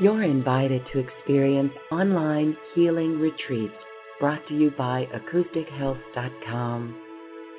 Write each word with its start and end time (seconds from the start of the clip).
You're 0.00 0.22
invited 0.22 0.80
to 0.92 1.00
experience 1.00 1.72
online 1.90 2.56
healing 2.74 3.20
retreats 3.20 3.74
brought 4.18 4.40
to 4.48 4.54
you 4.54 4.70
by 4.78 5.04
acoustichealth.com. 5.14 6.96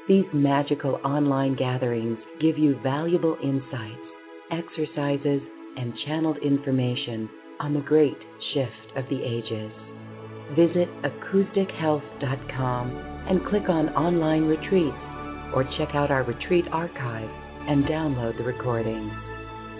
These 0.07 0.25
magical 0.34 0.95
online 1.05 1.55
gatherings 1.55 2.17
give 2.41 2.57
you 2.57 2.80
valuable 2.81 3.38
insights, 3.43 4.02
exercises, 4.52 5.41
and 5.77 5.93
channeled 6.07 6.38
information 6.43 7.30
on 7.59 7.75
the 7.75 7.81
great 7.81 8.17
shift 8.55 8.97
of 8.97 9.05
the 9.11 9.23
ages. 9.23 9.71
Visit 10.57 10.89
acoustichealth.com 11.04 12.89
and 13.30 13.45
click 13.45 13.70
on 13.70 13.89
online 13.89 14.45
retreats 14.45 14.97
or 15.53 15.66
check 15.77 15.94
out 15.94 16.09
our 16.09 16.23
retreat 16.23 16.66
archive 16.72 17.30
and 17.70 17.86
download 17.86 18.36
the 18.39 18.44
recording. 18.44 19.11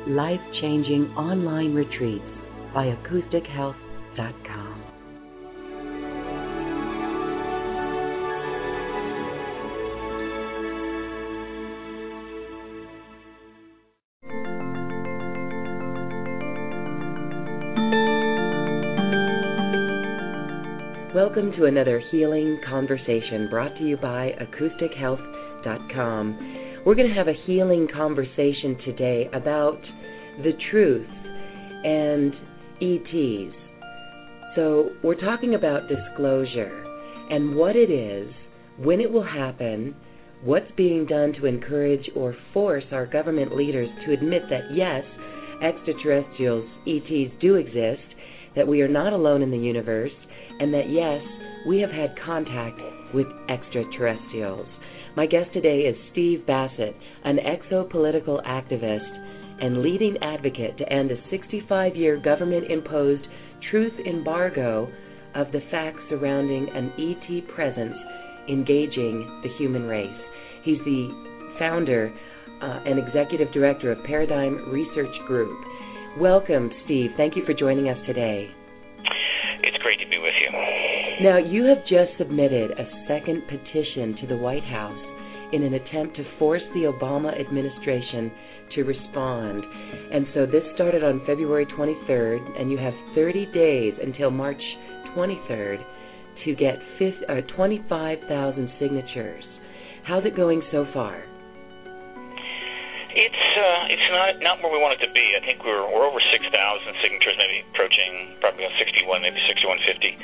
Life 0.08 0.42
changing 0.62 1.12
online 1.18 1.74
retreats 1.74 2.24
by 2.74 2.88
acoustichealth.com. 2.88 4.84
Welcome 21.14 21.52
to 21.58 21.66
another 21.66 22.02
healing 22.10 22.60
conversation 22.68 23.48
brought 23.50 23.78
to 23.78 23.84
you 23.84 23.98
by 23.98 24.32
acoustichealth.com. 24.42 26.82
We're 26.86 26.96
going 26.96 27.08
to 27.08 27.14
have 27.14 27.28
a 27.28 27.36
healing 27.46 27.88
conversation 27.94 28.80
today 28.84 29.30
about 29.32 29.80
the 30.44 30.54
truth 30.72 31.08
and 31.84 32.34
ETs. 32.82 33.56
So, 34.56 34.92
we're 35.04 35.20
talking 35.20 35.56
about 35.56 35.90
disclosure 35.90 36.86
and 37.30 37.56
what 37.56 37.76
it 37.76 37.90
is, 37.90 38.32
when 38.78 39.00
it 39.00 39.12
will 39.12 39.24
happen, 39.24 39.96
what's 40.44 40.72
being 40.76 41.06
done 41.06 41.34
to 41.34 41.46
encourage 41.46 42.10
or 42.16 42.36
force 42.54 42.84
our 42.92 43.06
government 43.06 43.56
leaders 43.56 43.90
to 44.06 44.14
admit 44.14 44.44
that 44.50 44.74
yes, 44.74 45.04
extraterrestrials, 45.64 46.68
ETs 46.86 47.32
do 47.42 47.56
exist, 47.56 48.04
that 48.56 48.68
we 48.68 48.82
are 48.82 48.88
not 48.88 49.14
alone 49.14 49.42
in 49.42 49.52
the 49.52 49.58
universe 49.58 50.12
and 50.60 50.74
that 50.74 50.90
yes, 50.90 51.22
we 51.66 51.80
have 51.80 51.90
had 51.90 52.14
contact 52.26 52.80
with 53.14 53.28
extraterrestrials. 53.50 54.68
My 55.16 55.26
guest 55.26 55.54
today 55.54 55.82
is 55.82 55.96
Steve 56.12 56.46
Bassett, 56.46 56.96
an 57.24 57.38
exopolitical 57.38 58.44
activist 58.46 59.23
and 59.64 59.82
leading 59.82 60.18
advocate 60.22 60.78
to 60.78 60.92
end 60.92 61.10
a 61.10 61.16
65 61.32 61.96
year 61.96 62.20
government 62.22 62.70
imposed 62.70 63.24
truth 63.72 63.94
embargo 64.06 64.92
of 65.36 65.54
the 65.54 65.62
facts 65.72 66.02
surrounding 66.10 66.68
an 66.76 66.92
ET 67.00 67.56
presence 67.56 67.96
engaging 68.50 69.42
the 69.42 69.50
human 69.58 69.84
race. 69.84 70.20
He's 70.66 70.80
the 70.80 71.56
founder 71.58 72.14
uh, 72.62 72.84
and 72.86 73.00
executive 73.00 73.54
director 73.54 73.94
of 73.94 74.04
Paradigm 74.04 74.70
Research 74.70 75.16
Group. 75.28 75.58
Welcome, 76.20 76.70
Steve. 76.84 77.12
Thank 77.16 77.38
you 77.38 77.46
for 77.46 77.54
joining 77.54 77.88
us 77.88 77.98
today. 78.06 78.52
It's 79.64 79.78
great 79.82 80.00
to 80.00 80.10
be 80.10 80.18
with 80.18 80.34
you. 80.44 81.24
Now, 81.26 81.38
you 81.38 81.64
have 81.66 81.88
just 81.88 82.18
submitted 82.18 82.72
a 82.72 82.86
second 83.08 83.44
petition 83.48 84.18
to 84.20 84.28
the 84.28 84.36
White 84.36 84.66
House 84.66 85.00
in 85.54 85.64
an 85.64 85.76
attempt 85.76 86.18
to 86.18 86.24
force 86.38 86.62
the 86.74 86.92
Obama 86.92 87.40
administration 87.40 88.32
to 88.76 88.84
respond. 88.84 89.64
And 90.12 90.26
so 90.34 90.46
this 90.46 90.64
started 90.76 91.04
on 91.04 91.22
February 91.26 91.66
23rd, 91.66 92.60
and 92.60 92.72
you 92.72 92.78
have 92.78 92.94
30 93.16 93.46
days 93.54 93.94
until 94.02 94.32
March 94.32 94.62
23rd 95.16 95.84
to 96.46 96.56
get 96.56 96.76
uh, 97.30 97.42
25,000 97.56 98.72
signatures. 98.80 99.44
How's 100.04 100.26
it 100.26 100.36
going 100.36 100.62
so 100.72 100.86
far? 100.94 101.24
It's 103.14 103.46
uh, 103.54 103.94
it's 103.94 104.10
not 104.10 104.42
not 104.42 104.56
where 104.66 104.74
we 104.74 104.82
want 104.82 104.98
it 104.98 105.06
to 105.06 105.12
be. 105.14 105.22
I 105.38 105.42
think 105.46 105.62
we're 105.62 105.86
we're 105.86 106.02
over 106.02 106.18
six 106.34 106.42
thousand 106.50 106.98
signatures, 106.98 107.38
maybe 107.38 107.62
approaching 107.70 108.42
probably 108.42 108.66
on 108.66 108.74
sixty 108.82 109.06
one, 109.06 109.22
maybe 109.22 109.38
sixty 109.46 109.70
one 109.70 109.78
fifty. 109.86 110.18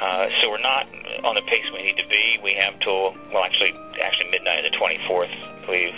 Uh, 0.00 0.32
so 0.40 0.48
we're 0.48 0.64
not 0.64 0.88
on 1.28 1.36
the 1.36 1.44
pace 1.44 1.68
we 1.76 1.84
need 1.84 2.00
to 2.00 2.08
be. 2.08 2.40
We 2.40 2.56
have 2.56 2.80
till 2.80 3.12
well, 3.36 3.44
actually 3.44 3.76
actually 4.00 4.32
midnight 4.32 4.64
of 4.64 4.72
the 4.72 4.76
twenty 4.80 4.96
fourth, 5.04 5.28
I 5.28 5.60
believe, 5.68 5.92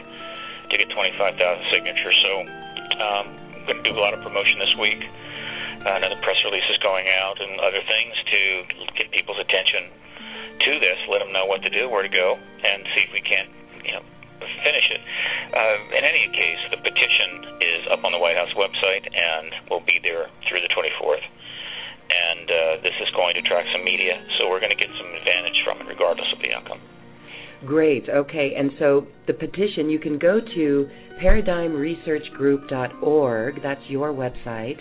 to 0.72 0.77
get 0.81 0.88
twenty 0.91 1.12
five 1.21 1.37
thousand 1.37 1.65
signatures. 1.69 2.16
So 2.25 2.33
um, 2.99 3.27
I'm 3.62 3.62
going 3.69 3.78
to 3.78 3.87
do 3.87 3.94
a 3.94 4.03
lot 4.03 4.16
of 4.16 4.25
promotion 4.25 4.59
this 4.59 4.75
week. 4.81 5.00
Uh, 5.83 5.99
another 5.99 6.19
press 6.22 6.38
release 6.47 6.66
is 6.71 6.78
going 6.81 7.06
out 7.10 7.38
and 7.43 7.59
other 7.59 7.83
things 7.83 8.15
to 8.31 8.41
get 8.97 9.10
people's 9.10 9.38
attention 9.38 9.91
to 10.62 10.72
this, 10.78 10.99
let 11.10 11.19
them 11.19 11.34
know 11.34 11.47
what 11.47 11.62
to 11.62 11.71
do, 11.71 11.91
where 11.91 12.06
to 12.06 12.12
go, 12.12 12.38
and 12.38 12.87
see 12.94 13.03
if 13.03 13.10
we 13.10 13.22
can't, 13.22 13.50
you 13.83 13.91
know, 13.91 14.05
finish 14.66 14.87
it. 14.94 15.03
Uh, 15.50 15.77
in 15.99 16.03
any 16.06 16.31
case, 16.31 16.62
the 16.71 16.78
petition 16.78 17.59
is 17.59 17.83
up 17.91 18.06
on 18.06 18.15
the 18.15 18.21
White 18.22 18.39
House 18.39 18.53
website 18.54 19.06
and 19.10 19.50
will 19.71 19.83
be 19.83 19.99
there 20.03 20.31
through 20.47 20.62
the 20.62 20.71
24th. 20.71 21.27
And 22.12 22.47
uh, 22.47 22.54
this 22.84 22.94
is 23.00 23.10
going 23.16 23.34
to 23.34 23.41
attract 23.41 23.72
some 23.72 23.83
media, 23.83 24.21
so 24.39 24.50
we're 24.50 24.60
going 24.60 24.75
to 24.75 24.78
get 24.78 24.91
some 24.94 25.10
advantage 25.19 25.59
from 25.65 25.81
it, 25.81 25.87
regardless 25.89 26.28
of 26.31 26.39
the 26.43 26.53
outcome. 26.53 26.81
Great. 27.67 28.09
Okay. 28.09 28.55
And 28.56 28.71
so 28.78 29.06
the 29.27 29.34
petition, 29.34 29.91
you 29.91 29.99
can 29.99 30.19
go 30.19 30.41
to 30.41 30.89
paradigmresearchgroup.org, 31.23 33.62
that's 33.62 33.83
your 33.89 34.12
website, 34.12 34.81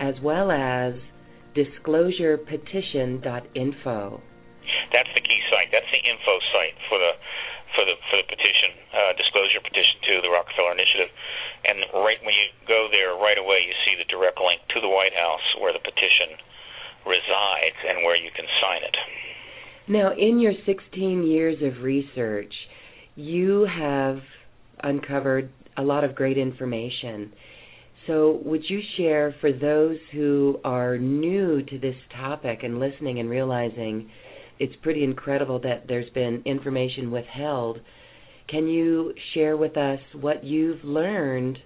as 0.00 0.14
well 0.22 0.50
as 0.50 0.94
disclosurepetition.info. 1.52 4.22
That's 4.92 5.08
the 5.12 5.20
key 5.20 5.40
site. 5.50 5.68
That's 5.72 5.90
the 5.92 6.00
info 6.00 6.38
site 6.54 6.74
for 6.88 6.98
the 6.98 7.12
for 7.76 7.84
the 7.84 7.92
for 8.08 8.16
the 8.20 8.24
petition, 8.28 8.70
uh, 8.92 9.12
disclosure 9.16 9.60
petition 9.60 10.00
to 10.08 10.20
the 10.22 10.30
Rockefeller 10.30 10.72
Initiative. 10.72 11.10
And 11.64 11.84
right 12.04 12.22
when 12.24 12.34
you 12.36 12.46
go 12.68 12.88
there, 12.92 13.14
right 13.16 13.36
away 13.36 13.60
you 13.64 13.74
see 13.84 13.96
the 13.96 14.04
direct 14.08 14.40
link 14.40 14.60
to 14.76 14.80
the 14.80 14.88
White 14.88 15.14
House 15.16 15.54
where 15.60 15.72
the 15.72 15.80
petition 15.80 16.36
resides 17.04 17.76
and 17.88 18.04
where 18.04 18.16
you 18.16 18.30
can 18.30 18.46
sign 18.60 18.82
it. 18.84 18.96
Now, 19.88 20.12
in 20.16 20.38
your 20.38 20.52
16 20.66 21.26
years 21.26 21.56
of 21.62 21.82
research, 21.82 22.52
you 23.16 23.66
have 23.66 24.18
uncovered 24.82 25.50
a 25.76 25.82
lot 25.82 26.04
of 26.04 26.14
great 26.14 26.38
information. 26.38 27.32
So, 28.06 28.40
would 28.44 28.62
you 28.68 28.80
share 28.96 29.34
for 29.40 29.52
those 29.52 29.98
who 30.12 30.58
are 30.64 30.98
new 30.98 31.62
to 31.62 31.78
this 31.78 31.94
topic 32.16 32.60
and 32.62 32.80
listening 32.80 33.20
and 33.20 33.30
realizing 33.30 34.10
it's 34.62 34.76
pretty 34.82 35.02
incredible 35.02 35.58
that 35.60 35.86
there's 35.88 36.08
been 36.10 36.40
information 36.44 37.10
withheld. 37.10 37.80
Can 38.48 38.68
you 38.68 39.12
share 39.34 39.56
with 39.56 39.76
us 39.76 39.98
what 40.20 40.44
you've 40.44 40.84
learned 40.84 41.58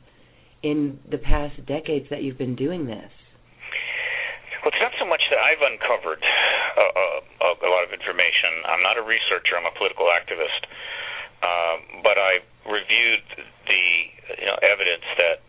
in 0.63 0.99
the 1.11 1.19
past 1.19 1.55
decades 1.67 2.07
that 2.09 2.23
you've 2.23 2.39
been 2.39 2.57
doing 2.57 2.87
this? 2.87 3.11
Well, 4.67 4.75
it's 4.75 4.83
not 4.83 4.99
so 4.99 5.07
much 5.07 5.23
that 5.31 5.39
I've 5.39 5.63
uncovered 5.63 6.19
uh, 6.19 6.83
uh, 6.83 7.55
a 7.55 7.71
lot 7.71 7.87
of 7.87 7.95
information. 7.95 8.67
I'm 8.67 8.83
not 8.83 8.99
a 8.99 9.05
researcher. 9.07 9.55
I'm 9.55 9.63
a 9.63 9.71
political 9.79 10.11
activist. 10.11 10.59
Uh, 11.39 12.03
but 12.03 12.19
I 12.19 12.43
reviewed 12.67 13.23
the 13.71 13.87
you 14.43 14.47
know, 14.51 14.59
evidence 14.67 15.07
that 15.23 15.47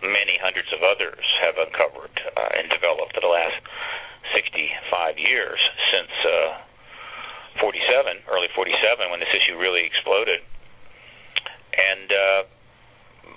many 0.00 0.40
hundreds 0.40 0.72
of 0.72 0.80
others 0.80 1.20
have 1.44 1.60
uncovered 1.60 2.16
uh, 2.24 2.56
and 2.56 2.72
developed 2.72 3.12
in 3.12 3.20
the 3.20 3.28
last 3.28 3.60
65 4.32 5.20
years 5.20 5.60
since 5.92 6.14
uh, 6.24 7.60
47, 7.60 8.16
early 8.32 8.48
47, 8.56 9.12
when 9.12 9.20
this 9.20 9.28
issue 9.44 9.60
really 9.60 9.84
exploded. 9.84 10.40
And 10.40 12.08
uh, 12.08 12.40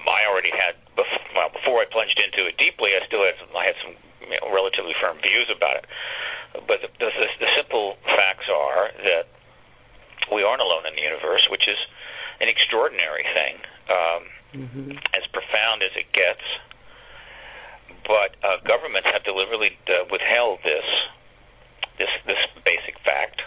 I 0.07 0.23
already 0.23 0.55
had, 0.55 0.79
before, 0.95 1.19
well, 1.35 1.51
before 1.51 1.83
I 1.83 1.85
plunged 1.91 2.15
into 2.15 2.47
it 2.47 2.55
deeply, 2.55 2.95
I 2.95 3.03
still 3.11 3.27
had 3.27 3.35
some, 3.43 3.51
I 3.51 3.67
had 3.67 3.75
some 3.83 3.99
you 4.29 4.37
know, 4.39 4.51
relatively 4.53 4.93
firm 4.99 5.17
views 5.23 5.49
about 5.49 5.83
it. 5.83 5.85
But 6.67 6.81
the, 6.81 6.89
the, 6.99 7.09
the 7.39 7.49
simple 7.55 7.97
facts 8.03 8.47
are 8.51 8.91
that 9.03 9.27
we 10.31 10.43
aren't 10.43 10.61
alone 10.61 10.85
in 10.87 10.95
the 10.95 11.03
universe, 11.03 11.47
which 11.49 11.67
is 11.67 11.77
an 12.39 12.47
extraordinary 12.47 13.25
thing, 13.33 13.55
um, 13.89 14.21
mm-hmm. 14.53 14.91
as 15.15 15.23
profound 15.31 15.83
as 15.83 15.93
it 15.95 16.11
gets. 16.13 16.43
But 18.05 18.39
uh, 18.43 18.63
governments 18.63 19.07
have 19.11 19.23
deliberately 19.23 19.75
uh, 19.87 20.07
withheld 20.11 20.59
this 20.63 20.87
this 21.97 22.13
this 22.29 22.39
basic 22.63 22.95
fact 23.03 23.41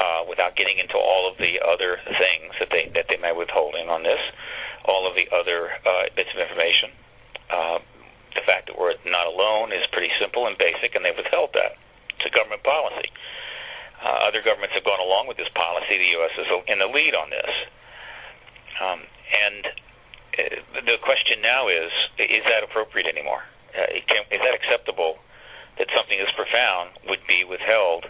uh, 0.00 0.26
without 0.26 0.56
getting 0.56 0.78
into 0.78 0.96
all 0.96 1.30
of 1.30 1.38
the 1.38 1.60
other 1.62 2.00
things 2.18 2.50
that 2.58 2.70
they 2.70 2.90
that 2.94 3.06
they 3.06 3.18
may 3.20 3.30
be 3.30 3.38
withholding 3.38 3.86
on 3.88 4.02
this, 4.02 4.20
all 4.84 5.06
of 5.06 5.14
the 5.14 5.28
other 5.30 5.70
uh, 5.86 6.10
bits 6.16 6.30
of 6.34 6.40
information. 6.40 6.90
Uh, 7.50 7.78
the 8.34 8.44
fact 8.46 8.68
that 8.68 8.76
we're 8.78 8.94
not 9.06 9.26
alone 9.26 9.70
is 9.70 9.82
pretty 9.94 10.10
simple 10.18 10.46
and 10.46 10.58
basic, 10.58 10.94
and 10.94 11.02
they've 11.02 11.16
withheld 11.16 11.54
that. 11.54 11.78
It's 12.18 12.26
a 12.26 12.34
government 12.34 12.62
policy. 12.62 13.10
Uh, 14.02 14.28
other 14.28 14.42
governments 14.44 14.74
have 14.74 14.84
gone 14.84 15.00
along 15.00 15.26
with 15.26 15.38
this 15.38 15.50
policy. 15.54 15.96
The 15.96 16.12
U.S. 16.20 16.34
is 16.36 16.48
in 16.68 16.78
the 16.78 16.90
lead 16.90 17.14
on 17.16 17.30
this. 17.30 17.52
Um, 18.78 19.00
and 19.32 19.62
uh, 19.64 20.82
the 20.84 20.98
question 21.02 21.40
now 21.40 21.70
is: 21.70 21.90
Is 22.18 22.44
that 22.44 22.62
appropriate 22.66 23.06
anymore? 23.06 23.46
uh, 23.74 23.90
can, 24.06 24.22
is 24.30 24.40
that 24.42 24.54
acceptable 24.54 25.18
that 25.78 25.90
something 25.90 26.18
as 26.22 26.30
profound 26.38 26.94
would 27.10 27.22
be 27.26 27.42
withheld 27.42 28.06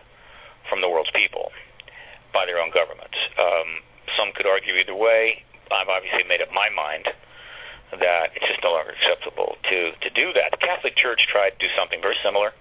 from 0.68 0.84
the 0.84 0.88
world's 0.88 1.12
people 1.16 1.50
by 2.32 2.44
their 2.44 2.60
own 2.60 2.70
governments? 2.70 3.16
Um, 3.40 3.80
some 4.16 4.32
could 4.36 4.46
argue 4.46 4.76
either 4.76 4.94
way. 4.94 5.42
I've 5.72 5.88
obviously 5.88 6.28
made 6.28 6.44
up 6.44 6.52
my 6.52 6.68
mind 6.68 7.08
that 8.00 8.34
it's 8.34 8.46
just 8.46 8.62
no 8.62 8.74
longer 8.74 8.94
acceptable 8.94 9.56
to 9.70 9.78
to 10.00 10.08
do 10.10 10.32
that. 10.34 10.50
The 10.54 10.62
Catholic 10.62 10.96
Church 10.96 11.20
tried 11.30 11.56
to 11.56 11.60
do 11.60 11.70
something 11.76 12.00
very 12.00 12.16
similar. 12.22 12.52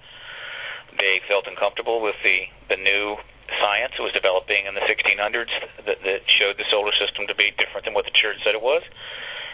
They 0.97 1.21
felt 1.25 1.47
uncomfortable 1.49 2.01
with 2.01 2.15
the 2.23 2.49
the 2.69 2.77
new 2.77 3.17
science 3.59 3.93
that 3.97 4.03
was 4.03 4.15
developing 4.15 4.65
in 4.65 4.73
the 4.73 4.85
1600s 4.87 5.51
that, 5.85 5.99
that 6.01 6.21
showed 6.39 6.57
the 6.57 6.65
solar 6.71 6.95
system 6.95 7.27
to 7.27 7.35
be 7.35 7.51
different 7.59 7.85
than 7.85 7.93
what 7.93 8.07
the 8.07 8.15
church 8.15 8.39
said 8.41 8.55
it 8.55 8.63
was, 8.63 8.81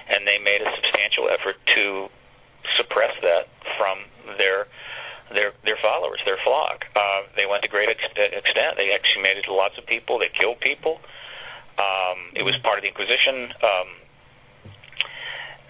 and 0.08 0.24
they 0.30 0.38
made 0.38 0.62
a 0.62 0.70
substantial 0.78 1.28
effort 1.28 1.58
to 1.76 2.08
suppress 2.78 3.12
that 3.22 3.50
from 3.78 4.06
their 4.38 4.68
their 5.34 5.54
their 5.64 5.78
followers, 5.82 6.20
their 6.26 6.42
flock. 6.42 6.86
Uh, 6.96 7.30
they 7.36 7.46
went 7.46 7.62
to 7.62 7.70
great 7.70 7.90
ex- 7.90 8.14
extent. 8.18 8.78
They 8.78 8.90
exhumated 8.94 9.46
lots 9.48 9.78
of 9.78 9.86
people. 9.86 10.18
They 10.18 10.30
killed 10.34 10.60
people. 10.60 10.98
Um, 11.78 12.34
it 12.36 12.44
was 12.44 12.58
part 12.66 12.78
of 12.78 12.84
the 12.84 12.90
Inquisition. 12.92 13.54
Um, 13.62 13.90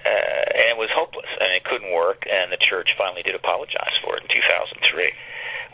Uh, 0.09 0.57
and 0.57 0.67
it 0.73 0.77
was 0.79 0.89
hopeless, 0.89 1.29
and 1.37 1.53
it 1.53 1.61
couldn't 1.69 1.93
work. 1.93 2.25
And 2.25 2.49
the 2.49 2.57
church 2.57 2.89
finally 2.97 3.21
did 3.21 3.37
apologize 3.37 3.93
for 4.01 4.17
it 4.17 4.25
in 4.25 4.29
2003. 4.33 4.81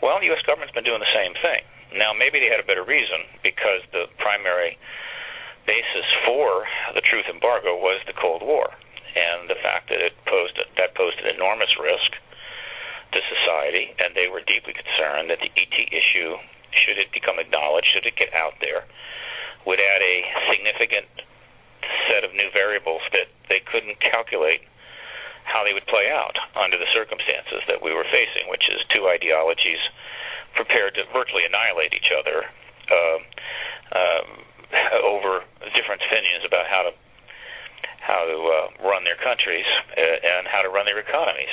Well, 0.04 0.20
the 0.20 0.28
U.S. 0.36 0.44
government's 0.44 0.76
been 0.76 0.84
doing 0.84 1.00
the 1.00 1.16
same 1.16 1.32
thing. 1.40 1.64
Now, 1.96 2.12
maybe 2.12 2.36
they 2.36 2.52
had 2.52 2.60
a 2.60 2.68
better 2.68 2.84
reason 2.84 3.24
because 3.40 3.80
the 3.96 4.12
primary 4.20 4.76
basis 5.64 6.06
for 6.28 6.68
the 6.92 7.00
truth 7.00 7.24
embargo 7.32 7.74
was 7.80 8.04
the 8.04 8.12
Cold 8.12 8.44
War 8.44 8.70
and 9.16 9.48
the 9.48 9.56
fact 9.64 9.88
that 9.88 10.04
it 10.04 10.12
posed 10.28 10.60
that 10.60 10.92
posed 10.92 11.16
an 11.24 11.32
enormous 11.32 11.72
risk 11.80 12.20
to 13.16 13.18
society, 13.32 13.96
and 13.96 14.12
they 14.12 14.28
were 14.28 14.44
deeply 14.44 14.76
concerned 14.76 15.32
that 15.32 15.40
the 15.40 15.48
ET 15.56 15.76
issue, 15.88 16.36
should 16.84 17.00
it 17.00 17.08
become 17.16 17.40
acknowledged, 17.40 17.88
should 17.94 18.04
it 18.04 18.18
get 18.18 18.34
out 18.36 18.60
there, 18.60 18.84
would 19.64 19.80
add 19.80 20.02
a 20.04 20.16
significant 20.52 21.08
set 22.08 22.24
of 22.24 22.34
new 22.34 22.50
variables 22.52 23.02
that 23.12 23.28
they 23.48 23.60
couldn't 23.60 23.98
calculate 24.00 24.62
how 25.46 25.62
they 25.62 25.72
would 25.72 25.86
play 25.86 26.10
out 26.10 26.34
under 26.58 26.74
the 26.74 26.90
circumstances 26.90 27.62
that 27.70 27.78
we 27.78 27.94
were 27.94 28.06
facing, 28.10 28.50
which 28.50 28.66
is 28.66 28.82
two 28.90 29.06
ideologies 29.06 29.78
prepared 30.58 30.94
to 30.98 31.06
virtually 31.14 31.46
annihilate 31.46 31.94
each 31.94 32.10
other 32.10 32.50
uh, 32.90 33.18
um, 33.94 34.28
over 35.06 35.46
different 35.78 36.02
opinions 36.02 36.42
about 36.42 36.66
how 36.66 36.82
to 36.90 36.92
how 38.02 38.22
to 38.22 38.38
uh, 38.38 38.66
run 38.86 39.02
their 39.02 39.18
countries 39.18 39.66
uh, 39.98 40.18
and 40.22 40.46
how 40.46 40.62
to 40.62 40.70
run 40.70 40.86
their 40.86 41.02
economies. 41.02 41.50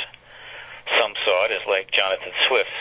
Some 1.02 1.18
saw 1.26 1.50
it 1.50 1.52
as 1.54 1.66
like 1.66 1.90
Jonathan 1.90 2.30
Swift's 2.46 2.78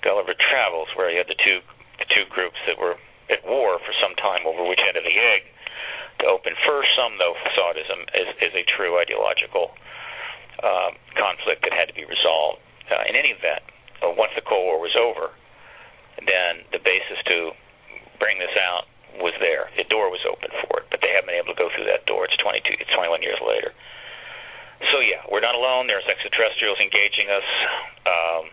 Gulliver 0.00 0.32
Travels, 0.32 0.88
where 0.96 1.12
you 1.12 1.20
had 1.20 1.28
the 1.28 1.36
two 1.36 1.60
the 2.00 2.08
two 2.12 2.24
groups 2.32 2.56
that 2.68 2.80
were 2.80 2.96
at 3.28 3.44
war 3.44 3.76
for 3.80 3.92
some 4.00 4.16
time 4.16 4.48
over 4.48 4.64
which 4.64 4.80
end 4.80 4.96
of 4.96 5.04
the 5.04 5.16
egg 5.16 5.44
open 6.26 6.54
first. 6.66 6.88
Some, 6.96 7.18
though, 7.18 7.34
a, 7.34 7.98
as, 8.16 8.28
as 8.42 8.52
a 8.54 8.64
true 8.76 8.98
ideological 8.98 9.70
uh, 10.62 10.90
conflict 11.14 11.62
that 11.62 11.72
had 11.72 11.86
to 11.86 11.96
be 11.96 12.04
resolved. 12.04 12.58
Uh, 12.90 13.04
in 13.06 13.14
any 13.14 13.30
event, 13.30 13.62
uh, 14.02 14.10
once 14.16 14.32
the 14.34 14.42
Cold 14.42 14.64
War 14.64 14.78
was 14.80 14.96
over, 14.96 15.30
then 16.18 16.66
the 16.74 16.82
basis 16.82 17.20
to 17.30 17.52
bring 18.18 18.38
this 18.38 18.54
out 18.58 18.90
was 19.22 19.34
there. 19.38 19.70
The 19.78 19.86
door 19.86 20.10
was 20.10 20.22
open 20.26 20.50
for 20.66 20.82
it, 20.82 20.86
but 20.90 21.00
they 21.00 21.10
haven't 21.14 21.30
been 21.30 21.38
able 21.38 21.54
to 21.54 21.58
go 21.58 21.70
through 21.70 21.86
that 21.90 22.06
door. 22.06 22.26
It's 22.26 22.36
22, 22.38 22.82
it's 22.82 22.90
21 22.90 23.22
years 23.22 23.38
later. 23.42 23.74
So 24.94 25.02
yeah, 25.02 25.26
we're 25.26 25.42
not 25.42 25.58
alone. 25.58 25.90
There's 25.90 26.06
extraterrestrials 26.06 26.78
engaging 26.78 27.26
us 27.30 27.48
um, 28.06 28.44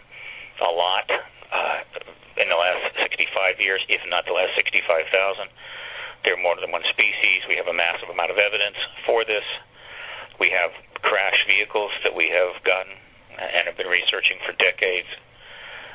a 0.62 0.72
lot 0.74 1.06
uh, 1.54 1.78
in 2.42 2.50
the 2.50 2.58
last 2.58 2.98
65 2.98 3.62
years, 3.62 3.82
if 3.90 4.02
not 4.10 4.26
the 4.26 4.34
last 4.34 4.58
65,000. 4.58 5.50
There 6.26 6.34
are 6.34 6.42
more 6.42 6.58
than 6.58 6.74
one 6.74 6.82
species. 6.90 7.46
We 7.46 7.56
have 7.62 7.70
a 7.70 7.78
massive 7.78 8.10
amount 8.10 8.34
of 8.34 8.42
evidence 8.42 8.76
for 9.06 9.22
this. 9.24 9.46
We 10.42 10.50
have 10.50 10.74
crash 11.06 11.38
vehicles 11.46 11.94
that 12.02 12.18
we 12.18 12.34
have 12.34 12.58
gotten 12.66 12.98
and 13.38 13.70
have 13.70 13.78
been 13.78 13.88
researching 13.88 14.42
for 14.42 14.58
decades. 14.58 15.08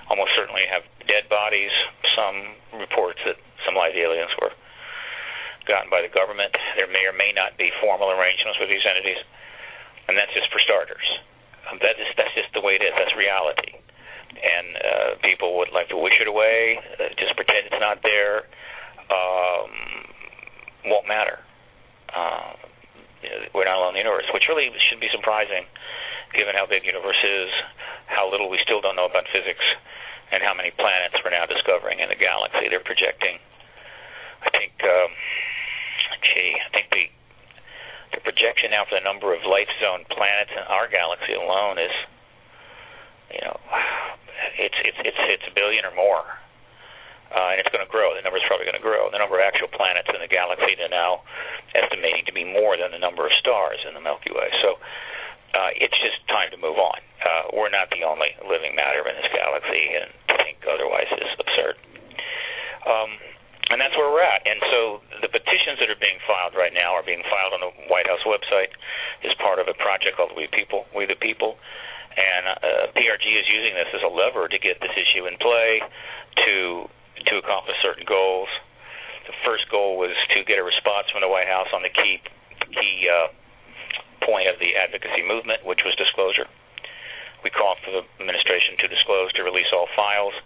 Almost 0.07 0.31
certainly 0.39 0.63
have 0.71 0.87
dead 1.11 1.27
bodies. 1.27 1.75
Some 2.15 2.79
reports 2.79 3.19
that 3.27 3.43
some 3.67 3.75
light 3.75 3.99
aliens 3.99 4.31
were 4.39 4.55
gotten 5.67 5.91
by 5.91 6.03
the 6.03 6.13
government. 6.13 6.55
There 6.79 6.87
may 6.87 7.05
or 7.07 7.15
may 7.15 7.35
not 7.35 7.59
be 7.59 7.71
formal 7.83 8.11
arrangements 8.11 8.59
with 8.63 8.71
these 8.71 8.87
entities, 8.87 9.19
and 10.09 10.15
that's 10.15 10.33
just 10.33 10.51
for 10.55 10.63
starters. 10.63 11.07
Um, 11.69 11.79
that 11.83 11.99
is 11.99 12.09
that's 12.17 12.35
just 12.35 12.51
the 12.55 12.63
way 12.63 12.79
it 12.79 12.83
is. 12.83 12.95
That's 12.97 13.15
reality, 13.15 13.79
and 14.35 14.67
uh, 14.79 15.11
people 15.23 15.59
would 15.59 15.71
like 15.71 15.91
to 15.95 15.99
wish 15.99 16.17
it 16.19 16.27
away, 16.27 16.81
uh, 16.99 17.15
just 17.19 17.37
pretend 17.37 17.71
it's 17.71 17.83
not 17.83 18.03
there. 18.03 18.51
Um, 19.11 20.10
won't 20.87 21.09
matter. 21.09 21.39
Uh, 22.11 22.55
we're 23.55 23.69
not 23.69 23.79
alone 23.79 23.95
in 23.95 24.01
the 24.01 24.05
universe, 24.07 24.27
which 24.33 24.49
really 24.49 24.73
should 24.89 25.01
be 25.01 25.13
surprising, 25.13 25.69
given 26.33 26.57
how 26.57 26.67
big 26.67 26.83
the 26.83 26.91
universe 26.91 27.21
is, 27.21 27.51
how 28.07 28.31
little 28.31 28.49
we 28.49 28.59
still 28.65 28.81
don't 28.81 28.97
know 28.97 29.07
about 29.07 29.29
physics, 29.31 29.63
and 30.33 30.43
how 30.43 30.55
many 30.55 30.71
planets 30.75 31.15
we're 31.23 31.35
now 31.35 31.47
discovering 31.47 32.01
in 32.01 32.09
the 32.09 32.19
galaxy. 32.19 32.71
They're 32.71 32.85
projecting. 32.85 33.39
I 34.41 34.49
think, 34.51 34.73
um, 34.83 35.11
gee, 36.25 36.57
I 36.57 36.71
think 36.73 36.89
the 36.91 37.07
the 38.11 38.21
projection 38.27 38.75
now 38.75 38.83
for 38.91 38.99
the 38.99 39.07
number 39.07 39.31
of 39.31 39.47
life 39.47 39.71
zone 39.79 40.03
planets 40.11 40.51
in 40.51 40.67
our 40.67 40.91
galaxy 40.91 41.31
alone 41.31 41.79
is, 41.79 41.95
you 43.31 43.43
know, 43.47 43.55
it's 44.59 44.75
it's 44.83 44.99
it's 45.05 45.23
it's 45.39 45.47
a 45.47 45.55
billion 45.55 45.85
or 45.85 45.95
more 45.95 46.25
uh, 47.31 47.55
and 47.55 47.63
it's 47.63 47.71
going 47.71 47.85
to 47.85 47.91
grow. 47.91 48.11
The 48.15 48.23
number 48.27 48.39
is 48.39 48.47
probably 48.51 48.67
going 48.67 48.79
to 48.79 48.83
grow. 48.83 49.07
The 49.11 49.23
number 49.23 49.39
of 49.39 49.45
actual 49.47 49.71
planets 49.71 50.11
in 50.11 50.19
the 50.19 50.31
galaxy 50.31 50.75
are 50.83 50.91
now 50.91 51.23
estimating 51.75 52.27
to 52.27 52.35
be 52.35 52.43
more 52.43 52.75
than 52.75 52.91
the 52.91 52.99
number 52.99 53.27
of 53.27 53.33
stars 53.39 53.79
in 53.87 53.95
the 53.95 54.03
Milky 54.03 54.35
Way. 54.35 54.51
So 54.63 54.79
uh, 55.55 55.71
it's 55.79 55.97
just 56.03 56.19
time 56.27 56.51
to 56.51 56.59
move 56.59 56.79
on. 56.79 56.99
Uh, 57.23 57.43
we're 57.55 57.71
not 57.71 57.91
the 57.95 58.03
only 58.03 58.35
living 58.43 58.75
matter 58.75 59.07
in 59.07 59.15
this 59.19 59.31
galaxy, 59.31 59.83
and 59.95 60.11
to 60.31 60.35
think 60.43 60.59
otherwise 60.67 61.11
is 61.15 61.31
absurd. 61.39 61.77
Um, 62.87 63.11
and 63.71 63.79
that's 63.79 63.95
where 63.95 64.11
we're 64.11 64.27
at. 64.27 64.43
And 64.43 64.59
so 64.67 64.81
the 65.23 65.31
petitions 65.31 65.79
that 65.79 65.87
are 65.87 66.01
being 66.03 66.19
filed 66.27 66.59
right 66.59 66.75
now 66.75 66.99
are 66.99 67.07
being 67.07 67.23
filed 67.31 67.55
on 67.55 67.63
the 67.63 67.71
White 67.87 68.11
House 68.11 68.23
website 68.27 68.75
as 69.23 69.31
part 69.39 69.63
of 69.63 69.71
a 69.71 69.77
project 69.79 70.19
called 70.19 70.35
We 70.35 70.51
People, 70.51 70.91
We 70.91 71.07
the 71.07 71.15
People. 71.15 71.55
And 72.11 72.45
uh, 72.51 72.91
PRG 72.99 73.23
is 73.23 73.47
using 73.47 73.79
this 73.79 73.87
as 73.95 74.03
a 74.03 74.11
lever 74.11 74.51
to 74.51 74.59
get 74.59 74.83
this 74.83 74.91
issue 74.99 75.31
in 75.31 75.39
play, 75.39 75.79
to 76.47 76.91
to 77.27 77.37
accomplish 77.39 77.77
certain 77.83 78.05
goals. 78.07 78.49
The 79.27 79.37
first 79.45 79.69
goal 79.71 79.99
was 80.01 80.17
to 80.35 80.45
get 80.45 80.59
a 80.59 80.65
response 80.65 81.07
from 81.13 81.21
the 81.21 81.29
White 81.29 81.47
House 81.47 81.69
on 81.73 81.83
the 81.83 81.93
key 81.93 82.23
key 82.73 83.09
uh, 83.09 83.29
point 84.25 84.49
of 84.49 84.59
the 84.61 84.77
advocacy 84.77 85.23
movement, 85.25 85.65
which 85.65 85.81
was 85.85 85.95
disclosure. 85.97 86.47
We 87.43 87.51
called 87.51 87.81
for 87.81 87.91
the 87.91 88.05
administration 88.21 88.77
to 88.85 88.87
disclose, 88.89 89.33
to 89.41 89.43
release 89.43 89.69
all 89.73 89.89
files. 89.97 90.37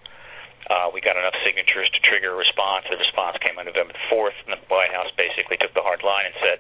Uh, 0.71 0.89
we 0.95 1.05
got 1.05 1.19
enough 1.19 1.37
signatures 1.45 1.91
to 1.93 2.01
trigger 2.09 2.33
a 2.33 2.39
response. 2.39 2.89
The 2.89 2.97
response 2.97 3.37
came 3.45 3.59
on 3.61 3.69
November 3.69 3.93
4th, 4.09 4.39
and 4.49 4.57
the 4.57 4.61
White 4.73 4.95
House 4.95 5.11
basically 5.13 5.61
took 5.61 5.75
the 5.77 5.85
hard 5.85 6.01
line 6.01 6.25
and 6.25 6.37
said, 6.41 6.59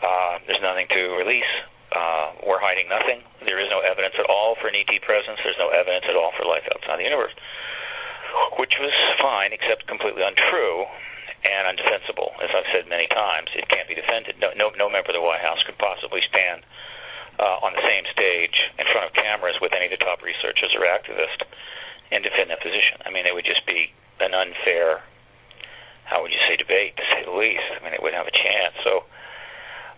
uh, 0.00 0.38
"There's 0.46 0.62
nothing 0.62 0.88
to 0.88 1.02
release. 1.20 1.52
Uh, 1.92 2.32
we're 2.46 2.60
hiding 2.60 2.88
nothing. 2.88 3.22
There 3.44 3.60
is 3.60 3.68
no 3.68 3.80
evidence 3.80 4.14
at 4.18 4.26
all 4.26 4.54
for 4.56 4.68
an 4.68 4.76
ET 4.76 4.98
presence. 5.00 5.38
There's 5.44 5.58
no 5.58 5.68
evidence 5.68 6.06
at 6.08 6.16
all 6.16 6.32
for 6.32 6.44
life 6.44 6.64
outside 6.72 6.96
the 6.98 7.04
universe." 7.04 7.34
Which 8.58 8.74
was 8.80 8.94
fine, 9.20 9.52
except 9.52 9.86
completely 9.86 10.22
untrue 10.22 10.86
and 11.44 11.70
undefensible. 11.70 12.34
As 12.42 12.50
I've 12.50 12.68
said 12.74 12.90
many 12.90 13.06
times, 13.06 13.50
it 13.54 13.68
can't 13.68 13.86
be 13.86 13.94
defended. 13.94 14.38
No, 14.40 14.50
no, 14.56 14.74
no 14.74 14.90
member 14.90 15.14
of 15.14 15.16
the 15.16 15.22
White 15.22 15.42
House 15.42 15.62
could 15.66 15.78
possibly 15.78 16.20
stand 16.26 16.66
uh, 17.38 17.62
on 17.62 17.76
the 17.76 17.84
same 17.84 18.04
stage 18.10 18.56
in 18.80 18.86
front 18.90 19.06
of 19.06 19.12
cameras 19.14 19.56
with 19.60 19.72
any 19.76 19.86
of 19.86 19.94
the 19.94 20.02
top 20.02 20.24
researchers 20.24 20.72
or 20.74 20.88
activists 20.88 21.44
and 22.10 22.24
defend 22.24 22.50
that 22.50 22.62
position. 22.62 23.02
I 23.04 23.10
mean, 23.10 23.26
it 23.26 23.34
would 23.34 23.46
just 23.46 23.66
be 23.66 23.92
an 24.22 24.32
unfair, 24.32 25.02
how 26.08 26.22
would 26.22 26.32
you 26.32 26.40
say, 26.48 26.56
debate, 26.56 26.96
to 26.96 27.04
say 27.12 27.26
the 27.26 27.34
least. 27.34 27.66
I 27.76 27.84
mean, 27.84 27.92
it 27.92 28.00
wouldn't 28.00 28.18
have 28.18 28.30
a 28.30 28.34
chance. 28.34 28.74
So 28.82 29.04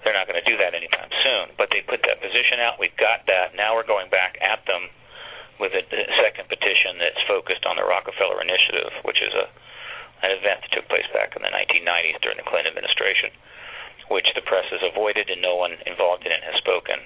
they're 0.03 0.17
not 0.17 0.27
going 0.27 0.41
to 0.41 0.49
do 0.49 0.59
that 0.59 0.75
anytime 0.75 1.13
soon. 1.23 1.55
But 1.57 1.71
they 1.71 1.85
put 1.85 2.03
that 2.09 2.19
position 2.19 2.59
out. 2.59 2.81
We've 2.81 2.97
got 2.97 3.29
that. 3.31 3.55
Now 3.55 3.77
we're 3.77 3.87
going 3.87 4.11
back 4.11 4.37
at 4.43 4.65
them 4.67 4.91
with 5.59 5.75
a, 5.75 5.83
second 6.23 6.49
petition 6.49 6.99
that's 6.99 7.21
focused 7.27 7.67
on 7.67 7.77
the 7.77 7.87
Rockefeller 7.87 8.41
Initiative, 8.43 8.91
which 9.05 9.19
is 9.23 9.35
a 9.35 9.47
an 10.23 10.35
event 10.35 10.59
that 10.67 10.73
took 10.75 10.87
place 10.91 11.07
back 11.15 11.39
in 11.39 11.43
the 11.47 11.53
1990s 11.55 12.19
during 12.23 12.39
the 12.39 12.49
Clinton 12.51 12.75
administration, 12.75 13.31
which 14.11 14.27
the 14.35 14.43
press 14.43 14.67
has 14.75 14.83
avoided 14.83 15.31
and 15.31 15.39
no 15.39 15.55
one 15.55 15.79
involved 15.87 16.27
in 16.27 16.35
it 16.35 16.43
has 16.43 16.59
spoken. 16.59 16.99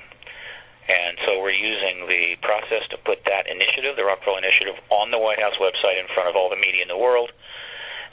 And 0.89 1.21
so 1.29 1.39
we're 1.39 1.55
using 1.55 2.09
the 2.09 2.41
process 2.43 2.83
to 2.91 2.99
put 3.05 3.23
that 3.29 3.47
initiative, 3.47 3.95
the 3.95 4.09
Rockefeller 4.09 4.43
Initiative, 4.43 4.75
on 4.91 5.13
the 5.13 5.21
White 5.21 5.39
House 5.39 5.55
website 5.61 6.01
in 6.01 6.09
front 6.11 6.33
of 6.33 6.35
all 6.35 6.51
the 6.51 6.59
media 6.59 6.83
in 6.83 6.91
the 6.91 6.99
world. 6.99 7.31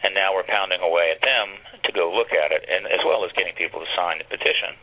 And 0.03 0.13
now 0.15 0.36
we're 0.36 0.48
pounding 0.48 0.79
away 0.79 1.12
at 1.12 1.19
them 1.24 1.60
to 1.84 1.91
go 1.91 2.13
look 2.13 2.31
at 2.31 2.51
it, 2.51 2.63
and 2.69 2.88
as 2.88 3.03
well 3.03 3.25
as 3.25 3.31
getting 3.36 3.55
people 3.55 3.79
to 3.79 3.89
sign 3.96 4.19
the 4.19 4.27
petition 4.27 4.75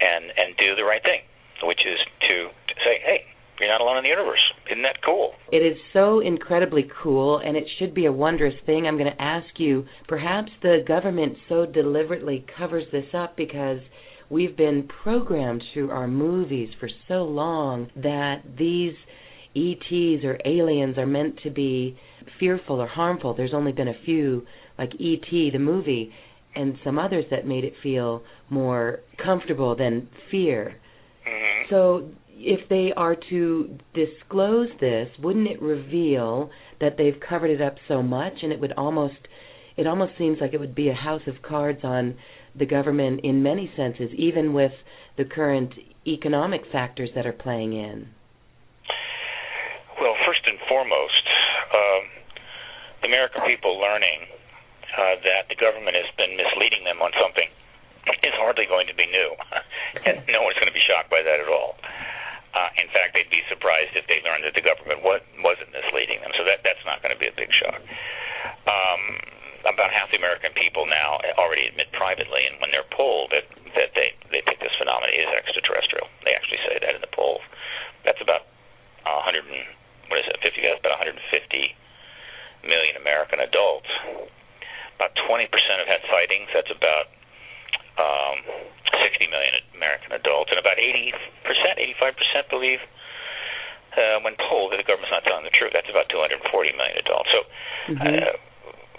and 0.00 0.30
and 0.34 0.56
do 0.58 0.74
the 0.74 0.82
right 0.82 1.02
thing, 1.02 1.22
which 1.62 1.82
is 1.86 1.98
to 2.26 2.50
say, 2.82 2.98
hey, 3.02 3.26
you're 3.60 3.68
not 3.68 3.80
alone 3.80 3.98
in 3.98 4.02
the 4.04 4.08
universe. 4.08 4.40
Isn't 4.70 4.82
that 4.82 5.02
cool? 5.04 5.32
It 5.52 5.58
is 5.58 5.76
so 5.92 6.20
incredibly 6.20 6.88
cool, 7.02 7.38
and 7.38 7.56
it 7.56 7.64
should 7.78 7.94
be 7.94 8.06
a 8.06 8.12
wondrous 8.12 8.54
thing. 8.66 8.86
I'm 8.86 8.98
going 8.98 9.12
to 9.12 9.22
ask 9.22 9.46
you 9.58 9.84
perhaps 10.06 10.50
the 10.62 10.84
government 10.86 11.36
so 11.48 11.66
deliberately 11.66 12.44
covers 12.56 12.84
this 12.92 13.06
up 13.14 13.36
because 13.36 13.78
we've 14.30 14.56
been 14.56 14.88
programmed 15.02 15.62
through 15.72 15.90
our 15.90 16.06
movies 16.08 16.68
for 16.78 16.88
so 17.08 17.24
long 17.24 17.88
that 17.96 18.42
these 18.58 18.94
ETs 19.56 20.24
or 20.24 20.38
aliens 20.44 20.98
are 20.98 21.06
meant 21.06 21.38
to 21.42 21.50
be 21.50 21.96
fearful 22.38 22.80
or 22.80 22.86
harmful. 22.86 23.34
There's 23.34 23.54
only 23.54 23.72
been 23.72 23.88
a 23.88 24.04
few, 24.04 24.46
like 24.78 24.90
E.T., 24.98 25.50
the 25.52 25.58
movie, 25.58 26.12
and 26.54 26.76
some 26.84 26.98
others 26.98 27.24
that 27.30 27.46
made 27.46 27.64
it 27.64 27.72
feel 27.82 28.22
more 28.50 29.00
comfortable 29.22 29.74
than 29.76 30.08
fear. 30.30 30.76
Mm-hmm. 31.26 31.70
So, 31.70 32.08
if 32.38 32.68
they 32.68 32.92
are 32.96 33.16
to 33.30 33.78
disclose 33.94 34.68
this, 34.80 35.08
wouldn't 35.22 35.48
it 35.48 35.60
reveal 35.60 36.50
that 36.80 36.96
they've 36.96 37.18
covered 37.28 37.50
it 37.50 37.60
up 37.60 37.76
so 37.88 38.02
much, 38.02 38.34
and 38.42 38.52
it 38.52 38.60
would 38.60 38.72
almost, 38.72 39.18
it 39.76 39.86
almost 39.86 40.12
seems 40.18 40.38
like 40.40 40.54
it 40.54 40.60
would 40.60 40.74
be 40.74 40.88
a 40.88 40.94
house 40.94 41.22
of 41.26 41.42
cards 41.42 41.80
on 41.82 42.16
the 42.58 42.66
government 42.66 43.20
in 43.24 43.42
many 43.42 43.70
senses, 43.76 44.10
even 44.16 44.52
with 44.52 44.72
the 45.16 45.24
current 45.24 45.72
economic 46.06 46.62
factors 46.72 47.10
that 47.14 47.26
are 47.26 47.32
playing 47.32 47.72
in. 47.72 48.08
Well, 50.00 50.14
first 50.26 50.40
and 50.46 50.58
foremost, 50.68 51.24
um, 51.74 52.02
the 53.02 53.08
American 53.08 53.42
people 53.46 53.78
learning 53.78 54.30
uh, 54.94 55.18
that 55.26 55.50
the 55.50 55.58
government 55.58 55.94
has 55.98 56.06
been 56.16 56.38
misleading 56.38 56.86
them 56.86 57.02
on 57.02 57.10
something 57.18 57.50
is 58.22 58.34
hardly 58.38 58.64
going 58.64 58.86
to 58.86 58.96
be 58.96 59.04
new, 59.06 59.30
and 60.06 60.24
no 60.32 60.42
one's 60.42 60.56
going 60.56 60.70
to 60.70 60.76
be 60.76 60.84
shocked 60.86 61.10
by 61.10 61.20
that 61.20 61.42
at 61.42 61.50
all. 61.50 61.76
Uh, 62.56 62.70
in 62.80 62.88
fact, 62.90 63.12
they'd 63.12 63.30
be 63.30 63.44
surprised 63.46 63.92
if 63.92 64.08
they 64.08 64.24
learned 64.24 64.42
that 64.44 64.56
the 64.56 64.64
government 64.64 65.04
was, 65.04 65.20
wasn't 65.44 65.68
misleading 65.70 66.24
them. 66.24 66.32
So 66.34 66.44
that 66.48 66.64
that's 66.64 66.82
not 66.88 67.04
going 67.04 67.12
to 67.12 67.20
be 67.20 67.28
a 67.28 67.36
big 67.36 67.52
shock. 67.52 67.80
Um, 68.64 69.02
about 69.68 69.92
half 69.92 70.08
the 70.08 70.16
American 70.16 70.56
people 70.56 70.88
now 70.88 71.20
already 71.36 71.68
admit 71.68 71.92
privately, 71.92 72.48
and 72.48 72.56
when 72.62 72.72
they're 72.72 72.88
polled, 72.94 73.36
that 73.36 73.44
that 73.76 73.92
they 73.92 74.16
they 74.32 74.40
think 74.48 74.64
this 74.64 74.72
phenomenon 74.80 75.12
is 75.12 75.28
extraterrestrial. 75.28 76.08
They 76.24 76.32
actually 76.32 76.62
say 76.64 76.80
that 76.80 76.94
in 76.96 77.02
the 77.04 77.12
polls. 77.12 77.44
That's 78.06 78.20
about 78.24 78.48
100 79.04 79.44
and 79.44 79.68
what 80.08 80.20
is 80.20 80.28
it? 80.28 80.40
50. 80.40 80.64
That's 80.64 80.80
about 80.80 80.96
150 81.04 81.20
million 82.64 82.96
American 82.96 83.40
adults. 83.40 83.88
About 84.96 85.14
20% 85.28 85.46
have 85.46 85.86
had 85.86 86.02
sightings. 86.10 86.48
That's 86.50 86.72
about 86.72 87.06
um, 88.00 88.38
60 88.94 89.28
million 89.28 89.54
American 89.76 90.12
adults, 90.12 90.50
and 90.50 90.58
about 90.58 90.78
80 90.78 91.12
percent, 91.44 91.76
85 91.78 92.16
percent 92.16 92.44
believe 92.48 92.80
uh, 93.96 94.18
when 94.22 94.36
polled 94.36 94.72
that 94.72 94.78
the 94.80 94.86
government's 94.86 95.12
not 95.12 95.24
telling 95.24 95.44
the 95.44 95.54
truth. 95.54 95.72
That's 95.74 95.90
about 95.90 96.08
240 96.08 96.44
million 96.76 96.96
adults. 96.98 97.28
So. 97.32 97.40
Mm-hmm. 97.92 98.04
Uh, 98.04 98.36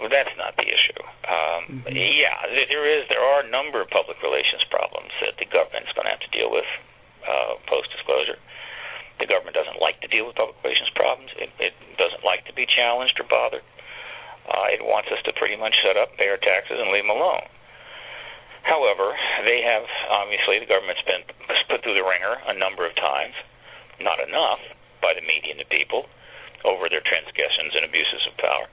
well, 0.00 0.08
that's 0.08 0.32
not 0.40 0.56
the 0.56 0.64
issue. 0.64 0.96
Um, 1.28 1.84
mm-hmm. 1.84 1.92
Yeah, 1.92 2.32
there 2.48 2.88
is. 2.88 3.04
There 3.12 3.20
are 3.20 3.44
a 3.44 3.48
number 3.52 3.84
of 3.84 3.92
public 3.92 4.16
relations 4.24 4.64
problems 4.72 5.12
that 5.20 5.36
the 5.36 5.44
government's 5.44 5.92
going 5.92 6.08
to 6.08 6.12
have 6.16 6.24
to 6.24 6.32
deal 6.32 6.48
with 6.48 6.64
uh, 7.20 7.60
post 7.68 7.92
disclosure. 7.92 8.40
The 9.20 9.28
government 9.28 9.52
doesn't 9.52 9.76
like 9.76 10.00
to 10.00 10.08
deal 10.08 10.24
with 10.24 10.40
public 10.40 10.56
relations 10.64 10.88
problems. 10.96 11.28
It, 11.36 11.52
it 11.60 11.76
doesn't 12.00 12.24
like 12.24 12.48
to 12.48 12.56
be 12.56 12.64
challenged 12.64 13.20
or 13.20 13.28
bothered. 13.28 13.66
Uh, 14.48 14.72
it 14.72 14.80
wants 14.80 15.12
us 15.12 15.20
to 15.28 15.36
pretty 15.36 15.60
much 15.60 15.76
shut 15.84 16.00
up, 16.00 16.16
pay 16.16 16.32
our 16.32 16.40
taxes, 16.40 16.80
and 16.80 16.88
leave 16.88 17.04
them 17.04 17.12
alone. 17.12 17.44
However, 18.62 19.16
they 19.44 19.62
have 19.64 19.86
obviously 20.08 20.60
the 20.60 20.68
government's 20.68 21.02
been 21.02 21.24
put 21.68 21.82
through 21.82 21.96
the 21.96 22.06
ringer 22.06 22.36
a 22.46 22.54
number 22.54 22.86
of 22.86 22.94
times, 22.96 23.34
not 24.00 24.20
enough 24.20 24.60
by 25.00 25.14
the 25.16 25.24
media 25.24 25.56
and 25.56 25.60
the 25.60 25.70
people 25.72 26.06
over 26.64 26.88
their 26.88 27.04
transgressions 27.04 27.72
and 27.72 27.84
abuses 27.84 28.20
of 28.28 28.36
power. 28.36 28.68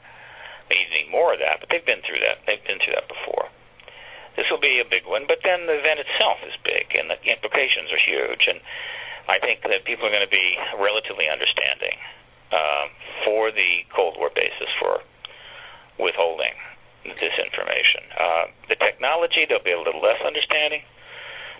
They 0.67 0.83
need 0.91 1.07
more 1.07 1.31
of 1.31 1.39
that, 1.39 1.63
but 1.63 1.71
they've 1.71 1.85
been 1.85 2.03
through 2.03 2.19
that. 2.19 2.43
They've 2.43 2.63
been 2.67 2.79
through 2.83 2.99
that 2.99 3.07
before. 3.07 3.47
This 4.35 4.51
will 4.51 4.61
be 4.61 4.83
a 4.83 4.85
big 4.85 5.07
one, 5.07 5.25
but 5.25 5.39
then 5.41 5.65
the 5.65 5.79
event 5.79 6.03
itself 6.03 6.43
is 6.43 6.53
big, 6.61 6.93
and 6.93 7.09
the 7.09 7.17
implications 7.25 7.89
are 7.89 8.03
huge. 8.03 8.45
And 8.45 8.59
I 9.31 9.39
think 9.39 9.63
that 9.63 9.87
people 9.87 10.05
are 10.05 10.13
going 10.13 10.27
to 10.27 10.29
be 10.29 10.59
relatively 10.77 11.31
understanding 11.31 11.97
uh, 12.51 12.85
for 13.25 13.49
the 13.49 13.87
Cold 13.95 14.19
War 14.19 14.29
basis 14.29 14.69
for 14.77 15.01
withholding 15.97 16.53
this 17.15 17.35
information. 17.39 18.03
Uh, 18.11 18.45
the 18.67 18.75
technology, 18.75 19.47
they'll 19.47 19.63
be 19.63 19.71
a 19.71 19.79
little 19.79 20.03
less 20.03 20.19
understanding 20.19 20.83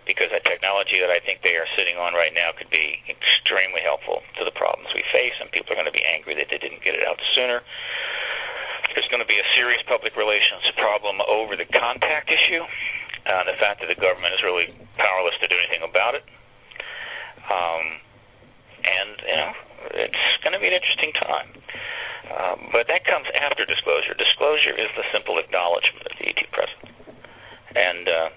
because 0.07 0.31
that 0.31 0.47
technology 0.47 1.03
that 1.03 1.11
I 1.11 1.19
think 1.19 1.43
they 1.43 1.59
are 1.59 1.67
sitting 1.75 1.99
on 1.99 2.15
right 2.15 2.31
now 2.31 2.55
could 2.55 2.71
be 2.71 3.03
extremely 3.11 3.83
helpful 3.83 4.23
to 4.39 4.47
the 4.47 4.55
problems 4.55 4.87
we 4.95 5.03
face, 5.11 5.35
and 5.43 5.51
people 5.51 5.75
are 5.75 5.79
going 5.79 5.91
to 5.91 5.95
be 5.95 6.03
angry 6.03 6.31
that 6.39 6.47
they 6.47 6.57
didn't 6.57 6.79
get 6.79 6.95
it 6.95 7.03
out 7.03 7.19
sooner. 7.35 7.59
There's 8.95 9.07
going 9.11 9.19
to 9.19 9.27
be 9.27 9.35
a 9.35 9.47
serious 9.59 9.83
public 9.83 10.15
relations 10.15 10.63
problem 10.79 11.19
over 11.27 11.59
the 11.59 11.67
contact 11.67 12.31
issue, 12.31 12.63
uh, 13.27 13.43
the 13.43 13.59
fact 13.59 13.83
that 13.83 13.91
the 13.91 13.99
government 13.99 14.31
is 14.31 14.41
really 14.47 14.71
powerless 14.95 15.35
to 15.43 15.47
do 15.51 15.59
anything 15.59 15.83
about 15.83 16.15
it. 16.15 16.23
Um, 17.51 17.85
and, 18.87 19.11
you 19.27 19.37
know, 19.37 19.53
it's 20.07 20.25
going 20.39 20.55
to 20.55 20.61
be 20.63 20.71
an 20.71 20.75
interesting 20.79 21.11
time. 21.19 21.51
Um, 22.25 22.69
but 22.73 22.89
that 22.89 23.05
comes 23.05 23.27
after 23.33 23.63
disclosure. 23.65 24.13
Disclosure 24.17 24.75
is 24.75 24.89
the 24.97 25.05
simple 25.13 25.37
acknowledgement 25.39 26.05
of 26.09 26.13
the 26.17 26.25
ET 26.27 26.41
presence. 26.51 26.91
And 27.77 28.05
uh, 28.09 28.29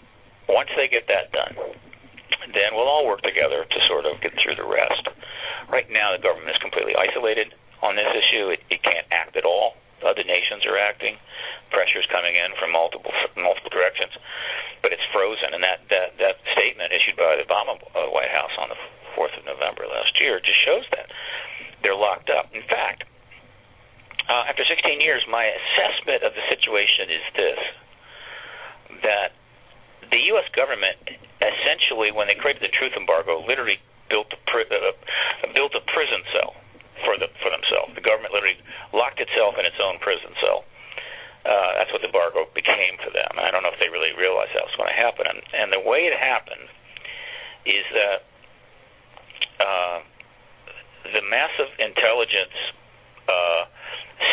once 0.49 0.71
they 0.77 0.87
get 0.87 1.09
that 1.09 1.33
done, 1.33 1.57
then 2.53 2.77
we'll 2.77 2.89
all 2.89 3.07
work 3.07 3.23
together 3.23 3.65
to 3.65 3.79
sort 3.89 4.07
of 4.07 4.21
get 4.21 4.37
through 4.39 4.57
the 4.57 4.67
rest. 4.67 5.09
Right 5.71 5.89
now, 5.91 6.15
the 6.15 6.23
government 6.23 6.51
is 6.51 6.61
completely 6.63 6.95
isolated 6.95 7.55
on 7.83 7.97
this 7.97 8.11
issue. 8.11 8.51
It, 8.53 8.61
it 8.71 8.83
can't 8.83 9.07
act 9.11 9.37
at 9.37 9.45
all 9.45 9.79
other 10.05 10.25
nations 10.25 10.65
are 10.65 10.81
acting. 10.81 11.17
Pressure 11.71 12.01
is 12.01 12.09
coming 12.11 12.35
in 12.35 12.57
from 12.59 12.73
multiple 12.73 13.13
multiple 13.37 13.71
directions, 13.71 14.13
but 14.83 14.93
it's 14.93 15.05
frozen. 15.13 15.55
And 15.55 15.63
that 15.63 15.85
that 15.93 16.17
that 16.19 16.37
statement 16.57 16.93
issued 16.93 17.17
by 17.17 17.37
the 17.37 17.45
Obama 17.45 17.77
uh, 17.95 18.09
White 18.11 18.33
House 18.33 18.53
on 18.59 18.73
the 18.73 18.79
4th 19.15 19.37
of 19.39 19.45
November 19.45 19.87
last 19.87 20.17
year 20.21 20.41
just 20.41 20.59
shows 20.65 20.85
that 20.97 21.13
they're 21.83 21.99
locked 21.99 22.31
up. 22.31 22.51
In 22.53 22.65
fact, 22.67 23.05
uh, 24.31 24.47
after 24.47 24.63
16 24.63 25.03
years, 25.03 25.27
my 25.27 25.51
assessment 25.51 26.23
of 26.23 26.33
the 26.39 26.45
situation 26.47 27.11
is 27.11 27.25
this: 27.35 27.61
that 29.03 29.35
the 30.15 30.23
U.S. 30.39 30.47
government 30.55 30.97
essentially, 31.43 32.13
when 32.13 32.29
they 32.29 32.37
created 32.37 32.63
the 32.63 32.73
truth 32.73 32.93
embargo, 32.95 33.41
literally 33.43 33.81
built 34.13 34.29
a 34.31 34.41
pri- 34.47 34.69
uh, 34.69 34.95
built 35.55 35.73
a 35.75 35.83
prison 35.91 36.23
cell 36.31 36.53
for 37.05 37.17
the 37.17 37.27
for 37.41 37.49
themselves. 37.49 37.97
The 37.97 38.05
government 38.05 38.37
literally 38.37 38.61
locked 38.93 39.19
itself 39.19 39.57
in 39.57 39.65
its 39.65 39.81
own 39.81 39.99
prison 39.99 40.37
cell. 40.39 40.69
Uh, 41.41 41.81
that's 41.81 41.89
what 41.89 42.05
the 42.05 42.13
embargo 42.13 42.45
became 42.53 43.01
for 43.01 43.09
them. 43.09 43.33
I 43.41 43.49
don't 43.49 43.65
know 43.65 43.73
if 43.73 43.81
they 43.81 43.89
really 43.89 44.13
realized 44.13 44.53
that 44.53 44.61
was 44.61 44.77
going 44.77 44.93
to 44.93 45.01
happen. 45.01 45.25
And, 45.25 45.41
and 45.57 45.67
the 45.73 45.81
way 45.81 46.05
it 46.05 46.13
happened 46.13 46.69
is 47.65 47.85
that 47.97 48.19
uh, 49.57 49.99
the 51.17 51.25
massive 51.25 51.73
intelligence 51.81 52.53
uh, 53.25 53.65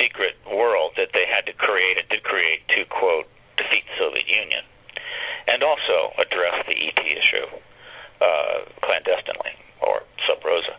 secret 0.02 0.36
world 0.50 0.94
that 0.98 1.10
they 1.14 1.26
had 1.26 1.46
to 1.46 1.54
create 1.54 1.98
and 1.98 2.08
did 2.10 2.24
create 2.24 2.62
to 2.76 2.86
quote 2.92 3.28
defeat 3.58 3.86
Soviet 3.98 4.28
Union, 4.28 4.64
and 5.48 5.64
also 5.64 6.14
address 6.20 6.62
the 6.68 6.76
ET 6.76 7.00
issue 7.00 7.48
uh, 8.22 8.68
clandestinely 8.84 9.56
or 9.82 10.04
sub 10.28 10.44
rosa 10.44 10.78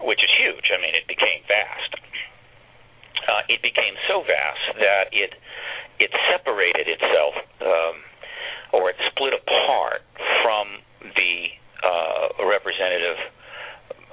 which 0.00 0.22
is 0.22 0.30
huge. 0.38 0.70
I 0.70 0.78
mean, 0.80 0.94
it 0.94 1.06
became 1.06 1.42
vast. 1.46 1.92
Uh, 3.28 3.42
it 3.48 3.60
became 3.62 3.94
so 4.06 4.22
vast 4.22 4.78
that 4.78 5.10
it 5.12 5.34
it 5.98 6.10
separated 6.30 6.86
itself, 6.86 7.34
um, 7.60 7.96
or 8.72 8.90
it 8.90 8.96
split 9.10 9.34
apart 9.34 10.02
from 10.42 10.78
the 11.02 11.50
uh, 11.82 12.46
representative 12.46 13.18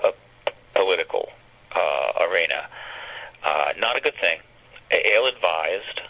uh, 0.04 0.12
political 0.74 1.30
uh, 1.72 2.26
arena. 2.26 2.66
Uh, 3.46 3.78
not 3.78 3.96
a 3.96 4.02
good 4.02 4.18
thing. 4.18 4.42
Ill 4.90 5.30
advised. 5.30 6.02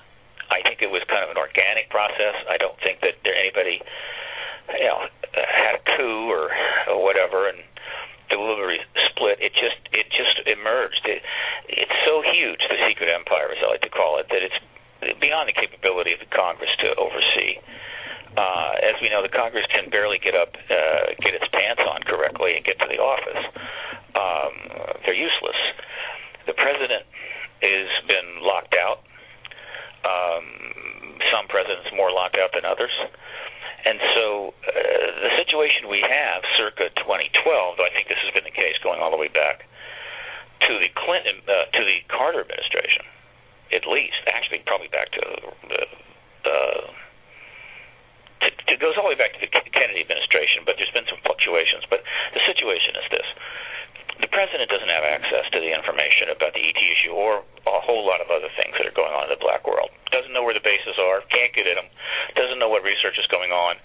I 0.48 0.63
think 0.63 0.80
it 0.80 0.88
was 0.88 1.04
kind 1.12 1.24
of 1.27 1.30
an 1.30 1.38
organic 1.38 1.89
process. 1.92 2.36
I 2.48 2.56
don't 2.56 2.80
think 2.80 3.01
that 3.01 3.20
there 3.27 3.36
anybody, 3.36 3.82
you 4.72 4.88
know, 4.88 5.04
had 5.36 5.75
a 5.75 5.84
coup 5.98 6.32
or, 6.32 6.48
or 6.88 7.04
whatever 7.04 7.50
and 7.50 7.60
delivery 8.30 8.80
split, 9.12 9.38
it 9.42 9.54
just 9.54 9.77
it 9.94 10.08
just 10.10 10.48
emerged. 10.48 11.06
It, 11.06 11.22
it's 11.70 11.98
so 12.06 12.22
huge, 12.25 12.62
the 12.70 12.80
secret 12.88 13.10
empire, 13.10 13.51
as 13.51 13.60
I 13.62 13.68
like 13.70 13.86
to 13.86 13.94
call 13.94 14.18
it, 14.20 14.27
that 14.30 14.42
it's 14.42 14.58
beyond 15.22 15.50
the 15.50 15.58
capability 15.58 16.13
of 16.13 16.20
the 16.20 16.32
Congress 16.34 16.72
to 16.82 16.96
oversee. 16.98 17.62
Uh, 18.36 18.74
as 18.84 19.00
we 19.00 19.08
know, 19.08 19.24
the 19.24 19.32
Congress 19.32 19.63
can 19.72 19.88
barely 19.89 20.20
get 20.20 20.36
up, 20.36 20.51
uh, 20.68 21.15
get 21.24 21.32
its 21.32 21.48
pants 21.56 21.82
on 21.88 22.04
correctly, 22.04 22.56
and 22.60 22.65
get 22.65 22.75
to 22.80 22.88
the 22.89 23.00
office. 23.00 23.44
Um, 24.12 24.54
they're 25.06 25.15
useless. 25.15 25.56
The 26.46 26.54
president 26.54 27.06
has 27.62 27.90
been 28.08 28.42
locked 28.42 28.75
out. 28.78 29.02
Um, 30.06 30.46
some 31.34 31.48
presidents 31.50 31.90
more 31.96 32.12
locked 32.12 32.38
out 32.38 32.54
than 32.54 32.66
others, 32.66 32.94
And 33.86 34.02
so 34.18 34.54
uh, 34.66 34.74
the 35.22 35.32
situation 35.38 35.90
we 35.90 36.02
have 36.02 36.42
circa 36.58 36.90
2012, 37.06 37.78
though 37.78 37.86
I 37.86 37.94
think 37.94 38.10
this 38.10 38.18
has 38.25 38.34
been 38.34 38.46
the 38.46 38.54
case 38.54 38.78
going 38.82 38.98
all 38.98 39.14
the 39.14 39.22
way 39.22 39.30
back 39.30 39.66
to 40.66 40.74
the 40.82 40.90
Clinton, 40.98 41.42
uh, 41.46 41.70
to 41.70 41.82
the 41.86 42.02
Carter 42.10 42.42
administration, 42.42 43.06
at 43.70 43.86
least, 43.86 44.18
actually 44.25 44.66
probably 44.66 44.90
back 44.90 45.14
to 45.14 45.22
the, 45.22 45.82
uh, 46.50 46.86
to, 48.42 48.48
it 48.74 48.80
goes 48.82 48.98
all 48.98 49.06
the 49.06 49.14
way 49.14 49.22
back 49.22 49.38
to 49.38 49.42
the 49.42 49.50
Kennedy 49.50 50.02
administration, 50.02 50.66
but 50.66 50.82
there's 50.82 50.94
been 50.94 51.06
some 51.06 51.22
fluctuations. 51.22 51.86
But 51.86 52.02
the 52.34 52.42
situation 52.46 52.98
is 52.98 53.06
this 53.14 53.30
the 54.24 54.31
president 54.31 54.72
doesn't 54.72 54.88
have 54.88 55.03
access 55.03 55.43
to 55.51 55.60
the 55.60 55.75
information 55.75 56.31
about 56.31 56.55
the 56.55 56.63
ET 56.63 56.79
issue 56.79 57.12
or 57.12 57.43
a 57.67 57.81
whole 57.84 58.07
lot 58.07 58.24
of 58.24 58.31
other 58.31 58.48
things 58.55 58.72
that 58.79 58.88
are 58.88 58.95
going 58.95 59.12
on 59.12 59.27
in 59.27 59.31
the 59.31 59.41
black 59.41 59.67
world. 59.67 59.91
Doesn't 60.12 60.31
know 60.31 60.43
where 60.43 60.55
the 60.55 60.63
bases 60.63 60.95
are, 60.95 61.19
can't 61.27 61.51
get 61.51 61.67
at 61.67 61.75
them, 61.75 61.91
doesn't 62.39 62.60
know 62.60 62.72
what 62.72 62.84
research 62.88 63.19
is 63.19 63.27
going 63.27 63.51
on, 63.51 63.75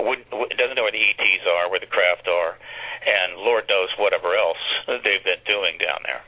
would, 0.00 0.24
doesn't 0.56 0.76
know 0.76 0.88
where 0.88 0.94
the 0.94 1.04
ETs 1.04 1.44
are, 1.44 1.68
where 1.68 1.80
the 1.80 1.90
craft 1.90 2.24
are, 2.24 2.56
and 3.04 3.36
Lord 3.44 3.68
knows 3.68 3.92
whatever 4.00 4.32
else 4.32 4.60
they've 5.04 5.24
been 5.24 5.44
doing 5.44 5.76
down 5.76 6.00
there. 6.08 6.24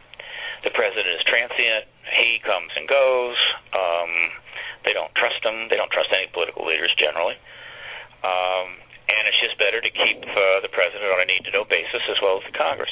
The 0.64 0.72
president 0.76 1.08
is 1.16 1.24
transient. 1.24 1.88
He 2.12 2.42
comes 2.44 2.74
and 2.76 2.84
goes. 2.84 3.38
Um, 3.72 4.12
they 4.84 4.92
don't 4.92 5.12
trust 5.16 5.40
him. 5.40 5.68
They 5.72 5.76
don't 5.76 5.90
trust 5.90 6.12
any 6.12 6.28
political 6.32 6.66
leaders 6.66 6.92
generally. 6.98 7.38
Um, 8.20 8.82
and 9.06 9.30
it's 9.30 9.38
just 9.38 9.54
better 9.58 9.78
to 9.78 9.90
keep 9.90 10.18
uh, 10.26 10.58
the 10.66 10.72
president 10.74 11.06
on 11.06 11.22
a 11.22 11.26
need-to-know 11.26 11.64
basis 11.70 12.02
as 12.10 12.18
well 12.18 12.42
as 12.42 12.44
the 12.50 12.54
Congress. 12.56 12.90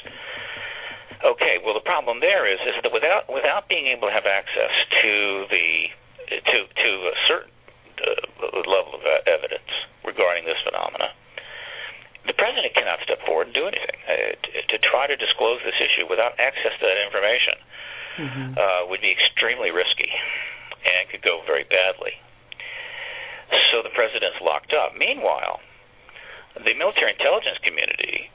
Okay, 1.24 1.56
well 1.64 1.72
the 1.72 1.84
problem 1.84 2.20
there 2.20 2.44
is 2.44 2.60
is 2.68 2.76
that 2.84 2.92
without 2.92 3.32
without 3.32 3.64
being 3.68 3.88
able 3.88 4.08
to 4.08 4.14
have 4.14 4.28
access 4.28 4.72
to 5.00 5.48
the 5.48 5.68
to 6.28 6.56
to 6.68 6.90
a 7.08 7.16
certain 7.24 7.52
uh, 8.04 8.60
level 8.68 8.92
of 8.92 9.02
evidence 9.24 9.68
regarding 10.04 10.44
this 10.44 10.60
phenomena, 10.68 11.16
the 12.28 12.36
president 12.36 12.76
cannot 12.76 13.00
step 13.04 13.24
forward 13.24 13.48
and 13.48 13.56
do 13.56 13.64
anything. 13.64 13.98
Uh, 14.04 14.36
to, 14.36 14.48
to 14.68 14.76
try 14.84 15.08
to 15.08 15.16
disclose 15.16 15.64
this 15.64 15.76
issue 15.80 16.04
without 16.08 16.36
access 16.36 16.76
to 16.76 16.84
that 16.84 17.00
information 17.00 17.56
mm-hmm. 18.20 18.48
uh, 18.60 18.80
would 18.92 19.00
be 19.00 19.12
extremely 19.12 19.72
risky 19.72 20.12
and 20.84 21.08
could 21.08 21.24
go 21.24 21.40
very 21.48 21.64
badly. 21.64 22.12
So 23.72 23.80
the 23.80 23.92
president's 23.96 24.40
locked 24.44 24.72
up. 24.72 24.92
Meanwhile, 24.96 25.60
the 26.60 26.74
military 26.76 27.12
intelligence 27.16 27.58
community 27.64 28.28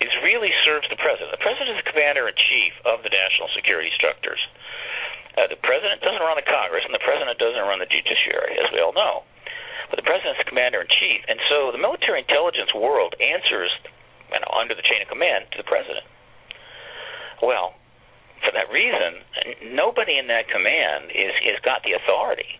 is 0.00 0.12
really 0.22 0.54
serves 0.62 0.86
the 0.90 0.98
president. 0.98 1.34
The 1.34 1.42
president 1.42 1.74
is 1.74 1.78
the 1.82 1.90
commander 1.90 2.30
in 2.30 2.34
chief 2.34 2.72
of 2.86 3.02
the 3.02 3.10
national 3.10 3.50
security 3.54 3.90
structures. 3.94 4.38
Uh, 5.34 5.46
the 5.50 5.58
president 5.62 6.02
doesn't 6.02 6.22
run 6.22 6.38
the 6.38 6.46
Congress, 6.46 6.82
and 6.86 6.94
the 6.94 7.02
president 7.02 7.38
doesn't 7.38 7.62
run 7.66 7.78
the 7.78 7.90
judiciary, 7.90 8.58
as 8.58 8.70
we 8.74 8.82
all 8.82 8.94
know. 8.94 9.26
But 9.90 9.96
the 9.98 10.06
president 10.06 10.38
the 10.38 10.46
commander 10.46 10.82
in 10.82 10.88
chief, 10.90 11.24
and 11.26 11.38
so 11.48 11.72
the 11.72 11.80
military 11.80 12.20
intelligence 12.22 12.74
world 12.74 13.14
answers, 13.18 13.70
you 14.30 14.38
know, 14.38 14.52
under 14.52 14.74
the 14.74 14.84
chain 14.84 15.00
of 15.00 15.08
command 15.08 15.48
to 15.54 15.58
the 15.58 15.66
president. 15.66 16.04
Well, 17.40 17.74
for 18.44 18.52
that 18.52 18.70
reason, 18.70 19.22
nobody 19.74 20.18
in 20.18 20.26
that 20.28 20.50
command 20.50 21.10
is 21.10 21.32
has 21.42 21.58
got 21.64 21.82
the 21.82 21.94
authority 21.96 22.58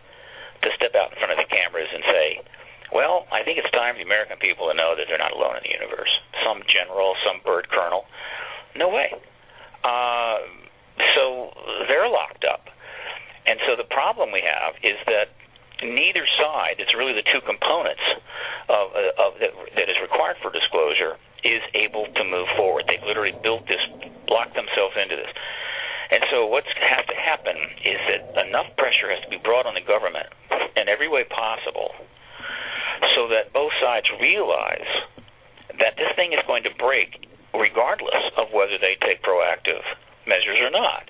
to 0.62 0.68
step 0.74 0.94
out 0.94 1.12
in 1.14 1.18
front 1.18 1.34
of 1.34 1.38
the 1.38 1.50
cameras 1.50 1.90
and 1.92 2.02
say, 2.02 2.26
well, 2.92 3.26
I 3.30 3.44
think 3.44 3.58
it's 3.58 3.70
time 3.70 3.94
for 3.94 4.00
the 4.00 4.08
American 4.08 4.38
people 4.40 4.68
to 4.68 4.74
know 4.74 4.96
that 4.96 5.06
they're 5.08 5.20
not 5.20 5.32
alone 5.32 5.60
in 5.60 5.64
the 5.64 5.74
universe. 5.74 6.10
Some 6.44 6.64
general, 6.64 7.14
some 7.24 7.40
bird 7.44 7.68
colonel. 7.68 8.08
No 8.76 8.88
way. 8.88 9.12
Uh, 9.84 10.38
so 11.14 11.52
they're 11.88 12.08
locked 12.08 12.44
up. 12.48 12.68
And 13.46 13.60
so 13.68 13.76
the 13.76 13.88
problem 13.88 14.32
we 14.32 14.44
have 14.44 14.76
is 14.84 14.96
that 15.08 15.32
neither 15.82 16.26
side, 16.36 16.80
it's 16.80 16.92
really 16.96 17.14
the 17.14 17.24
two 17.28 17.40
components 17.44 18.02
of, 18.68 18.92
of 19.16 19.30
that, 19.40 19.52
that 19.76 19.88
is 19.88 19.96
required 20.02 20.36
for 20.42 20.50
disclosure, 20.50 21.16
is 21.44 21.62
able 21.74 22.08
to 22.12 22.22
move 22.24 22.48
forward. 22.56 22.84
They've 22.88 23.04
literally 23.04 23.36
built 23.42 23.64
this, 23.68 23.80
locked 24.28 24.58
themselves 24.58 24.96
into 25.00 25.16
this. 25.16 25.30
And 26.10 26.24
so 26.32 26.48
what 26.48 26.64
has 26.64 27.04
to 27.06 27.16
happen 27.16 27.56
is 27.84 28.00
that 28.08 28.48
enough 28.48 28.72
pressure 28.80 29.12
has 29.12 29.20
to 29.24 29.30
be 29.30 29.36
brought 29.36 29.68
on 29.68 29.76
the 29.76 29.84
government 29.84 30.28
in 30.76 30.88
every 30.88 31.08
way 31.08 31.24
possible 31.28 31.92
so 33.14 33.28
that 33.28 33.52
both 33.52 33.72
sides 33.80 34.06
realize 34.20 34.90
that 35.78 35.94
this 35.96 36.10
thing 36.16 36.32
is 36.32 36.42
going 36.46 36.64
to 36.64 36.74
break 36.78 37.28
regardless 37.54 38.22
of 38.36 38.50
whether 38.52 38.78
they 38.78 38.98
take 39.02 39.22
proactive 39.22 39.82
measures 40.26 40.58
or 40.60 40.70
not. 40.70 41.08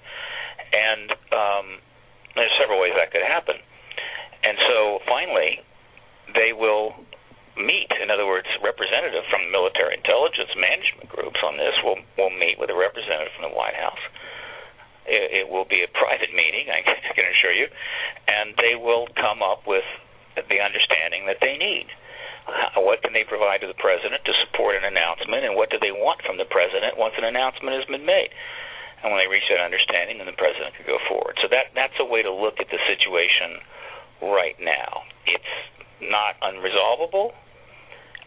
And 0.72 1.11
um, 1.33 1.66
there's 2.37 2.53
several 2.61 2.81
ways 2.81 2.94
that 2.96 3.11
could 3.11 3.24
happen. 3.24 3.57
And 4.44 4.57
so 4.68 5.01
finally, 5.09 5.61
they 6.35 6.53
will 6.53 6.94
meet. 7.59 7.90
In 7.98 8.11
other 8.11 8.27
words, 8.27 8.46
representative 8.62 9.27
from 9.31 9.48
the 9.48 9.51
military 9.51 9.98
intelligence 9.98 10.55
management 10.55 11.11
groups 11.11 11.42
on 11.42 11.59
this 11.59 11.74
will 11.83 11.98
will 12.14 12.31
meet 12.31 12.59
with 12.59 12.70
a 12.70 12.79
representative 12.79 13.35
from 13.35 13.51
the 13.51 13.55
White 13.57 13.74
House. 13.74 14.03
It, 15.09 15.42
it 15.42 15.46
will 15.48 15.66
be 15.66 15.83
a 15.83 15.90
private 15.90 16.31
meeting, 16.31 16.70
I 16.74 16.85
can 16.85 17.27
assure 17.27 17.53
you, 17.53 17.66
and 18.29 18.55
they 18.61 18.79
will 18.79 19.09
come 19.18 19.42
up 19.42 19.66
with 19.66 19.87
the 20.46 20.62
understanding 20.62 21.27
that 21.27 21.42
they 21.42 21.59
need. 21.59 21.90
What 22.79 23.03
can 23.03 23.12
they 23.12 23.29
provide 23.29 23.61
to 23.61 23.68
the 23.68 23.77
president 23.77 24.24
to 24.24 24.33
support 24.46 24.79
an 24.79 24.87
announcement, 24.87 25.44
and 25.44 25.53
what 25.53 25.68
do 25.68 25.77
they 25.77 25.92
want 25.92 26.24
from 26.24 26.38
the 26.38 26.48
president 26.48 26.96
once 26.96 27.12
an 27.18 27.29
announcement 27.29 27.77
has 27.77 27.85
been 27.85 28.07
made? 28.07 28.33
And 29.03 29.12
when 29.12 29.20
they 29.20 29.31
reach 29.31 29.46
that 29.53 29.61
understanding, 29.61 30.18
then 30.18 30.27
the 30.27 30.38
president 30.38 30.74
could 30.74 30.88
go 30.88 30.98
forward. 31.07 31.37
So 31.42 31.46
that 31.53 31.70
that's 31.74 31.94
a 32.01 32.09
way 32.09 32.22
to 32.22 32.33
look 32.33 32.59
at 32.59 32.72
the 32.72 32.81
situation 32.88 33.61
right 34.22 34.57
now. 34.59 35.05
It's 35.27 35.55
not 36.01 36.40
unresolvable. 36.40 37.37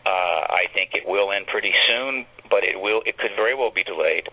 Uh, 0.05 0.41
I 0.47 0.69
think 0.73 0.93
it 0.93 1.03
will 1.05 1.31
end 1.31 1.47
pretty 1.47 1.73
soon, 1.87 2.25
but 2.49 2.63
it 2.63 2.79
will. 2.79 3.01
It 3.05 3.17
could 3.17 3.35
very 3.35 3.55
well 3.55 3.71
be 3.73 3.83
delayed 3.83 4.29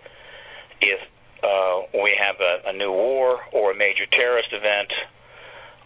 if 0.81 1.01
uh, 1.43 1.89
we 1.95 2.15
have 2.19 2.37
a, 2.41 2.71
a 2.71 2.73
new 2.73 2.93
war 2.93 3.41
or 3.53 3.73
a 3.73 3.77
major 3.77 4.07
terrorist 4.11 4.51
event 4.53 4.91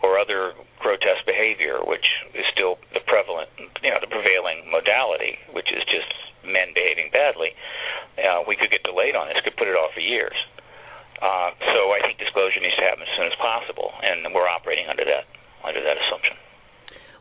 or 0.03 0.19
other 0.19 0.53
grotesque 0.79 1.25
behavior, 1.27 1.79
which 1.87 2.05
is 2.35 2.45
still 2.53 2.79
the 2.93 3.01
prevalent, 3.07 3.49
you 3.83 3.91
know, 3.91 3.99
the 4.03 4.11
prevailing 4.11 4.67
modality, 4.71 5.39
which 5.55 5.71
is 5.71 5.83
just 5.87 6.11
men 6.43 6.75
behaving 6.75 7.11
badly, 7.15 7.55
uh, 8.19 8.43
we 8.47 8.59
could 8.59 8.71
get 8.71 8.83
delayed 8.83 9.15
on 9.15 9.29
this, 9.29 9.39
could 9.45 9.57
put 9.57 9.71
it 9.71 9.79
off 9.79 9.95
for 9.95 10.03
years. 10.03 10.35
Uh, 11.23 11.55
so 11.71 11.95
I 11.95 12.03
think 12.03 12.19
disclosure 12.19 12.59
needs 12.59 12.75
to 12.77 12.83
happen 12.83 13.07
as 13.07 13.13
soon 13.15 13.31
as 13.31 13.37
possible, 13.39 13.95
and 14.03 14.27
we're 14.35 14.51
operating 14.51 14.91
under 14.91 15.07
that 15.07 15.31
under 15.63 15.79
that 15.79 15.95
assumption. 15.95 16.35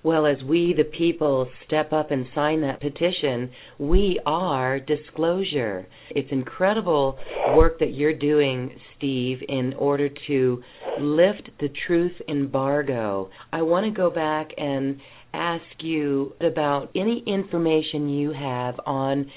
Well, 0.03 0.25
as 0.25 0.37
we, 0.47 0.73
the 0.75 0.83
people, 0.83 1.47
step 1.67 1.93
up 1.93 2.09
and 2.09 2.25
sign 2.33 2.61
that 2.61 2.81
petition, 2.81 3.51
we 3.77 4.19
are 4.25 4.79
disclosure. 4.79 5.87
It's 6.09 6.31
incredible 6.31 7.19
work 7.55 7.77
that 7.79 7.93
you're 7.93 8.17
doing, 8.17 8.71
Steve, 8.97 9.39
in 9.47 9.73
order 9.77 10.09
to 10.27 10.63
lift 10.99 11.49
the 11.59 11.69
truth 11.85 12.13
embargo. 12.27 13.29
I 13.53 13.61
want 13.61 13.85
to 13.85 13.91
go 13.91 14.09
back 14.09 14.49
and 14.57 14.99
ask 15.33 15.63
you 15.79 16.33
about 16.41 16.89
any 16.95 17.23
information 17.27 18.09
you 18.09 18.33
have 18.33 18.75
on 18.85 19.29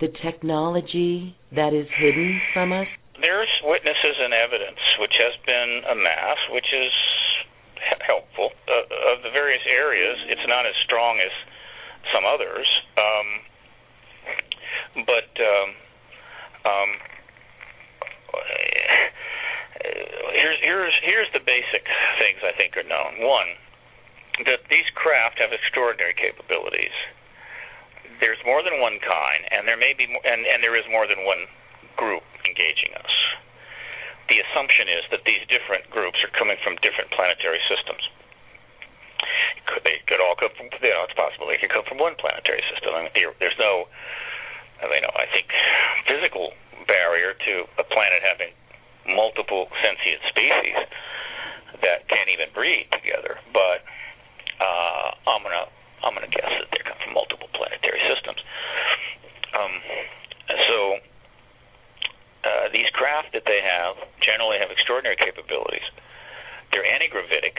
the 0.00 0.08
technology 0.24 1.34
that 1.54 1.74
is 1.74 1.86
hidden 1.98 2.40
from 2.54 2.72
us. 2.72 2.86
There's 3.20 3.50
witnesses 3.64 4.14
and 4.22 4.32
evidence 4.32 4.78
which 5.00 5.14
has 5.18 5.34
been 5.44 5.82
amassed, 5.90 6.54
which 6.54 6.70
is 6.70 6.92
helpful. 8.06 8.50
Uh, 8.66 9.14
of 9.14 9.22
the 9.22 9.30
various 9.30 9.62
areas, 9.66 10.18
it's 10.28 10.46
not 10.46 10.66
as 10.66 10.74
strong 10.84 11.20
as 11.20 11.32
some 12.12 12.24
others, 12.24 12.66
um, 12.96 13.28
but 15.04 15.30
um, 15.36 15.68
um, 16.64 16.90
here's 20.32 20.58
here's 20.62 20.96
here's 21.02 21.30
the 21.32 21.44
basic 21.44 21.84
things 22.18 22.40
I 22.42 22.52
think 22.56 22.76
are 22.76 22.86
known. 22.86 23.20
One, 23.20 23.48
that 24.46 24.64
these 24.70 24.88
craft 24.94 25.38
have 25.38 25.52
extraordinary 25.52 26.14
capabilities. 26.14 26.94
There's 28.20 28.40
more 28.44 28.64
than 28.64 28.80
one 28.80 28.98
kind, 28.98 29.46
and 29.52 29.68
there 29.68 29.78
may 29.78 29.94
be, 29.94 30.08
more, 30.08 30.24
and 30.24 30.46
and 30.46 30.62
there 30.62 30.74
is 30.74 30.84
more 30.90 31.06
than 31.06 31.22
one 31.24 31.46
group 31.96 32.24
engaging 32.46 32.94
us 32.96 33.12
the 34.28 34.38
assumption 34.44 34.88
is 34.88 35.04
that 35.10 35.24
these 35.24 35.40
different 35.48 35.88
groups 35.88 36.20
are 36.20 36.32
coming 36.36 36.56
from 36.60 36.76
different 36.84 37.10
planetary 37.12 37.60
systems. 37.68 38.04
Could 39.66 39.84
they 39.84 40.00
could 40.08 40.20
all 40.20 40.36
come 40.36 40.52
from? 40.56 40.68
You 40.80 40.92
know, 40.92 41.04
it's 41.04 41.16
possible 41.16 41.48
they 41.48 41.60
could 41.60 41.72
come 41.72 41.84
from 41.88 41.98
one 41.98 42.16
planetary 42.16 42.62
system. 42.72 42.94
I 42.94 43.08
mean, 43.08 43.12
there's 43.40 43.58
no, 43.60 43.88
I 44.80 44.86
I 44.88 45.26
think, 45.32 45.48
physical 46.06 46.52
barrier 46.86 47.34
to 47.34 47.54
a 47.76 47.84
planet 47.84 48.24
having 48.24 48.52
multiple 49.08 49.68
sentient 49.80 50.20
species 50.28 50.76
that 51.84 52.08
can't 52.08 52.28
even 52.32 52.48
breed 52.52 52.88
together. 52.92 53.40
But 53.52 53.84
uh, 54.60 55.08
I'm 55.28 55.42
gonna 55.42 55.66
I'm 56.04 56.14
gonna 56.14 56.32
guess 56.32 56.48
that 56.48 56.68
they 56.72 56.80
come 56.84 56.96
from 57.04 57.12
multiple 57.12 57.48
planetary 57.52 58.00
systems. 58.08 58.40
Um, 59.52 59.74
so 60.68 60.76
uh, 62.44 62.70
these 62.72 62.88
craft 62.94 63.34
that 63.34 63.42
they 63.46 63.60
have 63.62 63.96
generally 64.22 64.58
have 64.58 64.70
extraordinary 64.70 65.16
capabilities. 65.16 65.86
They're 66.70 66.86
anti-gravitic, 66.86 67.58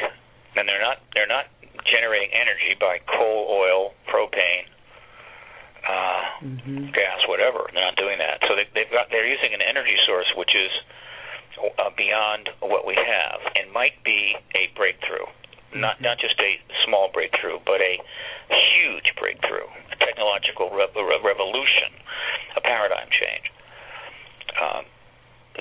and 0.56 0.68
they're 0.68 0.82
not 0.82 1.02
they're 1.14 1.30
not 1.30 1.52
generating 1.88 2.32
energy 2.32 2.76
by 2.80 3.00
coal, 3.08 3.48
oil, 3.50 3.94
propane, 4.08 4.68
uh, 5.84 6.22
mm-hmm. 6.44 6.92
gas, 6.92 7.20
whatever. 7.28 7.68
They're 7.74 7.84
not 7.84 7.98
doing 7.98 8.20
that. 8.20 8.40
So 8.48 8.56
they, 8.56 8.68
they've 8.76 8.92
got 8.92 9.10
they're 9.12 9.28
using 9.28 9.54
an 9.54 9.62
energy 9.62 9.96
source 10.08 10.28
which 10.36 10.56
is 10.56 10.72
uh, 11.60 11.92
beyond 11.98 12.50
what 12.62 12.86
we 12.88 12.96
have 12.96 13.40
and 13.56 13.72
might 13.72 14.00
be 14.04 14.36
a 14.56 14.72
breakthrough. 14.76 15.28
Not 15.76 16.02
not 16.02 16.18
just 16.18 16.40
a 16.40 16.58
small 16.86 17.12
breakthrough, 17.14 17.60
but 17.66 17.82
a 17.82 18.02
huge 18.50 19.14
breakthrough, 19.20 19.70
a 19.94 19.98
technological 20.02 20.72
re- 20.72 20.90
revolution, 21.22 21.94
a 22.58 22.62
paradigm 22.62 23.10
change. 23.14 23.52
Um, 24.58 24.84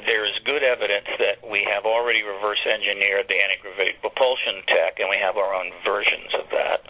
there 0.07 0.24
is 0.24 0.35
good 0.44 0.62
evidence 0.62 1.09
that 1.18 1.42
we 1.42 1.66
have 1.66 1.85
already 1.85 2.22
reverse 2.22 2.62
engineered 2.62 3.27
the 3.27 3.35
anti-gravitic 3.35 4.01
propulsion 4.01 4.62
tech, 4.70 5.01
and 5.03 5.11
we 5.11 5.18
have 5.18 5.37
our 5.37 5.55
own 5.55 5.72
versions 5.83 6.31
of 6.38 6.46
that, 6.55 6.87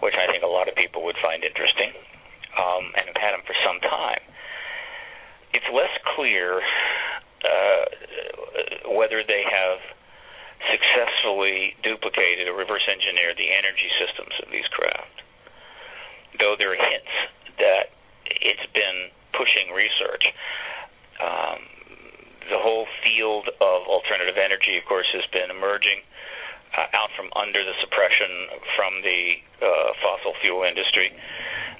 which 0.00 0.14
I 0.16 0.30
think 0.32 0.42
a 0.42 0.50
lot 0.50 0.68
of 0.68 0.74
people 0.74 1.04
would 1.04 1.18
find 1.20 1.44
interesting, 1.44 1.92
um, 2.56 2.92
and 2.96 3.04
have 3.12 3.20
had 3.20 3.32
them 3.36 3.44
for 3.44 3.56
some 3.60 3.80
time. 3.84 4.22
It's 5.52 5.68
less 5.72 5.92
clear 6.16 6.62
uh, 7.44 7.84
whether 8.96 9.20
they 9.26 9.44
have 9.44 9.78
successfully 10.72 11.76
duplicated 11.84 12.48
or 12.48 12.56
reverse 12.56 12.84
engineered 12.88 13.36
the 13.36 13.52
energy 13.52 13.90
systems 14.00 14.32
of 14.40 14.48
these 14.48 14.66
craft. 14.72 15.20
Though 16.40 16.56
there 16.56 16.72
are 16.72 16.80
hints 16.80 17.12
that 17.60 17.92
it's 18.24 18.66
been 18.72 19.12
pushing 19.36 19.72
research. 19.72 20.24
Um, 21.20 21.58
the 22.50 22.60
whole 22.62 22.86
field 23.02 23.48
of 23.60 23.78
alternative 23.90 24.38
energy, 24.38 24.78
of 24.78 24.84
course, 24.86 25.06
has 25.12 25.26
been 25.32 25.50
emerging 25.50 26.02
uh, 26.76 26.86
out 26.94 27.10
from 27.16 27.30
under 27.34 27.64
the 27.64 27.74
suppression 27.80 28.62
from 28.76 29.02
the 29.02 29.40
uh, 29.62 29.90
fossil 30.02 30.34
fuel 30.42 30.62
industry. 30.62 31.10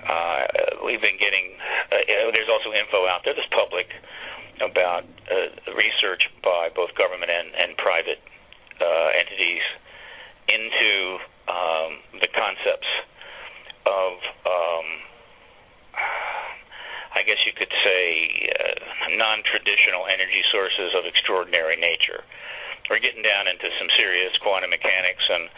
Uh, 0.06 0.82
we've 0.86 1.02
been 1.02 1.18
getting, 1.18 1.54
uh, 1.92 2.30
there's 2.32 2.50
also 2.50 2.72
info 2.72 3.06
out 3.06 3.22
there 3.24 3.34
that's 3.34 3.50
public 3.54 3.90
about 4.62 5.04
uh, 5.28 5.52
research 5.74 6.22
by 6.42 6.70
both 6.74 6.94
government 6.94 7.30
and, 7.30 7.52
and 7.54 7.76
private 7.76 8.22
uh, 8.80 9.08
entities 9.18 9.62
into 10.48 11.18
um, 11.50 11.90
the 12.22 12.30
concepts 12.30 12.90
of, 13.84 14.12
um, 14.46 14.86
I 17.16 17.24
guess 17.24 17.40
you 17.48 17.56
could 17.56 17.72
say, 17.80 18.04
uh, 18.52 19.16
non 19.16 19.40
traditional 19.48 20.04
energy 20.04 20.44
sources 20.52 20.92
of 20.92 21.08
extraordinary 21.08 21.80
nature. 21.80 22.20
We're 22.92 23.00
getting 23.00 23.24
down 23.24 23.48
into 23.48 23.66
some 23.80 23.88
serious 23.96 24.36
quantum 24.44 24.70
mechanics 24.70 25.24
and, 25.26 25.48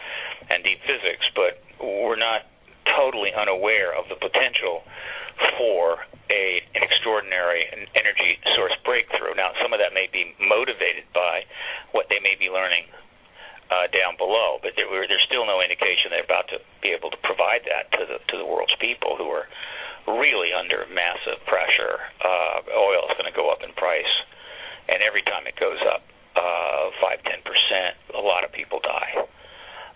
and 0.49 0.63
deep 0.63 0.79
physics, 0.87 1.27
but 1.35 1.61
we're 1.83 2.17
not 2.17 2.47
totally 2.95 3.35
unaware 3.35 3.93
of 3.93 4.07
the 4.07 4.15
potential 4.15 4.81
for 5.59 6.07
a 6.31 6.63
an 6.73 6.81
extraordinary 6.81 7.67
energy 7.93 8.39
source 8.55 8.73
breakthrough. 8.87 9.35
Now, 9.35 9.51
some 9.61 9.75
of 9.75 9.79
that 9.83 9.93
may 9.93 10.07
be 10.11 10.33
motivated 10.39 11.11
by 11.13 11.43
what 11.91 12.07
they 12.09 12.23
may 12.23 12.39
be 12.39 12.49
learning 12.49 12.87
uh, 13.69 13.85
down 13.93 14.17
below, 14.17 14.57
but 14.63 14.73
there, 14.75 14.89
there's 14.89 15.25
still 15.29 15.45
no 15.45 15.61
indication 15.61 16.09
they're 16.09 16.25
about 16.25 16.49
to 16.49 16.57
be 16.81 16.89
able 16.89 17.11
to 17.13 17.19
provide 17.21 17.61
that 17.69 17.91
to 17.99 18.07
the 18.07 18.17
to 18.33 18.35
the 18.37 18.45
world's 18.45 18.73
people 18.81 19.15
who 19.19 19.29
are 19.29 19.45
really 20.07 20.53
under 20.53 20.85
massive 20.93 21.43
pressure. 21.45 21.99
Uh, 22.21 22.61
oil 22.77 23.09
is 23.09 23.15
going 23.17 23.31
to 23.31 23.35
go 23.35 23.51
up 23.51 23.63
in 23.63 23.73
price, 23.73 24.13
and 24.87 25.03
every 25.03 25.23
time 25.23 25.47
it 25.47 25.57
goes 25.59 25.79
up 25.89 26.03
uh, 26.35 26.91
five 27.01 27.19
ten 27.23 27.41
percent, 27.43 27.97
a 28.15 28.21
lot 28.21 28.43
of 28.43 28.51
people 28.51 28.79
die. 28.79 29.27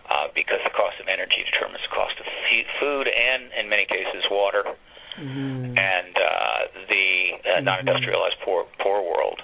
Uh, 0.04 0.28
because 0.36 0.60
the 0.68 0.74
cost 0.76 1.00
of 1.00 1.08
energy 1.08 1.40
determines 1.48 1.80
the 1.80 1.88
cost 1.88 2.12
of 2.20 2.28
food 2.76 3.08
and, 3.08 3.48
in 3.56 3.72
many 3.72 3.88
cases, 3.88 4.20
water. 4.28 4.60
Mm-hmm. 5.16 5.78
And 5.80 6.12
uh, 6.12 6.60
the 6.92 7.08
uh, 7.40 7.60
non-industrialized 7.64 8.36
poor 8.44 8.66
poor 8.82 9.00
world 9.00 9.40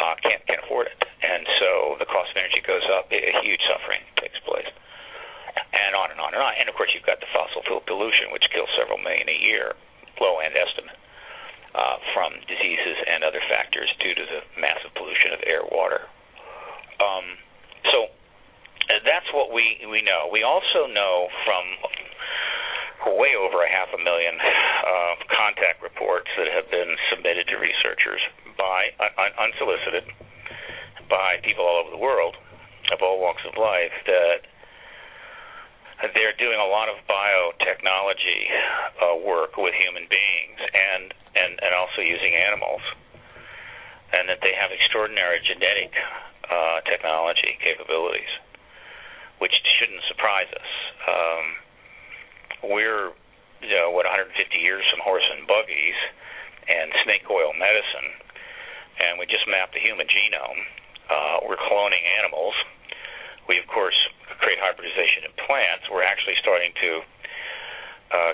uh, 0.00 0.16
can't 0.24 0.42
can't 0.48 0.58
afford 0.64 0.88
it, 0.88 0.98
and 1.22 1.46
so 1.60 1.94
the 2.00 2.08
cost 2.08 2.32
of 2.32 2.36
energy 2.40 2.64
goes 2.66 2.82
up. 2.98 3.12
A 3.12 3.32
huge 3.44 3.60
suffering 3.68 4.02
takes 4.18 4.40
place, 4.42 4.66
and 5.56 5.92
on 5.96 6.12
and 6.12 6.20
on 6.20 6.32
and 6.36 6.42
on. 6.42 6.52
And 6.60 6.68
of 6.68 6.74
course, 6.76 6.92
you've 6.92 7.06
got 7.06 7.20
the 7.20 7.30
fossil 7.32 7.62
fuel 7.64 7.82
pollution, 7.84 8.32
which 8.32 8.44
kills 8.52 8.68
several 8.76 9.00
million 9.00 9.28
a 9.28 9.38
year, 9.38 9.74
low 10.20 10.40
end 10.40 10.54
estimate, 10.56 10.96
uh, 11.76 11.96
from 12.12 12.32
diseases 12.48 12.96
and 13.04 13.24
other 13.24 13.40
factors 13.48 13.88
due 14.00 14.14
to 14.16 14.24
the 14.24 14.40
massive 14.60 14.92
pollution 14.96 15.32
of 15.36 15.40
air, 15.44 15.64
water. 15.68 16.08
Um, 17.00 17.36
so 17.92 18.08
uh, 18.88 19.00
that's 19.04 19.28
what 19.36 19.52
we 19.52 19.84
we 19.88 20.00
know. 20.00 20.28
We 20.32 20.42
also 20.42 20.88
know 20.88 21.28
from 21.44 21.64
way 23.14 23.38
over 23.38 23.62
a 23.62 23.70
half 23.70 23.86
a 23.94 24.00
million 24.02 24.34
uh, 24.34 25.14
contact 25.30 25.78
reports 25.78 26.26
that 26.34 26.50
have 26.50 26.66
been 26.72 26.96
submitted 27.12 27.46
to 27.46 27.56
researchers 27.60 28.18
by 28.58 28.90
un, 28.98 29.30
unsolicited 29.38 30.10
by 31.06 31.38
people 31.46 31.62
all 31.62 31.86
over 31.86 31.92
the 31.94 32.02
world 32.02 32.34
of 32.90 32.98
all 33.02 33.22
walks 33.22 33.42
of 33.46 33.54
life 33.54 33.94
that 34.06 34.42
they're 36.02 36.36
doing 36.36 36.60
a 36.60 36.68
lot 36.68 36.92
of 36.92 37.00
biotechnology 37.08 38.40
uh, 39.00 39.16
work 39.24 39.56
with 39.56 39.72
human 39.72 40.04
beings 40.08 40.58
and, 40.60 41.14
and 41.32 41.56
and 41.56 41.72
also 41.72 42.04
using 42.04 42.36
animals, 42.36 42.84
and 44.12 44.28
that 44.28 44.44
they 44.44 44.52
have 44.52 44.72
extraordinary 44.72 45.40
genetic 45.40 45.92
uh, 46.52 46.84
technology 46.84 47.56
capabilities, 47.64 48.28
which 49.40 49.56
shouldn't 49.80 50.04
surprise 50.08 50.48
us. 50.52 50.70
Um, 51.08 51.46
we're 52.72 53.16
you 53.64 53.72
know 53.72 53.88
what 53.88 54.04
150 54.04 54.36
years 54.60 54.84
from 54.92 55.00
horse 55.00 55.24
and 55.32 55.48
buggies 55.48 55.98
and 56.68 56.92
snake 57.08 57.24
oil 57.32 57.56
medicine, 57.56 58.12
and 59.00 59.16
we 59.16 59.24
just 59.24 59.48
mapped 59.48 59.72
the 59.72 59.80
human 59.80 60.06
genome. 60.06 60.60
Uh, 61.08 61.36
we're 61.48 61.60
cloning 61.70 62.04
animals. 62.20 62.54
We 63.48 63.58
of 63.58 63.66
course 63.70 63.96
create 64.42 64.58
hybridization 64.58 65.26
in 65.26 65.32
plants. 65.46 65.86
We're 65.90 66.06
actually 66.06 66.36
starting 66.42 66.72
to 66.82 66.90
uh, 68.10 68.32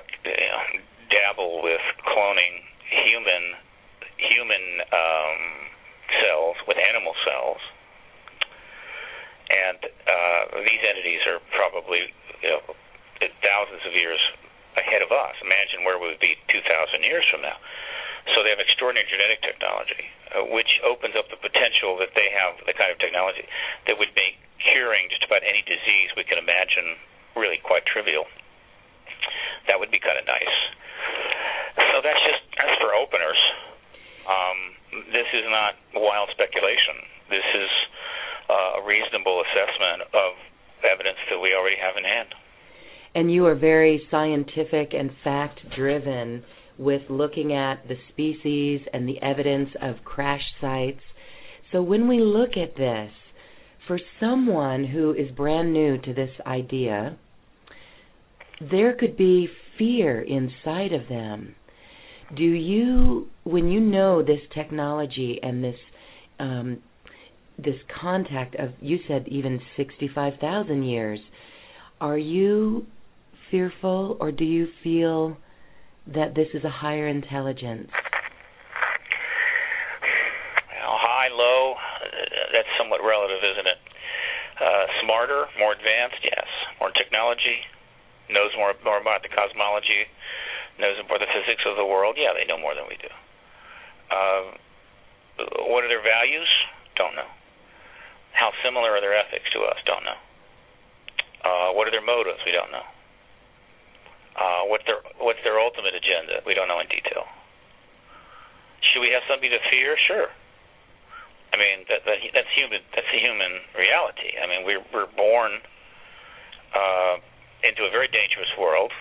dabble 1.09 1.63
with 1.63 1.85
cloning 2.09 2.65
human 2.89 3.57
human 4.17 4.65
um, 4.93 5.41
cells 6.21 6.57
with 6.69 6.79
animal 6.79 7.15
cells, 7.27 7.63
and 9.51 9.81
uh, 9.83 10.43
these 10.63 10.83
entities 10.85 11.21
are 11.27 11.41
probably 11.57 12.13
you 12.43 12.51
know, 12.55 12.63
thousands 13.43 13.83
of 13.87 13.93
years 13.95 14.21
ahead 14.77 15.03
of 15.03 15.13
us. 15.13 15.35
Imagine 15.43 15.85
where 15.85 15.99
we 15.99 16.09
would 16.09 16.23
be 16.23 16.37
2,000 16.49 16.65
years 17.05 17.25
from 17.29 17.43
now. 17.43 17.59
So 18.31 18.47
they 18.47 18.55
have 18.55 18.63
extraordinary 18.63 19.07
genetic 19.11 19.43
technology, 19.43 20.07
uh, 20.31 20.47
which 20.55 20.71
opens 20.87 21.19
up 21.19 21.27
the 21.27 21.41
potential 21.43 21.99
that 21.99 22.15
they 22.15 22.31
have 22.31 22.55
the 22.63 22.75
kind 22.75 22.95
of 22.95 23.03
technology 23.03 23.43
that 23.91 23.99
would 23.99 24.15
make 24.15 24.39
curing 24.63 25.11
just 25.11 25.27
about 25.27 25.43
any 25.43 25.67
disease 25.67 26.15
we 26.15 26.23
can 26.23 26.39
imagine 26.39 26.95
really 27.35 27.59
quite 27.59 27.83
trivial. 27.83 28.31
That 29.67 29.83
would 29.83 29.91
be 29.91 29.99
kind 29.99 30.19
of 30.19 30.27
nice. 30.27 30.57
So 31.91 31.99
that's 31.99 32.23
just 32.23 32.43
that's 32.55 32.79
for 32.79 32.95
openers. 32.95 33.41
Um, 34.23 34.59
this 35.11 35.27
is 35.35 35.43
not 35.51 35.75
wild 35.99 36.31
speculation. 36.31 37.03
This 37.27 37.49
is 37.59 37.71
uh, 38.47 38.79
a 38.79 38.83
reasonable 38.87 39.43
assessment 39.43 40.07
of 40.15 40.39
evidence 40.87 41.19
that 41.31 41.43
we 41.43 41.59
already 41.59 41.79
have 41.79 41.99
in 41.99 42.07
hand 42.07 42.31
and 43.15 43.33
you 43.33 43.47
are 43.47 43.55
very 43.55 44.07
scientific 44.11 44.93
and 44.93 45.11
fact 45.23 45.61
driven 45.77 46.43
with 46.79 47.03
looking 47.09 47.53
at 47.53 47.87
the 47.89 47.97
species 48.11 48.81
and 48.93 49.09
the 49.09 49.21
evidence 49.23 49.71
of 49.81 50.05
crash 50.05 50.43
sites. 50.61 51.01
So 51.71 51.83
when 51.83 52.09
we 52.09 52.21
look 52.21 52.51
at 52.51 52.77
this, 52.77 53.11
for 53.87 53.99
someone 54.21 54.85
who 54.85 55.13
is 55.13 55.31
brand 55.37 55.73
new 55.73 55.99
to 55.99 56.15
this 56.15 56.31
idea, 56.47 57.17
there 58.71 58.95
could 58.95 59.17
be 59.17 59.49
fear 59.77 60.21
inside 60.21 60.93
of 60.93 61.09
them. 61.09 61.55
Do 62.37 62.45
you, 62.45 63.29
when 63.45 63.69
you 63.69 63.81
know 63.81 64.23
this 64.23 64.41
technology 64.55 65.39
and 65.43 65.65
this 65.65 65.77
um, 66.39 66.79
this 67.59 67.77
contact 68.01 68.55
of, 68.55 68.71
you 68.81 68.99
said 69.07 69.29
even 69.29 69.61
sixty-five 69.77 70.35
thousand 70.41 70.85
years, 70.85 71.21
are 72.01 72.19
you 72.19 72.87
fearful, 73.51 74.17
or 74.21 74.33
do 74.33 74.45
you 74.45 74.69
feel 74.83 75.37
that 76.07 76.35
this 76.35 76.49
is 76.55 76.65
a 76.65 76.71
higher 76.71 77.07
intelligence? 77.07 77.91
Well, 80.71 80.99
high, 80.99 81.31
low, 81.31 81.75
that's 82.53 82.69
somewhat 82.77 83.01
relative, 83.07 83.39
isn't 83.39 83.69
it? 83.71 83.81
Uh, 84.59 84.85
smarter, 85.03 85.47
more 85.59 85.73
advanced, 85.73 86.23
yes. 86.23 86.47
More 86.81 86.91
technology, 86.91 87.63
knows 88.31 88.51
more 88.57 88.75
more 88.85 89.01
about 89.01 89.23
the 89.23 89.33
cosmology, 89.33 90.07
knows 90.79 90.99
more 91.09 91.19
the 91.19 91.31
physics 91.31 91.63
of 91.67 91.77
the 91.77 91.87
world. 91.87 92.19
Yeah, 92.19 92.35
they 92.35 92.45
know 92.47 92.59
more 92.59 92.75
than 92.75 92.85
we 92.91 92.99
do. 92.99 93.11
Uh, 94.11 94.43
what 95.73 95.85
are 95.85 95.91
their 95.91 96.05
values? 96.05 96.49
Don't 96.97 97.17
know. 97.17 97.31
How 98.37 98.53
similar 98.65 98.93
are 98.97 99.01
their 99.01 99.17
ethics 99.17 99.49
to 99.57 99.65
us? 99.65 99.79
Don't 99.87 100.05
know. 100.05 100.19
Uh, 101.43 101.69
what 101.75 101.89
are 101.89 101.95
their 101.95 102.05
motives? 102.05 102.41
We 102.45 102.53
don't 102.53 102.71
know. 102.71 102.85
Uh, 104.33 104.65
what's 104.69 104.85
their 104.89 105.01
what's 105.21 105.41
their 105.45 105.61
ultimate 105.61 105.93
agenda? 105.93 106.41
We 106.47 106.55
don't 106.55 106.69
know 106.69 106.81
in 106.81 106.89
detail. 106.89 107.29
Should 108.81 109.05
we 109.05 109.13
have 109.13 109.23
something 109.29 109.51
to 109.51 109.61
fear? 109.69 109.97
Sure. 110.09 110.29
I 111.53 111.61
mean 111.61 111.85
that, 111.93 112.09
that 112.09 112.19
that's 112.33 112.49
human. 112.57 112.81
That's 112.97 113.09
a 113.13 113.21
human 113.21 113.61
reality. 113.77 114.33
I 114.41 114.49
mean 114.49 114.65
we're 114.65 114.85
we're 114.89 115.11
born 115.13 115.61
uh, 116.73 117.21
into 117.61 117.85
a 117.85 117.93
very 117.93 118.09
dangerous 118.09 118.49
world 118.57 118.93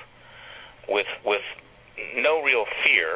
with 0.92 1.08
with 1.24 1.44
no 2.20 2.44
real 2.44 2.68
fear, 2.84 3.16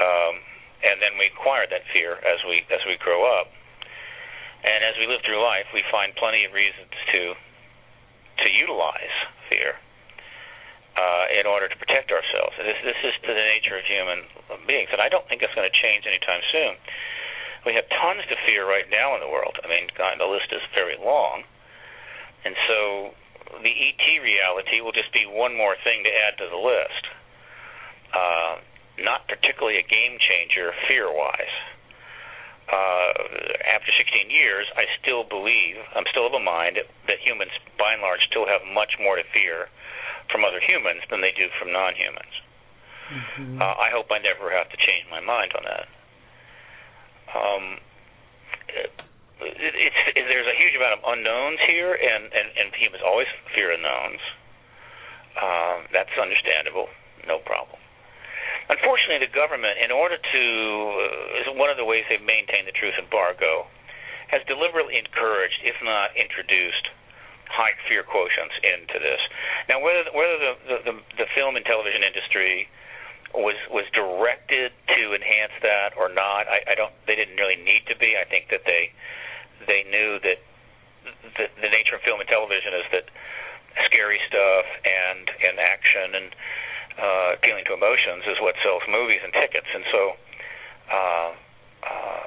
um, 0.00 0.40
and 0.80 1.04
then 1.04 1.20
we 1.20 1.28
acquire 1.28 1.68
that 1.68 1.84
fear 1.92 2.16
as 2.24 2.40
we 2.48 2.64
as 2.72 2.80
we 2.88 2.96
grow 2.96 3.28
up, 3.28 3.52
and 4.64 4.80
as 4.88 4.96
we 4.96 5.04
live 5.04 5.20
through 5.20 5.44
life, 5.44 5.68
we 5.76 5.84
find 5.92 6.16
plenty 6.16 6.48
of 6.48 6.56
reasons 6.56 6.96
to 7.12 7.36
to 8.40 8.48
utilize 8.48 9.12
fear 9.52 9.76
uh, 10.96 11.24
in 11.32 11.46
order 11.48 11.68
to 11.68 11.76
protect 11.76 12.12
ourselves. 12.12 12.52
This, 12.60 12.78
this 12.84 13.00
is 13.00 13.14
to 13.24 13.32
the 13.32 13.46
nature 13.56 13.78
of 13.78 13.84
human 13.88 14.28
beings, 14.68 14.92
and 14.92 15.00
I 15.00 15.08
don't 15.08 15.24
think 15.28 15.40
it's 15.40 15.54
going 15.56 15.68
to 15.68 15.78
change 15.80 16.04
anytime 16.04 16.44
soon. 16.52 16.76
We 17.64 17.72
have 17.78 17.86
tons 17.88 18.26
to 18.28 18.36
fear 18.44 18.66
right 18.66 18.88
now 18.90 19.14
in 19.14 19.20
the 19.22 19.30
world. 19.30 19.56
I 19.62 19.68
mean, 19.70 19.88
God, 19.96 20.18
the 20.18 20.28
list 20.28 20.50
is 20.50 20.60
very 20.74 20.98
long, 20.98 21.46
and 22.44 22.58
so 22.66 23.14
the 23.62 23.72
ET 23.72 24.04
reality 24.20 24.82
will 24.82 24.92
just 24.92 25.12
be 25.14 25.24
one 25.24 25.56
more 25.56 25.76
thing 25.84 26.02
to 26.04 26.12
add 26.12 26.36
to 26.42 26.46
the 26.50 26.58
list. 26.58 27.04
Uh, 28.12 28.60
not 29.00 29.24
particularly 29.28 29.78
a 29.80 29.86
game 29.86 30.20
changer 30.20 30.72
fear-wise. 30.88 31.56
Uh, 32.70 33.10
after 33.68 33.90
16 33.98 34.30
years, 34.30 34.66
I 34.78 34.86
still 35.02 35.24
believe, 35.24 35.76
I'm 35.94 36.06
still 36.08 36.26
of 36.26 36.32
a 36.32 36.40
mind 36.40 36.78
that 36.78 37.18
humans, 37.20 37.52
by 37.76 37.92
and 37.92 38.02
large, 38.02 38.22
still 38.30 38.46
have 38.46 38.62
much 38.64 38.96
more 39.02 39.16
to 39.16 39.26
fear 39.34 39.68
from 40.30 40.44
other 40.46 40.60
humans 40.62 41.02
than 41.10 41.20
they 41.20 41.34
do 41.36 41.50
from 41.58 41.72
non-humans. 41.72 42.34
Mm-hmm. 43.12 43.60
Uh, 43.60 43.76
I 43.76 43.90
hope 43.92 44.08
I 44.08 44.22
never 44.22 44.48
have 44.54 44.70
to 44.70 44.78
change 44.78 45.04
my 45.10 45.20
mind 45.20 45.52
on 45.52 45.64
that. 45.68 45.86
Um, 47.34 47.64
it, 48.72 48.88
it's 49.74 50.00
it, 50.16 50.24
there's 50.30 50.46
a 50.46 50.56
huge 50.56 50.76
amount 50.78 50.96
of 50.96 51.02
unknowns 51.04 51.58
here, 51.66 51.92
and 51.92 52.30
and, 52.30 52.48
and 52.56 52.66
humans 52.78 53.02
always 53.04 53.28
fear 53.54 53.74
unknowns. 53.74 54.22
Uh, 55.34 55.76
that's 55.92 56.12
understandable, 56.14 56.88
no 57.26 57.40
problem. 57.42 57.81
Unfortunately, 58.72 59.20
the 59.20 59.34
government, 59.36 59.76
in 59.84 59.92
order 59.92 60.16
to, 60.16 60.42
uh, 60.96 61.40
is 61.44 61.46
one 61.60 61.68
of 61.68 61.76
the 61.76 61.84
ways 61.84 62.08
they've 62.08 62.24
maintained 62.24 62.64
the 62.64 62.72
truth 62.72 62.96
embargo, 62.96 63.68
has 64.32 64.40
deliberately 64.48 64.96
encouraged, 64.96 65.60
if 65.60 65.76
not 65.84 66.16
introduced, 66.16 66.88
high 67.52 67.76
fear 67.84 68.00
quotients 68.00 68.56
into 68.64 68.96
this. 68.96 69.20
Now, 69.68 69.84
whether 69.84 70.08
whether 70.16 70.36
the 70.40 70.52
the, 70.64 70.78
the, 70.88 70.94
the 71.20 71.28
film 71.36 71.60
and 71.60 71.64
television 71.68 72.00
industry 72.00 72.64
was 73.36 73.60
was 73.68 73.84
directed 73.92 74.72
to 74.88 75.02
enhance 75.12 75.52
that 75.60 75.92
or 76.00 76.08
not, 76.08 76.48
I, 76.48 76.64
I 76.72 76.74
don't. 76.74 76.96
They 77.04 77.16
didn't 77.16 77.36
really 77.36 77.60
need 77.60 77.84
to 77.92 77.96
be. 78.00 78.16
I 78.16 78.24
think 78.24 78.48
that 78.48 78.64
they 78.64 78.88
they 79.68 79.84
knew 79.92 80.16
that 80.24 80.40
the, 81.36 81.44
the 81.60 81.68
nature 81.68 81.96
of 81.96 82.00
film 82.08 82.24
and 82.24 82.28
television 82.28 82.72
is 82.72 82.88
that 82.96 83.06
scary 83.84 84.20
stuff 84.32 84.64
and 84.88 85.28
and 85.28 85.60
action 85.60 86.08
and 86.16 86.28
uh, 86.98 87.38
appealing 87.38 87.64
to 87.66 87.74
emotions 87.74 88.24
is 88.28 88.36
what 88.40 88.54
sells 88.62 88.82
movies 88.88 89.20
and 89.24 89.32
tickets, 89.32 89.68
and 89.74 89.84
so. 89.90 90.02
Uh, 90.92 91.30
uh, 91.82 92.26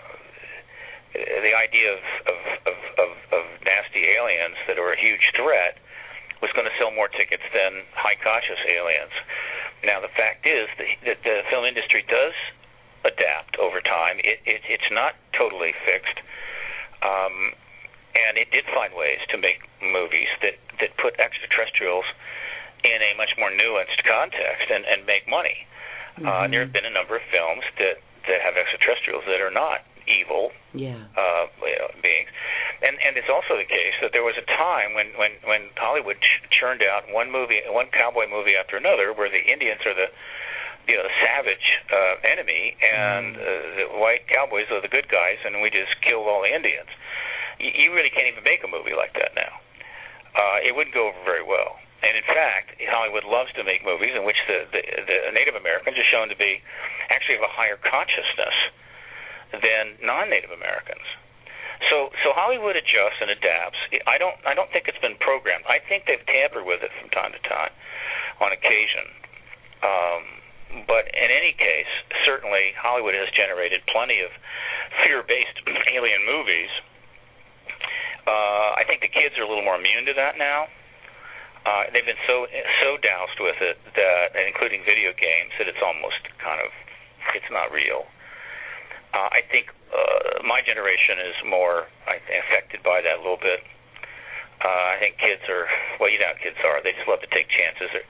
the 1.16 1.56
idea 1.56 1.96
of, 1.96 2.04
of, 2.28 2.40
of, 2.68 2.78
of, 3.00 3.12
of 3.32 3.44
nasty 3.64 4.04
aliens 4.20 4.60
that 4.68 4.76
are 4.76 4.92
a 4.92 5.00
huge 5.00 5.32
threat 5.32 5.80
was 6.42 6.52
going 6.52 6.68
to 6.68 6.76
sell 6.76 6.92
more 6.92 7.08
tickets 7.08 7.44
than 7.56 7.88
high 7.96 8.20
conscious 8.20 8.60
aliens. 8.68 9.16
Now 9.84 10.04
the 10.04 10.12
fact 10.12 10.44
is 10.44 10.68
that, 11.08 11.24
the 11.24 11.42
film 11.50 11.64
industry 11.64 12.04
does 12.08 12.36
adapt 13.08 13.56
over 13.58 13.80
time. 13.80 14.20
It, 14.20 14.42
it, 14.44 14.62
it's 14.68 14.92
not 14.92 15.16
totally 15.38 15.72
fixed, 15.86 16.20
um, 17.06 17.54
and 18.18 18.36
it 18.36 18.52
did 18.52 18.66
find 18.74 18.94
ways 18.94 19.22
to 19.30 19.38
make 19.38 19.62
movies 19.80 20.32
that 20.42 20.58
that 20.82 20.92
put 20.98 21.16
extraterrestrials 21.22 22.06
in 22.86 23.02
a 23.02 23.18
much 23.18 23.34
more 23.42 23.50
nuanced 23.50 24.00
context 24.06 24.70
and, 24.70 24.86
and 24.86 25.06
make 25.10 25.26
money. 25.26 25.66
Mm-hmm. 26.16 26.30
Uh, 26.30 26.46
there 26.48 26.62
have 26.62 26.72
been 26.72 26.86
a 26.86 26.94
number 26.94 27.18
of 27.18 27.26
films 27.34 27.66
that 27.82 28.00
that 28.26 28.42
have 28.42 28.58
extraterrestrials 28.58 29.26
that 29.30 29.42
are 29.42 29.54
not 29.54 29.86
evil 30.06 30.54
yeah. 30.74 31.02
uh, 31.18 31.46
you 31.66 31.78
know, 31.78 31.90
beings. 32.02 32.30
And 32.82 32.98
and 33.02 33.18
it's 33.18 33.32
also 33.32 33.58
the 33.58 33.68
case 33.68 33.98
that 34.02 34.12
there 34.14 34.24
was 34.24 34.38
a 34.38 34.46
time 34.46 34.94
when 34.94 35.16
when 35.18 35.34
when 35.44 35.74
Hollywood 35.76 36.20
ch- 36.22 36.44
churned 36.54 36.84
out 36.84 37.10
one 37.10 37.32
movie, 37.32 37.62
one 37.68 37.88
cowboy 37.90 38.30
movie 38.30 38.54
after 38.54 38.78
another, 38.78 39.14
where 39.14 39.32
the 39.32 39.42
Indians 39.42 39.82
are 39.88 39.96
the 39.96 40.12
you 40.86 40.96
know 41.00 41.04
the 41.04 41.16
savage 41.24 41.68
uh, 41.90 42.16
enemy, 42.22 42.78
and 42.84 43.36
uh, 43.38 43.42
the 43.80 43.86
white 43.98 44.28
cowboys 44.28 44.70
are 44.70 44.82
the 44.82 44.92
good 44.92 45.10
guys, 45.10 45.42
and 45.46 45.62
we 45.64 45.72
just 45.72 45.96
killed 46.06 46.28
all 46.28 46.44
the 46.44 46.54
Indians. 46.54 46.92
You, 47.58 47.72
you 47.74 47.88
really 47.96 48.12
can't 48.12 48.28
even 48.28 48.44
make 48.44 48.62
a 48.62 48.70
movie 48.70 48.94
like 48.94 49.16
that 49.16 49.34
now. 49.34 49.64
Uh, 50.36 50.60
it 50.68 50.76
wouldn't 50.76 50.94
go 50.94 51.10
over 51.10 51.22
very 51.24 51.44
well. 51.44 51.80
And 52.06 52.14
in 52.14 52.26
fact, 52.30 52.78
Hollywood 52.86 53.26
loves 53.26 53.50
to 53.58 53.66
make 53.66 53.82
movies 53.82 54.14
in 54.14 54.22
which 54.30 54.38
the, 54.46 54.70
the, 54.70 54.82
the 55.10 55.34
Native 55.34 55.58
Americans 55.58 55.98
are 55.98 56.10
shown 56.14 56.30
to 56.30 56.38
be 56.38 56.62
actually 57.10 57.42
have 57.42 57.50
a 57.50 57.54
higher 57.54 57.82
consciousness 57.82 58.54
than 59.58 59.98
non-Native 60.06 60.54
Americans. 60.54 61.02
So 61.90 62.14
so 62.24 62.32
Hollywood 62.32 62.78
adjusts 62.78 63.20
and 63.20 63.30
adapts. 63.34 63.78
I 64.08 64.18
don't 64.18 64.38
I 64.46 64.54
don't 64.54 64.72
think 64.72 64.88
it's 64.88 65.02
been 65.02 65.18
programmed. 65.20 65.66
I 65.68 65.84
think 65.84 66.06
they've 66.08 66.24
tampered 66.24 66.64
with 66.64 66.86
it 66.86 66.92
from 67.02 67.10
time 67.12 67.34
to 67.34 67.42
time, 67.44 67.74
on 68.40 68.54
occasion. 68.54 69.06
Um, 69.84 70.24
but 70.88 71.08
in 71.12 71.30
any 71.30 71.54
case, 71.58 71.92
certainly 72.26 72.74
Hollywood 72.80 73.14
has 73.14 73.28
generated 73.36 73.82
plenty 73.92 74.20
of 74.22 74.32
fear-based 75.04 75.58
alien 75.96 76.24
movies. 76.26 76.72
Uh, 78.26 78.74
I 78.74 78.84
think 78.88 79.02
the 79.06 79.12
kids 79.12 79.38
are 79.38 79.46
a 79.46 79.50
little 79.50 79.64
more 79.64 79.78
immune 79.78 80.10
to 80.10 80.16
that 80.18 80.40
now. 80.40 80.68
Uh, 81.66 81.90
they've 81.90 82.06
been 82.06 82.22
so 82.30 82.46
so 82.86 82.98
doused 83.02 83.42
with 83.42 83.58
it 83.58 83.82
that, 83.98 84.38
including 84.38 84.86
video 84.86 85.10
games, 85.18 85.50
that 85.58 85.66
it's 85.66 85.82
almost 85.82 86.22
kind 86.38 86.62
of 86.62 86.70
it's 87.34 87.50
not 87.50 87.74
real. 87.74 88.06
Uh, 89.10 89.34
I 89.34 89.42
think 89.50 89.74
uh, 89.90 90.46
my 90.46 90.62
generation 90.62 91.18
is 91.26 91.36
more 91.42 91.90
I 92.06 92.22
affected 92.22 92.86
by 92.86 93.02
that 93.02 93.18
a 93.18 93.22
little 93.26 93.42
bit. 93.42 93.66
Uh, 94.62 94.94
I 94.94 94.98
think 95.02 95.18
kids 95.18 95.42
are 95.50 95.66
well, 95.98 96.14
you 96.14 96.22
know 96.22 96.30
how 96.30 96.38
kids 96.38 96.62
are. 96.62 96.86
They 96.86 96.94
just 96.94 97.10
love 97.10 97.26
to 97.26 97.32
take 97.34 97.50
chances, 97.50 97.90
or, 97.90 98.06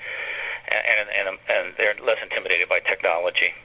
and 0.75 1.07
and 1.07 1.25
and 1.47 1.63
they're 1.79 1.95
less 2.03 2.19
intimidated 2.19 2.67
by 2.67 2.83
technology. 2.83 3.55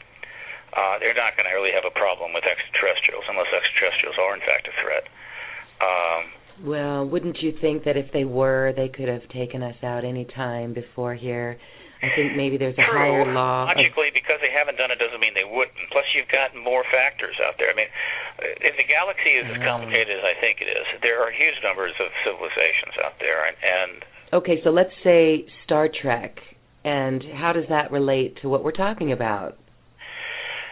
Uh, 0.70 1.02
they're 1.02 1.18
not 1.18 1.34
going 1.34 1.50
to 1.50 1.54
really 1.58 1.74
have 1.74 1.82
a 1.82 1.90
problem 1.90 2.30
with 2.30 2.46
extraterrestrials 2.46 3.26
unless 3.26 3.50
extraterrestrials 3.50 4.14
are 4.22 4.38
in 4.38 4.42
fact 4.46 4.70
a 4.70 4.74
threat. 4.78 5.10
Um, 5.82 6.30
well, 6.64 7.06
wouldn't 7.06 7.38
you 7.40 7.52
think 7.60 7.84
that 7.84 7.96
if 7.96 8.12
they 8.12 8.24
were, 8.24 8.72
they 8.76 8.88
could 8.88 9.08
have 9.08 9.26
taken 9.30 9.62
us 9.62 9.76
out 9.82 10.04
any 10.04 10.24
time 10.24 10.74
before 10.74 11.14
here? 11.14 11.58
I 12.00 12.08
think 12.16 12.32
maybe 12.32 12.56
there's 12.56 12.76
a 12.80 12.88
True. 12.88 12.96
higher 12.96 13.28
law. 13.28 13.68
Logically, 13.68 14.08
of, 14.08 14.16
because 14.16 14.40
they 14.40 14.48
haven't 14.48 14.80
done 14.80 14.88
it 14.88 14.96
doesn't 14.96 15.20
mean 15.20 15.36
they 15.36 15.44
wouldn't. 15.44 15.76
Plus, 15.92 16.08
you've 16.16 16.32
got 16.32 16.56
more 16.56 16.80
factors 16.88 17.36
out 17.44 17.60
there. 17.60 17.68
I 17.68 17.76
mean, 17.76 17.92
if 18.64 18.72
the 18.80 18.88
galaxy 18.88 19.36
is 19.36 19.44
as 19.52 19.60
mm. 19.60 19.68
complicated 19.68 20.16
as 20.16 20.24
I 20.24 20.32
think 20.40 20.64
it 20.64 20.68
is, 20.72 20.84
there 21.04 21.20
are 21.20 21.28
huge 21.28 21.60
numbers 21.60 21.92
of 22.00 22.08
civilizations 22.24 22.96
out 23.04 23.20
there, 23.20 23.44
and, 23.44 23.56
and 23.60 23.92
okay, 24.32 24.64
so 24.64 24.72
let's 24.72 24.96
say 25.04 25.44
Star 25.68 25.92
Trek, 25.92 26.40
and 26.88 27.20
how 27.36 27.52
does 27.52 27.68
that 27.68 27.92
relate 27.92 28.40
to 28.40 28.48
what 28.48 28.64
we're 28.64 28.76
talking 28.76 29.12
about? 29.12 29.60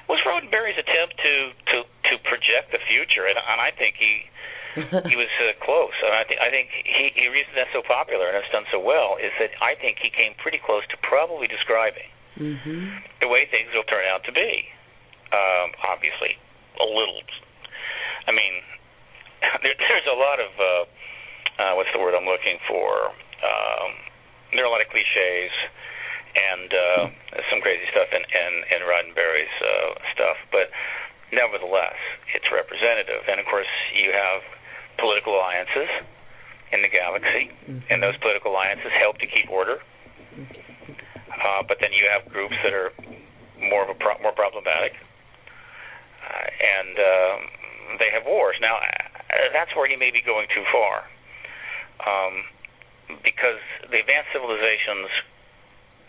Was 0.09 0.24
Roddenberry's 0.24 0.81
attempt 0.81 1.20
to 1.20 1.35
to 1.53 1.77
to 2.09 2.14
project 2.24 2.72
the 2.72 2.81
future, 2.88 3.29
and, 3.29 3.37
and 3.37 3.61
I 3.61 3.68
think 3.77 4.01
he 4.01 4.24
he 4.76 5.16
was 5.16 5.33
uh, 5.40 5.57
close, 5.64 5.96
and 6.04 6.12
I 6.12 6.24
think 6.28 6.38
I 6.40 6.50
think 6.52 6.68
he 6.72 7.12
the 7.16 7.33
reason 7.33 7.52
that's 7.57 7.72
so 7.72 7.81
popular 7.83 8.28
and 8.28 8.37
it's 8.37 8.50
done 8.52 8.68
so 8.68 8.78
well 8.78 9.16
is 9.16 9.33
that 9.40 9.54
I 9.64 9.74
think 9.78 9.98
he 10.02 10.12
came 10.12 10.37
pretty 10.37 10.61
close 10.61 10.85
to 10.92 10.96
probably 11.00 11.48
describing 11.48 12.09
mm-hmm. 12.37 13.00
the 13.20 13.28
way 13.28 13.48
things 13.48 13.72
will 13.74 13.88
turn 13.88 14.04
out 14.04 14.24
to 14.28 14.33
be. 14.33 14.68
Um, 15.28 15.76
obviously, 15.85 16.37
a 16.81 16.87
little. 16.87 17.20
I 18.28 18.33
mean, 18.33 18.54
there, 19.64 19.76
there's 19.76 20.09
a 20.09 20.16
lot 20.16 20.38
of 20.40 20.50
uh, 20.57 20.85
uh, 21.59 21.72
what's 21.74 21.92
the 21.92 22.00
word 22.00 22.14
I'm 22.14 22.28
looking 22.28 22.61
for? 22.68 23.12
Um, 23.42 23.90
there 24.54 24.64
are 24.64 24.70
a 24.70 24.72
lot 24.72 24.81
of 24.81 24.88
cliches 24.88 25.52
and 26.38 26.70
uh, 26.70 27.04
some 27.50 27.61
crazy 27.61 27.85
stuff 27.90 28.09
in 28.12 28.22
in, 28.22 28.52
in 28.78 28.81
Roddenberry's 28.87 29.57
uh, 29.61 29.90
stuff, 30.14 30.38
but 30.52 30.70
nevertheless, 31.33 31.98
it's 32.33 32.48
representative. 32.48 33.26
And 33.28 33.40
of 33.40 33.46
course, 33.46 33.68
you 33.92 34.12
have 34.12 34.40
political 34.98 35.34
alliances 35.34 35.88
in 36.72 36.82
the 36.82 36.90
galaxy, 36.92 37.48
mm-hmm. 37.48 37.80
and 37.88 38.02
those 38.02 38.16
political 38.18 38.52
alliances 38.52 38.92
help 38.98 39.18
to 39.18 39.26
keep 39.26 39.48
order. 39.48 39.80
Uh, 41.38 41.62
but 41.66 41.78
then 41.80 41.94
you 41.94 42.04
have 42.11 42.26
groups 42.30 42.54
that 42.62 42.74
are 42.74 42.92
more 43.62 43.82
of 43.82 43.90
a 43.90 43.98
pro- 43.98 44.18
more 44.20 44.34
problematic, 44.34 44.92
uh, 46.22 46.46
and 46.61 46.94
um, 46.98 47.38
they 47.98 48.11
have 48.12 48.26
wars. 48.26 48.56
Now, 48.61 48.76
uh, 48.76 49.54
that's 49.54 49.74
where 49.74 49.88
he 49.88 49.96
may 49.96 50.11
be 50.11 50.20
going 50.20 50.46
too 50.50 50.66
far, 50.74 51.06
um, 52.04 52.34
because 53.22 53.62
the 53.88 53.98
advanced 54.02 54.34
civilizations 54.34 55.08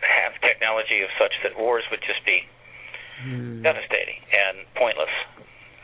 have 0.02 0.34
technology 0.42 1.02
of 1.02 1.10
such 1.20 1.34
that 1.44 1.58
wars 1.58 1.84
would 1.92 2.02
just 2.02 2.26
be 2.26 2.44
Hmm. 3.20 3.62
devastating 3.62 4.16
and 4.32 4.64
pointless. 4.76 5.12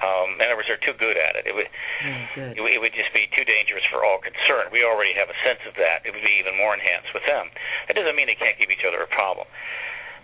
Um, 0.06 0.38
in 0.38 0.46
other 0.46 0.54
words, 0.56 0.70
they're 0.70 0.86
too 0.86 0.94
good 1.02 1.18
at 1.18 1.34
it. 1.34 1.50
It 1.50 1.56
would 1.58 1.66
Oh, 1.66 2.54
it, 2.54 2.62
it 2.62 2.80
would 2.80 2.94
just 2.94 3.10
be 3.16 3.26
too 3.34 3.42
dangerous 3.42 3.82
for 3.90 4.06
all 4.06 4.22
concerned. 4.22 4.70
We 4.70 4.86
already 4.86 5.18
have 5.18 5.34
a 5.34 5.38
sense 5.42 5.66
of 5.66 5.74
that. 5.82 6.06
It 6.06 6.14
would 6.14 6.22
be 6.22 6.38
even 6.38 6.54
more 6.54 6.78
enhanced 6.78 7.10
with 7.18 7.26
them. 7.26 7.50
That 7.90 7.98
doesn't 7.98 8.14
mean 8.14 8.30
they 8.30 8.38
can't 8.38 8.60
give 8.62 8.70
each 8.70 8.86
other 8.86 9.02
a 9.02 9.10
problem. 9.10 9.50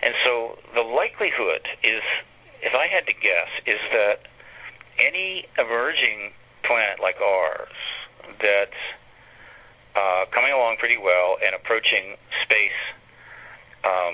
And 0.05 0.13
so 0.21 0.61
the 0.77 0.85
likelihood 0.85 1.65
is, 1.81 2.05
if 2.61 2.77
I 2.77 2.85
had 2.85 3.09
to 3.09 3.15
guess, 3.17 3.49
is 3.65 3.81
that 3.95 4.29
any 5.01 5.49
emerging 5.57 6.35
planet 6.67 7.01
like 7.01 7.17
ours 7.17 7.73
that's 8.37 8.81
uh, 9.95 10.25
coming 10.33 10.53
along 10.53 10.77
pretty 10.77 10.97
well 10.97 11.37
and 11.41 11.55
approaching 11.55 12.15
space 12.45 12.81
um, 13.83 14.13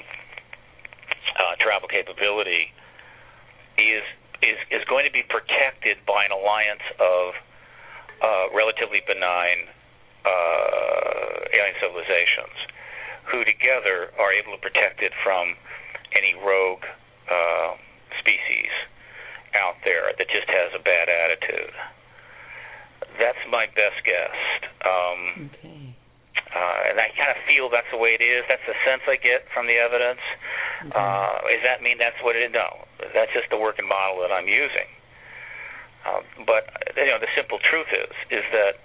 uh, 1.36 1.54
travel 1.60 1.88
capability 1.88 2.72
is 3.78 4.04
is 4.42 4.58
is 4.72 4.84
going 4.86 5.06
to 5.06 5.12
be 5.12 5.24
protected 5.24 5.98
by 6.06 6.26
an 6.26 6.32
alliance 6.32 6.86
of 7.00 7.34
uh, 8.22 8.46
relatively 8.54 9.02
benign 9.06 9.70
uh, 10.26 11.54
alien 11.54 11.76
civilizations 11.82 12.58
who 13.32 13.44
together 13.44 14.12
are 14.20 14.32
able 14.32 14.56
to 14.56 14.62
protect 14.62 15.02
it 15.02 15.12
from 15.24 15.56
any 16.16 16.34
rogue 16.40 16.84
uh, 17.30 17.76
species 18.20 18.72
out 19.56 19.76
there 19.84 20.12
that 20.18 20.28
just 20.30 20.48
has 20.48 20.72
a 20.76 20.82
bad 20.84 21.10
attitude. 21.10 21.74
That's 23.20 23.40
my 23.50 23.66
best 23.68 24.00
guess. 24.06 24.38
Um, 24.86 25.50
Okay. 25.58 25.87
Uh, 26.48 26.90
and 26.92 26.96
I 27.00 27.12
kind 27.12 27.32
of 27.36 27.40
feel 27.44 27.68
that's 27.68 27.90
the 27.92 28.00
way 28.00 28.16
it 28.16 28.24
is. 28.24 28.48
That's 28.48 28.64
the 28.64 28.78
sense 28.88 29.04
I 29.08 29.20
get 29.20 29.48
from 29.52 29.68
the 29.68 29.76
evidence. 29.76 30.24
Uh, 30.96 31.44
does 31.44 31.64
that 31.68 31.84
mean 31.84 31.98
that's 32.00 32.18
what 32.24 32.36
it 32.36 32.48
is? 32.48 32.52
No, 32.56 32.88
that's 33.14 33.34
just 33.34 33.50
the 33.52 33.60
working 33.60 33.88
model 33.88 34.24
that 34.24 34.32
I'm 34.32 34.48
using. 34.48 34.88
Uh, 36.08 36.24
but 36.48 36.72
you 36.96 37.12
know, 37.12 37.20
the 37.20 37.28
simple 37.36 37.60
truth 37.60 37.92
is 37.92 38.16
is 38.32 38.46
that 38.56 38.80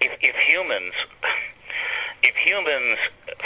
if, 0.00 0.12
if 0.22 0.36
humans, 0.46 0.94
if 2.28 2.34
humans 2.46 2.98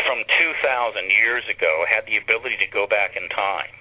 from 0.05 0.23
2,000 0.29 1.09
years 1.09 1.45
ago 1.49 1.85
had 1.89 2.05
the 2.05 2.21
ability 2.21 2.61
to 2.61 2.69
go 2.69 2.87
back 2.87 3.17
in 3.17 3.29
time 3.33 3.73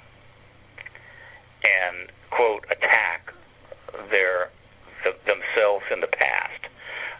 and 1.63 2.11
quote 2.31 2.65
attack 2.71 3.33
their 4.09 4.49
th- 5.03 5.19
themselves 5.27 5.85
in 5.91 5.99
the 5.99 6.11
past 6.11 6.71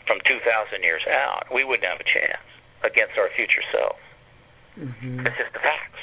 from 0.08 0.20
2,000 0.28 0.84
years 0.84 1.04
out, 1.08 1.48
we 1.54 1.64
wouldn't 1.64 1.88
have 1.88 2.00
a 2.00 2.08
chance 2.08 2.44
against 2.84 3.16
our 3.18 3.30
future 3.36 3.64
selves. 3.72 4.04
hmm 4.76 5.24
That's 5.24 5.38
just 5.38 5.54
the 5.54 5.64
facts. 5.64 6.02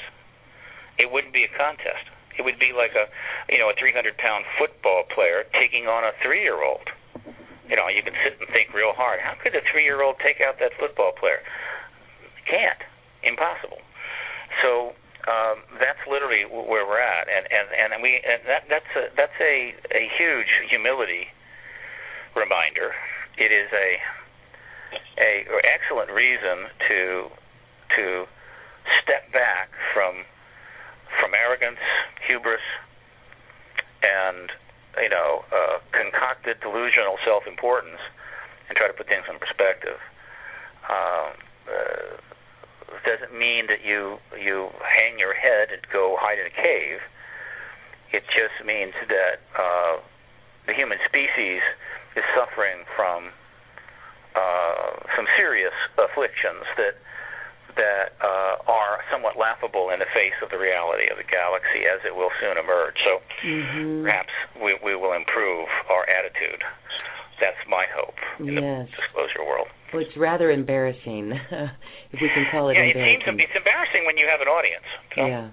It 0.97 1.11
wouldn't 1.11 1.33
be 1.33 1.45
a 1.45 1.51
contest. 1.57 2.09
It 2.37 2.43
would 2.43 2.57
be 2.57 2.71
like 2.73 2.95
a, 2.95 3.09
you 3.51 3.59
know, 3.59 3.69
a 3.69 3.75
300 3.77 4.17
pound 4.17 4.45
football 4.57 5.03
player 5.13 5.43
taking 5.53 5.87
on 5.87 6.03
a 6.03 6.11
three 6.23 6.41
year 6.41 6.63
old. 6.63 6.87
You 7.69 7.75
know, 7.75 7.87
you 7.87 8.03
can 8.03 8.13
sit 8.23 8.39
and 8.39 8.47
think 8.51 8.73
real 8.73 8.91
hard. 8.93 9.19
How 9.21 9.35
could 9.39 9.55
a 9.55 9.61
three 9.71 9.83
year 9.83 10.01
old 10.01 10.15
take 10.19 10.41
out 10.41 10.59
that 10.59 10.71
football 10.79 11.11
player? 11.15 11.39
Can't. 12.47 12.81
Impossible. 13.23 13.79
So 14.63 14.91
um, 15.29 15.61
that's 15.77 16.01
literally 16.09 16.43
where 16.49 16.85
we're 16.85 16.99
at, 17.01 17.29
and 17.29 17.45
and 17.53 17.93
and 17.93 18.01
we 18.01 18.17
and 18.25 18.41
that 18.49 18.65
that's 18.69 18.91
a 18.97 19.13
that's 19.15 19.37
a 19.39 19.73
a 19.93 20.03
huge 20.17 20.49
humility 20.69 21.29
reminder. 22.35 22.91
It 23.37 23.51
is 23.51 23.69
a 23.73 23.97
a 25.19 25.45
excellent 25.63 26.11
reason 26.11 26.67
to 26.87 27.29
to 27.95 28.25
step 29.03 29.31
back 29.31 29.69
from 29.93 30.25
from 31.19 31.33
arrogance, 31.33 31.81
hubris, 32.27 32.63
and 34.03 34.51
you 35.01 35.09
know 35.09 35.43
uh, 35.51 35.79
concocted 35.91 36.59
delusional 36.61 37.17
self-importance, 37.25 37.99
and 38.69 38.77
try 38.77 38.87
to 38.87 38.93
put 38.93 39.07
things 39.07 39.25
in 39.29 39.39
perspective. 39.39 39.99
Um, 40.89 41.31
uh, 41.69 42.17
doesn't 43.05 43.33
mean 43.37 43.67
that 43.67 43.83
you 43.83 44.17
you 44.37 44.69
hang 44.83 45.17
your 45.17 45.33
head 45.33 45.69
and 45.71 45.81
go 45.91 46.17
hide 46.19 46.39
in 46.39 46.45
a 46.47 46.55
cave. 46.55 46.99
It 48.11 48.23
just 48.27 48.65
means 48.65 48.93
that 49.07 49.39
uh, 49.55 50.03
the 50.67 50.73
human 50.73 50.99
species 51.07 51.61
is 52.15 52.25
suffering 52.35 52.83
from 52.95 53.31
uh, 54.35 54.91
some 55.15 55.27
serious 55.37 55.75
afflictions 55.99 56.63
that 56.77 56.95
that 57.79 58.19
uh, 58.19 58.59
are 58.67 58.99
somewhat 59.07 59.39
laughable 59.39 59.95
in 59.95 59.99
the 60.03 60.09
face 60.11 60.35
of 60.43 60.51
the 60.51 60.59
reality 60.59 61.07
of 61.07 61.15
the 61.15 61.23
galaxy 61.23 61.87
as 61.87 62.03
it 62.03 62.11
will 62.11 62.31
soon 62.43 62.59
emerge. 62.59 62.99
So 63.07 63.23
hmm 63.47 64.03
perhaps 64.03 64.33
we, 64.59 64.75
we 64.83 64.91
will 64.95 65.13
improve 65.15 65.71
our 65.87 66.03
attitude. 66.09 66.59
That's 67.39 67.59
my 67.71 67.87
hope 67.95 68.19
in 68.43 68.59
Yes. 68.59 68.91
the 68.91 68.91
disclosure 68.91 69.47
world. 69.47 69.71
Well, 69.95 70.03
it's 70.03 70.15
rather 70.19 70.51
embarrassing, 70.51 71.31
if 72.11 72.19
we 72.19 72.29
can 72.31 72.45
call 72.51 72.69
it 72.69 72.75
yeah, 72.75 72.91
it 72.91 72.95
seems 72.95 73.23
it's 73.39 73.55
embarrassing 73.55 74.03
when 74.05 74.15
you 74.19 74.27
have 74.27 74.39
an 74.43 74.47
audience. 74.51 74.87
So, 75.15 75.25
yeah. 75.25 75.47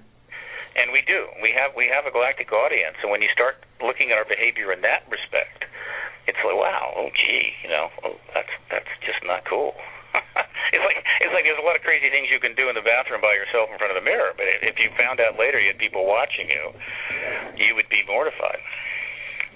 And 0.79 0.95
we 0.95 1.03
do. 1.07 1.27
We 1.43 1.51
have 1.59 1.75
we 1.75 1.91
have 1.91 2.07
a 2.07 2.13
galactic 2.15 2.55
audience, 2.55 2.95
and 3.03 3.11
when 3.11 3.19
you 3.19 3.27
start 3.35 3.59
looking 3.83 4.15
at 4.15 4.19
our 4.21 4.29
behavior 4.29 4.71
in 4.71 4.79
that 4.87 5.03
respect, 5.11 5.67
it's 6.29 6.39
like, 6.45 6.61
wow, 6.61 6.93
oh 6.93 7.09
gee, 7.17 7.57
you 7.65 7.71
know, 7.73 7.89
oh, 8.05 8.21
that's 8.37 8.53
that's 8.69 8.93
just 9.01 9.25
not 9.25 9.49
cool. 9.49 9.73
it's 10.77 10.85
like 10.85 11.01
it's 11.25 11.33
like 11.33 11.49
there's 11.49 11.61
a 11.61 11.65
lot 11.65 11.75
of 11.75 11.81
crazy 11.81 12.13
things 12.13 12.29
you 12.29 12.39
can 12.39 12.53
do 12.53 12.69
in 12.69 12.77
the 12.77 12.85
bathroom 12.85 13.25
by 13.25 13.33
yourself 13.33 13.73
in 13.73 13.81
front 13.81 13.97
of 13.97 13.99
the 13.99 14.05
mirror, 14.05 14.37
but 14.37 14.45
if 14.61 14.77
you 14.77 14.93
found 15.01 15.25
out 15.25 15.41
later 15.41 15.57
you 15.57 15.73
had 15.73 15.81
people 15.81 16.05
watching 16.05 16.53
you, 16.53 16.65
you 17.57 17.73
would 17.73 17.89
be 17.89 18.05
mortified. 18.05 18.61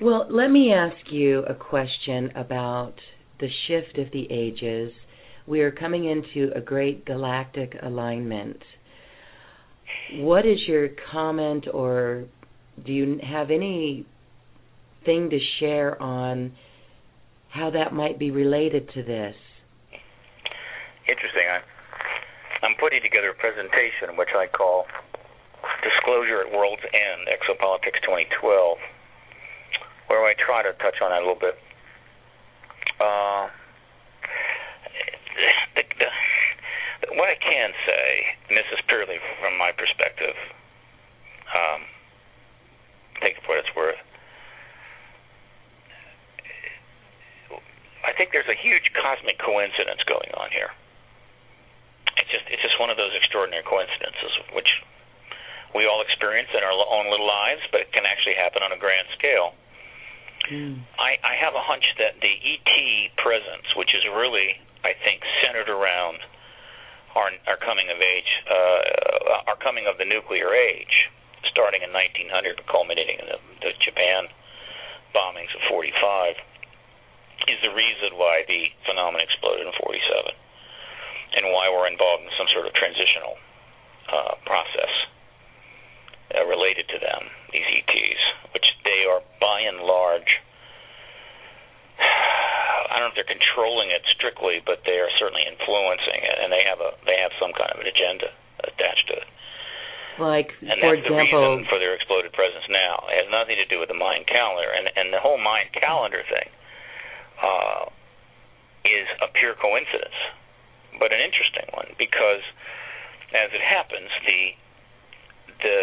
Well, 0.00 0.26
let 0.32 0.48
me 0.48 0.72
ask 0.72 1.12
you 1.12 1.44
a 1.44 1.54
question 1.54 2.32
about 2.34 2.96
the 3.38 3.48
shift 3.68 3.98
of 3.98 4.10
the 4.12 4.26
ages. 4.32 4.92
We 5.46 5.60
are 5.60 5.70
coming 5.70 6.08
into 6.08 6.50
a 6.56 6.60
great 6.60 7.04
galactic 7.04 7.76
alignment. 7.82 8.62
What 10.14 10.46
is 10.46 10.58
your 10.66 10.88
comment, 11.12 11.66
or 11.72 12.24
do 12.84 12.92
you 12.92 13.20
have 13.22 13.50
anything 15.02 15.30
to 15.30 15.38
share 15.60 16.00
on 16.00 16.52
how 17.50 17.70
that 17.70 17.92
might 17.92 18.18
be 18.18 18.30
related 18.30 18.88
to 18.94 19.02
this? 19.02 19.34
Interesting. 21.08 21.46
I'm 21.50 21.62
I'm 22.62 22.74
putting 22.78 23.02
together 23.02 23.30
a 23.30 23.34
presentation 23.34 24.14
which 24.16 24.30
I 24.38 24.46
call 24.46 24.86
Disclosure 25.82 26.46
at 26.46 26.52
World's 26.54 26.86
End, 26.86 27.26
Exopolitics 27.26 27.98
2012, 28.06 28.78
where 30.06 30.22
I 30.22 30.34
try 30.38 30.62
to 30.62 30.70
touch 30.78 31.02
on 31.02 31.10
that 31.10 31.18
a 31.18 31.26
little 31.26 31.42
bit. 31.42 31.58
Uh, 33.02 33.50
the, 35.74 35.82
the, 35.98 36.08
what 37.18 37.34
I 37.34 37.38
can 37.42 37.74
say, 37.82 38.06
and 38.46 38.54
this 38.54 38.70
is 38.70 38.78
purely 38.86 39.18
from 39.42 39.58
my 39.58 39.74
perspective, 39.74 40.38
um, 41.50 41.82
take 43.26 43.34
it 43.34 43.42
for 43.42 43.58
what 43.58 43.66
it's 43.66 43.74
worth. 43.74 43.98
I 48.02 48.12
think 48.20 48.28
there's 48.34 48.50
a 48.50 48.58
huge 48.58 48.91
cosmic 49.02 49.36
coincidence 49.42 50.00
going 50.06 50.30
on 50.38 50.54
here. 50.54 50.70
It's 52.16 52.30
just 52.30 52.46
it's 52.46 52.62
just 52.62 52.78
one 52.78 52.88
of 52.88 52.96
those 52.96 53.12
extraordinary 53.18 53.66
coincidences 53.66 54.32
which 54.54 54.70
we 55.74 55.88
all 55.88 56.04
experience 56.04 56.52
in 56.54 56.62
our 56.62 56.72
own 56.72 57.10
little 57.10 57.26
lives, 57.26 57.64
but 57.72 57.80
it 57.80 57.90
can 57.92 58.04
actually 58.04 58.36
happen 58.36 58.62
on 58.62 58.72
a 58.72 58.78
grand 58.78 59.08
scale. 59.16 59.56
Mm. 60.52 60.84
I, 61.00 61.16
I 61.24 61.34
have 61.40 61.56
a 61.56 61.64
hunch 61.64 61.84
that 61.96 62.20
the 62.20 62.34
ET 62.34 62.72
presence, 63.16 63.64
which 63.76 63.96
is 63.96 64.04
really, 64.12 64.60
I 64.84 64.92
think, 64.92 65.24
centered 65.40 65.72
around 65.72 66.20
our, 67.16 67.32
our 67.48 67.56
coming 67.56 67.88
of 67.88 67.98
age, 68.00 68.30
uh, 68.48 69.48
our 69.48 69.56
coming 69.64 69.88
of 69.88 69.96
the 69.96 70.04
nuclear 70.04 70.52
age, 70.52 71.08
starting 71.48 71.80
in 71.80 71.92
1900, 71.92 72.68
culminating 72.68 73.16
in 73.20 73.26
the, 73.32 73.38
the 73.64 73.72
Japan 73.80 74.28
bombings 75.16 75.52
of 75.56 75.62
45, 75.68 76.36
is 77.48 77.58
the 77.62 77.72
reason 77.74 78.14
why 78.18 78.44
the 78.46 78.70
phenomenon 78.86 79.22
exploded 79.24 79.66
in 79.66 79.72
47, 79.80 80.34
and 81.38 81.42
why 81.50 81.66
we're 81.70 81.88
involved 81.90 82.22
in 82.22 82.32
some 82.38 82.46
sort 82.54 82.66
of 82.66 82.72
transitional 82.74 83.34
uh, 84.10 84.34
process 84.46 84.92
uh, 86.36 86.44
related 86.46 86.86
to 86.92 86.98
them, 87.00 87.28
these 87.52 87.66
ETs, 87.66 88.22
which 88.54 88.66
they 88.84 89.04
are 89.08 89.22
by 89.40 89.60
and 89.64 89.82
large. 89.82 90.28
I 92.92 93.00
don't 93.00 93.08
know 93.08 93.12
if 93.12 93.16
they're 93.16 93.28
controlling 93.28 93.88
it 93.90 94.04
strictly, 94.12 94.60
but 94.64 94.84
they 94.84 95.00
are 95.00 95.08
certainly 95.16 95.42
influencing 95.48 96.20
it, 96.22 96.36
and 96.44 96.52
they 96.52 96.62
have 96.68 96.80
a 96.80 96.92
they 97.08 97.16
have 97.20 97.32
some 97.40 97.56
kind 97.56 97.72
of 97.72 97.80
an 97.80 97.88
agenda 97.88 98.28
attached 98.62 99.08
to 99.08 99.16
it. 99.16 99.28
Like, 100.20 100.52
And 100.60 100.76
for 100.76 100.92
that's 100.92 101.08
the 101.08 101.16
example, 101.16 101.56
reason 101.56 101.72
for 101.72 101.80
their 101.80 101.96
exploded 101.96 102.36
presence 102.36 102.68
now. 102.68 103.08
It 103.08 103.24
has 103.24 103.28
nothing 103.32 103.56
to 103.56 103.64
do 103.64 103.80
with 103.80 103.88
the 103.88 103.96
Mayan 103.96 104.28
calendar, 104.28 104.68
and 104.68 104.92
and 104.92 105.08
the 105.08 105.20
whole 105.24 105.40
Mayan 105.40 105.72
calendar 105.72 106.20
thing 106.28 106.52
uh, 107.40 107.86
is 108.84 109.06
a 109.22 109.28
pure 109.32 109.54
coincidence. 109.54 110.16
but 110.98 111.12
an 111.12 111.20
interesting 111.20 111.66
one 111.72 111.88
because, 111.96 112.44
as 113.32 113.50
it 113.54 113.62
happens, 113.62 114.10
the 114.26 114.42
the 115.62 115.78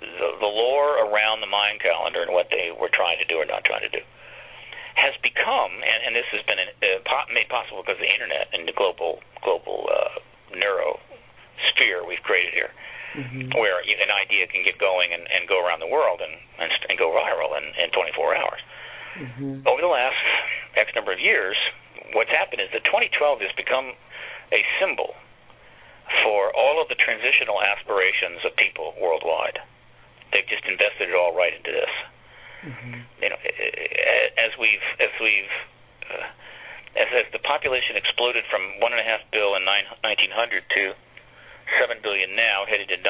the, 0.00 0.28
the 0.40 0.50
lore 0.50 1.00
around 1.00 1.40
the 1.40 1.48
Mayan 1.48 1.78
calendar 1.80 2.22
and 2.22 2.32
what 2.32 2.48
they 2.50 2.70
were 2.70 2.92
trying 2.92 3.18
to 3.18 3.24
do 3.24 3.40
or 3.40 3.48
not 3.48 3.64
trying 3.64 3.82
to 3.82 3.88
do 3.88 4.04
has 4.96 5.12
become, 5.20 5.72
and, 5.84 5.98
and 6.08 6.12
this 6.16 6.24
has 6.32 6.40
been 6.48 6.56
uh, 6.56 7.26
made 7.28 7.48
possible 7.52 7.84
because 7.84 8.00
of 8.00 8.04
the 8.04 8.12
internet 8.12 8.48
and 8.56 8.64
the 8.64 8.72
global 8.72 9.20
global 9.44 9.88
uh, 9.92 10.16
neuro 10.56 10.98
sphere 11.72 12.00
we've 12.00 12.24
created 12.24 12.56
here, 12.56 12.72
mm-hmm. 13.12 13.52
where 13.60 13.84
an 13.84 14.12
idea 14.12 14.48
can 14.48 14.64
get 14.64 14.80
going 14.80 15.12
and, 15.12 15.28
and 15.28 15.44
go 15.48 15.60
around 15.60 15.84
the 15.84 15.88
world 15.88 16.24
and, 16.24 16.32
and, 16.58 16.72
and 16.88 16.96
go 16.96 17.12
viral 17.12 17.52
in, 17.60 17.64
in 17.76 17.92
24 17.92 18.36
hours. 18.36 18.60
Mm-hmm. 19.16 19.66
Over 19.66 19.80
the 19.80 19.92
last 19.92 20.20
X 20.76 20.92
number 20.94 21.12
of 21.12 21.20
years, 21.20 21.56
what's 22.12 22.30
happened 22.30 22.60
is 22.60 22.68
that 22.72 22.84
2012 22.84 23.40
has 23.40 23.52
become 23.56 23.96
a 24.52 24.60
symbol 24.80 25.16
for 26.22 26.54
all 26.54 26.78
of 26.78 26.88
the 26.88 26.94
transitional 26.94 27.58
aspirations 27.64 28.44
of 28.46 28.54
people 28.54 28.94
worldwide. 29.00 29.58
They've 30.30 30.46
just 30.46 30.64
invested 30.68 31.10
it 31.10 31.16
all 31.16 31.34
right 31.34 31.54
into 31.54 31.72
this. 31.72 31.94
Mm-hmm. 32.62 32.94
You 33.22 33.28
know, 33.30 33.40
as 34.36 34.52
we've 34.58 34.86
as 35.00 35.12
we've 35.22 35.54
uh, 36.10 36.26
as, 36.96 37.08
as 37.12 37.26
the 37.32 37.42
population 37.44 37.96
exploded 37.96 38.44
from 38.50 38.80
one 38.80 38.92
and 38.92 39.00
a 39.00 39.06
half 39.06 39.20
bill 39.30 39.54
in 39.54 39.64
nine, 39.64 39.84
1900 40.00 40.64
to 40.74 40.82
seven 41.78 41.98
billion 42.02 42.34
now, 42.34 42.64
headed 42.64 42.88
to 42.88 42.96
9 42.96 43.04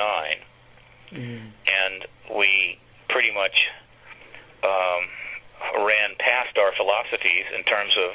mm. 1.13 1.53
and 1.53 1.99
we 2.35 2.79
pretty 3.09 3.31
much 3.31 3.55
um, 4.65 5.07
ran 5.83 6.17
past 6.19 6.57
our 6.59 6.73
philosophies 6.77 7.47
in 7.55 7.65
terms 7.65 7.93
of 7.97 8.11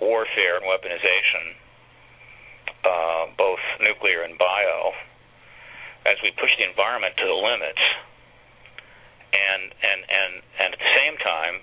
warfare 0.00 0.58
and 0.58 0.66
weaponization, 0.66 1.44
uh, 2.84 3.24
both 3.38 3.62
nuclear 3.80 4.22
and 4.22 4.36
bio, 4.38 4.92
as 6.04 6.16
we 6.22 6.30
pushed 6.36 6.58
the 6.58 6.66
environment 6.68 7.16
to 7.16 7.24
the 7.24 7.38
limits, 7.38 7.80
and 9.32 9.62
and 9.72 10.00
and 10.04 10.32
and 10.60 10.68
at 10.74 10.80
the 10.80 10.92
same 10.94 11.16
time 11.18 11.54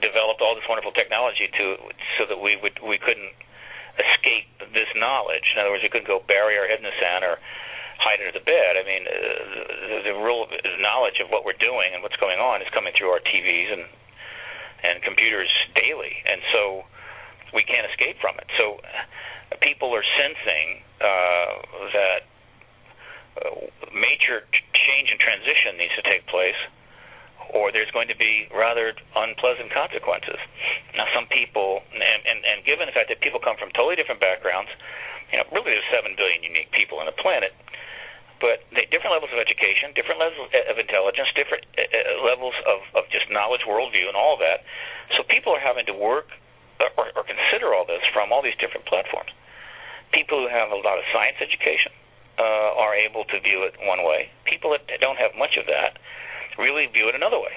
developed 0.00 0.40
all 0.40 0.54
this 0.54 0.66
wonderful 0.68 0.92
technology 0.92 1.48
to 1.52 1.76
so 2.18 2.26
that 2.28 2.38
we 2.38 2.56
would 2.60 2.76
we 2.84 2.98
couldn't 2.98 3.34
escape 3.98 4.48
this 4.72 4.88
knowledge. 4.96 5.44
In 5.54 5.60
other 5.60 5.70
words, 5.74 5.82
we 5.84 5.90
couldn't 5.90 6.08
go 6.08 6.22
bury 6.24 6.56
our 6.56 6.66
head 6.68 6.78
in 6.78 6.86
the 6.86 6.94
sand 7.00 7.24
or 7.24 7.36
hide 8.00 8.20
under 8.22 8.32
the 8.32 8.44
bed. 8.44 8.80
I 8.80 8.84
mean, 8.86 9.04
uh, 9.04 9.12
the, 9.12 9.98
the 10.08 10.14
real 10.16 10.48
knowledge 10.80 11.20
of 11.20 11.28
what 11.28 11.44
we're 11.44 11.58
doing 11.60 11.92
and 11.92 12.00
what's 12.00 12.16
going 12.16 12.40
on 12.40 12.64
is 12.64 12.68
coming 12.72 12.96
through 12.96 13.12
our 13.12 13.20
TVs 13.20 13.70
and 13.76 13.84
and 14.82 15.02
computers 15.02 15.50
daily, 15.74 16.14
and 16.26 16.40
so 16.52 16.84
we 17.54 17.62
can't 17.64 17.86
escape 17.90 18.16
from 18.20 18.36
it. 18.38 18.46
So 18.56 18.80
uh, 18.80 19.56
people 19.60 19.94
are 19.94 20.06
sensing 20.16 20.82
uh, 21.00 21.52
that 21.92 22.20
uh, 23.40 23.66
major 23.92 24.46
change 24.74 25.10
and 25.10 25.18
transition 25.20 25.76
needs 25.78 25.94
to 25.96 26.04
take 26.06 26.26
place 26.26 26.58
or 27.54 27.72
there's 27.74 27.90
going 27.90 28.08
to 28.08 28.18
be 28.18 28.46
rather 28.54 28.94
unpleasant 29.16 29.74
consequences. 29.74 30.38
Now, 30.94 31.06
some 31.14 31.26
people, 31.26 31.82
and, 31.90 32.20
and, 32.22 32.38
and 32.46 32.62
given 32.62 32.86
the 32.86 32.94
fact 32.94 33.10
that 33.10 33.18
people 33.20 33.42
come 33.42 33.58
from 33.58 33.74
totally 33.74 33.98
different 33.98 34.22
backgrounds, 34.22 34.70
you 35.34 35.38
know, 35.38 35.46
really 35.50 35.74
there's 35.74 35.90
7 35.90 36.14
billion 36.14 36.42
unique 36.42 36.70
people 36.70 36.98
on 37.02 37.06
the 37.06 37.16
planet, 37.18 37.54
but 38.40 38.64
they 38.72 38.88
different 38.88 39.12
levels 39.12 39.30
of 39.30 39.38
education, 39.38 39.92
different 39.92 40.18
levels 40.18 40.48
of 40.48 40.76
intelligence, 40.80 41.28
different 41.36 41.68
uh, 41.76 41.84
uh, 41.84 42.24
levels 42.24 42.56
of, 42.64 42.80
of 42.96 43.04
just 43.12 43.28
knowledge, 43.28 43.62
worldview, 43.68 44.08
and 44.08 44.16
all 44.16 44.40
that. 44.40 44.64
So 45.14 45.22
people 45.28 45.52
are 45.52 45.62
having 45.62 45.84
to 45.86 45.94
work 45.94 46.32
or, 46.80 47.12
or 47.12 47.22
consider 47.22 47.76
all 47.76 47.84
this 47.84 48.00
from 48.16 48.32
all 48.32 48.40
these 48.40 48.56
different 48.56 48.88
platforms. 48.88 49.30
People 50.10 50.40
who 50.40 50.48
have 50.48 50.72
a 50.72 50.80
lot 50.80 50.96
of 50.96 51.04
science 51.12 51.36
education 51.38 51.92
uh, 52.40 52.80
are 52.80 52.96
able 52.96 53.28
to 53.28 53.36
view 53.44 53.62
it 53.68 53.76
one 53.84 54.02
way. 54.02 54.32
People 54.48 54.72
that 54.72 54.88
don't 54.98 55.20
have 55.20 55.36
much 55.36 55.60
of 55.60 55.68
that 55.68 56.00
really 56.58 56.88
view 56.88 57.06
it 57.08 57.14
another 57.14 57.38
way. 57.38 57.54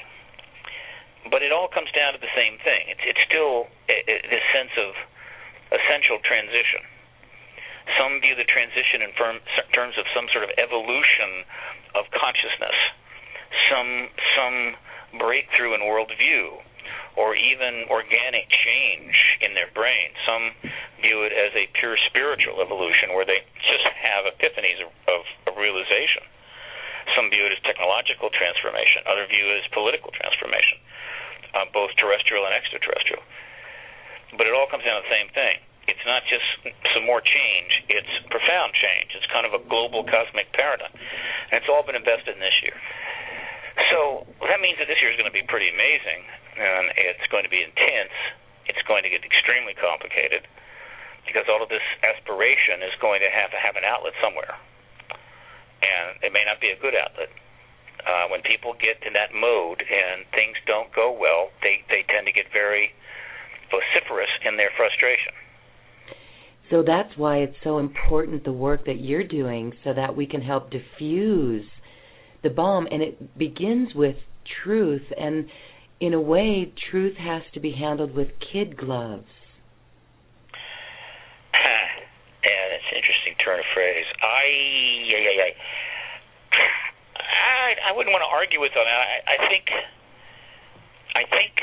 But 1.31 1.41
it 1.41 1.55
all 1.55 1.71
comes 1.71 1.88
down 1.95 2.13
to 2.13 2.19
the 2.19 2.29
same 2.36 2.59
thing. 2.59 2.91
It's 2.91 2.99
it's 3.07 3.23
still 3.23 3.71
this 3.88 4.43
sense 4.51 4.75
of 4.75 4.91
essential 5.71 6.19
transition. 6.19 6.84
Some 7.99 8.21
view 8.23 8.36
the 8.36 8.47
transition 8.47 9.03
in 9.03 9.11
terms 9.13 9.95
of 9.99 10.05
some 10.15 10.27
sort 10.31 10.47
of 10.47 10.51
evolution 10.55 11.43
of 11.95 12.07
consciousness, 12.15 12.77
some 13.69 14.07
some 14.36 14.57
breakthrough 15.19 15.75
in 15.75 15.81
worldview, 15.86 16.63
or 17.15 17.36
even 17.36 17.86
organic 17.91 18.49
change 18.49 19.13
in 19.41 19.53
their 19.53 19.69
brain. 19.75 20.09
Some 20.25 20.55
view 21.01 21.27
it 21.27 21.34
as 21.36 21.53
a 21.53 21.69
pure 21.77 21.99
spiritual 22.09 22.63
evolution, 22.63 23.13
where 23.13 23.27
they 23.27 23.43
just 23.61 23.86
have 23.93 24.25
epiphanies 24.25 24.81
of, 24.81 24.89
of, 25.11 25.21
of 25.51 25.53
realization. 25.59 26.25
Some 27.13 27.29
view 27.29 27.45
it 27.45 27.51
as 27.51 27.61
technological 27.67 28.31
transformation. 28.31 29.03
Other 29.05 29.27
view 29.27 29.43
it 29.53 29.61
as 29.61 29.67
political 29.75 30.09
transformation, 30.15 30.79
uh, 31.53 31.67
both 31.69 31.91
terrestrial 31.99 32.47
and 32.47 32.55
extraterrestrial. 32.55 33.21
But 34.34 34.47
it 34.47 34.55
all 34.55 34.65
comes 34.71 34.88
down 34.88 34.97
to 34.97 35.05
the 35.05 35.13
same 35.13 35.29
thing. 35.36 35.61
It's 35.93 36.07
not 36.09 36.25
just 36.25 36.73
some 36.97 37.05
more 37.05 37.21
change, 37.21 37.85
it's 37.87 38.09
profound 38.33 38.73
change. 38.73 39.13
It's 39.13 39.29
kind 39.29 39.45
of 39.45 39.53
a 39.53 39.61
global 39.69 40.01
cosmic 40.03 40.49
paradigm. 40.57 40.89
And 41.53 41.61
it's 41.61 41.69
all 41.69 41.85
been 41.85 41.97
invested 41.97 42.33
in 42.33 42.41
this 42.41 42.57
year. 42.65 42.73
So 43.93 44.25
that 44.49 44.57
means 44.57 44.81
that 44.81 44.89
this 44.89 44.97
year 45.01 45.13
is 45.13 45.17
going 45.17 45.29
to 45.29 45.33
be 45.33 45.45
pretty 45.45 45.69
amazing, 45.69 46.25
and 46.57 46.93
it's 46.97 47.25
going 47.29 47.45
to 47.45 47.53
be 47.53 47.61
intense. 47.61 48.13
It's 48.65 48.81
going 48.89 49.05
to 49.05 49.11
get 49.13 49.21
extremely 49.21 49.77
complicated 49.77 50.49
because 51.29 51.45
all 51.45 51.61
of 51.61 51.69
this 51.69 51.85
aspiration 52.01 52.81
is 52.81 52.93
going 52.97 53.21
to 53.21 53.29
have 53.29 53.53
to 53.53 53.59
have 53.61 53.77
an 53.77 53.85
outlet 53.85 54.17
somewhere 54.17 54.57
and 55.83 56.23
it 56.23 56.31
may 56.31 56.43
not 56.47 56.63
be 56.63 56.71
a 56.71 56.79
good 56.79 56.95
outlet. 56.95 57.29
Uh, 58.03 58.27
when 58.27 58.41
people 58.43 58.75
get 58.75 58.99
in 59.05 59.13
that 59.13 59.31
mode 59.31 59.79
and 59.79 60.27
things 60.31 60.57
don't 60.67 60.91
go 60.91 61.11
well, 61.11 61.51
they 61.61 61.83
they 61.87 62.03
tend 62.07 62.27
to 62.27 62.35
get 62.35 62.51
very 62.51 62.91
vociferous 63.71 64.31
in 64.43 64.57
their 64.57 64.71
frustration. 64.75 65.31
So 66.70 66.84
that's 66.86 67.18
why 67.18 67.38
it's 67.38 67.55
so 67.64 67.78
important 67.78 68.43
the 68.45 68.53
work 68.53 68.86
that 68.86 68.99
you're 68.99 69.28
doing, 69.28 69.74
so 69.84 69.93
that 69.93 70.16
we 70.16 70.26
can 70.26 70.41
help 70.41 70.72
diffuse 70.72 71.66
the 72.41 72.49
bomb, 72.49 72.88
and 72.91 73.01
it 73.01 73.38
begins 73.38 73.89
with 73.95 74.16
truth. 74.64 75.03
And 75.18 75.45
in 75.99 76.14
a 76.14 76.22
way, 76.22 76.74
truth 76.91 77.16
has 77.18 77.43
to 77.53 77.59
be 77.59 77.72
handled 77.72 78.16
with 78.16 78.28
kid 78.51 78.78
gloves. 78.78 79.26
And 82.43 82.76
it's 82.76 82.91
interesting 82.91 83.39
turn 83.39 83.59
of 83.59 83.66
phrase. 83.74 84.03
I, 84.20 84.43
yeah, 85.07 85.22
yeah, 85.24 85.47
yeah. 85.47 85.51
I, 87.16 87.88
I 87.88 87.91
wouldn't 87.95 88.11
want 88.11 88.20
to 88.20 88.32
argue 88.36 88.59
with 88.59 88.76
them. 88.76 88.84
I, 88.84 89.24
I 89.24 89.47
think, 89.47 89.64
I 91.16 91.24
think. 91.24 91.55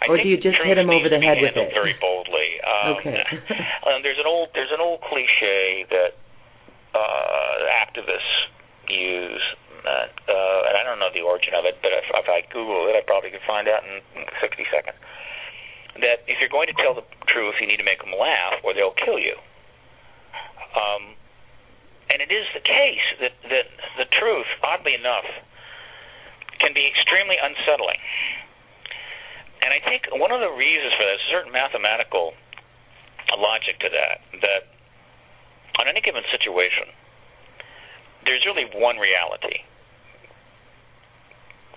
I 0.00 0.12
or 0.12 0.16
do 0.16 0.28
you 0.28 0.36
just 0.36 0.58
hit 0.62 0.78
him 0.78 0.90
over 0.90 1.08
the 1.08 1.18
head 1.18 1.38
with 1.40 1.56
it? 1.56 1.72
Very 1.72 1.96
boldly. 2.00 2.60
Um, 2.62 2.96
okay. 3.00 3.22
um, 3.88 4.02
there's 4.02 4.20
an 4.20 4.28
old 4.28 4.50
there's 4.54 4.72
an 4.72 4.80
old 4.80 5.00
cliche 5.02 5.86
that 5.90 6.12
uh, 6.94 7.56
activists 7.72 8.50
use, 8.88 9.42
that, 9.84 10.14
uh, 10.26 10.68
and 10.70 10.74
I 10.78 10.82
don't 10.86 10.98
know 10.98 11.10
the 11.12 11.22
origin 11.22 11.54
of 11.54 11.66
it, 11.66 11.78
but 11.82 11.90
if, 11.92 12.06
if 12.10 12.28
I 12.30 12.46
Google 12.50 12.86
it, 12.90 12.94
I 12.94 13.02
probably 13.02 13.30
could 13.30 13.44
find 13.46 13.66
out 13.66 13.82
in 13.82 14.02
60 14.40 14.66
seconds 14.70 14.98
that 16.00 16.26
if 16.28 16.36
you're 16.40 16.52
going 16.52 16.68
to 16.68 16.76
tell 16.76 16.92
the 16.92 17.06
truth, 17.30 17.56
you 17.60 17.66
need 17.66 17.80
to 17.80 17.86
make 17.86 18.04
them 18.04 18.12
laugh, 18.12 18.60
or 18.64 18.74
they'll 18.74 18.96
kill 18.96 19.18
you. 19.18 19.36
Um, 20.76 21.16
and 22.12 22.20
it 22.20 22.28
is 22.28 22.44
the 22.52 22.60
case 22.60 23.06
that, 23.24 23.34
that 23.48 23.66
the 23.96 24.06
truth, 24.12 24.48
oddly 24.60 24.92
enough, 24.92 25.26
can 26.60 26.76
be 26.76 26.84
extremely 26.84 27.36
unsettling. 27.40 28.00
And 29.66 29.74
I 29.74 29.82
think 29.82 30.06
one 30.14 30.30
of 30.30 30.38
the 30.38 30.54
reasons 30.54 30.94
for 30.94 31.02
that 31.02 31.18
is 31.18 31.24
a 31.26 31.30
certain 31.34 31.50
mathematical 31.50 32.38
logic 33.34 33.82
to 33.82 33.90
that, 33.90 34.22
that 34.38 34.62
on 35.82 35.90
any 35.90 35.98
given 36.00 36.22
situation, 36.30 36.86
there's 38.22 38.46
really 38.46 38.70
one 38.70 38.96
reality 38.96 39.66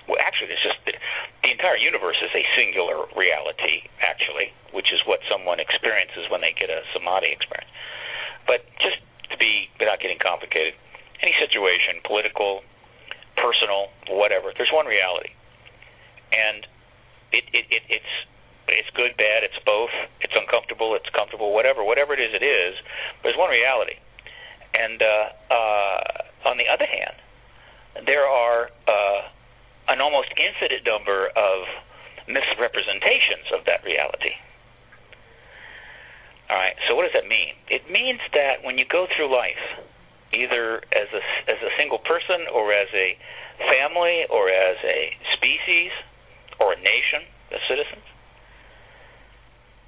well, 0.09 0.17
actually, 0.25 0.49
it's 0.49 0.65
just 0.65 0.81
the, 0.89 0.97
the 1.45 1.53
entire 1.53 1.77
universe 1.77 2.17
is 2.25 2.33
a 2.33 2.41
singular 2.57 3.05
reality, 3.13 3.85
actually, 4.01 4.49
which 4.73 4.89
is 4.89 4.97
what 5.05 5.21
someone 5.29 5.61
experiences 5.61 6.25
when 6.33 6.41
they 6.41 6.49
get 6.57 6.73
a 6.73 6.81
samadhi 6.97 7.29
experience. 7.29 7.69
But 8.49 8.65
just 8.81 8.97
to 9.29 9.37
be, 9.37 9.69
without 9.77 10.01
getting 10.01 10.17
complicated, 10.17 10.73
any 11.21 11.37
situation, 11.37 12.01
political, 12.01 12.65
personal, 13.37 13.93
whatever, 14.09 14.49
there's 14.57 14.73
one 14.73 14.89
reality, 14.89 15.29
and 16.33 16.65
it, 17.31 17.45
it, 17.53 17.65
it 17.69 17.83
it's 17.89 18.13
it's 18.69 18.89
good, 18.93 19.17
bad, 19.17 19.41
it's 19.41 19.57
both, 19.65 19.89
it's 20.21 20.33
uncomfortable, 20.37 20.93
it's 20.93 21.09
comfortable, 21.09 21.53
whatever, 21.57 21.83
whatever 21.83 22.13
it 22.13 22.21
is, 22.21 22.37
it 22.37 22.45
is. 22.45 22.77
There's 23.23 23.33
one 23.33 23.49
reality, 23.49 23.97
and 24.77 25.01
uh, 25.01 25.25
uh, 25.49 26.49
on 26.53 26.61
the 26.61 26.69
other 26.69 26.85
hand, 26.85 27.17
there 28.05 28.29
are 28.29 28.69
uh, 28.85 29.21
an 29.89 30.01
almost 30.01 30.29
infinite 30.37 30.85
number 30.85 31.33
of 31.33 31.65
misrepresentations 32.29 33.49
of 33.57 33.65
that 33.65 33.81
reality. 33.81 34.37
All 36.49 36.57
right. 36.57 36.77
So 36.87 36.95
what 36.95 37.09
does 37.09 37.13
that 37.13 37.29
mean? 37.29 37.53
It 37.69 37.89
means 37.89 38.21
that 38.33 38.65
when 38.65 38.77
you 38.77 38.85
go 38.89 39.05
through 39.13 39.29
life, 39.29 39.61
either 40.33 40.81
as 40.93 41.09
a 41.13 41.21
as 41.49 41.57
a 41.61 41.69
single 41.77 41.97
person 41.99 42.45
or 42.53 42.73
as 42.73 42.89
a 42.93 43.17
family 43.69 44.25
or 44.29 44.49
as 44.49 44.77
a 44.85 45.13
species 45.37 45.93
or 46.59 46.73
a 46.73 46.79
nation 46.79 47.23
of 47.51 47.59
citizens, 47.67 48.05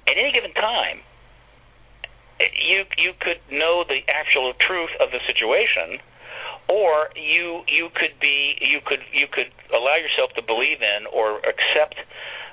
at 0.08 0.18
any 0.18 0.32
given 0.32 0.52
time, 0.54 1.00
you 2.40 2.84
you 2.98 3.12
could 3.20 3.38
know 3.50 3.84
the 3.86 4.02
actual 4.10 4.52
truth 4.66 4.90
of 4.98 5.10
the 5.12 5.20
situation 5.26 6.02
or 6.68 7.10
you 7.14 7.62
you 7.66 7.88
could 7.94 8.18
be 8.20 8.58
you 8.60 8.80
could 8.84 9.02
you 9.12 9.26
could 9.30 9.50
allow 9.70 9.96
yourself 9.96 10.30
to 10.34 10.42
believe 10.42 10.82
in 10.82 11.06
or 11.12 11.38
accept 11.44 11.98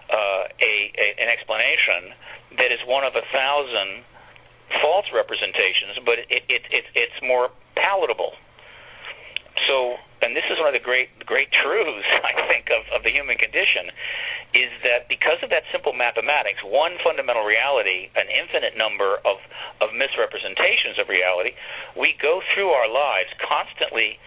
uh, 0.09 0.49
a, 0.61 0.74
a 0.93 1.07
an 1.22 1.30
explanation 1.30 2.13
that 2.57 2.72
is 2.74 2.80
one 2.86 3.03
of 3.03 3.13
a 3.15 3.26
thousand 3.34 4.05
false 4.82 5.05
representations, 5.13 5.97
but 6.05 6.20
it, 6.30 6.43
it, 6.49 6.63
it 6.70 6.86
it's 6.93 7.20
more 7.22 7.49
palatable. 7.76 8.34
So, 9.68 9.97
and 10.22 10.36
this 10.36 10.45
is 10.51 10.60
one 10.60 10.70
of 10.70 10.78
the 10.78 10.84
great 10.84 11.10
great 11.26 11.49
truths 11.51 12.07
I 12.30 12.34
think 12.47 12.70
of, 12.72 12.86
of 12.95 13.03
the 13.03 13.12
human 13.12 13.38
condition, 13.38 13.91
is 14.53 14.72
that 14.84 15.10
because 15.10 15.41
of 15.43 15.49
that 15.49 15.64
simple 15.72 15.93
mathematics, 15.93 16.62
one 16.64 16.95
fundamental 17.03 17.43
reality, 17.43 18.10
an 18.16 18.30
infinite 18.30 18.78
number 18.78 19.20
of 19.26 19.38
of 19.82 19.95
misrepresentations 19.95 20.99
of 21.01 21.10
reality, 21.10 21.55
we 21.97 22.16
go 22.22 22.41
through 22.53 22.70
our 22.72 22.88
lives 22.88 23.30
constantly 23.41 24.20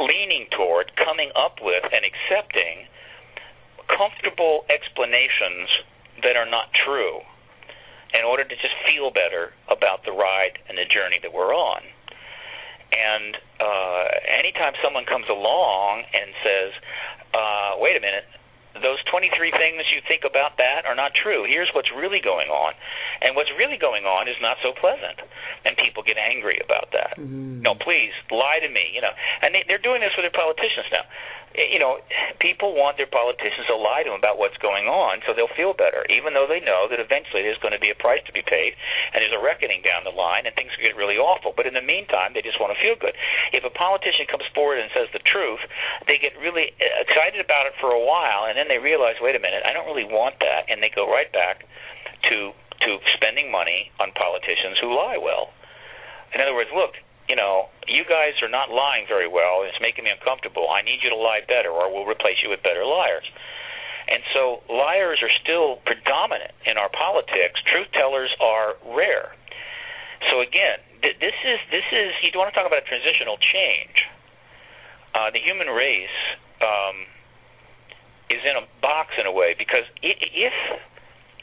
leaning 0.00 0.48
toward 0.56 0.90
coming 0.96 1.30
up 1.36 1.60
with 1.60 1.84
and 1.92 2.02
accepting 2.08 2.88
comfortable 3.86 4.64
explanations 4.70 5.68
that 6.22 6.36
are 6.36 6.48
not 6.48 6.72
true 6.72 7.20
in 8.14 8.24
order 8.26 8.42
to 8.42 8.54
just 8.56 8.74
feel 8.86 9.10
better 9.10 9.54
about 9.70 10.02
the 10.04 10.12
ride 10.12 10.58
and 10.68 10.78
the 10.78 10.86
journey 10.88 11.18
that 11.22 11.32
we're 11.32 11.54
on. 11.54 11.82
And 12.92 13.36
uh, 13.60 14.04
anytime 14.26 14.74
someone 14.82 15.04
comes 15.04 15.26
along 15.28 16.02
and 16.12 16.34
says, 16.42 16.70
uh, 17.34 17.78
wait 17.78 17.96
a 17.96 18.00
minute, 18.00 18.24
those 18.74 19.02
23 19.10 19.50
things 19.50 19.82
you 19.90 20.00
think 20.06 20.22
about 20.22 20.56
that 20.58 20.86
are 20.86 20.94
not 20.94 21.12
true. 21.14 21.44
Here's 21.46 21.70
what's 21.74 21.90
really 21.90 22.20
going 22.22 22.48
on. 22.48 22.74
And 23.20 23.36
what's 23.36 23.52
really 23.56 23.76
going 23.76 24.08
on 24.08 24.28
is 24.28 24.36
not 24.40 24.56
so 24.64 24.72
pleasant. 24.72 25.20
And 25.64 25.76
people 25.76 26.02
get 26.02 26.16
angry 26.16 26.56
about 26.64 26.88
that. 26.96 27.20
Mm-hmm. 27.20 27.60
No, 27.60 27.76
please, 27.76 28.16
lie 28.32 28.64
to 28.64 28.68
me. 28.68 28.88
You 28.96 29.04
know, 29.04 29.12
and 29.44 29.52
they, 29.52 29.62
they're 29.68 29.82
doing 29.82 30.00
this 30.00 30.16
with 30.16 30.24
their 30.24 30.34
politicians 30.34 30.88
now. 30.88 31.04
You 31.50 31.82
know, 31.82 31.98
people 32.38 32.78
want 32.78 32.94
their 32.94 33.10
politicians 33.10 33.66
to 33.66 33.74
lie 33.74 34.06
to 34.06 34.14
them 34.14 34.22
about 34.22 34.38
what's 34.38 34.56
going 34.62 34.86
on 34.86 35.18
so 35.26 35.34
they'll 35.34 35.50
feel 35.58 35.74
better, 35.74 36.06
even 36.06 36.30
though 36.30 36.46
they 36.46 36.62
know 36.62 36.86
that 36.86 37.02
eventually 37.02 37.42
there's 37.42 37.58
going 37.58 37.74
to 37.74 37.82
be 37.82 37.90
a 37.90 37.98
price 37.98 38.22
to 38.30 38.32
be 38.32 38.46
paid 38.46 38.78
and 39.10 39.18
there's 39.18 39.34
a 39.34 39.42
reckoning 39.42 39.82
down 39.82 40.06
the 40.06 40.14
line 40.14 40.46
and 40.46 40.54
things 40.54 40.70
get 40.78 40.94
really 40.94 41.18
awful. 41.18 41.50
But 41.50 41.66
in 41.66 41.74
the 41.74 41.82
meantime, 41.82 42.38
they 42.38 42.40
just 42.40 42.62
want 42.62 42.70
to 42.70 42.78
feel 42.78 42.94
good. 42.94 43.18
If 43.50 43.66
a 43.66 43.72
politician 43.74 44.30
comes 44.30 44.46
forward 44.54 44.78
and 44.78 44.94
says 44.94 45.10
the 45.10 45.18
truth, 45.26 45.60
they 46.06 46.22
get 46.22 46.38
really 46.38 46.70
excited 46.78 47.42
about 47.42 47.66
it 47.66 47.74
for 47.82 47.90
a 47.90 47.98
while 47.98 48.46
and 48.46 48.54
then 48.54 48.70
they 48.70 48.78
realize, 48.78 49.18
wait 49.18 49.34
a 49.34 49.42
minute, 49.42 49.66
I 49.66 49.74
don't 49.74 49.90
really 49.90 50.06
want 50.06 50.38
that, 50.38 50.70
and 50.70 50.78
they 50.78 50.88
go 50.94 51.10
right 51.10 51.28
back 51.34 51.66
to 52.30 52.54
to 52.86 52.98
spending 53.16 53.50
money 53.52 53.92
on 54.00 54.12
politicians 54.12 54.78
who 54.80 54.94
lie 54.94 55.18
well. 55.20 55.52
In 56.34 56.40
other 56.40 56.54
words, 56.54 56.70
look, 56.74 56.96
you 57.28 57.36
know, 57.36 57.70
you 57.86 58.02
guys 58.08 58.34
are 58.42 58.50
not 58.50 58.70
lying 58.70 59.06
very 59.06 59.28
well, 59.28 59.62
it's 59.62 59.78
making 59.78 60.04
me 60.04 60.10
uncomfortable. 60.10 60.66
I 60.66 60.82
need 60.82 60.98
you 61.02 61.10
to 61.10 61.20
lie 61.20 61.46
better, 61.46 61.70
or 61.70 61.92
we'll 61.92 62.08
replace 62.08 62.42
you 62.42 62.50
with 62.50 62.62
better 62.62 62.82
liars. 62.82 63.26
And 64.10 64.22
so 64.34 64.66
liars 64.66 65.22
are 65.22 65.30
still 65.38 65.78
predominant 65.86 66.50
in 66.66 66.74
our 66.74 66.90
politics. 66.90 67.62
Truth 67.70 67.94
tellers 67.94 68.34
are 68.42 68.74
rare. 68.82 69.30
So 70.28 70.42
again, 70.42 70.82
th- 71.00 71.16
this 71.22 71.36
is 71.46 71.58
this 71.70 71.86
is 71.94 72.10
you 72.26 72.34
want 72.34 72.50
to 72.50 72.56
talk 72.56 72.66
about 72.66 72.82
a 72.82 72.88
transitional 72.90 73.38
change. 73.38 73.96
Uh, 75.14 75.30
the 75.30 75.38
human 75.38 75.70
race 75.70 76.18
um, 76.58 77.06
is 78.28 78.42
in 78.42 78.58
a 78.58 78.66
box 78.82 79.14
in 79.18 79.26
a 79.26 79.32
way 79.32 79.54
because 79.54 79.86
if 80.02 80.52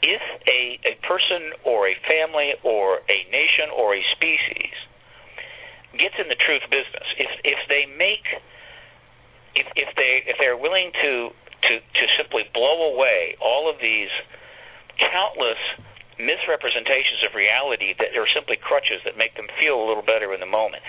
if 0.02 0.22
a 0.46 0.78
a 0.86 0.94
person 1.06 1.52
or 1.64 1.88
a 1.88 1.96
family 2.06 2.54
or 2.62 3.02
a 3.08 3.18
nation 3.30 3.70
or 3.74 3.94
a 3.94 4.02
species 4.14 4.74
gets 5.96 6.14
in 6.18 6.28
the 6.28 6.38
truth 6.38 6.62
business, 6.70 7.06
if 7.18 7.30
if 7.44 7.60
they 7.68 7.86
make 7.96 8.26
if 9.54 9.66
if 9.74 9.90
they 9.96 10.22
if 10.26 10.36
they're 10.38 10.56
willing 10.58 10.92
to 10.92 11.30
to 11.62 11.72
to 11.80 12.04
simply 12.16 12.44
blow 12.54 12.94
away 12.94 13.36
all 13.40 13.70
of 13.70 13.80
these 13.80 14.12
countless 14.98 15.58
misrepresentations 16.18 17.22
of 17.22 17.34
reality 17.34 17.94
that 17.98 18.10
are 18.18 18.26
simply 18.34 18.58
crutches 18.58 18.98
that 19.06 19.14
make 19.16 19.34
them 19.38 19.46
feel 19.58 19.78
a 19.78 19.86
little 19.86 20.02
better 20.02 20.34
in 20.34 20.40
the 20.40 20.50
moment 20.50 20.82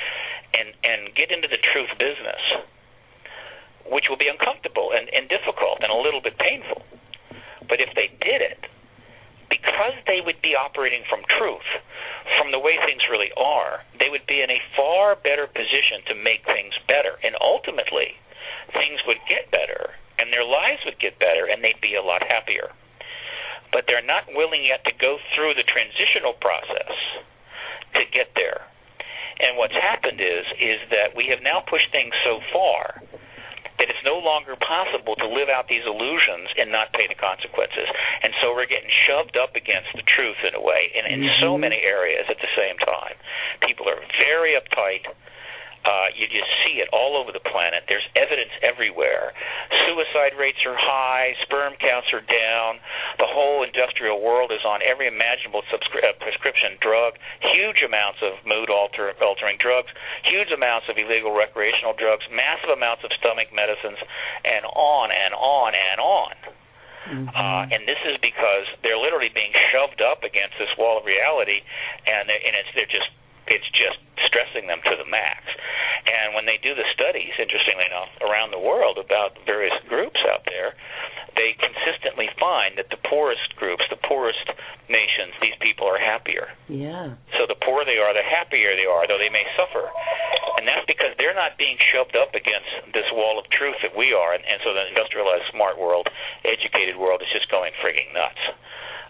and 0.53 0.73
and 0.83 1.13
get 1.13 1.29
into 1.29 1.47
the 1.47 1.61
truth 1.73 1.93
business 1.97 2.41
which 3.89 4.05
will 4.09 4.17
be 4.17 4.29
uncomfortable 4.29 4.93
and, 4.93 5.09
and 5.09 5.27
difficult 5.29 5.81
and 5.81 5.89
a 5.91 5.97
little 5.97 6.21
bit 6.21 6.37
painful. 6.37 6.85
But 7.67 7.81
if 7.81 7.89
they 7.97 8.13
did 8.21 8.41
it, 8.41 8.69
because 9.49 9.97
they 10.05 10.21
would 10.21 10.41
be 10.41 10.55
operating 10.55 11.03
from 11.09 11.25
truth, 11.37 11.65
from 12.37 12.53
the 12.53 12.61
way 12.61 12.77
things 12.85 13.01
really 13.09 13.33
are, 13.35 13.81
they 13.97 14.09
would 14.09 14.25
be 14.29 14.41
in 14.41 14.49
a 14.49 14.61
far 14.77 15.17
better 15.17 15.49
position 15.49 16.05
to 16.07 16.15
make 16.15 16.45
things 16.45 16.73
better. 16.87 17.17
And 17.25 17.35
ultimately, 17.41 18.15
things 18.73 19.01
would 19.09 19.19
get 19.27 19.49
better, 19.51 19.97
and 20.17 20.31
their 20.31 20.45
lives 20.45 20.85
would 20.85 21.01
get 21.01 21.19
better, 21.19 21.49
and 21.49 21.63
they'd 21.63 21.81
be 21.81 21.97
a 21.97 22.05
lot 22.05 22.21
happier. 22.21 22.69
But 23.73 23.85
they're 23.85 24.05
not 24.05 24.29
willing 24.33 24.65
yet 24.65 24.85
to 24.85 24.93
go 24.97 25.17
through 25.35 25.53
the 25.53 25.67
transitional 25.67 26.33
process 26.37 26.93
to 27.93 28.03
get 28.13 28.33
there. 28.33 28.65
And 29.39 29.57
what's 29.57 29.73
happened 29.73 30.19
is 30.19 30.45
is 30.59 30.79
that 30.91 31.15
we 31.15 31.31
have 31.31 31.41
now 31.41 31.63
pushed 31.63 31.89
things 31.91 32.11
so 32.25 32.41
far 32.51 33.01
that 33.79 33.87
it's 33.89 34.03
no 34.03 34.19
longer 34.19 34.59
possible 34.59 35.15
to 35.17 35.27
live 35.27 35.47
out 35.47 35.71
these 35.71 35.87
illusions 35.87 36.51
and 36.59 36.69
not 36.69 36.91
pay 36.93 37.07
the 37.07 37.15
consequences. 37.15 37.87
And 38.21 38.35
so 38.43 38.51
we're 38.51 38.69
getting 38.69 38.91
shoved 39.07 39.39
up 39.39 39.55
against 39.55 39.95
the 39.95 40.03
truth 40.03 40.39
in 40.43 40.53
a 40.53 40.61
way, 40.61 40.91
and 40.93 41.07
in 41.07 41.23
mm-hmm. 41.23 41.41
so 41.41 41.57
many 41.57 41.79
areas 41.81 42.27
at 42.27 42.37
the 42.43 42.51
same 42.53 42.77
time. 42.83 43.15
People 43.63 43.87
are 43.87 43.99
very 44.19 44.59
uptight 44.59 45.07
uh, 45.85 46.11
you 46.13 46.27
just 46.27 46.49
see 46.67 46.83
it 46.83 46.91
all 46.91 47.15
over 47.15 47.31
the 47.31 47.43
planet. 47.43 47.87
There's 47.87 48.05
evidence 48.15 48.51
everywhere. 48.59 49.31
Suicide 49.87 50.35
rates 50.35 50.59
are 50.67 50.75
high. 50.75 51.35
Sperm 51.47 51.79
counts 51.79 52.11
are 52.11 52.23
down. 52.23 52.83
The 53.17 53.29
whole 53.29 53.63
industrial 53.63 54.19
world 54.19 54.51
is 54.51 54.63
on 54.67 54.83
every 54.83 55.07
imaginable 55.07 55.63
subscri- 55.71 56.03
uh, 56.03 56.19
prescription 56.19 56.75
drug. 56.83 57.15
Huge 57.55 57.79
amounts 57.81 58.19
of 58.19 58.37
mood 58.43 58.69
alter- 58.69 59.15
altering 59.23 59.57
drugs. 59.57 59.89
Huge 60.27 60.51
amounts 60.51 60.91
of 60.91 60.99
illegal 60.99 61.31
recreational 61.31 61.95
drugs. 61.95 62.27
Massive 62.27 62.75
amounts 62.75 63.07
of 63.07 63.11
stomach 63.15 63.49
medicines, 63.55 63.97
and 64.43 64.67
on 64.67 65.11
and 65.15 65.31
on 65.33 65.71
and 65.73 65.99
on. 65.99 66.35
Mm-hmm. 67.09 67.31
Uh, 67.31 67.73
and 67.73 67.87
this 67.87 67.97
is 68.05 68.19
because 68.21 68.67
they're 68.83 68.99
literally 68.99 69.31
being 69.33 69.55
shoved 69.71 70.03
up 70.03 70.21
against 70.21 70.59
this 70.59 70.69
wall 70.77 70.99
of 70.99 71.07
reality, 71.07 71.63
and, 72.05 72.29
and 72.29 72.53
it's 72.53 72.69
they're 72.75 72.85
just 72.85 73.09
it's 73.49 73.67
just 73.73 73.99
stressing 74.25 74.69
them 74.69 74.79
to 74.85 74.95
the 74.95 75.09
max. 75.09 75.43
And 76.05 76.33
when 76.33 76.45
they 76.45 76.57
do 76.61 76.73
the 76.73 76.85
studies, 76.93 77.33
interestingly 77.37 77.85
enough, 77.85 78.09
around 78.21 78.53
the 78.53 78.61
world 78.61 78.97
about 78.97 79.37
various 79.45 79.75
groups 79.89 80.21
out 80.29 80.45
there, 80.45 80.73
they 81.35 81.55
consistently 81.55 82.29
find 82.39 82.77
that 82.77 82.89
the 82.89 82.99
poorest 83.07 83.55
groups, 83.55 83.85
the 83.89 83.99
poorest 84.07 84.43
nations, 84.89 85.33
these 85.41 85.55
people 85.61 85.85
are 85.87 85.99
happier. 85.99 86.49
Yeah. 86.67 87.15
So 87.37 87.45
the 87.47 87.59
poorer 87.59 87.85
they 87.85 88.01
are, 88.01 88.11
the 88.13 88.25
happier 88.25 88.75
they 88.75 88.89
are, 88.89 89.05
though 89.05 89.21
they 89.21 89.31
may 89.31 89.45
suffer. 89.55 89.87
And 90.57 90.67
that's 90.67 90.83
because 90.83 91.15
they're 91.15 91.37
not 91.37 91.55
being 91.55 91.79
shoved 91.93 92.19
up 92.19 92.35
against 92.35 92.91
this 92.91 93.07
wall 93.15 93.39
of 93.39 93.47
truth 93.55 93.79
that 93.85 93.95
we 93.95 94.11
are. 94.11 94.35
And, 94.35 94.43
and 94.43 94.59
so 94.65 94.75
the 94.75 94.91
industrialized, 94.91 95.47
smart 95.55 95.79
world, 95.79 96.11
educated 96.43 96.99
world 96.99 97.23
is 97.23 97.31
just 97.31 97.47
going 97.47 97.71
frigging 97.79 98.11
nuts 98.11 98.41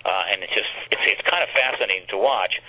uh, 0.05 0.31
and 0.31 0.43
it's 0.43 0.53
just 0.53 0.71
it's 0.91 1.05
it's 1.17 1.25
kind 1.27 1.43
of 1.43 1.49
fascinating 1.51 2.07
to 2.13 2.17
watch. 2.17 2.59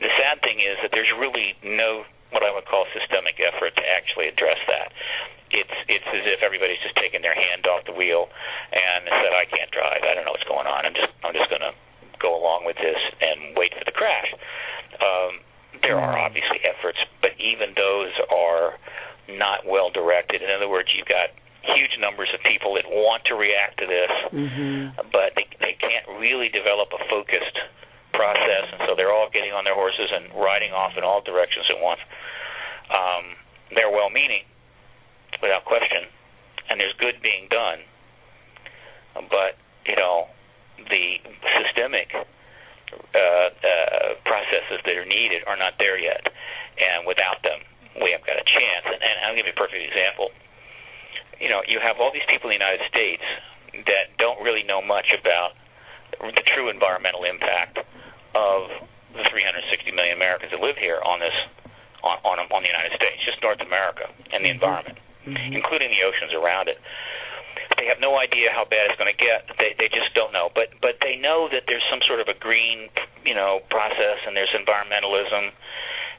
The 0.00 0.10
sad 0.16 0.40
thing 0.40 0.60
is 0.60 0.78
that 0.82 0.90
there's 0.92 1.10
really 1.16 1.56
no 1.62 2.04
what 2.30 2.44
I 2.44 2.52
would 2.52 2.68
call 2.68 2.84
systemic 2.92 3.40
effort 3.40 3.72
to 3.76 3.84
actually 3.84 4.28
address 4.28 4.60
that. 4.68 4.92
It's 5.50 5.76
it's 5.88 6.08
as 6.12 6.24
if 6.28 6.44
everybody's 6.44 6.80
just 6.84 6.96
taking 6.96 7.24
their 7.24 7.36
hand 7.36 7.64
off 7.64 7.88
the 7.88 7.96
wheel 7.96 8.28
and 8.72 9.08
said, 9.08 9.32
"I 9.32 9.48
can't 9.48 9.72
drive. 9.72 10.04
I 10.04 10.12
don't 10.12 10.24
know 10.24 10.32
what's 10.36 10.48
going 10.48 10.68
on. 10.68 10.84
I'm 10.84 10.96
just 10.96 11.12
I'm 11.24 11.32
just 11.32 11.48
going 11.48 11.64
to 11.64 11.72
go 12.20 12.36
along 12.36 12.68
with 12.68 12.76
this 12.76 13.00
and 13.20 13.56
wait 13.56 13.72
for 13.72 13.84
the 13.84 13.96
crash." 13.96 14.28
Um, 15.00 15.40
there 15.82 15.96
are 15.96 16.18
obviously 16.18 16.60
efforts, 16.64 16.98
but 17.22 17.32
even 17.38 17.72
those 17.76 18.12
are 18.28 18.76
not 19.28 19.64
well 19.64 19.90
directed. 19.90 20.42
In 20.42 20.50
other 20.50 20.68
words, 20.68 20.88
you've 20.96 21.08
got 21.08 21.32
huge 21.74 21.96
numbers 22.00 22.28
of 22.34 22.40
people 22.44 22.74
that 22.74 22.86
want 22.86 23.24
to 23.26 23.34
react 23.34 23.78
to 23.80 23.86
this, 23.86 24.12
mm-hmm. 24.32 24.94
but 25.12 25.34
they 25.36 25.46
they 25.60 25.74
can't 25.80 26.06
really 26.20 26.48
develop 26.48 26.88
a 26.94 27.00
focused 27.10 27.58
process, 28.12 28.66
and 28.72 28.80
so 28.86 28.94
they're 28.96 29.12
all 29.12 29.28
getting 29.30 29.52
on 29.52 29.64
their 29.64 29.76
horses 29.76 30.10
and 30.10 30.32
riding 30.34 30.72
off 30.72 30.96
in 30.96 31.04
all 31.04 31.20
directions 31.22 31.66
at 31.70 31.78
once. 31.78 32.00
Um, 32.88 33.36
they're 33.74 33.92
well-meaning, 33.92 34.48
without 35.42 35.64
question, 35.68 36.08
and 36.70 36.80
there's 36.80 36.94
good 36.98 37.20
being 37.22 37.46
done, 37.50 37.84
but 39.28 39.60
you 39.86 39.96
know 39.96 40.28
the 40.88 41.20
systemic 41.62 42.14
uh, 42.14 43.18
uh, 43.18 44.16
processes 44.24 44.80
that 44.84 44.96
are 44.96 45.04
needed 45.04 45.44
are 45.46 45.56
not 45.56 45.74
there 45.78 45.98
yet, 45.98 46.24
and 46.78 47.06
without 47.06 47.42
them, 47.44 47.60
we 48.00 48.14
have 48.14 48.24
got 48.24 48.36
a 48.38 48.46
chance. 48.46 48.86
And, 48.86 49.00
and 49.02 49.14
I'll 49.26 49.36
give 49.36 49.46
you 49.46 49.52
a 49.52 49.60
perfect 49.60 49.84
example. 49.84 50.30
You 51.40 51.48
know, 51.48 51.62
you 51.66 51.78
have 51.78 52.02
all 52.02 52.10
these 52.12 52.26
people 52.26 52.50
in 52.50 52.58
the 52.58 52.60
United 52.62 52.82
States 52.90 53.22
that 53.86 54.16
don't 54.18 54.42
really 54.42 54.62
know 54.62 54.82
much 54.82 55.14
about 55.14 55.54
the 56.18 56.44
true 56.54 56.68
environmental 56.68 57.22
impact 57.24 57.78
of 58.34 58.60
the 59.14 59.24
360 59.30 59.92
million 59.92 60.16
Americans 60.16 60.50
that 60.50 60.60
live 60.60 60.76
here 60.76 61.00
on 61.02 61.20
this 61.20 61.34
on 62.02 62.18
on, 62.26 62.36
on 62.50 62.60
the 62.62 62.70
United 62.70 62.94
States, 62.94 63.22
just 63.24 63.42
North 63.42 63.60
America 63.62 64.10
and 64.32 64.44
the 64.44 64.50
mm-hmm. 64.50 64.58
environment, 64.58 64.98
mm-hmm. 65.26 65.54
including 65.54 65.90
the 65.90 66.02
oceans 66.04 66.34
around 66.34 66.68
it. 66.68 66.78
They 67.78 67.86
have 67.86 68.02
no 68.02 68.18
idea 68.18 68.50
how 68.50 68.66
bad 68.66 68.90
it's 68.90 68.98
going 68.98 69.10
to 69.12 69.20
get. 69.20 69.46
They 69.58 69.74
they 69.78 69.88
just 69.90 70.10
don't 70.14 70.32
know. 70.34 70.50
But 70.50 70.74
but 70.82 70.98
they 71.02 71.14
know 71.14 71.46
that 71.50 71.70
there's 71.70 71.84
some 71.86 72.02
sort 72.06 72.18
of 72.18 72.26
a 72.26 72.34
green, 72.34 72.90
you 73.22 73.34
know, 73.34 73.62
process 73.70 74.18
and 74.26 74.34
there's 74.34 74.52
environmentalism 74.54 75.54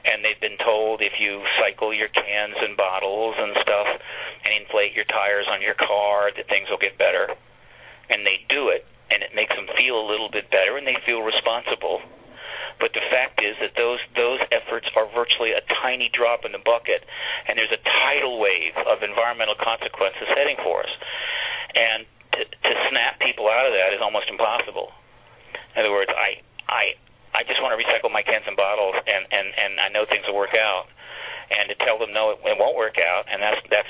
and 0.05 0.23
they've 0.23 0.39
been 0.39 0.57
told 0.63 1.01
if 1.01 1.19
you 1.19 1.43
cycle 1.59 1.93
your 1.93 2.09
cans 2.09 2.55
and 2.59 2.77
bottles 2.77 3.35
and 3.37 3.55
stuff 3.61 3.87
and 4.45 4.51
inflate 4.55 4.95
your 4.95 5.05
tires 5.05 5.47
on 5.51 5.61
your 5.61 5.75
car 5.75 6.31
that 6.35 6.47
things 6.47 6.69
will 6.69 6.81
get 6.81 6.97
better. 6.97 7.35
And 8.09 8.25
they 8.25 8.41
do 8.49 8.69
it 8.69 8.87
and 9.11 9.21
it 9.21 9.35
makes 9.35 9.53
them 9.53 9.67
feel 9.75 9.99
a 9.99 10.05
little 10.07 10.29
bit 10.29 10.49
better 10.49 10.77
and 10.77 10.87
they 10.87 10.97
feel 11.05 11.21
responsible. 11.21 12.01
But 12.79 12.95
the 12.95 13.03
fact 13.11 13.43
is 13.43 13.59
that 13.59 13.75
those 13.75 13.99
those 14.15 14.39
efforts 14.55 14.87
are 14.95 15.03
virtually 15.11 15.51
a 15.51 15.59
tiny 15.83 16.07
drop 16.15 16.47
in 16.47 16.55
the 16.55 16.63
bucket, 16.63 17.03
and 17.43 17.59
there's 17.59 17.75
a 17.75 17.83
tidal 17.83 18.39
wave 18.39 18.71
of 18.87 19.03
environmental 19.03 19.59
consequences 19.59 20.31
heading 20.31 20.55
for 20.63 20.87
us. 20.87 20.93
And 21.75 22.07
to, 22.39 22.41
to 22.47 22.73
snap 22.87 23.19
people 23.19 23.51
out 23.51 23.67
of 23.67 23.75
that 23.75 23.91
is 23.91 23.99
almost 23.99 24.31
impossible. 24.31 24.95
In 25.75 25.83
other 25.83 25.91
words, 25.91 26.07
I 26.07 26.39
I 26.71 26.95
I 27.34 27.43
just 27.45 27.61
want 27.61 27.77
to 27.77 27.80
recycle 27.80 28.11
my 28.11 28.21
cans 28.23 28.45
and 28.47 28.57
bottles, 28.57 28.95
and 29.05 29.23
and 29.32 29.47
and 29.53 29.71
I 29.80 29.89
know 29.89 30.05
things 30.05 30.25
will 30.27 30.38
work 30.38 30.57
out. 30.57 30.88
And 31.49 31.69
to 31.69 31.75
tell 31.82 31.97
them 31.97 32.13
no, 32.13 32.38
it, 32.38 32.39
it 32.45 32.57
won't 32.57 32.77
work 32.77 32.97
out, 33.01 33.25
and 33.32 33.41
that's 33.41 33.61
that's 33.69 33.89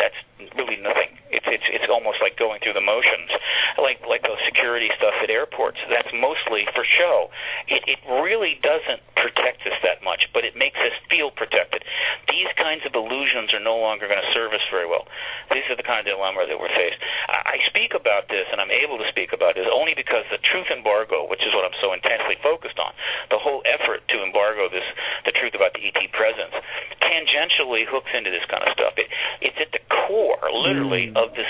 that's 0.00 0.16
really 0.56 0.80
nothing. 0.80 1.12
It's 1.28 1.46
it's 1.46 1.68
it's 1.68 1.88
almost 1.92 2.18
like 2.24 2.40
going 2.40 2.58
through 2.64 2.74
the 2.74 2.82
motions, 2.82 3.30
like 3.78 4.00
like 4.08 4.24
those 4.24 4.40
security 4.48 4.88
stuff 4.96 5.14
at 5.22 5.28
airports. 5.28 5.78
That's 5.92 6.10
mostly 6.16 6.64
for 6.72 6.82
show. 6.82 7.28
It 7.68 7.84
it 7.86 8.00
really 8.08 8.58
doesn't 8.64 9.04
protect 9.20 9.62
us 9.68 9.76
that 9.84 10.00
much, 10.00 10.26
but 10.32 10.48
it 10.48 10.56
makes 10.56 10.80
us 10.80 10.96
feel 11.12 11.28
protected. 11.30 11.84
These 12.32 12.48
kinds 12.56 12.88
of 12.88 12.96
illusions 12.96 13.52
are 13.52 13.60
no 13.60 13.76
longer 13.76 14.08
going 14.08 14.20
to 14.20 14.32
serve 14.32 14.56
us 14.56 14.64
very 14.72 14.88
well. 14.88 15.04
These 15.52 15.68
are 15.68 15.76
the 15.76 15.84
kind 15.84 16.00
of 16.00 16.08
dilemma 16.08 16.48
that 16.48 16.56
we're 16.56 16.72
faced. 16.72 16.96
I, 17.28 17.60
I 17.60 17.68
speak 17.68 17.92
about 17.92 18.32
this, 18.32 18.48
and 18.48 18.58
I'm 18.58 18.72
able 18.72 18.96
to 18.96 19.06
speak 19.12 19.36
about 19.36 19.60
this 19.60 19.68
only 19.68 19.92
because 19.92 20.24
the 20.32 20.40
truth 20.40 20.72
embargo, 20.72 21.28
which 21.28 21.44
is 21.44 21.52
what 21.52 21.68
I'm 21.68 21.76
so 21.84 21.92
intensely 21.92 22.40
focused 22.40 22.80
on, 22.80 22.96
the 23.28 23.38
whole 23.38 23.60
effort 23.68 24.02
to 24.08 24.24
embargo 24.24 24.72
this 24.72 24.86
the 25.28 25.36
truth 25.36 25.52
about 25.52 25.76
the 25.76 25.84
ET 25.84 26.00
presence, 26.16 26.56
tangentially 27.04 27.84
hooks 27.84 28.10
into 28.16 28.32
this 28.32 28.44
kind 28.48 28.64
of 28.64 28.72
stuff. 28.72 28.96
It, 28.96 29.12
it's 29.44 29.60
at 29.60 29.70
the 29.76 29.82
core, 29.90 30.40
literally, 30.54 31.10
mm. 31.10 31.18
of 31.18 31.34
this 31.34 31.48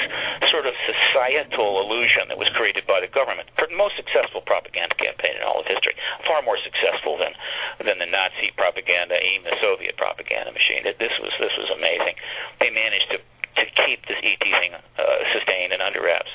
sort 0.48 0.64
of 0.64 0.74
societal 0.88 1.84
illusion 1.84 2.26
that 2.32 2.40
was 2.40 2.48
created 2.56 2.88
by 2.88 2.98
the 2.98 3.10
government. 3.12 3.46
The 3.60 3.68
most 3.76 3.94
successful 4.00 4.40
propaganda 4.42 4.96
campaign 4.96 5.36
in 5.36 5.44
all 5.44 5.60
of 5.60 5.68
history, 5.68 5.94
far 6.24 6.40
more 6.42 6.58
successful 6.60 7.20
than 7.20 7.36
than 7.84 8.00
the 8.00 8.08
Nazi 8.08 8.52
propaganda, 8.56 9.16
even 9.20 9.46
the 9.48 9.58
Soviet 9.60 9.96
propaganda 10.00 10.50
machine. 10.50 10.84
This 10.84 11.14
was 11.20 11.32
this 11.38 11.54
was 11.54 11.70
amazing. 11.76 12.16
They 12.58 12.72
managed 12.72 13.08
to 13.14 13.18
to 13.20 13.64
keep 13.84 14.06
this 14.08 14.18
ET 14.24 14.40
thing 14.40 14.72
uh, 14.72 15.02
sustained 15.36 15.76
and 15.76 15.82
under 15.82 16.00
wraps 16.00 16.30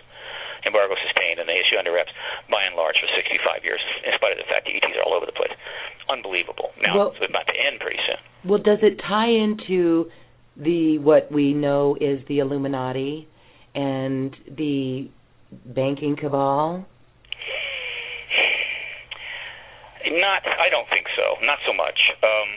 embargo 0.66 0.98
sustained 0.98 1.38
and 1.38 1.46
they 1.48 1.62
issue 1.62 1.78
under 1.78 1.94
wraps 1.94 2.12
by 2.50 2.66
and 2.66 2.76
large 2.76 2.98
for 2.98 3.06
65 3.14 3.62
years, 3.62 3.80
in 4.02 4.12
spite 4.18 4.34
of 4.34 4.42
the 4.42 4.50
fact 4.50 4.66
that 4.66 4.74
ETs 4.74 4.98
are 4.98 5.06
all 5.06 5.14
over 5.14 5.30
the 5.30 5.38
place. 5.38 5.54
Unbelievable. 6.10 6.74
Now 6.82 6.98
well, 6.98 7.08
it's 7.14 7.22
about 7.22 7.46
to 7.48 7.56
end 7.56 7.80
pretty 7.80 8.02
soon. 8.02 8.18
Well, 8.44 8.62
does 8.62 8.82
it 8.82 8.98
tie 9.02 9.30
into 9.30 10.10
the 10.58 10.98
what 11.00 11.32
we 11.32 11.54
know 11.54 11.98
is 12.00 12.20
the 12.28 12.40
Illuminati 12.40 13.28
and 13.74 14.36
the 14.58 15.10
banking 15.66 16.16
cabal? 16.16 16.86
Not, 20.08 20.44
I 20.46 20.70
don't 20.70 20.88
think 20.90 21.08
so. 21.16 21.46
Not 21.46 21.58
so 21.66 21.74
much. 21.74 22.00
Um, 22.22 22.50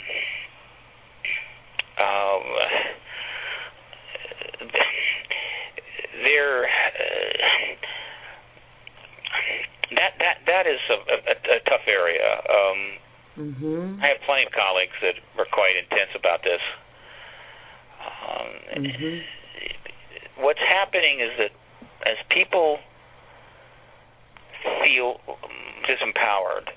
um, 1.99 2.43
there, 6.23 6.65
uh, 6.65 6.69
that 9.97 10.13
that 10.19 10.37
that 10.47 10.67
is 10.67 10.81
a, 10.91 10.95
a, 10.95 11.57
a 11.57 11.61
tough 11.65 11.87
area. 11.89 12.43
Um, 12.47 12.79
mm-hmm. 13.39 14.03
I 14.03 14.09
have 14.09 14.21
plenty 14.27 14.45
of 14.45 14.53
colleagues 14.53 14.95
that 15.01 15.17
are 15.41 15.49
quite 15.51 15.75
intense 15.81 16.13
about 16.15 16.43
this. 16.45 16.61
Um, 17.99 18.85
mm-hmm. 18.85 20.43
What's 20.43 20.61
happening 20.61 21.21
is 21.21 21.31
that 21.39 21.53
as 22.07 22.17
people 22.31 22.79
feel 24.83 25.21
disempowered, 25.87 26.71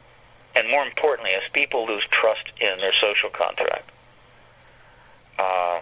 and 0.55 0.69
more 0.69 0.85
importantly, 0.85 1.31
as 1.31 1.43
people 1.53 1.85
lose 1.85 2.03
trust 2.11 2.43
in 2.59 2.79
their 2.79 2.93
social 2.99 3.29
contract, 3.29 3.89
uh, 5.39 5.79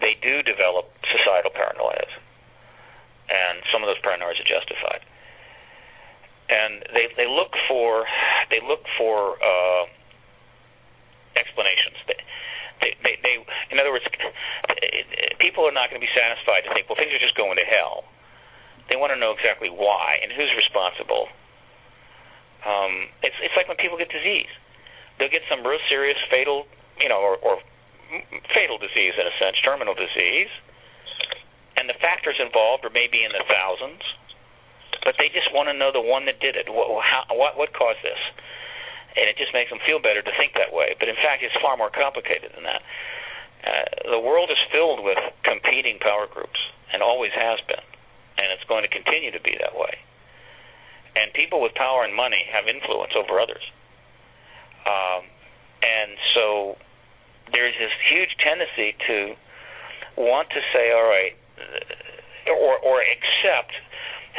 they 0.00 0.16
do 0.20 0.42
develop 0.42 0.90
societal 1.06 1.50
paranoias, 1.50 2.12
and 3.30 3.62
some 3.72 3.82
of 3.82 3.88
those 3.88 4.00
paranoias 4.02 4.40
are 4.40 4.48
justified. 4.48 5.00
And 6.48 6.84
they 6.92 7.08
they 7.16 7.28
look 7.28 7.54
for 7.68 8.04
they 8.50 8.60
look 8.60 8.84
for 8.98 9.38
uh, 9.40 9.84
explanations. 11.36 11.96
They, 12.06 12.18
they, 12.82 13.14
they, 13.22 13.34
in 13.70 13.78
other 13.78 13.94
words, 13.94 14.04
people 15.38 15.62
are 15.62 15.74
not 15.74 15.88
going 15.88 16.02
to 16.02 16.04
be 16.04 16.10
satisfied 16.10 16.66
to 16.66 16.70
think, 16.74 16.90
well, 16.90 16.98
things 16.98 17.14
are 17.14 17.22
just 17.22 17.38
going 17.38 17.54
to 17.54 17.66
hell. 17.66 18.04
They 18.90 18.98
want 18.98 19.14
to 19.14 19.18
know 19.18 19.30
exactly 19.30 19.70
why 19.70 20.18
and 20.20 20.34
who's 20.34 20.50
responsible. 20.58 21.30
Um, 22.66 23.10
it's 23.22 23.34
it's 23.42 23.54
like 23.58 23.66
when 23.66 23.78
people 23.78 23.98
get 23.98 24.10
disease. 24.10 24.50
They'll 25.18 25.32
get 25.32 25.46
some 25.50 25.62
real 25.62 25.82
serious 25.86 26.18
fatal, 26.30 26.66
you 26.98 27.08
know, 27.08 27.18
or, 27.22 27.38
or 27.38 27.62
fatal 28.54 28.78
disease 28.78 29.14
in 29.18 29.24
a 29.26 29.34
sense, 29.38 29.56
terminal 29.62 29.94
disease, 29.94 30.50
and 31.76 31.88
the 31.88 31.96
factors 32.02 32.36
involved 32.38 32.84
are 32.84 32.94
maybe 32.94 33.22
in 33.24 33.32
the 33.32 33.44
thousands, 33.46 34.02
but 35.04 35.14
they 35.18 35.28
just 35.32 35.50
want 35.54 35.68
to 35.70 35.74
know 35.74 35.90
the 35.90 36.02
one 36.02 36.26
that 36.26 36.38
did 36.38 36.56
it. 36.56 36.68
What 36.68 36.90
how, 37.02 37.26
what, 37.34 37.58
what 37.58 37.72
caused 37.72 38.02
this? 38.02 38.18
And 39.16 39.28
it 39.28 39.36
just 39.36 39.52
makes 39.52 39.70
them 39.70 39.80
feel 39.84 40.00
better 40.00 40.22
to 40.22 40.32
think 40.38 40.54
that 40.54 40.72
way. 40.72 40.96
But 40.98 41.08
in 41.08 41.16
fact, 41.16 41.42
it's 41.42 41.54
far 41.60 41.76
more 41.76 41.90
complicated 41.90 42.52
than 42.54 42.64
that. 42.64 42.82
Uh, 43.62 44.10
the 44.10 44.18
world 44.18 44.50
is 44.50 44.58
filled 44.72 45.04
with 45.04 45.18
competing 45.44 45.98
power 46.00 46.26
groups, 46.26 46.58
and 46.92 47.02
always 47.02 47.32
has 47.32 47.60
been, 47.66 47.84
and 48.38 48.52
it's 48.52 48.64
going 48.68 48.82
to 48.82 48.90
continue 48.90 49.30
to 49.30 49.40
be 49.40 49.56
that 49.60 49.78
way. 49.78 49.98
And 51.14 51.32
people 51.32 51.60
with 51.60 51.74
power 51.74 52.04
and 52.04 52.14
money 52.14 52.42
have 52.52 52.66
influence 52.68 53.12
over 53.16 53.38
others. 53.38 53.62
Um, 54.84 55.22
and 55.82 56.16
so 56.34 56.76
there's 57.52 57.74
this 57.78 57.92
huge 58.10 58.34
tendency 58.42 58.96
to 59.06 59.36
want 60.16 60.50
to 60.50 60.60
say, 60.72 60.90
all 60.90 61.06
right, 61.06 61.36
or, 62.48 62.78
or 62.78 63.00
accept 63.00 63.72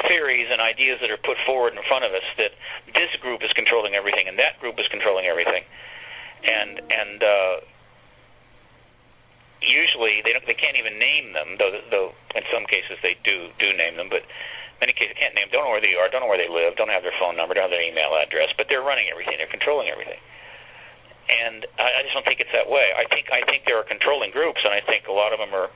theories 0.10 0.50
and 0.50 0.58
ideas 0.58 0.98
that 1.02 1.14
are 1.14 1.22
put 1.22 1.38
forward 1.46 1.78
in 1.78 1.82
front 1.86 2.04
of 2.04 2.12
us 2.12 2.26
that 2.38 2.54
this 2.98 3.14
group 3.22 3.46
is 3.46 3.54
controlling 3.54 3.94
everything 3.94 4.26
and 4.28 4.39
that 4.41 4.58
group 4.58 4.80
is 4.82 4.88
controlling 4.89 5.26
everything, 5.30 5.62
and 6.44 6.82
and 6.82 7.20
uh, 7.22 7.56
usually 9.64 10.20
they 10.26 10.34
don't 10.36 10.44
they 10.46 10.58
can't 10.58 10.76
even 10.76 11.00
name 11.00 11.32
them 11.32 11.56
though 11.58 11.72
though 11.89 12.12
in 12.36 12.44
some 12.52 12.68
cases 12.68 13.00
they 13.00 13.16
do 13.24 13.50
do 13.60 13.72
name 13.74 13.96
them 13.96 14.12
but 14.12 14.26
many 14.84 14.91
cases 14.91 15.16
can't 15.16 15.32
name 15.36 15.48
don't 15.52 15.64
know 15.64 15.72
where 15.72 15.84
they 15.84 15.96
are 15.96 16.12
don't 16.12 16.26
know 16.26 16.32
where 16.32 16.41
they 16.41 16.52
live 16.52 16.76
don't 16.76 16.91
have 16.91 17.06
their 17.06 17.16
phone 17.16 17.39
number 17.39 17.56
don't 17.56 17.70
have 17.70 17.76
their 17.76 17.84
email 17.84 18.12
address 18.20 18.52
but 18.60 18.68
they're 18.68 18.84
running 18.84 19.08
everything 19.08 19.39
they're 19.39 19.52
controlling 19.52 19.88
everything. 19.88 20.20
And 21.24 21.64
I, 21.80 21.88
I 21.88 22.00
just 22.04 22.12
don't 22.12 22.28
think 22.28 22.44
it's 22.44 22.52
that 22.52 22.68
way. 22.68 22.91
I 22.91 23.08
think 23.08 23.32
I 23.32 23.48
think 23.48 23.64
there 23.64 23.80
are 23.80 23.88
controlling 23.88 24.36
groups 24.36 24.60
and 24.68 24.76
I 24.76 24.84
think 24.84 25.08
a 25.08 25.16
lot 25.16 25.32
of 25.32 25.39
them 25.39 25.56
are 25.56 25.72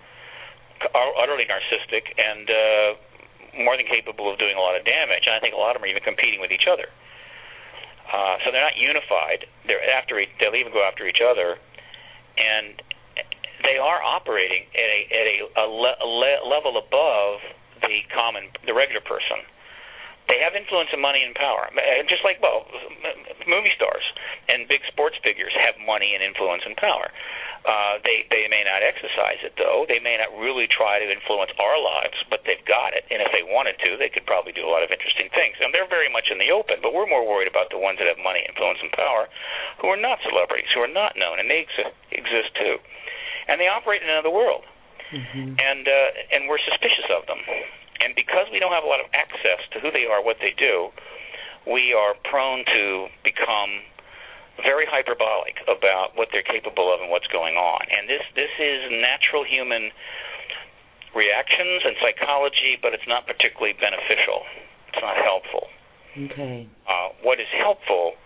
utterly 1.18 1.48
narcissistic 1.48 2.12
and 2.20 2.46
uh, 2.52 2.90
more 3.58 3.76
than 3.78 3.86
capable 3.86 4.32
of 4.32 4.38
doing 4.40 4.56
a 4.56 4.62
lot 4.62 4.78
of 4.78 4.86
damage, 4.86 5.26
and 5.26 5.36
I 5.36 5.40
think 5.40 5.54
a 5.54 5.58
lot 5.58 5.76
of 5.76 5.82
them 5.82 5.90
are 5.90 5.92
even 5.92 6.04
competing 6.04 6.40
with 6.40 6.52
each 6.52 6.66
other. 6.70 6.88
Uh, 8.08 8.38
so 8.46 8.52
they're 8.52 8.64
not 8.64 8.78
unified. 8.80 9.46
They're 9.68 9.84
after 9.92 10.20
e- 10.20 10.32
they'll 10.40 10.56
even 10.56 10.72
go 10.72 10.84
after 10.84 11.08
each 11.08 11.20
other, 11.20 11.60
and 12.40 12.80
they 13.64 13.78
are 13.78 14.00
operating 14.02 14.64
at 14.72 14.90
a 14.90 15.00
at 15.12 15.26
a, 15.28 15.36
a, 15.60 15.66
le- 15.68 16.00
a 16.00 16.08
le- 16.08 16.44
level 16.48 16.78
above 16.78 17.42
the 17.82 18.06
common 18.14 18.48
the 18.66 18.74
regular 18.74 19.02
person. 19.02 19.44
They 20.28 20.44
have 20.44 20.60
influence 20.60 20.92
and 20.92 21.02
money 21.02 21.24
and 21.24 21.32
power, 21.36 21.72
just 22.12 22.24
like 22.28 22.44
well, 22.44 22.68
movie 23.48 23.72
stars 23.80 24.04
and 24.52 24.68
big 24.68 24.84
sports 24.92 25.16
figures 25.24 25.56
have 25.56 25.80
money 25.80 26.12
and 26.12 26.22
influence 26.24 26.68
and 26.68 26.76
power. 26.76 27.08
Uh, 27.68 28.00
they 28.04 28.24
they 28.32 28.48
may 28.48 28.64
not 28.64 28.80
exercise 28.80 29.44
it 29.44 29.56
though. 29.60 29.84
They 29.88 30.00
may 30.00 30.16
not 30.16 30.32
really 30.40 30.72
try 30.72 31.04
to 31.04 31.08
influence 31.08 31.52
our 31.60 31.76
lives, 31.76 32.16
but 32.32 32.48
they've 32.48 32.64
got 32.64 32.96
it. 32.96 33.04
And 33.12 33.20
if 33.20 33.28
they 33.36 33.44
wanted 33.44 33.76
to, 33.84 34.00
they 34.00 34.08
could 34.08 34.24
probably 34.24 34.56
do 34.56 34.64
a 34.64 34.72
lot 34.72 34.88
of 34.88 34.92
interesting 34.92 35.28
things. 35.36 35.60
And 35.60 35.76
they're 35.76 35.90
very 35.90 36.08
much 36.08 36.32
in 36.32 36.40
the 36.40 36.52
open. 36.52 36.80
But 36.80 36.96
we're 36.96 37.10
more 37.10 37.28
worried 37.28 37.52
about 37.52 37.68
the 37.68 37.80
ones 37.80 38.00
that 38.00 38.08
have 38.08 38.20
money, 38.24 38.44
influence, 38.48 38.80
and 38.80 38.92
power, 38.96 39.28
who 39.84 39.92
are 39.92 40.00
not 40.00 40.24
celebrities, 40.24 40.72
who 40.72 40.80
are 40.80 40.92
not 40.92 41.20
known, 41.20 41.44
and 41.44 41.52
they 41.52 41.68
ex- 41.68 41.96
exist 42.12 42.56
too. 42.56 42.80
And 43.52 43.60
they 43.60 43.68
operate 43.68 44.00
in 44.00 44.08
another 44.08 44.32
world. 44.32 44.64
Mm-hmm. 45.12 45.56
And 45.60 45.84
uh, 45.88 46.36
and 46.36 46.48
we're 46.48 46.64
suspicious 46.64 47.08
of 47.12 47.28
them. 47.28 47.40
And 48.04 48.16
because 48.16 48.48
we 48.52 48.60
don't 48.60 48.74
have 48.74 48.84
a 48.84 48.90
lot 48.90 49.00
of 49.00 49.10
access 49.14 49.62
to 49.74 49.80
who 49.80 49.92
they 49.92 50.06
are, 50.06 50.24
what 50.24 50.38
they 50.40 50.54
do, 50.58 50.90
we 51.66 51.94
are 51.94 52.16
prone 52.30 52.64
to 52.66 53.08
become 53.24 53.84
very 54.64 54.86
hyperbolic 54.90 55.62
about 55.70 56.18
what 56.18 56.30
they're 56.32 56.46
capable 56.46 56.90
of 56.90 57.02
and 57.02 57.12
what's 57.12 57.28
going 57.28 57.56
on. 57.56 57.82
And 57.94 58.10
this 58.10 58.24
this 58.34 58.50
is 58.58 58.90
natural 58.90 59.46
human 59.46 59.92
reactions 61.14 61.86
and 61.86 61.96
psychology, 62.02 62.78
but 62.82 62.94
it's 62.94 63.08
not 63.08 63.26
particularly 63.28 63.74
beneficial. 63.78 64.46
It's 64.90 65.02
not 65.02 65.18
helpful. 65.18 65.68
Okay. 66.18 66.66
Uh, 66.90 67.14
what 67.22 67.40
is 67.40 67.50
helpful 67.54 68.18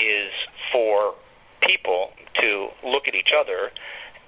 is 0.00 0.32
for 0.72 1.14
people 1.60 2.16
to 2.40 2.68
look 2.84 3.04
at 3.06 3.14
each 3.14 3.32
other 3.36 3.70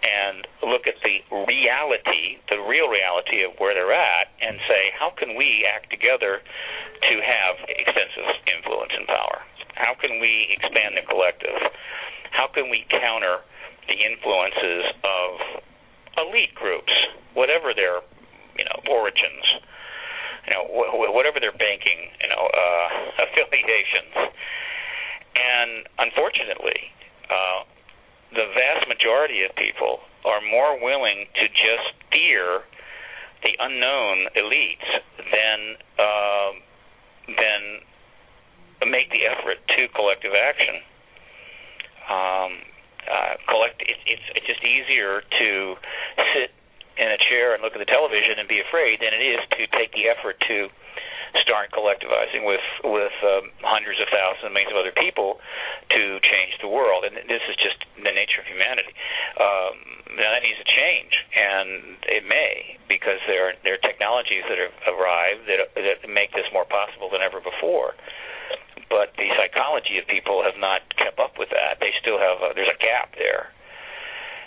and 0.05 0.45
look 0.69 0.85
at 0.85 1.01
the 1.01 1.25
reality, 1.49 2.37
the 2.53 2.61
real 2.69 2.93
reality 2.93 3.41
of 3.41 3.57
where 3.57 3.73
they're 3.73 3.97
at, 3.97 4.29
and 4.45 4.61
say, 4.69 4.93
how 4.93 5.11
can 5.17 5.33
we 5.35 5.65
act 5.65 5.89
together 5.89 6.45
to 6.45 7.15
have 7.25 7.57
extensive 7.73 8.29
influence 8.45 8.93
and 8.93 9.09
power? 9.09 9.41
How 9.75 9.97
can 9.97 10.21
we 10.21 10.53
expand 10.53 10.95
the 11.01 11.05
collective? 11.09 11.57
How 12.31 12.53
can 12.53 12.69
we 12.69 12.85
counter 12.93 13.41
the 13.89 13.97
influences 13.97 14.93
of 15.03 15.29
elite 16.19 16.55
groups, 16.55 16.93
whatever 17.35 17.75
their 17.75 18.01
you 18.57 18.65
know 18.65 18.79
origins, 18.87 19.45
you 20.47 20.53
know 20.55 20.65
wh- 20.71 21.13
whatever 21.13 21.41
their 21.41 21.53
banking 21.53 22.11
you 22.21 22.29
know 22.31 22.45
uh, 22.49 22.89
affiliations, 23.25 24.15
and 25.35 25.71
unfortunately, 25.99 26.91
uh, 27.29 27.67
the 28.35 28.47
vast 28.53 28.89
majority 28.89 29.43
of 29.47 29.55
people 29.57 30.01
are 30.25 30.41
more 30.43 30.79
willing 30.83 31.27
to 31.35 31.45
just 31.49 31.95
fear 32.11 32.63
the 33.43 33.55
unknown 33.61 34.27
elites 34.35 34.89
than 35.19 35.59
uh, 35.99 36.51
than 37.29 37.63
make 38.91 39.11
the 39.11 39.25
effort 39.25 39.59
to 39.77 39.89
collective 39.95 40.33
action. 40.35 40.83
Um, 42.05 42.53
uh, 43.05 43.37
collect. 43.49 43.81
It, 43.83 43.97
it's 44.07 44.27
it's 44.35 44.47
just 44.47 44.65
easier 44.65 45.21
to 45.21 45.77
sit 46.35 46.51
in 46.97 47.09
a 47.11 47.19
chair 47.29 47.55
and 47.55 47.63
look 47.63 47.75
at 47.75 47.83
the 47.83 47.91
television 47.91 48.39
and 48.39 48.49
be 48.49 48.61
afraid 48.61 49.01
than 49.01 49.13
it 49.13 49.23
is 49.23 49.41
to 49.59 49.67
take 49.77 49.93
the 49.93 50.09
effort 50.09 50.39
to 50.49 50.69
start 51.43 51.75
collectivizing 51.75 52.47
with 52.47 52.63
with 52.85 53.15
um, 53.27 53.51
hundreds 53.63 53.99
of 53.99 54.07
thousands, 54.11 54.47
millions 54.55 54.71
of 54.71 54.79
other 54.79 54.95
people 54.95 55.43
to 55.91 56.21
change 56.23 56.55
the 56.63 56.71
world. 56.71 57.03
And 57.03 57.17
this 57.27 57.43
is 57.51 57.57
just 57.59 57.83
the 57.99 58.15
nature 58.15 58.39
of 58.43 58.47
humanity. 58.47 58.95
Um, 59.41 59.75
now 60.15 60.31
that 60.31 60.47
needs 60.47 60.61
to 60.63 60.69
change, 60.69 61.15
and 61.35 61.99
it 62.07 62.23
may 62.27 62.79
because 62.87 63.19
there 63.27 63.51
are 63.51 63.55
there 63.67 63.75
are 63.75 63.83
technologies 63.83 64.47
that 64.47 64.59
have 64.59 64.75
arrived 64.95 65.51
that 65.51 65.75
that 65.75 65.99
make 66.07 66.31
this 66.33 66.47
more 66.55 66.67
possible 66.67 67.11
than 67.11 67.23
ever 67.23 67.43
before 67.43 67.99
but 68.91 69.11
the 69.19 69.27
psychology 69.35 69.99
of 69.99 70.07
people 70.07 70.47
have 70.47 70.55
not 70.61 70.87
kept 70.95 71.19
up 71.19 71.35
with 71.35 71.51
that. 71.51 71.83
They 71.83 71.91
still 71.99 72.19
have 72.19 72.39
a, 72.47 72.55
there's 72.55 72.71
a 72.71 72.79
gap 72.79 73.17
there, 73.19 73.51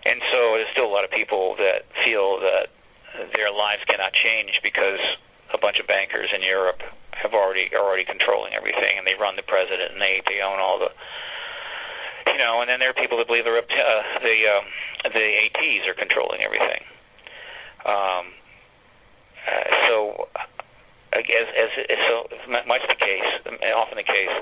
and 0.07 0.23
so 0.31 0.55
there's 0.55 0.71
still 0.71 0.87
a 0.87 0.93
lot 0.93 1.03
of 1.03 1.11
people 1.11 1.59
that 1.59 1.83
feel 2.05 2.39
that 2.39 2.71
their 3.33 3.51
lives 3.51 3.83
cannot 3.89 4.13
change 4.13 4.55
because 4.61 5.01
a 5.53 5.59
bunch 5.59 5.79
of 5.79 5.87
bankers 5.87 6.29
in 6.35 6.41
Europe 6.43 6.81
have 7.15 7.33
already 7.33 7.69
are 7.73 7.81
already 7.81 8.05
controlling 8.05 8.53
everything, 8.53 8.97
and 8.97 9.07
they 9.07 9.15
run 9.17 9.35
the 9.35 9.47
president, 9.47 9.93
and 9.95 10.01
they 10.01 10.21
they 10.27 10.41
own 10.41 10.59
all 10.59 10.79
the 10.79 10.91
you 12.33 12.37
know, 12.37 12.61
and 12.61 12.69
then 12.69 12.79
there 12.79 12.91
are 12.91 12.99
people 12.99 13.17
that 13.17 13.27
believe 13.27 13.45
the 13.45 13.55
uh, 13.55 14.03
the 14.21 14.37
um, 14.51 14.65
the 15.13 15.27
ATs 15.47 15.87
are 15.87 15.97
controlling 15.97 16.43
everything. 16.43 16.81
Um, 17.87 18.25
uh, 19.47 19.67
so 19.87 19.97
as, 21.15 21.47
as, 21.55 21.69
so 22.09 22.27
much 22.67 22.83
the 22.89 22.99
case, 22.99 23.29
often 23.73 23.97
the 23.97 24.03
case, 24.03 24.35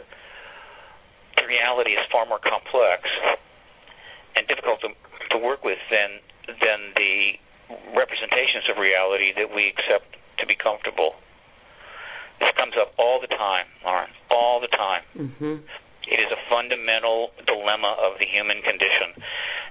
the 1.38 1.46
reality 1.46 1.92
is 1.92 2.02
far 2.12 2.26
more 2.26 2.42
complex 2.42 3.06
and 4.36 4.48
difficult 4.48 4.82
to, 4.82 4.90
to 5.32 5.38
work 5.38 5.64
with 5.64 5.80
than 5.92 6.20
than 6.48 6.94
the 6.96 7.38
representations 7.98 8.70
of 8.70 8.78
reality 8.78 9.34
that 9.34 9.50
we 9.50 9.74
accept 9.74 10.18
to 10.40 10.46
be 10.46 10.56
comfortable. 10.56 11.16
This 12.40 12.52
comes 12.60 12.76
up 12.76 12.92
all 13.00 13.22
the 13.22 13.32
time, 13.32 13.68
Lauren, 13.84 14.12
all 14.30 14.60
the 14.60 14.72
time. 14.72 15.04
Mm-hmm. 15.16 15.56
It 16.06 16.20
is 16.22 16.30
a 16.30 16.40
fundamental 16.52 17.34
dilemma 17.48 17.98
of 17.98 18.20
the 18.22 18.28
human 18.30 18.62
condition. 18.62 19.18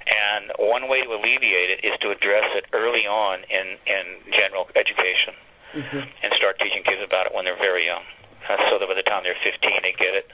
And 0.05 0.51
one 0.59 0.91
way 0.91 1.05
to 1.05 1.11
alleviate 1.15 1.71
it 1.71 1.81
is 1.87 1.95
to 2.03 2.11
address 2.11 2.49
it 2.59 2.67
early 2.73 3.07
on 3.07 3.47
in, 3.47 3.79
in 3.87 4.05
general 4.35 4.67
education 4.75 5.39
mm-hmm. 5.75 6.03
and 6.03 6.29
start 6.37 6.59
teaching 6.59 6.83
kids 6.83 7.01
about 7.01 7.31
it 7.31 7.33
when 7.33 7.45
they're 7.45 7.61
very 7.61 7.87
young, 7.87 8.03
uh, 8.51 8.59
so 8.69 8.83
that 8.83 8.87
by 8.91 8.97
the 8.99 9.07
time 9.07 9.23
they're 9.23 9.39
15, 9.39 9.57
they 9.83 9.95
get 9.95 10.15
it. 10.15 10.29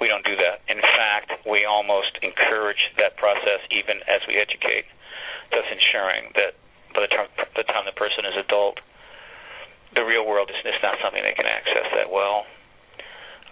We 0.00 0.06
don't 0.06 0.24
do 0.24 0.38
that. 0.38 0.62
In 0.70 0.78
fact, 0.78 1.42
we 1.42 1.66
almost 1.66 2.14
encourage 2.22 2.80
that 2.96 3.18
process 3.18 3.60
even 3.74 3.98
as 4.06 4.22
we 4.30 4.38
educate, 4.38 4.86
thus 5.50 5.66
ensuring 5.68 6.30
that 6.38 6.54
by 6.94 7.02
the 7.02 7.10
time, 7.10 7.28
the 7.58 7.66
time 7.66 7.84
the 7.84 7.96
person 7.98 8.24
is 8.24 8.38
adult, 8.38 8.78
the 9.94 10.04
real 10.04 10.26
world 10.26 10.50
is, 10.50 10.58
is 10.64 10.80
not 10.82 10.98
something 11.02 11.22
they 11.22 11.36
can 11.36 11.48
access 11.48 11.88
that 11.96 12.10
well, 12.10 12.44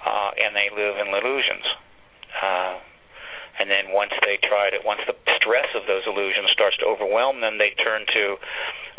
uh, 0.05 0.31
and 0.37 0.55
they 0.55 0.69
live 0.75 1.01
in 1.01 1.09
illusions. 1.09 1.67
Uh, 2.37 2.77
and 3.57 3.73
then 3.73 3.89
once 3.89 4.13
they 4.21 4.37
try 4.45 4.69
to, 4.69 4.77
once 4.85 5.01
the 5.09 5.17
stress 5.41 5.69
of 5.73 5.89
those 5.89 6.05
illusions 6.05 6.53
starts 6.53 6.77
to 6.77 6.85
overwhelm 6.85 7.41
them, 7.41 7.57
they 7.57 7.73
turn 7.81 8.05
to 8.05 8.37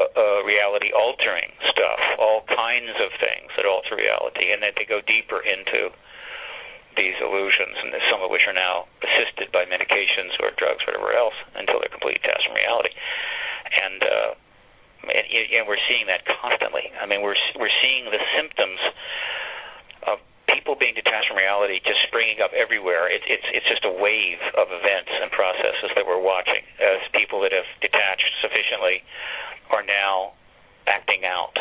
uh, 0.02 0.10
uh, 0.18 0.42
reality 0.42 0.90
altering 0.90 1.54
stuff, 1.70 2.02
all 2.18 2.42
kinds 2.50 2.98
of 2.98 3.14
things 3.22 3.54
that 3.54 3.70
alter 3.70 3.94
reality, 3.94 4.50
and 4.50 4.66
then 4.66 4.74
they 4.74 4.86
go 4.86 4.98
deeper 5.06 5.46
into 5.46 5.94
these 6.98 7.14
illusions, 7.22 7.78
and 7.86 7.94
some 8.10 8.26
of 8.26 8.34
which 8.34 8.50
are 8.50 8.58
now 8.58 8.90
assisted 9.06 9.54
by 9.54 9.70
medications 9.70 10.34
or 10.42 10.50
drugs, 10.58 10.82
or 10.90 10.98
whatever 10.98 11.14
else, 11.14 11.38
until 11.54 11.78
they're 11.78 11.94
completely 11.94 12.18
detached 12.26 12.50
from 12.50 12.58
reality. 12.58 12.90
And 13.70 14.02
uh, 14.02 14.30
and, 15.04 15.46
and 15.54 15.64
we're 15.68 15.82
seeing 15.88 16.08
that 16.08 16.26
constantly. 16.26 16.90
I 17.00 17.06
mean, 17.06 17.22
we're 17.22 17.38
we're 17.60 17.74
seeing 17.82 18.10
the 18.10 18.22
symptoms 18.36 18.80
of 20.08 20.18
people 20.48 20.76
being 20.80 20.96
detached 20.96 21.28
from 21.28 21.38
reality 21.38 21.80
just 21.84 22.00
springing 22.08 22.40
up 22.42 22.52
everywhere. 22.56 23.12
It, 23.12 23.22
it's 23.28 23.48
it's 23.54 23.68
just 23.68 23.84
a 23.86 23.94
wave 23.94 24.42
of 24.56 24.72
events 24.72 25.12
and 25.12 25.30
processes 25.32 25.92
that 25.96 26.08
we're 26.08 26.22
watching 26.22 26.64
as 26.80 27.04
people 27.14 27.44
that 27.44 27.52
have 27.52 27.68
detached 27.84 28.32
sufficiently 28.42 29.04
are 29.70 29.84
now 29.84 30.34
acting 30.88 31.28
out. 31.28 31.56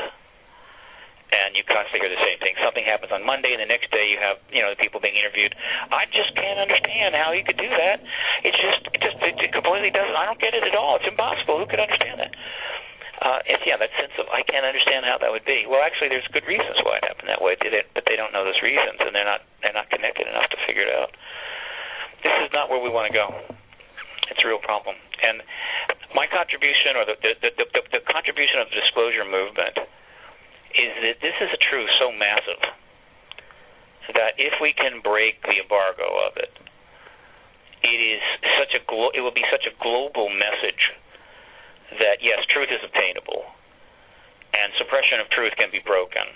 And 1.26 1.59
you 1.59 1.66
constantly 1.66 2.07
hear 2.07 2.14
the 2.14 2.22
same 2.22 2.39
thing. 2.39 2.55
Something 2.62 2.87
happens 2.87 3.11
on 3.11 3.26
Monday, 3.26 3.51
and 3.51 3.59
the 3.59 3.66
next 3.66 3.91
day 3.91 4.14
you 4.14 4.18
have 4.22 4.39
you 4.55 4.62
know 4.62 4.70
the 4.70 4.78
people 4.78 5.03
being 5.03 5.18
interviewed. 5.18 5.53
I 5.91 6.07
just 6.14 6.30
can't 6.39 6.62
understand 6.62 7.18
how 7.18 7.34
you 7.34 7.43
could 7.43 7.59
do 7.59 7.66
that. 7.66 7.99
It's 8.47 8.57
just 8.57 8.87
it 8.95 9.01
just 9.03 9.18
it 9.20 9.51
completely 9.51 9.91
doesn't. 9.91 10.14
I 10.14 10.24
don't 10.24 10.39
get 10.39 10.55
it 10.55 10.62
at 10.62 10.78
all. 10.78 11.03
It's 11.03 11.11
impossible. 11.11 11.59
Who 11.59 11.66
could 11.66 11.82
understand 11.82 12.22
that? 12.22 12.30
Uh, 13.17 13.41
it's 13.49 13.64
yeah, 13.64 13.81
that 13.81 13.89
sense 13.97 14.12
of 14.21 14.29
I 14.29 14.45
can't 14.45 14.69
understand 14.69 15.09
how 15.09 15.17
that 15.17 15.33
would 15.33 15.49
be. 15.49 15.64
Well, 15.64 15.81
actually, 15.81 16.12
there's 16.12 16.27
good 16.37 16.45
reasons 16.45 16.77
why 16.85 17.01
it 17.01 17.05
happened 17.09 17.33
that 17.33 17.41
way, 17.41 17.57
did 17.57 17.73
it 17.73 17.89
but 17.97 18.05
they 18.05 18.12
don't 18.12 18.33
know 18.33 18.45
those 18.45 18.61
reasons, 18.61 19.01
and 19.01 19.17
they're 19.17 19.29
not 19.29 19.41
they're 19.64 19.77
not 19.77 19.89
connected 19.89 20.29
enough 20.29 20.53
to 20.53 20.59
figure 20.69 20.85
it 20.85 20.93
out. 20.93 21.17
This 22.21 22.37
is 22.45 22.53
not 22.53 22.69
where 22.69 22.81
we 22.81 22.93
want 22.93 23.09
to 23.09 23.14
go. 23.17 23.33
It's 24.29 24.43
a 24.45 24.49
real 24.49 24.61
problem, 24.61 25.01
and 25.25 25.41
my 26.12 26.29
contribution, 26.29 27.01
or 27.01 27.09
the 27.09 27.17
the, 27.25 27.33
the, 27.41 27.64
the, 27.73 27.83
the 27.99 28.03
contribution 28.05 28.61
of 28.61 28.69
the 28.69 28.77
disclosure 28.85 29.25
movement, 29.25 29.81
is 30.77 30.93
that 31.01 31.17
this 31.25 31.37
is 31.41 31.49
a 31.57 31.61
truth 31.73 31.89
so 31.97 32.12
massive 32.12 32.61
that 34.12 34.39
if 34.39 34.55
we 34.61 34.77
can 34.77 35.01
break 35.03 35.41
the 35.43 35.59
embargo 35.59 36.07
of 36.29 36.37
it, 36.37 36.53
it 37.83 38.01
is 38.01 38.23
such 38.61 38.77
a 38.77 38.83
glo- 38.87 39.11
it 39.14 39.21
will 39.25 39.35
be 39.35 39.45
such 39.51 39.67
a 39.67 39.75
global 39.83 40.29
message 40.29 40.95
that 41.99 42.18
yes, 42.22 42.43
truth 42.51 42.68
is 42.70 42.82
obtainable, 42.82 43.47
and 44.55 44.72
suppression 44.78 45.20
of 45.20 45.30
truth 45.30 45.55
can 45.57 45.70
be 45.70 45.80
broken, 45.84 46.26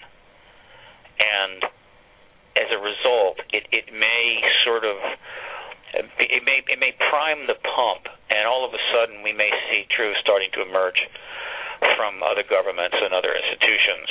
and 1.18 1.64
as 2.58 2.68
a 2.70 2.80
result, 2.82 3.40
it, 3.54 3.66
it 3.70 3.88
may 3.94 4.42
sort 4.66 4.84
of 4.84 4.96
it 5.94 6.42
may 6.46 6.62
it 6.70 6.78
may 6.78 6.94
prime 7.10 7.46
the 7.50 7.58
pump, 7.66 8.06
and 8.30 8.46
all 8.46 8.62
of 8.62 8.70
a 8.70 8.82
sudden 8.94 9.22
we 9.26 9.32
may 9.34 9.50
see 9.70 9.86
truth 9.90 10.16
starting 10.22 10.50
to 10.54 10.62
emerge 10.62 10.98
from 11.96 12.22
other 12.22 12.44
governments 12.44 12.96
and 13.00 13.10
other 13.16 13.32
institutions, 13.32 14.06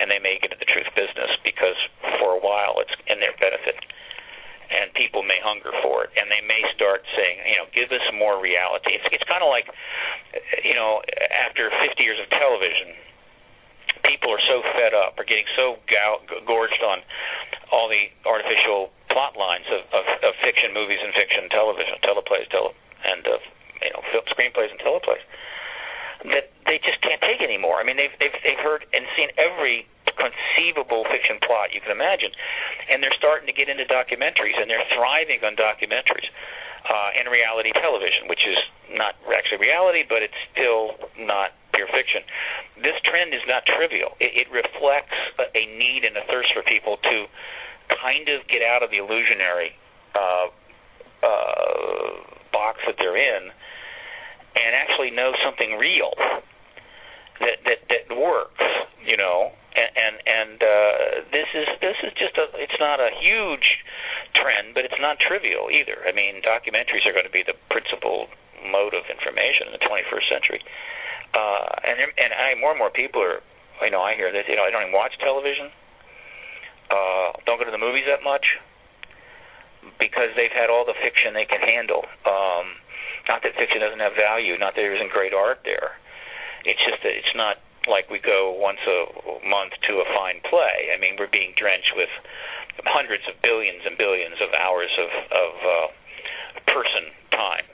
and 0.00 0.10
they 0.10 0.20
may 0.20 0.38
get 0.38 0.52
into 0.52 0.60
the 0.60 0.68
truth 0.68 0.86
business 0.94 1.32
because 1.42 1.76
for 2.20 2.36
a 2.36 2.40
while 2.40 2.78
it's 2.78 2.92
in 3.08 3.18
their 3.18 3.34
benefit, 3.40 3.74
and 4.70 4.92
people 4.94 5.22
may 5.22 5.38
hunger 5.42 5.70
for 5.82 6.04
it, 6.04 6.10
and 6.18 6.30
they 6.30 6.42
may 6.42 6.62
start 6.74 7.06
saying, 7.14 7.42
you 7.46 7.56
know, 7.58 7.66
give 7.70 7.90
us 7.92 8.02
more 8.14 8.40
reality. 8.40 8.94
It's 8.94 9.06
it's 9.12 9.26
kind 9.26 9.42
of 9.42 9.50
like, 9.50 9.70
you 10.64 10.74
know, 10.74 11.02
after 11.48 11.70
50 11.70 12.02
years 12.02 12.18
of 12.18 12.28
television, 12.30 12.94
people 14.04 14.30
are 14.30 14.42
so 14.46 14.62
fed 14.74 14.94
up, 14.94 15.18
are 15.18 15.26
getting 15.26 15.48
so 15.54 15.78
gow- 15.90 16.22
gorged 16.46 16.82
on 16.82 17.02
all 17.70 17.88
the 17.88 18.10
artificial 18.26 18.90
plot 19.10 19.34
lines 19.38 19.66
of, 19.70 19.82
of, 19.94 20.04
of 20.22 20.32
fiction 20.42 20.74
movies 20.74 21.00
and 21.02 21.14
fiction 21.14 21.48
television, 21.50 21.96
teleplays, 22.02 22.46
tele, 22.50 22.74
and 23.06 23.22
uh, 23.26 23.38
you 23.82 23.90
know, 23.94 24.02
film, 24.12 24.24
screenplays 24.30 24.70
and 24.70 24.80
teleplays 24.82 25.24
that 26.24 26.50
they 26.66 26.80
just 26.82 26.98
can't 27.02 27.20
take 27.22 27.44
anymore. 27.44 27.78
I 27.78 27.84
mean, 27.84 27.96
they've 27.96 28.14
they've 28.18 28.34
they've 28.42 28.62
heard 28.62 28.86
and 28.92 29.04
seen 29.14 29.30
every 29.36 29.86
conceivable 30.16 31.04
fiction 31.08 31.38
plot 31.44 31.72
you 31.72 31.80
can 31.80 31.92
imagine, 31.92 32.32
and 32.90 33.02
they're 33.02 33.14
starting 33.16 33.46
to 33.46 33.56
get 33.56 33.68
into 33.68 33.84
documentaries, 33.84 34.56
and 34.56 34.68
they're 34.68 34.88
thriving 34.96 35.44
on 35.44 35.56
documentaries 35.56 36.28
uh, 36.88 37.18
and 37.18 37.28
reality 37.30 37.72
television, 37.76 38.28
which 38.28 38.42
is 38.46 38.58
not 38.96 39.14
actually 39.28 39.58
reality, 39.58 40.04
but 40.08 40.22
it's 40.22 40.36
still 40.52 40.96
not 41.18 41.52
pure 41.74 41.88
fiction. 41.92 42.22
This 42.80 42.96
trend 43.04 43.34
is 43.34 43.42
not 43.46 43.66
trivial. 43.66 44.16
It, 44.20 44.46
it 44.46 44.48
reflects 44.48 45.16
a, 45.38 45.50
a 45.52 45.64
need 45.76 46.04
and 46.04 46.16
a 46.16 46.24
thirst 46.30 46.52
for 46.54 46.62
people 46.62 46.96
to 46.96 47.16
kind 48.00 48.28
of 48.28 48.46
get 48.48 48.62
out 48.62 48.82
of 48.82 48.90
the 48.90 48.98
illusionary 48.98 49.74
uh, 50.14 50.48
uh, 51.22 52.10
box 52.52 52.80
that 52.86 52.96
they're 52.98 53.18
in 53.18 53.50
and 54.56 54.72
actually 54.74 55.10
know 55.10 55.32
something 55.44 55.76
real 55.76 56.14
that 57.40 57.60
that 57.64 57.80
that 57.90 58.16
works, 58.16 58.64
you 59.04 59.16
know. 59.16 59.52
And 59.76 60.16
and, 60.24 60.58
uh, 60.62 60.92
this 61.28 61.48
is 61.52 61.68
this 61.84 61.96
is 62.00 62.12
just 62.16 62.40
a 62.40 62.48
it's 62.56 62.80
not 62.80 62.96
a 62.96 63.12
huge 63.20 63.84
trend, 64.32 64.72
but 64.72 64.88
it's 64.88 64.96
not 65.00 65.20
trivial 65.20 65.68
either. 65.68 66.00
I 66.08 66.16
mean, 66.16 66.40
documentaries 66.40 67.04
are 67.04 67.12
going 67.12 67.28
to 67.28 67.32
be 67.34 67.44
the 67.44 67.52
principal 67.68 68.32
mode 68.64 68.96
of 68.96 69.04
information 69.12 69.68
in 69.68 69.76
the 69.76 69.84
21st 69.84 70.26
century. 70.32 70.60
Uh, 71.36 71.76
and 71.84 72.00
and 72.16 72.30
I 72.32 72.56
more 72.56 72.72
and 72.72 72.80
more 72.80 72.88
people 72.88 73.20
are, 73.20 73.44
you 73.84 73.92
know, 73.92 74.00
I 74.00 74.16
hear 74.16 74.32
that 74.32 74.48
you 74.48 74.56
know 74.56 74.64
I 74.64 74.72
don't 74.72 74.88
even 74.88 74.96
watch 74.96 75.12
television. 75.20 75.68
Uh, 76.88 77.36
don't 77.44 77.58
go 77.60 77.68
to 77.68 77.74
the 77.74 77.82
movies 77.82 78.08
that 78.08 78.24
much 78.24 78.46
because 79.98 80.32
they've 80.36 80.54
had 80.54 80.70
all 80.70 80.88
the 80.88 80.96
fiction 81.02 81.34
they 81.34 81.44
can 81.44 81.60
handle. 81.60 82.06
Um, 82.24 82.80
not 83.28 83.42
that 83.42 83.58
fiction 83.58 83.82
doesn't 83.82 84.00
have 84.00 84.14
value, 84.14 84.56
not 84.56 84.74
that 84.74 84.82
there 84.82 84.94
isn't 84.94 85.10
great 85.10 85.34
art 85.34 85.60
there. 85.66 85.98
It's 86.64 86.80
just 86.86 87.02
that 87.02 87.14
it's 87.14 87.34
not 87.34 87.58
like 87.88 88.10
we 88.10 88.18
go 88.18 88.54
once 88.54 88.82
a 88.86 89.46
month 89.46 89.72
to 89.88 90.02
a 90.02 90.06
fine 90.14 90.42
play. 90.46 90.90
I 90.94 91.00
mean, 91.00 91.16
we're 91.18 91.30
being 91.30 91.54
drenched 91.56 91.94
with 91.96 92.10
hundreds 92.84 93.24
of 93.30 93.40
billions 93.40 93.82
and 93.86 93.96
billions 93.96 94.36
of 94.42 94.52
hours 94.52 94.92
of, 95.00 95.10
of 95.32 95.52
uh, 95.64 95.86
person 96.70 97.10
time 97.32 97.66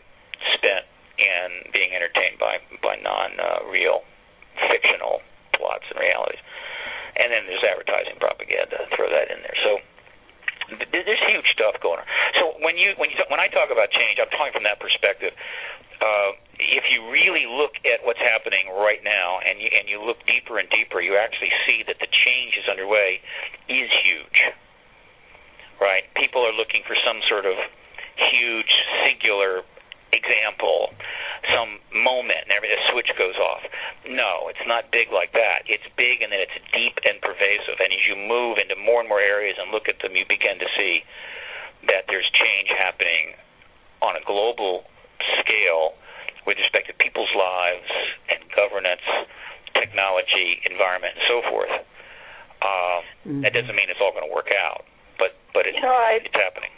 spent 0.56 0.86
in 1.18 1.72
being 1.72 1.92
entertained 1.92 2.38
by 2.38 2.58
by 2.80 2.96
non-real 3.02 4.02
uh, 4.02 4.68
fictional 4.70 5.20
plots 5.54 5.84
and 5.90 5.98
realities. 6.00 6.40
And 7.12 7.28
then 7.28 7.44
there's 7.44 7.62
advertising 7.62 8.16
propaganda. 8.16 8.88
Throw 8.96 9.12
that 9.12 9.28
in 9.28 9.44
there. 9.44 9.58
So 9.62 9.70
there's 10.90 11.24
huge 11.28 11.48
stuff 11.52 11.76
going 11.84 12.00
on. 12.00 12.08
So 12.40 12.56
when 12.64 12.80
you 12.80 12.96
when 12.96 13.12
you 13.12 13.16
when 13.28 13.40
I 13.40 13.52
talk 13.52 13.68
about 13.68 13.92
change, 13.92 14.16
I'm 14.16 14.32
talking 14.32 14.54
from 14.56 14.64
that 14.64 14.80
perspective. 14.80 15.36
Uh, 16.00 16.31
if 16.82 16.90
you 16.90 17.06
really 17.14 17.46
look 17.46 17.78
at 17.86 18.02
what's 18.02 18.18
happening 18.18 18.66
right 18.74 18.98
now, 19.06 19.38
and 19.38 19.62
you 19.62 19.70
and 19.70 19.86
you 19.86 20.02
look 20.02 20.18
deeper 20.26 20.58
and 20.58 20.66
deeper, 20.66 20.98
you 20.98 21.14
actually 21.14 21.54
see 21.62 21.86
that 21.86 22.02
the 22.02 22.10
change 22.10 22.58
is 22.58 22.66
underway 22.66 23.22
is 23.70 23.86
huge. 24.02 24.38
Right? 25.78 26.02
People 26.18 26.42
are 26.42 26.54
looking 26.54 26.82
for 26.82 26.98
some 27.06 27.22
sort 27.30 27.46
of 27.46 27.54
huge 28.18 28.70
singular 29.06 29.62
example, 30.10 30.90
some 31.54 31.78
moment, 31.94 32.50
and 32.50 32.52
every 32.54 32.70
a 32.70 32.78
switch 32.90 33.10
goes 33.14 33.38
off. 33.38 33.62
No, 34.06 34.50
it's 34.50 34.62
not 34.66 34.90
big 34.90 35.14
like 35.14 35.32
that. 35.38 35.62
It's 35.70 35.86
big, 35.94 36.22
and 36.22 36.34
then 36.34 36.42
it's 36.42 36.58
deep 36.74 36.98
and 37.06 37.22
pervasive. 37.22 37.78
And 37.78 37.94
as 37.94 38.02
you 38.10 38.18
move 38.18 38.58
into 38.58 38.74
more 38.74 38.98
and 38.98 39.08
more 39.08 39.22
areas 39.22 39.54
and 39.58 39.70
look 39.70 39.86
at 39.86 40.02
them, 40.02 40.18
you 40.18 40.26
begin 40.26 40.58
to 40.58 40.68
see 40.74 41.06
that 41.86 42.10
there's 42.10 42.26
change 42.34 42.70
happening 42.74 43.38
on 44.02 44.18
a 44.18 44.22
global 44.26 44.86
scale 45.42 45.94
with 46.46 46.58
respect 46.58 46.88
to 46.90 46.94
people's 46.98 47.32
lives 47.36 47.88
and 48.30 48.40
governance, 48.54 49.04
technology, 49.74 50.60
environment, 50.68 51.14
and 51.16 51.24
so 51.28 51.38
forth. 51.48 51.74
Uh, 52.62 52.68
mm-hmm. 53.26 53.40
That 53.42 53.52
doesn't 53.52 53.74
mean 53.74 53.90
it's 53.90 54.00
all 54.00 54.14
going 54.14 54.26
to 54.26 54.34
work 54.34 54.50
out, 54.54 54.86
but 55.18 55.34
but 55.54 55.66
it, 55.66 55.74
you 55.74 55.82
know, 55.82 55.94
it's 56.14 56.30
happening. 56.34 56.70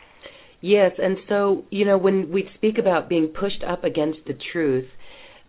Yes, 0.65 0.93
and 0.97 1.19
so, 1.29 1.65
you 1.69 1.85
know, 1.85 1.99
when 1.99 2.33
we 2.33 2.49
speak 2.55 2.79
about 2.79 3.09
being 3.09 3.29
pushed 3.29 3.63
up 3.69 3.85
against 3.85 4.21
the 4.27 4.33
truth, 4.53 4.89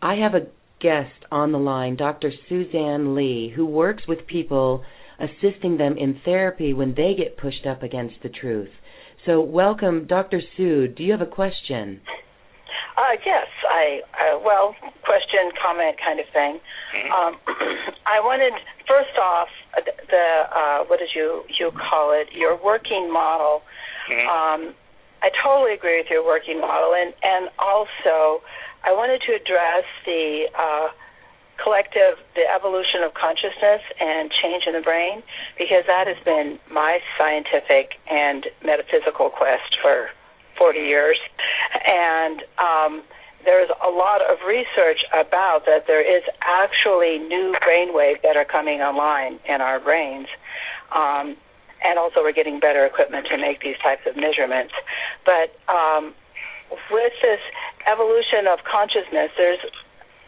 I 0.01 0.15
have 0.15 0.33
a 0.35 0.47
guest 0.81 1.23
on 1.31 1.53
the 1.53 1.57
line, 1.57 1.95
Dr. 1.95 2.31
Suzanne 2.49 3.15
Lie, 3.15 3.53
who 3.55 3.65
works 3.65 4.03
with 4.09 4.27
people 4.27 4.83
assisting 5.17 5.77
them 5.77 5.95
in 5.97 6.19
therapy 6.25 6.73
when 6.73 6.95
they 6.95 7.13
get 7.17 7.37
pushed 7.37 7.65
up 7.65 7.81
against 7.81 8.15
the 8.23 8.29
truth. 8.29 8.69
So, 9.25 9.39
welcome, 9.39 10.05
Dr. 10.05 10.41
Sue. 10.57 10.89
Do 10.89 11.01
you 11.01 11.13
have 11.13 11.21
a 11.21 11.25
question? 11.25 12.01
Uh, 12.97 13.19
yes, 13.25 13.47
I 13.67 14.01
uh, 14.15 14.39
well, 14.39 14.75
question, 15.03 15.51
comment, 15.59 15.97
kind 15.99 16.19
of 16.19 16.25
thing. 16.31 16.59
Mm-hmm. 16.95 17.11
Um, 17.11 17.33
I 18.07 18.23
wanted 18.23 18.53
first 18.87 19.17
off 19.19 19.49
the, 19.75 19.91
the 20.07 20.25
uh, 20.47 20.79
what 20.87 20.99
did 20.99 21.09
you 21.13 21.43
you 21.59 21.71
call 21.71 22.13
it? 22.15 22.31
Your 22.31 22.55
working 22.55 23.11
model. 23.11 23.63
Mm-hmm. 24.07 24.27
Um, 24.31 24.73
I 25.21 25.29
totally 25.43 25.73
agree 25.73 25.99
with 25.99 26.07
your 26.09 26.23
working 26.23 26.61
model, 26.61 26.95
and 26.95 27.13
and 27.21 27.49
also 27.59 28.41
I 28.85 28.93
wanted 28.93 29.19
to 29.27 29.35
address 29.35 29.83
the 30.05 30.47
uh, 30.55 30.87
collective, 31.61 32.15
the 32.35 32.47
evolution 32.47 33.03
of 33.03 33.13
consciousness 33.13 33.81
and 33.99 34.31
change 34.31 34.63
in 34.67 34.73
the 34.73 34.81
brain, 34.81 35.23
because 35.57 35.83
that 35.87 36.07
has 36.07 36.17
been 36.23 36.59
my 36.71 36.99
scientific 37.17 37.99
and 38.09 38.47
metaphysical 38.63 39.29
quest 39.29 39.75
for 39.81 40.09
40 40.57 40.79
years, 40.79 41.17
and 41.85 42.41
um, 42.57 43.03
there's 43.45 43.69
a 43.69 43.89
lot 43.89 44.21
of 44.21 44.39
research 44.47 45.05
about 45.13 45.65
that 45.65 45.85
there 45.87 46.01
is 46.01 46.23
actually 46.41 47.19
new 47.19 47.55
brain 47.63 47.93
waves 47.93 48.19
that 48.23 48.35
are 48.35 48.45
coming 48.45 48.81
online 48.81 49.39
in 49.47 49.61
our 49.61 49.79
brains. 49.79 50.27
Um, 50.93 51.37
and 51.83 51.99
also 51.99 52.21
we're 52.21 52.33
getting 52.33 52.59
better 52.59 52.85
equipment 52.85 53.27
to 53.29 53.37
make 53.37 53.61
these 53.61 53.77
types 53.77 54.01
of 54.07 54.15
measurements. 54.15 54.73
But 55.25 55.53
um, 55.69 56.13
with 56.89 57.13
this 57.21 57.39
evolution 57.85 58.47
of 58.49 58.59
consciousness, 58.65 59.29
there's, 59.37 59.59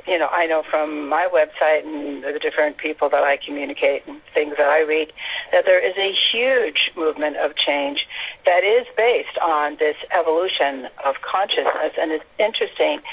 you 0.08 0.18
know, 0.18 0.28
I 0.28 0.48
know 0.48 0.64
from 0.70 1.10
my 1.10 1.28
website 1.28 1.84
and 1.84 2.24
the 2.24 2.40
different 2.40 2.78
people 2.78 3.10
that 3.10 3.24
I 3.24 3.38
communicate 3.38 4.08
and 4.08 4.22
things 4.34 4.56
that 4.58 4.68
I 4.68 4.80
read, 4.80 5.12
that 5.52 5.66
there 5.66 5.84
is 5.84 5.96
a 5.98 6.16
huge 6.32 6.92
movement 6.96 7.36
of 7.38 7.52
change 7.56 8.00
that 8.46 8.64
is 8.64 8.88
based 8.96 9.38
on 9.42 9.76
this 9.80 9.98
evolution 10.16 10.88
of 11.04 11.16
consciousness. 11.22 11.94
And 12.00 12.12
it's 12.12 12.26
interesting 12.40 13.04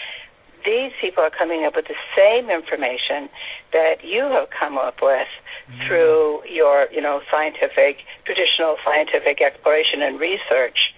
these 0.64 0.92
people 1.01 1.22
are 1.22 1.30
coming 1.30 1.64
up 1.64 1.76
with 1.76 1.86
the 1.88 1.99
same 2.16 2.49
information 2.49 3.28
that 3.72 4.01
you 4.03 4.22
have 4.32 4.49
come 4.49 4.78
up 4.78 5.03
with 5.03 5.28
mm-hmm. 5.68 5.86
through 5.86 6.40
your, 6.49 6.88
you 6.90 7.03
know, 7.03 7.20
scientific, 7.30 8.01
traditional 8.24 8.76
scientific 8.84 9.42
exploration 9.42 10.01
and 10.01 10.18
research. 10.18 10.95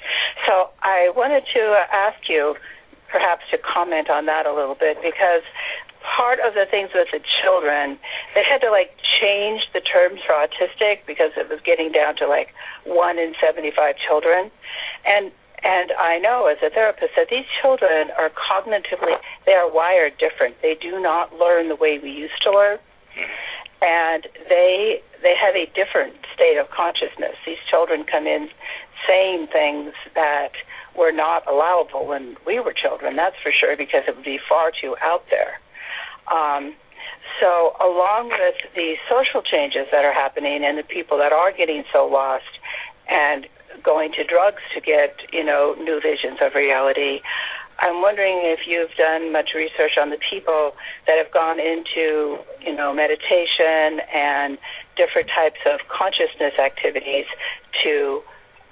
So 0.46 0.70
I 0.82 1.10
wanted 1.16 1.42
to 1.54 1.62
ask 1.90 2.28
you 2.28 2.54
perhaps 3.10 3.42
to 3.50 3.58
comment 3.58 4.10
on 4.10 4.26
that 4.26 4.46
a 4.46 4.54
little 4.54 4.74
bit 4.74 4.98
because 5.02 5.42
part 6.02 6.38
of 6.40 6.54
the 6.54 6.66
things 6.70 6.90
with 6.94 7.08
the 7.12 7.20
children, 7.42 7.98
they 8.34 8.42
had 8.44 8.60
to 8.60 8.70
like 8.70 8.96
change 9.20 9.62
the 9.72 9.80
terms 9.80 10.20
for 10.26 10.34
autistic 10.34 11.06
because 11.06 11.32
it 11.36 11.48
was 11.48 11.60
getting 11.64 11.92
down 11.92 12.16
to 12.16 12.26
like 12.26 12.54
one 12.84 13.18
in 13.18 13.34
75 13.40 13.94
children. 13.96 14.50
And 15.06 15.32
and 15.64 15.90
I 15.98 16.18
know 16.18 16.46
as 16.46 16.58
a 16.62 16.70
therapist 16.70 17.12
that 17.16 17.28
these 17.30 17.46
children 17.60 18.10
are 18.18 18.30
cognitively, 18.30 19.16
they 19.46 19.52
are 19.52 19.70
wired 19.70 20.12
different. 20.18 20.60
They 20.62 20.76
do 20.80 21.00
not 21.00 21.34
learn 21.34 21.68
the 21.68 21.76
way 21.76 21.98
we 21.98 22.10
used 22.10 22.40
to 22.44 22.50
learn. 22.52 22.78
And 23.82 24.28
they 24.48 25.02
they 25.22 25.34
have 25.34 25.56
a 25.56 25.66
different 25.74 26.14
state 26.34 26.56
of 26.58 26.70
consciousness. 26.70 27.36
These 27.44 27.62
children 27.70 28.04
come 28.04 28.26
in 28.26 28.48
saying 29.08 29.48
things 29.52 29.92
that 30.14 30.52
were 30.96 31.12
not 31.12 31.46
allowable 31.46 32.06
when 32.06 32.36
we 32.46 32.60
were 32.60 32.72
children. 32.72 33.16
That's 33.16 33.36
for 33.42 33.52
sure 33.52 33.76
because 33.76 34.02
it 34.08 34.16
would 34.16 34.24
be 34.24 34.38
far 34.48 34.72
too 34.72 34.96
out 35.02 35.24
there. 35.30 35.60
Um, 36.28 36.74
so, 37.40 37.76
along 37.80 38.30
with 38.30 38.56
the 38.74 38.96
social 39.10 39.42
changes 39.42 39.86
that 39.92 40.04
are 40.04 40.14
happening 40.14 40.64
and 40.64 40.78
the 40.78 40.82
people 40.82 41.18
that 41.18 41.32
are 41.32 41.52
getting 41.52 41.84
so 41.92 42.06
lost 42.06 42.48
and 43.08 43.46
going 43.82 44.12
to 44.12 44.24
drugs 44.24 44.62
to 44.74 44.80
get, 44.80 45.16
you 45.32 45.44
know, 45.44 45.74
new 45.78 46.00
visions 46.00 46.38
of 46.40 46.54
reality. 46.54 47.20
I'm 47.78 48.00
wondering 48.00 48.40
if 48.42 48.60
you've 48.66 48.94
done 48.96 49.32
much 49.32 49.50
research 49.54 50.00
on 50.00 50.08
the 50.08 50.16
people 50.16 50.72
that 51.06 51.20
have 51.20 51.30
gone 51.32 51.60
into, 51.60 52.40
you 52.64 52.74
know, 52.74 52.94
meditation 52.94 54.00
and 54.14 54.56
different 54.96 55.28
types 55.28 55.60
of 55.68 55.80
consciousness 55.92 56.56
activities 56.56 57.26
to 57.84 58.22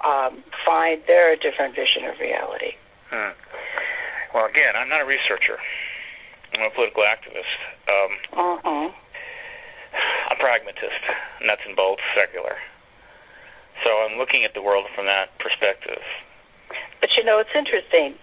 um, 0.03 0.43
find 0.65 1.01
their 1.05 1.35
different 1.35 1.75
vision 1.75 2.09
of 2.09 2.17
reality. 2.19 2.73
Hmm. 3.13 3.37
Well, 4.33 4.45
again, 4.49 4.73
I'm 4.75 4.89
not 4.89 5.01
a 5.01 5.05
researcher. 5.05 5.61
I'm 6.55 6.71
a 6.71 6.73
political 6.73 7.03
activist. 7.03 7.51
Um, 7.91 8.11
uh-huh. 8.31 8.89
I'm 10.31 10.37
pragmatist, 10.39 11.03
nuts 11.43 11.61
and 11.67 11.75
bolts, 11.75 12.01
secular. 12.15 12.55
So 13.83 13.91
I'm 14.07 14.17
looking 14.17 14.43
at 14.47 14.53
the 14.53 14.61
world 14.61 14.87
from 14.95 15.05
that 15.05 15.35
perspective. 15.39 15.99
But 17.01 17.09
you 17.17 17.23
know, 17.23 17.39
it's 17.39 17.51
interesting. 17.51 18.15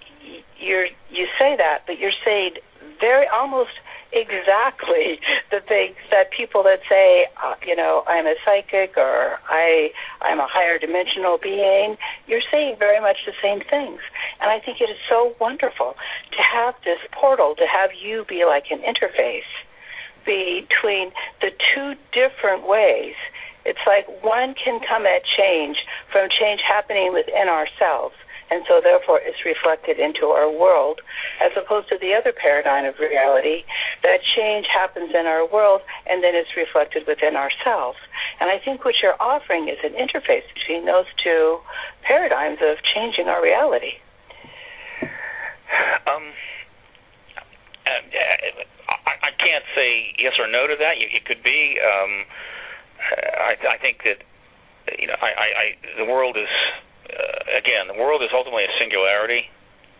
You're 0.58 0.86
you 1.10 1.28
say 1.38 1.56
that, 1.56 1.84
but 1.86 1.98
you're 1.98 2.16
saying 2.24 2.56
very 3.00 3.26
almost 3.28 3.76
exactly 4.12 5.20
the 5.50 5.60
things 5.60 5.96
that 6.10 6.30
people 6.30 6.62
that 6.62 6.80
say, 6.88 7.26
uh, 7.42 7.54
you 7.66 7.76
know, 7.76 8.04
I'm 8.06 8.26
a 8.26 8.34
psychic 8.44 8.96
or 8.96 9.38
I 9.48 9.90
I'm 10.20 10.40
a 10.40 10.48
higher 10.48 10.78
dimensional 10.78 11.38
being. 11.42 11.96
You're 12.26 12.44
saying 12.50 12.76
very 12.78 13.00
much 13.00 13.18
the 13.26 13.36
same 13.42 13.60
things, 13.68 14.00
and 14.42 14.50
I 14.50 14.58
think 14.58 14.80
it 14.80 14.90
is 14.90 14.98
so 15.08 15.34
wonderful 15.40 15.94
to 15.94 16.42
have 16.42 16.74
this 16.84 16.98
portal, 17.12 17.54
to 17.56 17.66
have 17.66 17.90
you 17.94 18.24
be 18.28 18.44
like 18.44 18.64
an 18.70 18.82
interface 18.82 19.48
between 20.26 21.12
the 21.40 21.50
two 21.74 21.94
different 22.12 22.66
ways. 22.66 23.14
It's 23.64 23.82
like 23.86 24.06
one 24.22 24.54
can 24.58 24.80
come 24.82 25.06
at 25.06 25.22
change 25.38 25.78
from 26.10 26.28
change 26.28 26.60
happening 26.66 27.12
within 27.14 27.48
ourselves 27.48 28.14
and 28.52 28.60
so 28.68 28.84
therefore 28.84 29.18
it's 29.24 29.48
reflected 29.48 29.96
into 29.98 30.28
our 30.28 30.52
world, 30.52 31.00
as 31.40 31.52
opposed 31.56 31.88
to 31.88 31.96
the 31.96 32.12
other 32.12 32.36
paradigm 32.36 32.84
of 32.84 33.00
reality 33.00 33.64
that 34.04 34.20
change 34.36 34.66
happens 34.68 35.08
in 35.16 35.24
our 35.24 35.48
world 35.48 35.80
and 36.04 36.22
then 36.22 36.36
it's 36.36 36.52
reflected 36.54 37.08
within 37.08 37.32
ourselves. 37.34 37.96
And 38.40 38.50
I 38.52 38.60
think 38.60 38.84
what 38.84 39.00
you're 39.00 39.16
offering 39.16 39.72
is 39.72 39.80
an 39.80 39.96
interface 39.96 40.44
between 40.52 40.84
those 40.84 41.08
two 41.24 41.64
paradigms 42.04 42.58
of 42.60 42.76
changing 42.92 43.28
our 43.32 43.42
reality. 43.42 44.04
Um, 46.06 46.24
I, 47.86 49.14
I 49.28 49.30
can't 49.38 49.64
say 49.74 50.14
yes 50.18 50.34
or 50.38 50.46
no 50.46 50.66
to 50.66 50.76
that. 50.78 50.94
It 50.98 51.24
could 51.24 51.42
be. 51.42 51.78
Um, 51.80 52.24
I, 53.02 53.56
I 53.58 53.78
think 53.78 54.02
that 54.04 54.22
you 54.98 55.06
know, 55.06 55.16
I, 55.18 55.30
I, 55.30 55.46
I 55.46 55.64
the 55.98 56.06
world 56.06 56.36
is 56.36 56.50
uh, 57.10 57.58
again, 57.58 57.88
the 57.88 57.98
world 57.98 58.22
is 58.22 58.30
ultimately 58.34 58.64
a 58.64 58.74
singularity. 58.78 59.48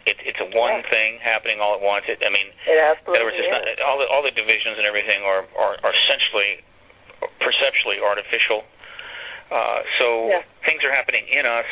It, 0.03 0.19
it's 0.27 0.43
a 0.43 0.51
one 0.51 0.83
yeah. 0.83 0.91
thing 0.91 1.11
happening 1.23 1.63
all 1.63 1.79
at 1.79 1.83
once. 1.83 2.11
It, 2.11 2.19
I 2.27 2.31
mean, 2.35 2.51
it 2.67 2.75
in 3.07 3.15
other 3.15 3.23
words, 3.23 3.39
it's 3.39 3.47
not, 3.47 3.63
all 3.87 4.03
the 4.03 4.07
all 4.11 4.23
the 4.23 4.35
divisions 4.35 4.79
and 4.79 4.87
everything 4.87 5.23
are 5.23 5.47
are, 5.55 5.79
are 5.79 5.95
essentially 5.95 6.63
perceptually 7.39 8.03
artificial. 8.03 8.67
Uh, 9.53 9.87
so 10.01 10.07
yeah. 10.33 10.43
things 10.67 10.83
are 10.83 10.91
happening 10.91 11.29
in 11.29 11.47
us, 11.47 11.69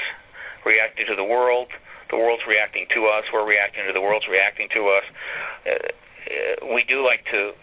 reacting 0.62 1.06
to 1.10 1.16
the 1.16 1.26
world. 1.26 1.72
The 2.10 2.18
world's 2.18 2.42
reacting 2.46 2.86
to 2.94 3.06
us. 3.06 3.24
We're 3.32 3.46
reacting 3.46 3.86
to 3.86 3.92
the 3.92 4.02
world's 4.02 4.26
reacting 4.26 4.68
to 4.74 4.82
us. 4.90 5.06
Uh, 5.66 5.70
uh 5.70 6.74
we 6.74 6.84
do 6.86 7.02
like 7.06 7.24
to 7.30 7.54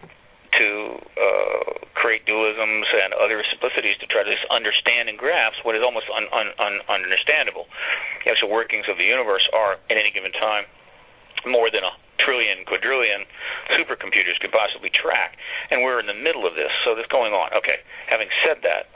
to 0.57 0.97
uh, 0.97 1.85
create 1.93 2.25
dualisms 2.25 2.87
and 2.89 3.13
other 3.13 3.43
simplicities 3.51 3.97
to 4.01 4.07
try 4.09 4.25
to 4.25 4.33
understand 4.49 5.09
and 5.09 5.17
grasp 5.17 5.61
what 5.61 5.77
is 5.77 5.83
almost 5.85 6.09
un, 6.09 6.25
un, 6.33 6.49
un, 6.57 6.75
understandable. 6.89 7.69
The 8.25 8.33
actual 8.33 8.49
workings 8.49 8.89
of 8.89 8.97
the 8.97 9.05
universe 9.05 9.45
are, 9.53 9.77
at 9.77 9.97
any 9.97 10.09
given 10.09 10.33
time, 10.33 10.65
more 11.45 11.69
than 11.69 11.85
a 11.85 11.93
trillion, 12.17 12.65
quadrillion 12.65 13.29
supercomputers 13.77 14.39
could 14.41 14.51
possibly 14.51 14.89
track. 14.89 15.37
And 15.69 15.85
we're 15.85 16.01
in 16.01 16.09
the 16.09 16.17
middle 16.17 16.49
of 16.49 16.57
this, 16.57 16.73
so 16.83 16.95
this 16.97 17.05
going 17.07 17.33
on. 17.33 17.53
Okay, 17.61 17.77
having 18.09 18.27
said 18.41 18.65
that, 18.65 18.89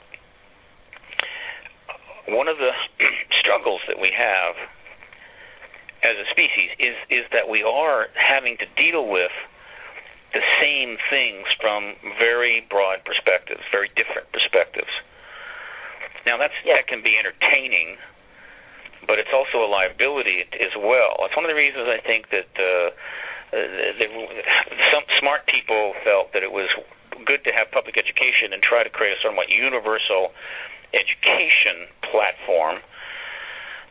one 2.28 2.48
of 2.48 2.58
the 2.58 2.74
struggles 3.40 3.80
that 3.86 3.98
we 3.98 4.10
have 4.10 4.54
as 6.02 6.18
a 6.18 6.26
species 6.30 6.70
is 6.78 6.96
is 7.10 7.24
that 7.30 7.48
we 7.48 7.62
are 7.62 8.10
having 8.18 8.58
to 8.58 8.66
deal 8.74 9.06
with 9.06 9.32
the 10.34 10.42
same 10.58 10.96
things 11.12 11.46
from 11.60 11.94
very 12.18 12.64
broad 12.68 13.04
perspectives, 13.04 13.60
very 13.70 13.92
different 13.94 14.26
perspectives. 14.32 14.90
Now 16.26 16.38
that's 16.38 16.56
yeah. 16.66 16.80
that 16.80 16.88
can 16.88 17.02
be 17.02 17.14
entertaining, 17.18 17.98
but 19.06 19.18
it's 19.18 19.32
also 19.32 19.62
a 19.62 19.68
liability 19.70 20.42
as 20.58 20.74
well. 20.74 21.22
It's 21.26 21.36
one 21.36 21.44
of 21.44 21.52
the 21.52 21.58
reasons 21.58 21.86
I 21.86 22.00
think 22.02 22.30
that 22.34 22.50
uh, 22.58 22.90
the, 23.52 24.06
some 24.90 25.04
smart 25.20 25.46
people 25.46 25.94
felt 26.02 26.32
that 26.32 26.42
it 26.42 26.50
was 26.50 26.70
good 27.26 27.44
to 27.44 27.52
have 27.52 27.70
public 27.70 27.94
education 27.94 28.50
and 28.50 28.62
try 28.62 28.82
to 28.82 28.90
create 28.90 29.14
a 29.14 29.20
somewhat 29.22 29.52
universal 29.52 30.32
education 30.96 31.86
platform 32.10 32.80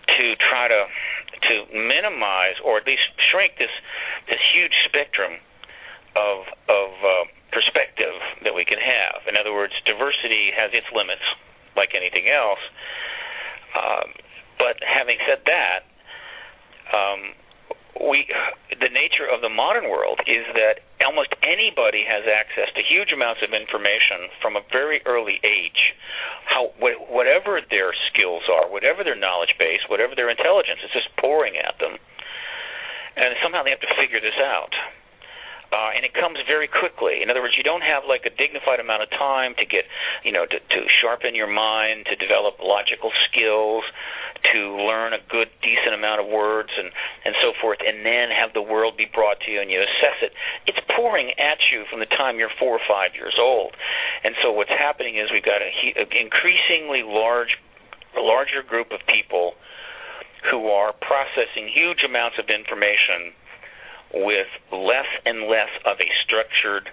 to 0.08 0.26
try 0.38 0.68
to 0.68 0.86
to 1.41 1.56
minimize 1.74 2.56
or 2.64 2.78
at 2.78 2.86
least 2.86 3.04
shrink 3.32 3.58
this 3.58 3.74
this 4.30 4.39
huge 4.54 4.74
spectrum 4.86 5.39
of 6.16 6.45
of 6.70 6.89
uh, 7.02 7.26
perspective 7.52 8.16
that 8.43 8.56
we 8.56 8.66
can 8.66 8.80
have. 8.80 9.28
In 9.28 9.36
other 9.36 9.54
words, 9.54 9.74
diversity 9.86 10.52
has 10.56 10.72
its 10.74 10.88
limits, 10.95 11.24
like 11.76 11.91
anything 11.95 12.28
else. 12.32 12.64
Um, 13.76 14.08
but 14.60 14.80
having 14.84 15.18
said 15.28 15.43
that, 15.47 15.88
um, 16.91 17.34
we 18.00 18.28
the 18.72 18.89
nature 18.89 19.28
of 19.28 19.42
the 19.42 19.50
modern 19.50 19.89
world 19.89 20.20
is 20.26 20.48
that 20.56 20.82
almost 21.06 21.36
anybody 21.44 22.06
has 22.08 22.24
access 22.26 22.72
to 22.74 22.82
huge 22.82 23.12
amounts 23.12 23.44
of 23.44 23.54
information 23.54 24.32
from 24.42 24.56
a 24.56 24.64
very 24.72 25.02
early 25.06 25.39
age. 25.44 25.94
How 26.46 26.72
whatever 26.80 27.60
their 27.62 27.92
skills 28.10 28.48
are, 28.48 28.72
whatever 28.72 29.04
their 29.04 29.18
knowledge 29.18 29.54
base, 29.60 29.82
whatever 29.88 30.16
their 30.16 30.30
intelligence, 30.30 30.80
it's 30.84 30.94
just 30.94 31.12
pouring 31.20 31.58
at 31.58 31.78
them, 31.80 32.00
and 33.18 33.36
somehow 33.44 33.64
they 33.64 33.72
have 33.76 33.84
to 33.84 33.94
figure 34.00 34.22
this 34.22 34.38
out 34.39 34.72
uh, 35.72 35.95
and 35.95 36.03
it 36.03 36.13
comes 36.13 36.38
very 36.47 36.67
quickly. 36.67 37.24
In 37.24 37.32
other 37.32 37.39
words, 37.39 37.55
you 37.55 37.63
don't 37.63 37.84
have 37.84 38.03
like 38.03 38.28
a 38.28 38.34
dignified 38.36 38.84
amount 38.84 39.03
of 39.03 39.09
time 39.15 39.55
to 39.55 39.65
get, 39.65 39.88
you 40.24 40.32
know, 40.32 40.43
to, 40.43 40.57
to 40.59 40.80
sharpen 40.99 41.34
your 41.34 41.47
mind, 41.47 42.11
to 42.11 42.15
develop 42.19 42.59
logical 42.59 43.11
skills, 43.32 43.88
to 44.51 44.76
learn 44.84 45.15
a 45.15 45.22
good, 45.32 45.47
decent 45.63 45.95
amount 45.95 46.19
of 46.19 46.28
words, 46.28 46.69
and 46.76 46.91
and 47.24 47.34
so 47.39 47.55
forth, 47.63 47.80
and 47.80 48.03
then 48.03 48.28
have 48.36 48.51
the 48.51 48.61
world 48.61 48.99
be 48.99 49.07
brought 49.07 49.39
to 49.47 49.51
you 49.51 49.61
and 49.63 49.72
you 49.72 49.80
assess 49.80 50.19
it. 50.19 50.36
It's 50.67 50.82
pouring 50.91 51.32
at 51.39 51.63
you 51.72 51.88
from 51.88 52.03
the 52.03 52.11
time 52.11 52.36
you're 52.36 52.51
four 52.59 52.76
or 52.76 52.84
five 52.84 53.15
years 53.15 53.39
old, 53.39 53.72
and 54.24 54.36
so 54.43 54.51
what's 54.51 54.74
happening 54.76 55.15
is 55.15 55.32
we've 55.32 55.45
got 55.45 55.63
a, 55.63 55.72
a 55.72 56.05
increasingly 56.19 57.03
large, 57.07 57.55
larger 58.19 58.59
group 58.59 58.91
of 58.91 58.99
people 59.07 59.55
who 60.49 60.67
are 60.74 60.91
processing 60.91 61.69
huge 61.69 62.01
amounts 62.03 62.41
of 62.41 62.49
information 62.49 63.32
with 64.14 64.47
less 64.72 65.07
and 65.26 65.47
less 65.47 65.72
of 65.86 65.97
a 65.99 66.09
structured 66.26 66.89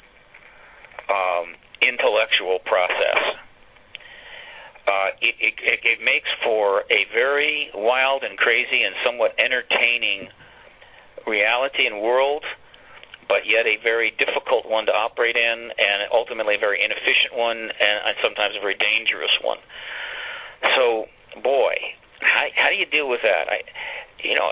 um, 1.08 1.54
intellectual 1.82 2.58
process. 2.64 3.20
Uh, 4.88 5.12
it, 5.20 5.34
it, 5.60 5.80
it 5.84 5.98
makes 6.00 6.28
for 6.42 6.80
a 6.88 7.04
very 7.12 7.68
wild 7.74 8.24
and 8.24 8.38
crazy 8.38 8.82
and 8.84 8.94
somewhat 9.04 9.36
entertaining 9.36 10.32
reality 11.26 11.84
and 11.84 12.00
world, 12.00 12.44
but 13.28 13.44
yet 13.44 13.68
a 13.68 13.76
very 13.84 14.16
difficult 14.16 14.64
one 14.64 14.86
to 14.86 14.92
operate 14.92 15.36
in, 15.36 15.58
and 15.76 16.08
ultimately 16.08 16.56
a 16.56 16.58
very 16.58 16.80
inefficient 16.80 17.36
one, 17.36 17.68
and 17.68 18.16
sometimes 18.24 18.56
a 18.56 18.60
very 18.64 18.80
dangerous 18.80 19.36
one. 19.44 19.60
So, 20.72 21.04
boy, 21.44 21.76
how, 22.24 22.48
how 22.56 22.68
do 22.72 22.76
you 22.80 22.88
deal 22.88 23.08
with 23.12 23.20
that? 23.22 23.44
I, 23.52 23.60
you 24.24 24.34
know, 24.34 24.50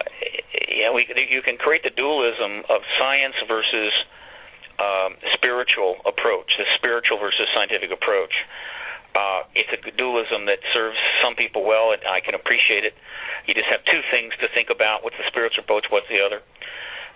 we 0.97 1.05
you 1.29 1.45
can 1.45 1.61
create 1.61 1.85
the 1.85 1.93
dualism 1.93 2.65
of 2.73 2.81
science 2.97 3.37
versus 3.45 3.93
um, 4.81 5.21
spiritual 5.37 6.01
approach, 6.09 6.49
the 6.57 6.65
spiritual 6.81 7.21
versus 7.21 7.45
scientific 7.53 7.93
approach. 7.93 8.33
Uh, 9.13 9.45
it's 9.53 9.69
a 9.73 9.81
dualism 9.93 10.49
that 10.49 10.61
serves 10.73 10.97
some 11.21 11.37
people 11.37 11.65
well, 11.69 11.93
and 11.93 12.01
I 12.09 12.25
can 12.25 12.33
appreciate 12.33 12.85
it. 12.85 12.97
You 13.45 13.53
just 13.53 13.69
have 13.69 13.85
two 13.85 14.01
things 14.09 14.33
to 14.41 14.49
think 14.57 14.73
about: 14.73 15.05
what's 15.05 15.21
the 15.21 15.29
spiritual 15.29 15.69
approach, 15.69 15.85
what's 15.93 16.09
the 16.09 16.25
other. 16.25 16.41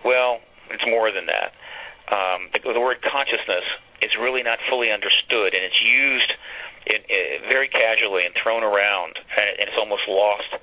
Well, 0.05 0.45
it's 0.69 0.85
more 0.85 1.09
than 1.09 1.25
that. 1.25 1.49
Um, 2.13 2.53
the, 2.53 2.61
the 2.61 2.81
word 2.81 3.01
consciousness 3.01 3.65
is 4.05 4.13
really 4.21 4.45
not 4.45 4.61
fully 4.69 4.93
understood, 4.93 5.57
and 5.57 5.61
it's 5.65 5.81
used 5.81 6.31
in, 6.85 7.01
in, 7.05 7.49
very 7.49 7.69
casually 7.69 8.25
and 8.29 8.33
thrown 8.37 8.61
around, 8.61 9.17
and 9.17 9.65
it's 9.65 9.77
almost 9.77 10.05
lost 10.05 10.53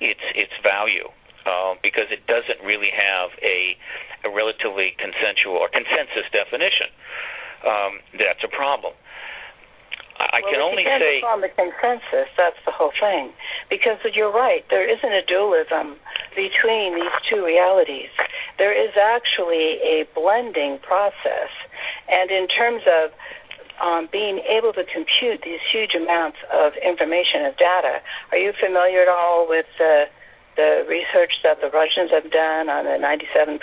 its 0.00 0.24
its 0.32 0.52
value 0.64 1.12
uh, 1.46 1.74
because 1.82 2.08
it 2.10 2.26
doesn't 2.26 2.60
really 2.64 2.90
have 2.90 3.30
a, 3.42 3.76
a 4.24 4.30
relatively 4.32 4.96
consensual 4.96 5.60
or 5.60 5.68
consensus 5.68 6.26
definition. 6.32 6.88
Um, 7.64 8.00
that's 8.16 8.44
a 8.44 8.52
problem. 8.52 8.92
I, 10.14 10.40
well, 10.42 10.52
can 10.52 10.60
only 10.62 10.84
say 10.86 11.26
on 11.26 11.40
the 11.42 11.50
consensus. 11.50 12.30
That's 12.38 12.58
the 12.64 12.70
whole 12.70 12.94
thing, 13.00 13.34
because 13.68 13.98
you're 14.14 14.30
right. 14.30 14.62
There 14.70 14.86
isn't 14.86 15.12
a 15.12 15.26
dualism 15.26 15.98
between 16.38 16.94
these 16.94 17.16
two 17.26 17.44
realities. 17.44 18.14
There 18.58 18.70
is 18.70 18.94
actually 18.94 19.82
a 19.82 20.06
blending 20.14 20.78
process, 20.86 21.50
and 22.06 22.30
in 22.30 22.46
terms 22.46 22.82
of 22.86 23.10
um, 23.82 24.08
being 24.12 24.38
able 24.46 24.72
to 24.72 24.84
compute 24.86 25.42
these 25.42 25.58
huge 25.72 25.98
amounts 25.98 26.38
of 26.52 26.78
information 26.78 27.44
of 27.44 27.56
data. 27.58 27.98
Are 28.30 28.38
you 28.38 28.52
familiar 28.62 29.02
at 29.02 29.08
all 29.08 29.48
with 29.48 29.66
the 29.78 30.06
the 30.56 30.86
research 30.88 31.32
that 31.42 31.60
the 31.60 31.70
Russians 31.70 32.10
have 32.10 32.30
done 32.30 32.68
on 32.68 32.84
the 32.84 32.98
97% 33.02 33.58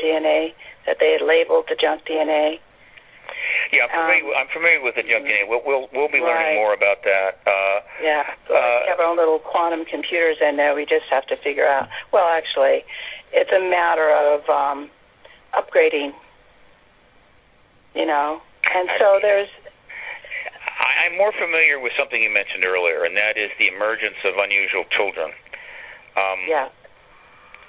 DNA 0.00 0.54
that 0.86 0.96
they 0.98 1.12
had 1.12 1.24
labeled 1.24 1.66
the 1.68 1.76
junk 1.76 2.02
DNA? 2.04 2.58
Yeah, 3.72 3.86
I'm 3.86 3.92
familiar, 3.94 4.24
um, 4.26 4.38
I'm 4.40 4.50
familiar 4.50 4.80
with 4.82 4.94
the 4.98 5.06
junk 5.06 5.22
DNA. 5.24 5.46
We'll 5.46 5.62
we'll, 5.62 5.86
we'll 5.94 6.10
be 6.10 6.18
learning 6.18 6.58
right. 6.58 6.58
more 6.58 6.74
about 6.74 7.06
that. 7.06 7.38
Uh, 7.46 7.78
yeah, 8.02 8.26
so 8.48 8.54
uh, 8.54 8.82
we 8.82 8.90
have 8.90 8.98
our 8.98 9.06
own 9.06 9.16
little 9.16 9.38
quantum 9.38 9.86
computers 9.86 10.42
in 10.42 10.56
there. 10.56 10.74
We 10.74 10.82
just 10.82 11.06
have 11.10 11.26
to 11.30 11.36
figure 11.38 11.66
out. 11.66 11.86
Well, 12.12 12.26
actually, 12.26 12.82
it's 13.30 13.52
a 13.54 13.62
matter 13.62 14.10
of 14.10 14.42
um, 14.50 14.90
upgrading. 15.54 16.12
You 17.94 18.06
know, 18.06 18.42
and 18.74 18.90
so 18.98 19.18
there's. 19.22 19.48
I'm 20.80 21.16
more 21.16 21.32
familiar 21.32 21.78
with 21.78 21.92
something 21.98 22.22
you 22.22 22.30
mentioned 22.32 22.64
earlier, 22.64 23.04
and 23.04 23.14
that 23.14 23.38
is 23.38 23.50
the 23.58 23.68
emergence 23.68 24.18
of 24.24 24.34
unusual 24.38 24.84
children. 24.90 25.30
Um, 26.16 26.40
yeah. 26.48 26.68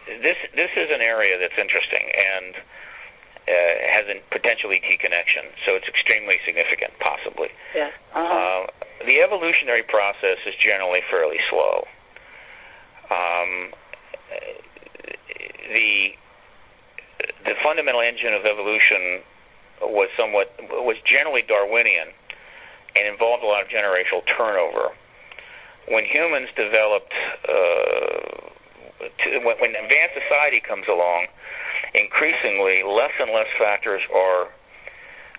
This 0.08 0.38
this 0.58 0.74
is 0.76 0.89
an 0.89 1.02
area 1.02 1.38
that's 1.38 1.58
interesting 1.62 2.10
and 2.10 2.58
uh, 3.46 3.74
has 3.89 4.06
a 4.10 4.18
potential 4.34 4.74
ET 4.74 4.86
connection, 5.00 5.46
so 5.66 5.78
it's 5.78 5.88
extremely 5.88 6.38
significant, 6.46 6.94
possibly. 6.98 7.50
Yeah. 7.76 7.89
Uh-huh. 8.14 8.26
Uh, 8.26 8.62
the 9.06 9.22
evolutionary 9.22 9.84
process 9.84 10.38
is 10.46 10.54
generally 10.62 11.02
fairly 11.10 11.42
slow. 11.50 11.86
Um, 13.10 13.74
the 15.70 16.16
the 17.46 17.56
fundamental 17.64 18.02
engine 18.02 18.34
of 18.34 18.46
evolution 18.46 19.26
was 19.82 20.10
somewhat 20.18 20.54
was 20.86 20.98
generally 21.06 21.42
Darwinian 21.42 22.14
and 22.96 23.04
involved 23.08 23.44
a 23.44 23.48
lot 23.48 23.62
of 23.64 23.70
generational 23.70 24.22
turnover. 24.38 24.94
When 25.92 26.08
humans 26.08 26.48
developed, 26.56 27.14
uh, 27.44 28.48
to, 29.12 29.28
when, 29.44 29.60
when 29.60 29.72
advanced 29.76 30.16
society 30.16 30.64
comes 30.64 30.88
along, 30.88 31.28
increasingly 31.94 32.84
less 32.88 33.12
and 33.20 33.32
less 33.32 33.52
factors 33.60 34.02
are 34.14 34.48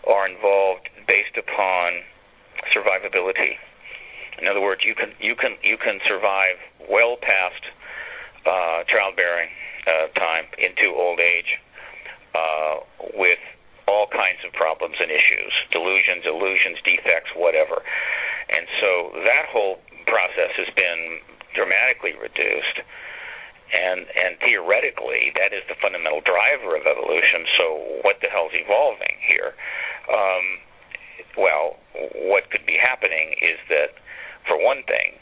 are 0.04 0.26
involved 0.28 0.90
based 1.06 1.38
upon 1.38 2.02
survivability. 2.74 3.54
In 4.40 4.48
other 4.48 4.60
words, 4.60 4.82
you 4.84 4.94
can 4.94 5.12
you 5.20 5.34
can 5.34 5.56
you 5.62 5.76
can 5.78 6.00
survive 6.06 6.56
well 6.90 7.16
past 7.16 7.62
uh, 8.44 8.84
childbearing 8.90 9.48
uh, 9.86 10.08
time 10.18 10.44
into 10.58 10.92
old 10.94 11.20
age 11.20 11.58
uh, 12.34 12.74
with 13.14 13.38
all 13.92 14.08
kinds 14.08 14.40
of 14.48 14.56
problems 14.56 14.96
and 14.96 15.12
issues, 15.12 15.52
delusions, 15.68 16.24
illusions, 16.24 16.80
defects, 16.80 17.28
whatever. 17.36 17.84
And 18.48 18.64
so 18.80 18.90
that 19.28 19.52
whole 19.52 19.84
process 20.08 20.56
has 20.56 20.72
been 20.72 21.20
dramatically 21.52 22.16
reduced. 22.16 22.80
And 23.72 24.04
and 24.04 24.36
theoretically, 24.40 25.32
that 25.36 25.56
is 25.56 25.64
the 25.68 25.76
fundamental 25.80 26.20
driver 26.20 26.76
of 26.76 26.84
evolution. 26.84 27.48
So 27.56 27.64
what 28.04 28.20
the 28.20 28.28
hell's 28.28 28.52
evolving 28.52 29.16
here? 29.24 29.56
Um, 30.12 30.44
well, 31.40 31.80
what 32.28 32.52
could 32.52 32.66
be 32.68 32.76
happening 32.76 33.32
is 33.40 33.56
that, 33.72 33.96
for 34.44 34.60
one 34.60 34.84
thing, 34.84 35.16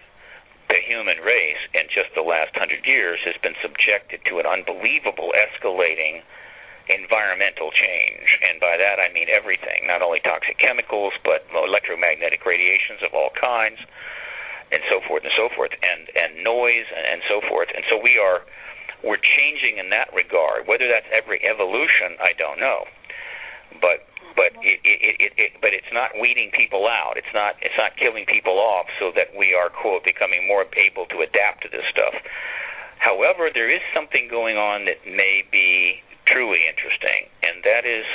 the 0.67 0.83
human 0.83 1.19
race 1.23 1.63
in 1.75 1.87
just 1.95 2.11
the 2.19 2.27
last 2.27 2.51
hundred 2.59 2.83
years 2.87 3.23
has 3.23 3.39
been 3.43 3.55
subjected 3.63 4.19
to 4.27 4.43
an 4.43 4.47
unbelievable 4.47 5.31
escalating 5.35 6.23
environmental 6.89 7.71
change. 7.75 8.27
And 8.41 8.61
by 8.61 8.77
that 8.81 9.03
I 9.03 9.13
mean 9.13 9.29
everything, 9.29 9.85
not 9.87 10.01
only 10.01 10.21
toxic 10.21 10.57
chemicals, 10.59 11.13
but 11.25 11.45
electromagnetic 11.53 12.47
radiations 12.47 13.03
of 13.05 13.13
all 13.13 13.31
kinds, 13.37 13.79
and 14.71 14.83
so 14.87 15.03
forth 15.05 15.27
and 15.27 15.35
so 15.35 15.51
forth, 15.53 15.75
and, 15.83 16.07
and 16.15 16.47
noise 16.47 16.87
and, 16.95 17.19
and 17.19 17.21
so 17.27 17.43
forth. 17.45 17.69
And 17.75 17.85
so 17.91 17.99
we 17.99 18.17
are 18.17 18.47
we're 19.03 19.21
changing 19.21 19.81
in 19.81 19.89
that 19.91 20.13
regard. 20.13 20.69
Whether 20.69 20.89
that's 20.89 21.09
every 21.09 21.41
evolution, 21.41 22.21
I 22.21 22.37
don't 22.37 22.61
know. 22.61 22.85
But 23.81 24.05
but 24.37 24.55
it, 24.63 24.79
it, 24.85 25.17
it, 25.19 25.33
it 25.37 25.51
but 25.61 25.73
it's 25.75 25.91
not 25.93 26.15
weeding 26.21 26.51
people 26.55 26.87
out. 26.87 27.17
It's 27.17 27.33
not 27.35 27.57
it's 27.63 27.77
not 27.77 27.97
killing 27.97 28.27
people 28.27 28.61
off 28.61 28.87
so 29.01 29.11
that 29.17 29.35
we 29.37 29.55
are 29.55 29.71
quote 29.71 30.05
becoming 30.05 30.47
more 30.47 30.67
able 30.77 31.07
to 31.11 31.25
adapt 31.25 31.65
to 31.65 31.69
this 31.69 31.85
stuff. 31.91 32.15
However, 33.01 33.49
there 33.53 33.73
is 33.73 33.81
something 33.97 34.29
going 34.29 34.61
on 34.61 34.85
that 34.85 35.01
may 35.09 35.43
be 35.49 36.05
truly 36.33 36.63
interesting, 36.67 37.29
and 37.43 37.63
that 37.67 37.85
is 37.85 38.07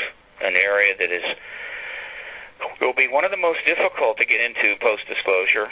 an 0.42 0.56
area 0.56 0.96
that 0.98 1.12
is 1.12 1.24
will 2.80 2.96
be 2.96 3.08
one 3.08 3.28
of 3.28 3.32
the 3.32 3.40
most 3.40 3.60
difficult 3.68 4.18
to 4.18 4.26
get 4.26 4.40
into 4.40 4.80
post 4.80 5.04
disclosure, 5.12 5.68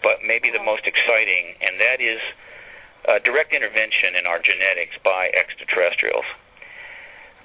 but 0.00 0.24
maybe 0.24 0.48
the 0.48 0.62
most 0.62 0.88
exciting, 0.88 1.54
and 1.60 1.78
that 1.78 2.00
is 2.00 2.20
uh, 3.06 3.20
direct 3.22 3.52
intervention 3.52 4.16
in 4.16 4.24
our 4.24 4.40
genetics 4.40 4.96
by 5.04 5.28
extraterrestrials. 5.36 6.26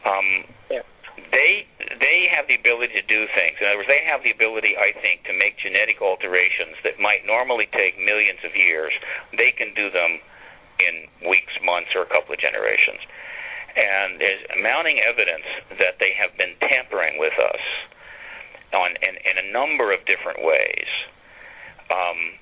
Um, 0.05 0.47
yeah. 0.71 0.85
They 1.17 1.65
they 1.97 2.29
have 2.29 2.45
the 2.45 2.53
ability 2.53 2.93
to 2.93 3.05
do 3.09 3.25
things. 3.33 3.57
In 3.57 3.65
other 3.67 3.81
words, 3.81 3.89
they 3.89 4.05
have 4.05 4.21
the 4.21 4.29
ability, 4.29 4.77
I 4.77 4.93
think, 5.01 5.25
to 5.25 5.33
make 5.33 5.57
genetic 5.57 5.97
alterations 5.97 6.77
that 6.85 7.01
might 7.01 7.25
normally 7.25 7.65
take 7.73 7.97
millions 7.97 8.39
of 8.45 8.53
years. 8.53 8.93
They 9.33 9.49
can 9.49 9.73
do 9.73 9.89
them 9.89 10.21
in 10.77 11.09
weeks, 11.25 11.57
months, 11.65 11.89
or 11.97 12.05
a 12.05 12.09
couple 12.09 12.37
of 12.37 12.39
generations 12.39 13.01
and 13.77 14.19
there's 14.19 14.41
mounting 14.57 14.97
evidence 15.05 15.45
that 15.77 16.01
they 16.01 16.11
have 16.17 16.33
been 16.37 16.57
tampering 16.65 17.21
with 17.21 17.37
us 17.37 17.61
on 18.73 18.97
in, 19.05 19.13
in 19.21 19.37
a 19.37 19.47
number 19.53 19.93
of 19.93 20.01
different 20.09 20.41
ways. 20.41 20.89
Um, 21.93 22.41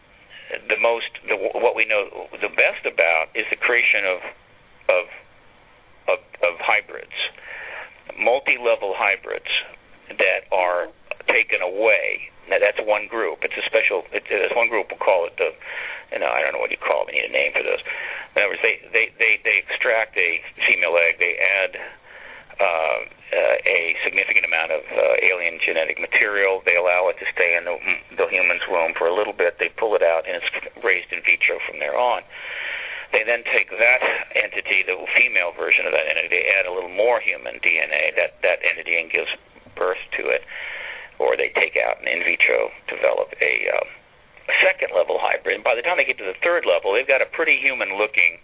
the 0.69 0.79
most, 0.79 1.11
the, 1.27 1.35
what 1.35 1.75
we 1.75 1.85
know 1.85 2.29
the 2.39 2.49
best 2.49 2.87
about 2.87 3.35
is 3.35 3.45
the 3.51 3.59
creation 3.59 4.07
of 4.07 4.19
of 4.87 5.05
of, 6.07 6.19
of 6.45 6.53
hybrids, 6.61 7.17
multi-level 8.17 8.93
hybrids 8.95 9.49
that 10.09 10.45
are 10.53 10.87
taken 11.27 11.61
away. 11.61 12.29
Now 12.49 12.61
that's 12.61 12.77
one 12.81 13.07
group. 13.07 13.41
It's 13.41 13.57
a 13.57 13.65
special. 13.65 14.05
It's, 14.13 14.27
it's 14.29 14.55
one 14.55 14.69
group. 14.69 14.89
We'll 14.89 15.01
call 15.01 15.25
it 15.25 15.35
the. 15.37 15.53
You 16.13 16.21
know, 16.21 16.29
I 16.29 16.45
don't 16.45 16.53
know 16.53 16.61
what 16.61 16.69
you 16.69 16.77
call 16.77 17.03
it. 17.03 17.11
We 17.11 17.17
need 17.17 17.27
a 17.29 17.33
name 17.33 17.51
for 17.51 17.65
this. 17.65 17.81
In 18.37 18.45
other 18.45 18.53
words, 18.53 18.61
they 18.61 18.77
they 18.93 19.09
they, 19.17 19.41
they 19.41 19.57
extract 19.65 20.13
a 20.15 20.39
female 20.69 20.93
egg. 21.01 21.17
They 21.17 21.33
add 21.33 21.71
uh, 22.61 22.99
uh, 23.35 23.55
a 23.67 23.97
significant 24.05 24.45
amount 24.45 24.71
of 24.71 24.85
uh, 24.87 25.19
alien 25.19 25.59
genetic 25.59 25.99
material. 25.99 26.61
They 26.63 26.77
allow 26.77 27.09
it 27.09 27.19
to 27.19 27.27
stay 27.33 27.57
in 27.57 27.65
the, 27.65 27.75
the 28.15 28.27
human's 28.31 28.63
womb 28.69 28.93
for 28.95 29.11
a 29.11 29.15
little 29.15 29.33
bit. 29.33 29.57
They 29.59 29.67
pull 29.75 29.95
it 29.97 30.03
out, 30.05 30.23
and 30.23 30.39
it's 30.39 30.47
raised 30.79 31.11
in 31.11 31.19
vitro 31.25 31.59
from 31.67 31.83
there 31.83 31.97
on. 31.97 32.23
They 33.11 33.27
then 33.27 33.43
take 33.51 33.71
that 33.71 34.01
entity, 34.35 34.83
the 34.87 34.95
female 35.15 35.51
version 35.51 35.87
of 35.87 35.91
that 35.91 36.07
entity, 36.07 36.31
they 36.31 36.45
add 36.51 36.65
a 36.65 36.73
little 36.73 36.91
more 36.91 37.19
human 37.19 37.59
DNA, 37.59 38.15
that 38.15 38.39
that 38.43 38.59
entity, 38.63 38.99
and 38.99 39.11
gives 39.11 39.31
birth 39.75 40.01
to 40.19 40.27
it 40.31 40.43
or 41.19 41.37
they 41.37 41.51
take 41.55 41.77
out 41.79 42.01
an 42.01 42.07
in 42.07 42.23
vitro 42.23 42.71
develop 42.87 43.31
a, 43.39 43.53
um, 43.71 43.87
a 44.49 44.55
second 44.63 44.91
level 44.95 45.17
hybrid. 45.19 45.55
And 45.55 45.63
by 45.63 45.75
the 45.75 45.81
time 45.81 45.97
they 45.97 46.05
get 46.05 46.17
to 46.19 46.27
the 46.27 46.37
third 46.43 46.67
level, 46.67 46.93
they've 46.93 47.07
got 47.07 47.21
a 47.21 47.29
pretty 47.29 47.57
human 47.57 47.97
looking 47.97 48.39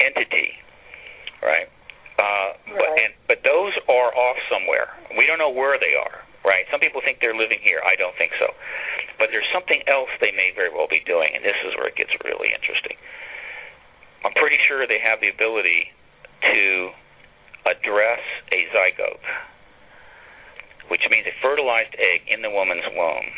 entity, 0.00 0.56
right? 1.42 1.68
Uh, 2.16 2.22
right. 2.22 2.80
But 2.80 2.90
and 2.96 3.12
but 3.28 3.38
those 3.44 3.76
are 3.88 4.10
off 4.16 4.38
somewhere. 4.48 4.88
We 5.16 5.28
don't 5.28 5.38
know 5.38 5.52
where 5.52 5.76
they 5.76 5.92
are, 5.92 6.24
right? 6.44 6.64
Some 6.72 6.80
people 6.80 7.04
think 7.04 7.20
they're 7.20 7.36
living 7.36 7.60
here. 7.60 7.84
I 7.84 7.92
don't 7.96 8.16
think 8.16 8.32
so. 8.40 8.56
But 9.20 9.28
there's 9.32 9.48
something 9.52 9.84
else 9.84 10.08
they 10.20 10.32
may 10.32 10.52
very 10.56 10.72
well 10.72 10.88
be 10.88 11.04
doing, 11.04 11.36
and 11.36 11.44
this 11.44 11.56
is 11.64 11.76
where 11.76 11.88
it 11.88 11.96
gets 11.96 12.12
really 12.24 12.52
interesting. 12.56 12.96
I'm 14.24 14.32
pretty 14.32 14.56
sure 14.64 14.88
they 14.88 15.00
have 15.00 15.20
the 15.20 15.28
ability 15.28 15.92
to 16.40 16.90
address 17.68 18.24
a 18.52 18.64
zygote 18.72 19.24
which 20.88 21.02
means 21.10 21.26
a 21.26 21.34
fertilized 21.42 21.94
egg 21.98 22.26
in 22.28 22.42
the 22.42 22.50
woman's 22.50 22.86
womb. 22.94 23.28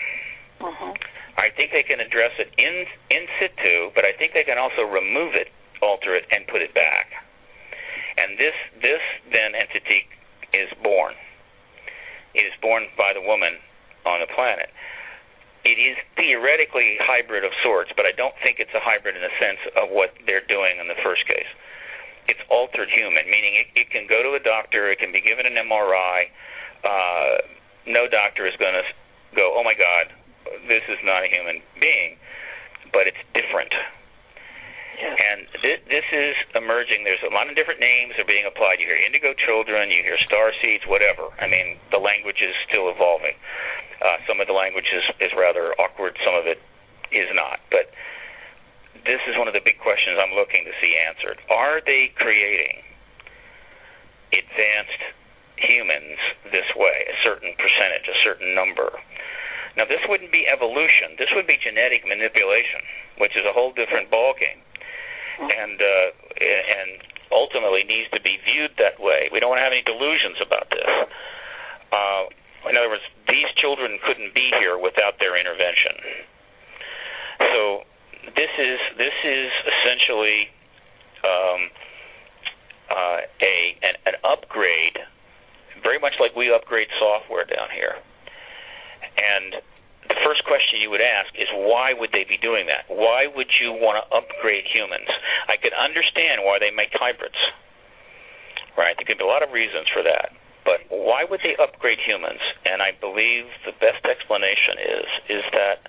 Uh-huh. 0.61 0.95
I 1.39 1.55
think 1.55 1.71
they 1.71 1.87
can 1.87 2.03
address 2.03 2.35
it 2.43 2.51
in 2.59 2.85
in 3.15 3.31
situ, 3.39 3.95
but 3.95 4.05
I 4.05 4.13
think 4.19 4.35
they 4.35 4.43
can 4.43 4.59
also 4.59 4.83
remove 4.83 5.39
it, 5.39 5.55
alter 5.81 6.19
it, 6.19 6.27
and 6.35 6.47
put 6.51 6.63
it 6.63 6.75
back. 6.75 7.15
And 8.19 8.35
this 8.35 8.59
this 8.83 9.03
then 9.31 9.55
entity 9.55 10.11
is 10.51 10.67
born. 10.83 11.15
It 12.35 12.43
is 12.43 12.55
born 12.61 12.91
by 12.99 13.15
the 13.15 13.23
woman 13.23 13.63
on 14.03 14.19
the 14.19 14.31
planet. 14.35 14.75
It 15.63 15.79
is 15.79 15.97
theoretically 16.19 16.99
hybrid 16.99 17.45
of 17.45 17.53
sorts, 17.63 17.91
but 17.95 18.07
I 18.07 18.13
don't 18.13 18.35
think 18.43 18.59
it's 18.59 18.75
a 18.75 18.83
hybrid 18.83 19.15
in 19.15 19.23
the 19.23 19.35
sense 19.39 19.63
of 19.79 19.91
what 19.91 20.15
they're 20.27 20.45
doing 20.47 20.79
in 20.79 20.89
the 20.89 20.99
first 21.03 21.27
case. 21.27 21.51
It's 22.27 22.41
altered 22.51 22.91
human, 22.91 23.25
meaning 23.31 23.57
it, 23.57 23.69
it 23.75 23.89
can 23.91 24.07
go 24.07 24.23
to 24.23 24.37
a 24.37 24.43
doctor, 24.43 24.91
it 24.91 24.99
can 24.99 25.13
be 25.13 25.21
given 25.21 25.47
an 25.47 25.57
MRI, 25.57 26.29
uh, 26.85 27.43
no 27.87 28.07
doctor 28.09 28.47
is 28.47 28.55
going 28.59 28.75
to 28.75 28.87
go, 29.35 29.55
oh 29.57 29.65
my 29.65 29.75
God, 29.75 30.13
this 30.69 30.85
is 30.89 30.99
not 31.05 31.25
a 31.25 31.29
human 31.29 31.61
being, 31.81 32.17
but 32.93 33.07
it's 33.07 33.21
different. 33.35 33.73
Yes. 34.99 35.15
And 35.15 35.39
th- 35.63 35.85
this 35.87 36.07
is 36.11 36.35
emerging. 36.59 37.07
There's 37.07 37.23
a 37.23 37.31
lot 37.31 37.47
of 37.47 37.55
different 37.55 37.79
names 37.79 38.19
are 38.19 38.27
being 38.27 38.47
applied. 38.47 38.83
You 38.83 38.91
hear 38.91 38.99
indigo 38.99 39.31
children, 39.39 39.95
you 39.95 40.03
hear 40.03 40.19
star 40.27 40.51
seeds, 40.59 40.83
whatever. 40.91 41.31
I 41.39 41.47
mean, 41.47 41.79
the 41.95 42.03
language 42.03 42.43
is 42.43 42.55
still 42.67 42.91
evolving. 42.91 43.39
Uh, 44.03 44.19
some 44.27 44.43
of 44.43 44.51
the 44.51 44.57
language 44.59 44.91
is, 44.91 45.07
is 45.23 45.31
rather 45.39 45.71
awkward. 45.79 46.19
Some 46.27 46.35
of 46.35 46.51
it 46.51 46.59
is 47.15 47.31
not. 47.31 47.63
But 47.71 47.95
this 49.07 49.23
is 49.31 49.39
one 49.39 49.47
of 49.47 49.55
the 49.55 49.63
big 49.63 49.79
questions 49.79 50.19
I'm 50.19 50.35
looking 50.35 50.67
to 50.67 50.75
see 50.83 50.99
answered. 50.99 51.39
Are 51.47 51.79
they 51.79 52.11
creating 52.19 52.83
advanced 54.35 55.03
humans 55.61 56.19
this 56.51 56.67
way, 56.77 57.07
a 57.09 57.17
certain 57.25 57.55
percentage, 57.59 58.07
a 58.09 58.19
certain 58.25 58.55
number? 58.55 58.93
Now, 59.77 59.87
this 59.87 60.03
wouldn't 60.09 60.33
be 60.35 60.47
evolution. 60.49 61.15
This 61.19 61.31
would 61.35 61.47
be 61.47 61.55
genetic 61.59 62.03
manipulation, 62.03 62.83
which 63.23 63.39
is 63.39 63.47
a 63.47 63.55
whole 63.55 63.71
different 63.71 64.11
ballgame 64.11 64.63
and 65.39 65.79
uh, 65.79 66.09
and 66.43 66.91
ultimately 67.31 67.85
needs 67.85 68.11
to 68.11 68.21
be 68.21 68.39
viewed 68.43 68.75
that 68.79 68.99
way. 68.99 69.29
We 69.31 69.39
don't 69.39 69.51
want 69.51 69.61
to 69.61 69.67
have 69.67 69.75
any 69.75 69.85
delusions 69.85 70.41
about 70.43 70.67
this. 70.71 70.91
Uh, 71.93 72.25
in 72.69 72.77
other 72.77 72.91
words, 72.91 73.07
these 73.29 73.47
children 73.57 73.99
couldn't 74.03 74.35
be 74.35 74.51
here 74.59 74.77
without 74.77 75.21
their 75.21 75.39
intervention. 75.39 75.95
So 77.39 77.87
this 78.35 78.51
is 78.59 78.79
this 78.99 79.15
is 79.25 79.51
essentially 79.63 80.51
um, 81.23 81.61
uh, 82.91 83.19
a 83.41 83.57
an, 83.83 83.95
an 84.11 84.17
upgrade, 84.27 84.99
very 85.83 85.99
much 85.99 86.15
like 86.21 86.35
we 86.37 86.53
upgrade 86.53 86.89
software 86.99 87.45
down 87.45 87.69
here. 87.75 87.97
And 89.19 89.63
the 90.09 90.19
first 90.25 90.45
question 90.45 90.81
you 90.81 90.91
would 90.91 91.05
ask 91.05 91.35
is 91.37 91.49
why 91.53 91.93
would 91.93 92.11
they 92.13 92.25
be 92.25 92.39
doing 92.39 92.67
that? 92.67 92.89
Why 92.89 93.29
would 93.29 93.51
you 93.61 93.73
want 93.73 94.01
to 94.01 94.05
upgrade 94.15 94.65
humans? 94.71 95.09
I 95.49 95.61
could 95.61 95.75
understand 95.77 96.43
why 96.45 96.59
they 96.59 96.71
make 96.71 96.95
hybrids. 96.95 97.39
Right? 98.79 98.95
There 98.97 99.05
could 99.05 99.19
be 99.19 99.27
a 99.27 99.31
lot 99.31 99.43
of 99.43 99.51
reasons 99.51 99.91
for 99.91 100.03
that. 100.07 100.33
But 100.65 100.87
why 100.89 101.25
would 101.25 101.41
they 101.43 101.57
upgrade 101.57 101.99
humans? 102.05 102.41
And 102.65 102.81
I 102.81 102.93
believe 102.95 103.49
the 103.65 103.75
best 103.81 104.05
explanation 104.05 104.77
is 104.79 105.09
is 105.41 105.45
that 105.53 105.89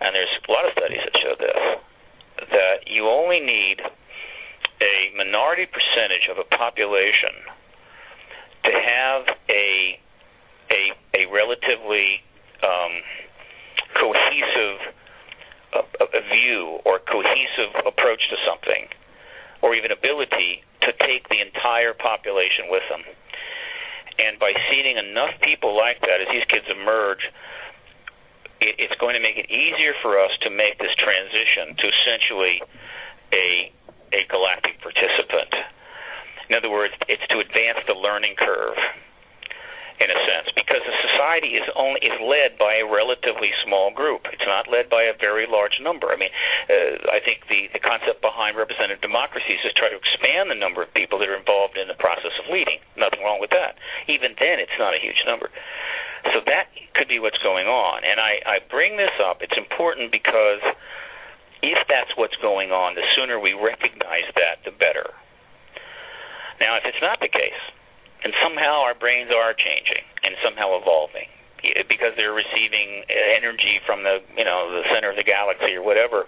and 0.00 0.14
there's 0.14 0.30
a 0.30 0.50
lot 0.50 0.64
of 0.66 0.72
studies 0.78 1.02
that 1.02 1.14
show 1.18 1.34
this 1.38 1.60
that 2.54 2.86
you 2.86 3.10
only 3.10 3.40
need 3.42 3.82
a 3.82 5.10
minority 5.18 5.66
percentage 5.66 6.30
of 6.30 6.38
a 6.38 6.46
population 6.54 7.34
to 8.64 8.72
have 8.72 9.22
a 9.48 9.98
a 10.70 10.82
a 11.14 11.22
relatively 11.32 12.22
um, 12.62 12.92
cohesive 13.94 14.94
a, 15.74 16.04
a 16.04 16.22
view 16.32 16.80
or 16.84 16.98
cohesive 16.98 17.72
approach 17.86 18.22
to 18.30 18.36
something, 18.48 18.88
or 19.62 19.74
even 19.74 19.92
ability 19.92 20.64
to 20.82 20.92
take 21.04 21.28
the 21.28 21.40
entire 21.40 21.92
population 21.92 22.70
with 22.70 22.82
them. 22.88 23.04
And 24.18 24.38
by 24.40 24.52
seeding 24.70 24.96
enough 24.96 25.36
people 25.42 25.76
like 25.76 26.00
that, 26.00 26.18
as 26.18 26.28
these 26.32 26.44
kids 26.50 26.66
emerge, 26.66 27.22
it, 28.60 28.74
it's 28.82 28.96
going 28.98 29.14
to 29.14 29.22
make 29.22 29.38
it 29.38 29.46
easier 29.46 29.94
for 30.02 30.18
us 30.18 30.32
to 30.42 30.50
make 30.50 30.78
this 30.78 30.90
transition 30.98 31.76
to 31.78 31.84
essentially 31.86 32.56
a 33.32 33.72
a 34.08 34.24
galactic 34.32 34.80
participant. 34.80 35.27
In 36.48 36.56
other 36.56 36.70
words, 36.70 36.94
it's 37.08 37.24
to 37.28 37.38
advance 37.40 37.78
the 37.86 37.94
learning 37.94 38.36
curve 38.40 38.76
in 39.98 40.06
a 40.14 40.18
sense, 40.30 40.46
because 40.54 40.78
a 40.86 40.96
society 41.10 41.58
is 41.58 41.66
only 41.74 41.98
is 42.06 42.14
led 42.22 42.54
by 42.54 42.78
a 42.78 42.86
relatively 42.86 43.50
small 43.66 43.90
group. 43.90 44.30
It's 44.30 44.46
not 44.46 44.70
led 44.70 44.86
by 44.86 45.10
a 45.10 45.14
very 45.18 45.46
large 45.50 45.74
number. 45.82 46.14
I 46.14 46.16
mean, 46.16 46.30
uh, 46.70 47.10
I 47.10 47.18
think 47.18 47.42
the 47.50 47.66
the 47.74 47.82
concept 47.82 48.22
behind 48.22 48.54
representative 48.54 49.02
democracy 49.02 49.58
is 49.58 49.74
try 49.74 49.90
to 49.90 49.98
expand 49.98 50.54
the 50.54 50.58
number 50.58 50.86
of 50.86 50.94
people 50.94 51.18
that 51.18 51.26
are 51.26 51.34
involved 51.34 51.74
in 51.74 51.90
the 51.90 51.98
process 51.98 52.30
of 52.38 52.46
leading. 52.46 52.78
Nothing 52.94 53.26
wrong 53.26 53.42
with 53.42 53.50
that. 53.50 53.74
Even 54.06 54.38
then, 54.38 54.62
it's 54.62 54.78
not 54.78 54.94
a 54.94 55.02
huge 55.02 55.18
number. 55.26 55.50
So 56.30 56.46
that 56.46 56.70
could 56.94 57.10
be 57.10 57.18
what's 57.18 57.38
going 57.42 57.66
on. 57.66 58.06
And 58.06 58.22
I, 58.22 58.38
I 58.46 58.56
bring 58.70 58.96
this 58.96 59.14
up. 59.18 59.42
It's 59.42 59.54
important 59.58 60.10
because 60.14 60.62
if 61.62 61.78
that's 61.90 62.10
what's 62.14 62.36
going 62.38 62.70
on, 62.70 62.94
the 62.94 63.06
sooner 63.18 63.38
we 63.38 63.54
recognize 63.54 64.30
that, 64.34 64.62
the 64.62 64.70
better. 64.70 65.10
Now, 66.60 66.76
if 66.76 66.84
it's 66.84 67.00
not 67.00 67.20
the 67.20 67.30
case, 67.30 67.62
and 68.24 68.34
somehow 68.42 68.82
our 68.82 68.94
brains 68.94 69.30
are 69.30 69.54
changing 69.54 70.02
and 70.26 70.34
somehow 70.42 70.74
evolving 70.78 71.30
because 71.90 72.14
they're 72.14 72.34
receiving 72.34 73.02
energy 73.10 73.82
from 73.82 74.06
the 74.06 74.22
you 74.38 74.46
know 74.46 74.70
the 74.70 74.86
center 74.94 75.10
of 75.10 75.18
the 75.18 75.26
galaxy 75.26 75.74
or 75.74 75.82
whatever. 75.82 76.26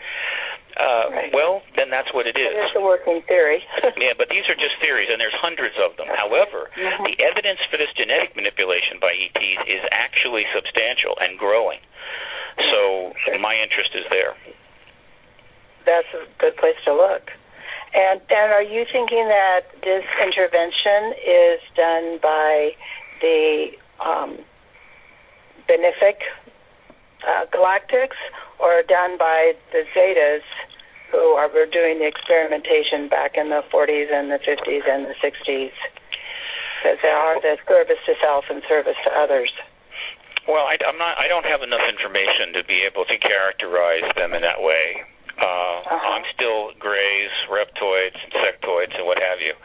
Uh, 0.75 1.11
right. 1.11 1.31
Well, 1.35 1.63
then 1.75 1.91
that's 1.91 2.11
what 2.15 2.27
it 2.27 2.39
is. 2.39 2.51
It's 2.55 2.79
a 2.79 2.83
working 2.83 3.23
theory. 3.27 3.63
yeah, 3.99 4.15
but 4.15 4.31
these 4.31 4.47
are 4.47 4.55
just 4.55 4.79
theories, 4.79 5.11
and 5.11 5.19
there's 5.19 5.35
hundreds 5.35 5.75
of 5.83 5.99
them. 5.99 6.07
However, 6.07 6.71
mm-hmm. 6.75 7.05
the 7.11 7.19
evidence 7.23 7.59
for 7.71 7.77
this 7.77 7.91
genetic 7.99 8.35
manipulation 8.39 9.03
by 9.03 9.11
ETs 9.11 9.61
is 9.67 9.83
actually 9.91 10.47
substantial 10.55 11.19
and 11.19 11.39
growing. 11.39 11.83
So 12.71 13.13
my 13.39 13.59
interest 13.59 13.95
is 13.99 14.07
there. 14.11 14.35
That's 15.87 16.11
a 16.15 16.27
good 16.39 16.57
place 16.57 16.79
to 16.87 16.95
look. 16.95 17.31
And 17.93 18.21
then 18.29 18.51
are 18.55 18.63
you 18.63 18.87
thinking 18.93 19.27
that 19.27 19.67
this 19.83 20.05
intervention 20.23 21.15
is 21.27 21.61
done 21.75 22.19
by 22.23 22.71
the 23.21 23.75
um, 23.99 24.39
benefic 25.69 26.23
uh, 27.27 27.47
galactics 27.51 28.19
or 28.59 28.83
done 28.87 29.19
by 29.19 29.53
the 29.73 29.83
Zetas 29.95 30.47
who 31.11 31.35
are 31.35 31.51
were 31.51 31.67
doing 31.67 31.99
the 31.99 32.07
experimentation 32.07 33.09
back 33.09 33.35
in 33.35 33.51
the 33.51 33.63
40s 33.75 34.13
and 34.15 34.31
the 34.31 34.39
50s 34.39 34.87
and 34.87 35.07
the 35.07 35.17
60s? 35.19 35.75
Because 36.81 36.99
they 37.03 37.11
are 37.11 37.41
the 37.43 37.59
service 37.67 37.99
to 38.07 38.15
self 38.23 38.45
and 38.49 38.63
service 38.69 38.97
to 39.05 39.11
others. 39.11 39.51
Well, 40.49 40.65
I, 40.65 40.79
I'm 40.87 40.97
not. 40.97 41.19
I 41.19 41.29
don't 41.29 41.45
have 41.45 41.61
enough 41.61 41.85
information 41.85 42.57
to 42.57 42.65
be 42.65 42.87
able 42.89 43.05
to 43.05 43.17
characterize 43.19 44.07
them 44.17 44.33
in 44.33 44.41
that 44.41 44.63
way. 44.63 45.05
Uh, 45.41 45.81
uh-huh. 45.89 45.97
I'm 46.21 46.27
still 46.37 46.77
greys, 46.77 47.33
reptoids, 47.49 48.17
insectoids, 48.29 48.93
and 48.93 49.09
what 49.09 49.17
have 49.17 49.41
you. 49.41 49.57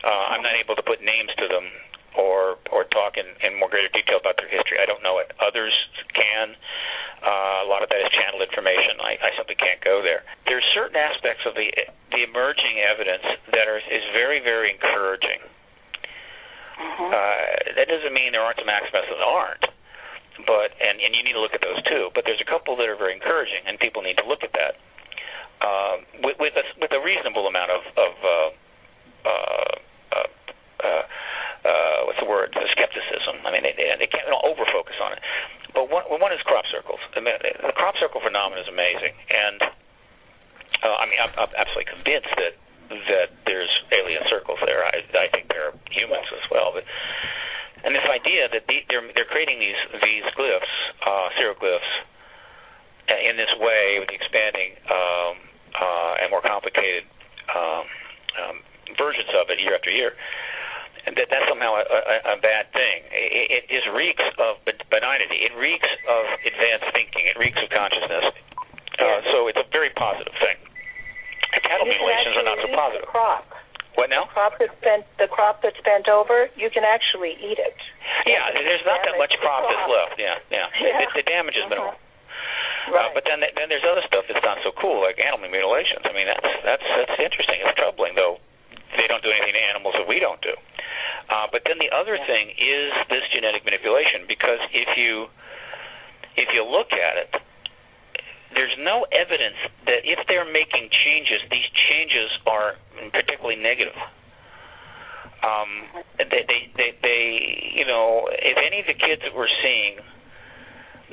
Uh, 0.00 0.32
I'm 0.32 0.42
not 0.42 0.56
able 0.56 0.76
to 0.76 0.82
put 0.82 1.04
names 1.04 1.28
to 1.36 1.46
them 1.46 1.68
or 2.16 2.58
or 2.72 2.88
talk 2.90 3.14
in, 3.20 3.28
in 3.44 3.54
more 3.60 3.68
greater 3.68 3.92
detail 3.92 4.18
about 4.18 4.40
their 4.40 4.48
history. 4.48 4.80
I 4.80 4.86
don't 4.88 5.04
know 5.04 5.20
it. 5.20 5.30
Others 5.38 5.76
can. 6.16 6.56
Uh, 7.20 7.62
a 7.62 7.68
lot 7.68 7.84
of 7.84 7.92
that 7.92 8.00
is 8.00 8.08
channeled 8.16 8.40
information. 8.40 8.96
I, 8.98 9.20
I 9.20 9.30
simply 9.36 9.54
can't 9.60 9.78
go 9.84 10.00
there. 10.00 10.24
There's 10.48 10.64
certain 10.72 10.96
aspects 10.96 11.44
of 11.44 11.52
the 11.52 11.68
the 12.16 12.24
emerging 12.24 12.80
evidence 12.80 13.28
that 13.52 13.68
are 13.68 13.78
is 13.78 14.04
very 14.16 14.40
very 14.40 14.72
encouraging. 14.72 15.44
Uh-huh. 16.80 17.12
Uh, 17.12 17.76
that 17.76 17.92
doesn't 17.92 18.14
mean 18.16 18.32
there 18.32 18.40
aren't 18.40 18.58
some 18.58 18.72
aspects 18.72 19.12
that 19.12 19.20
aren't 19.20 19.68
but 20.48 20.72
and 20.80 20.96
and 20.96 21.12
you 21.12 21.20
need 21.20 21.36
to 21.36 21.42
look 21.44 21.52
at 21.52 21.60
those 21.60 21.76
too. 21.84 22.08
But 22.16 22.24
there's 22.24 22.40
a 22.40 22.48
couple 22.48 22.72
that 22.80 22.88
are 22.88 22.96
very 22.96 23.12
encouraging, 23.12 23.68
and 23.68 23.76
people 23.78 24.00
need 24.00 24.16
to 24.16 24.26
look 24.26 24.40
at 24.40 24.56
that 24.56 24.80
uh, 25.60 25.96
with 26.24 26.36
with 26.40 26.54
a, 26.56 26.64
with 26.80 26.92
a 26.92 27.00
reasonable 27.00 27.46
amount 27.46 27.70
of, 27.70 27.82
of 27.96 28.12
uh, 28.24 28.50
uh, 29.24 29.74
uh, 30.16 30.28
uh, 30.80 31.04
uh, 31.60 31.98
what's 32.08 32.20
the 32.20 32.28
word? 32.28 32.52
The 32.56 32.64
skepticism. 32.72 33.44
I 33.44 33.52
mean, 33.52 33.64
they, 33.64 33.76
they, 33.76 34.08
can't 34.08 34.24
they 34.24 34.32
don't 34.32 34.44
over 34.48 34.64
focus 34.72 34.96
on 34.96 35.12
it. 35.12 35.20
But 35.76 35.92
one, 35.92 36.08
one 36.08 36.32
is 36.32 36.40
crop 36.48 36.64
circles. 36.72 37.00
I 37.12 37.20
mean, 37.20 37.36
the 37.36 37.76
crop 37.76 38.00
circle 38.00 38.24
phenomenon 38.24 38.64
is 38.64 38.68
amazing, 38.68 39.12
and 39.28 39.60
uh, 40.80 40.96
I 40.96 41.04
mean, 41.04 41.20
I'm, 41.20 41.32
I'm 41.36 41.52
absolutely 41.52 41.92
convinced 41.92 42.32
that 42.40 42.54
that 42.90 43.28
there's 43.46 43.70
alien 43.94 44.24
circles 44.26 44.58
there. 44.66 44.82
I, 44.82 45.04
I 45.14 45.28
think 45.30 45.46
there 45.46 45.70
are 45.70 45.76
humans 45.92 46.26
as 46.34 46.42
well, 46.50 46.72
but 46.74 46.82
and 47.84 47.94
this 47.94 48.08
idea 48.08 48.48
that 48.50 48.64
the, 48.66 48.82
they're 48.88 49.04
they're 49.14 49.30
creating 49.30 49.60
these 49.60 49.78
these 50.00 50.26
glyphs, 50.34 50.74
uh, 51.04 51.28
glyphs, 51.60 51.92
in 53.28 53.36
this 53.36 53.52
way 53.60 54.00
with 54.00 54.08
the 54.08 54.16
expanding 54.16 54.74
um, 54.90 55.49
uh, 55.74 56.20
and 56.22 56.30
more 56.30 56.42
complicated 56.42 57.04
um, 57.54 57.84
um, 58.38 58.56
versions 58.98 59.30
of 59.36 59.50
it 59.50 59.58
year 59.60 59.74
after 59.74 59.90
year. 59.90 60.14
And 61.06 61.16
that 61.16 61.32
that's 61.32 61.48
somehow 61.48 61.80
a, 61.80 61.84
a, 61.84 62.16
a 62.34 62.38
bad 62.44 62.68
thing. 62.76 63.08
It, 63.08 63.48
it 63.48 63.62
just 63.72 63.88
reeks 63.96 64.22
of 64.36 64.60
benignity. 64.66 65.48
It 65.48 65.56
reeks 65.56 65.88
of 66.04 66.22
advanced 66.44 66.92
thinking. 66.92 67.24
It 67.24 67.40
reeks 67.40 67.56
of 67.56 67.72
consciousness. 67.72 68.36
Uh, 69.00 69.20
so 69.32 69.48
it's 69.48 69.56
a 69.56 69.64
very 69.72 69.88
positive 69.96 70.36
thing. 70.36 70.60
And 71.56 71.60
cattle 71.64 71.88
mutilations 71.88 72.36
are 72.36 72.46
not 72.46 72.58
so 72.60 72.68
positive. 72.68 73.08
Crop. 73.08 73.48
What 73.96 74.12
now? 74.12 74.28
The 74.28 74.36
crop 74.36 74.54
that's 74.60 74.76
bent, 74.84 75.04
the 75.18 75.26
crop 75.26 75.64
that's 75.64 75.80
bent 75.82 76.06
over, 76.06 76.52
you 76.54 76.68
can 76.68 76.84
actually 76.84 77.34
eat 77.40 77.58
it. 77.58 77.78
Yeah, 78.28 78.52
there's 78.54 78.84
not 78.86 79.02
that 79.02 79.16
much 79.18 79.34
crop, 79.40 79.66
that's 79.66 79.88
left. 79.88 80.20
Yeah, 80.20 80.36
yeah. 80.52 80.68
yeah. 80.84 81.10
The, 81.10 81.24
the 81.24 81.26
damage 81.26 81.56
is 81.56 81.64
minimal. 81.66 81.96
Uh-huh. 82.60 82.94
Right. 82.94 83.08
Uh, 83.08 83.10
but 83.14 83.22
then 83.28 83.40
then 83.42 83.68
there's 83.68 83.86
other 83.86 84.02
stuff 84.06 84.26
that's 84.26 84.42
not 84.42 84.58
so 84.66 84.72
cool, 84.76 85.02
like 85.02 85.20
animal 85.20 85.48
mutilations. 85.48 86.02
I 86.04 86.12
mean, 86.12 86.26
that's 86.26 86.50
that's 86.64 86.86
that's 86.86 87.16
interesting. 87.20 87.62
It's 87.62 87.76
troubling, 87.78 88.14
though. 88.14 88.40
They 88.98 89.06
don't 89.06 89.22
do 89.22 89.30
anything 89.30 89.54
to 89.54 89.64
animals 89.70 89.94
that 89.98 90.08
we 90.10 90.18
don't 90.18 90.42
do. 90.42 90.50
Uh, 91.30 91.46
but 91.54 91.62
then 91.62 91.78
the 91.78 91.94
other 91.94 92.18
yeah. 92.18 92.26
thing 92.26 92.50
is 92.58 92.90
this 93.06 93.22
genetic 93.30 93.62
manipulation, 93.62 94.26
because 94.26 94.58
if 94.74 94.98
you 94.98 95.30
if 96.34 96.50
you 96.50 96.66
look 96.66 96.90
at 96.90 97.14
it, 97.22 97.30
there's 98.54 98.74
no 98.82 99.06
evidence 99.14 99.58
that 99.86 100.02
if 100.02 100.18
they're 100.26 100.48
making 100.48 100.90
changes, 100.90 101.38
these 101.50 101.70
changes 101.86 102.30
are 102.46 102.74
particularly 103.14 103.62
negative. 103.62 103.94
Um, 105.40 105.70
they, 106.18 106.44
they, 106.44 106.60
they, 106.76 106.90
they, 107.00 107.22
you 107.78 107.86
know, 107.86 108.28
if 108.28 108.58
any 108.60 108.80
of 108.80 108.86
the 108.86 108.98
kids 108.98 109.22
that 109.22 109.32
we're 109.32 109.48
seeing, 109.62 109.96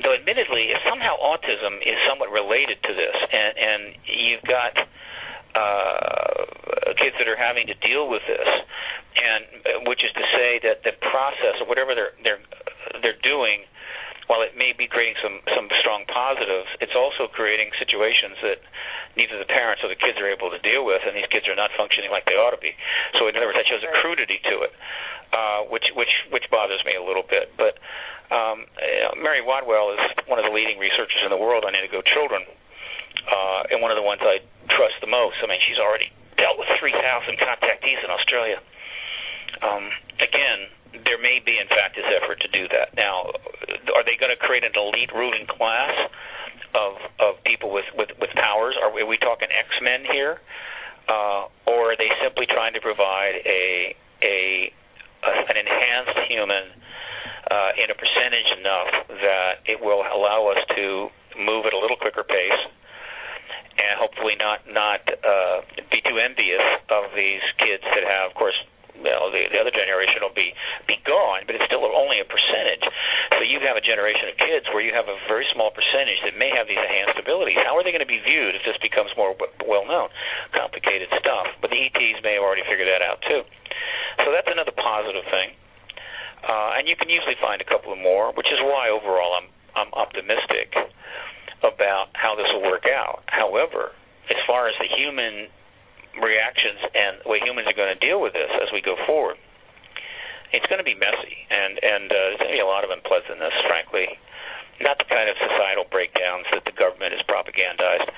though 0.02 0.14
admittedly, 0.14 0.70
if 0.70 0.80
somehow 0.88 1.16
autism 1.18 1.78
is 1.82 1.98
somewhat 2.08 2.30
related 2.30 2.78
to 2.82 2.92
this, 2.94 3.16
and, 3.32 3.52
and 3.58 3.80
you've 4.06 4.46
got 4.46 4.74
uh, 5.54 6.94
kids 6.98 7.16
that 7.18 7.28
are 7.28 7.38
having 7.38 7.66
to 7.66 7.76
deal 7.82 8.08
with 8.08 8.22
this, 8.26 8.48
and 9.18 9.86
which 9.88 10.04
is 10.04 10.12
to 10.14 10.24
say 10.34 10.60
that 10.62 10.82
the 10.84 10.94
process 11.10 11.58
or 11.60 11.66
whatever 11.66 11.94
they're 11.94 12.14
they're 12.22 12.42
they're 13.02 13.22
doing 13.22 13.66
while 14.28 14.44
it 14.44 14.52
may 14.54 14.76
be 14.76 14.84
creating 14.84 15.16
some 15.24 15.40
some 15.56 15.72
strong 15.80 16.04
positives, 16.04 16.68
it's 16.84 16.92
also 16.92 17.26
creating 17.32 17.72
situations 17.80 18.36
that 18.44 18.60
neither 19.16 19.40
the 19.40 19.48
parents 19.48 19.80
or 19.80 19.88
the 19.88 19.96
kids 19.96 20.20
are 20.20 20.28
able 20.28 20.52
to 20.52 20.60
deal 20.60 20.84
with, 20.84 21.00
and 21.08 21.16
these 21.16 21.28
kids 21.32 21.48
are 21.48 21.56
not 21.56 21.72
functioning 21.74 22.12
like 22.12 22.28
they 22.28 22.36
ought 22.36 22.52
to 22.52 22.60
be. 22.60 22.76
So, 23.16 23.26
in 23.26 23.34
other 23.34 23.48
words, 23.48 23.56
that 23.56 23.66
shows 23.66 23.80
a 23.82 23.90
crudity 24.04 24.38
to 24.52 24.68
it, 24.68 24.72
uh, 25.32 25.60
which 25.72 25.88
which 25.96 26.12
which 26.28 26.44
bothers 26.52 26.84
me 26.84 26.92
a 26.92 27.02
little 27.02 27.24
bit. 27.24 27.56
But 27.56 27.80
um, 28.28 28.68
you 28.84 29.02
know, 29.08 29.16
Mary 29.16 29.40
Rodwell 29.40 29.96
is 29.96 30.02
one 30.28 30.36
of 30.36 30.44
the 30.44 30.52
leading 30.52 30.76
researchers 30.76 31.24
in 31.24 31.32
the 31.32 31.40
world 31.40 31.64
on 31.64 31.72
indigo 31.72 32.04
children, 32.04 32.44
uh, 33.24 33.72
and 33.72 33.80
one 33.80 33.88
of 33.90 33.96
the 33.96 34.04
ones 34.04 34.20
I 34.20 34.44
trust 34.68 35.00
the 35.00 35.08
most. 35.08 35.40
I 35.40 35.48
mean, 35.48 35.60
she's 35.64 35.80
already 35.80 36.12
dealt 36.36 36.60
with 36.60 36.68
3,000 36.78 36.94
contactees 37.40 38.04
in 38.04 38.12
Australia. 38.12 38.60
Um, 39.64 39.90
again, 40.20 40.70
there 41.04 41.20
may 41.20 41.38
be, 41.44 41.58
in 41.58 41.68
fact, 41.68 41.96
this 41.96 42.06
effort 42.08 42.40
to 42.40 42.48
do 42.48 42.68
that. 42.68 42.94
Now, 42.96 43.30
are 43.94 44.04
they 44.04 44.16
going 44.16 44.32
to 44.32 44.40
create 44.40 44.64
an 44.64 44.72
elite 44.74 45.12
ruling 45.14 45.46
class 45.46 45.94
of 46.74 47.00
of 47.18 47.42
people 47.44 47.72
with 47.72 47.88
with, 47.94 48.10
with 48.20 48.30
powers? 48.36 48.76
Are 48.82 48.92
we, 48.92 49.02
are 49.02 49.10
we 49.10 49.18
talking 49.18 49.48
X 49.48 49.68
Men 49.82 50.04
here, 50.04 50.40
uh, 51.08 51.48
or 51.66 51.92
are 51.92 51.96
they 51.96 52.10
simply 52.22 52.46
trying 52.46 52.74
to 52.74 52.80
provide 52.80 53.40
a 53.44 53.96
a, 54.22 54.72
a 55.24 55.30
an 55.48 55.56
enhanced 55.56 56.18
human 56.28 56.64
uh, 57.50 57.82
in 57.82 57.90
a 57.90 57.96
percentage 57.96 58.50
enough 58.60 58.90
that 59.08 59.52
it 59.66 59.80
will 59.80 60.04
allow 60.04 60.52
us 60.52 60.60
to 60.76 61.08
move 61.40 61.66
at 61.66 61.72
a 61.72 61.78
little 61.78 61.96
quicker 61.96 62.24
pace? 62.24 62.62
And 63.78 63.94
hopefully 63.98 64.34
not 64.36 64.66
not 64.66 65.00
uh, 65.06 65.62
be 65.90 66.02
too 66.02 66.18
envious 66.18 66.66
of 66.90 67.14
these 67.14 67.42
kids 67.62 67.84
that 67.86 68.02
have, 68.02 68.30
of 68.30 68.34
course, 68.34 68.58
know, 69.02 69.30
the, 69.30 69.48
the 69.50 69.58
other 69.58 69.74
generation 69.74 70.22
will 70.22 70.34
be 70.34 70.54
be 70.86 70.98
gone, 71.06 71.46
but 71.46 71.54
it's 71.54 71.64
still 71.66 71.84
only 71.86 72.20
a 72.20 72.26
percentage. 72.26 72.84
So 73.38 73.46
you 73.46 73.62
have 73.64 73.78
a 73.78 73.84
generation 73.84 74.30
of 74.30 74.34
kids 74.38 74.66
where 74.74 74.82
you 74.82 74.92
have 74.94 75.06
a 75.06 75.16
very 75.30 75.46
small 75.54 75.70
percentage 75.70 76.20
that 76.26 76.34
may 76.34 76.50
have 76.54 76.66
these 76.66 76.80
enhanced 76.80 77.18
abilities. 77.18 77.58
How 77.62 77.76
are 77.78 77.84
they 77.84 77.94
going 77.94 78.04
to 78.04 78.10
be 78.10 78.20
viewed 78.20 78.58
if 78.58 78.62
this 78.66 78.78
becomes 78.82 79.14
more 79.14 79.34
well 79.64 79.86
known? 79.86 80.10
Complicated 80.52 81.08
stuff. 81.18 81.54
But 81.62 81.70
the 81.70 81.78
ETs 81.78 82.20
may 82.22 82.38
have 82.38 82.44
already 82.44 82.66
figured 82.66 82.88
that 82.90 83.02
out 83.04 83.22
too. 83.22 83.42
So 84.24 84.34
that's 84.34 84.48
another 84.50 84.74
positive 84.74 85.24
thing. 85.30 85.54
Uh, 86.42 86.78
and 86.78 86.86
you 86.86 86.94
can 86.94 87.10
usually 87.10 87.36
find 87.42 87.58
a 87.60 87.66
couple 87.66 87.92
of 87.92 87.98
more, 87.98 88.30
which 88.34 88.48
is 88.50 88.58
why 88.62 88.90
overall 88.90 89.34
I'm 89.34 89.50
I'm 89.78 89.92
optimistic 89.94 90.74
about 91.62 92.10
how 92.14 92.34
this 92.34 92.46
will 92.50 92.66
work 92.66 92.86
out. 92.86 93.22
However, 93.26 93.94
as 94.30 94.38
far 94.46 94.68
as 94.68 94.74
the 94.78 94.88
human 94.90 95.48
reactions 96.20 96.80
and 96.94 97.12
the 97.24 97.28
way 97.28 97.38
humans 97.42 97.66
are 97.66 97.76
going 97.76 97.92
to 97.92 98.00
deal 98.00 98.20
with 98.20 98.32
this 98.32 98.50
as 98.62 98.68
we 98.72 98.80
go 98.82 98.96
forward. 99.06 99.36
It's 100.52 100.64
going 100.72 100.80
to 100.80 100.86
be 100.86 100.96
messy, 100.96 101.36
and 101.52 101.76
and 101.76 102.08
uh, 102.08 102.16
there's 102.16 102.40
going 102.40 102.52
to 102.56 102.58
be 102.58 102.64
a 102.64 102.68
lot 102.68 102.80
of 102.80 102.90
unpleasantness, 102.90 103.52
frankly. 103.68 104.08
Not 104.80 104.96
the 104.96 105.04
kind 105.10 105.28
of 105.28 105.36
societal 105.36 105.84
breakdowns 105.90 106.46
that 106.54 106.64
the 106.64 106.72
government 106.72 107.12
has 107.12 107.20
propagandized, 107.26 108.08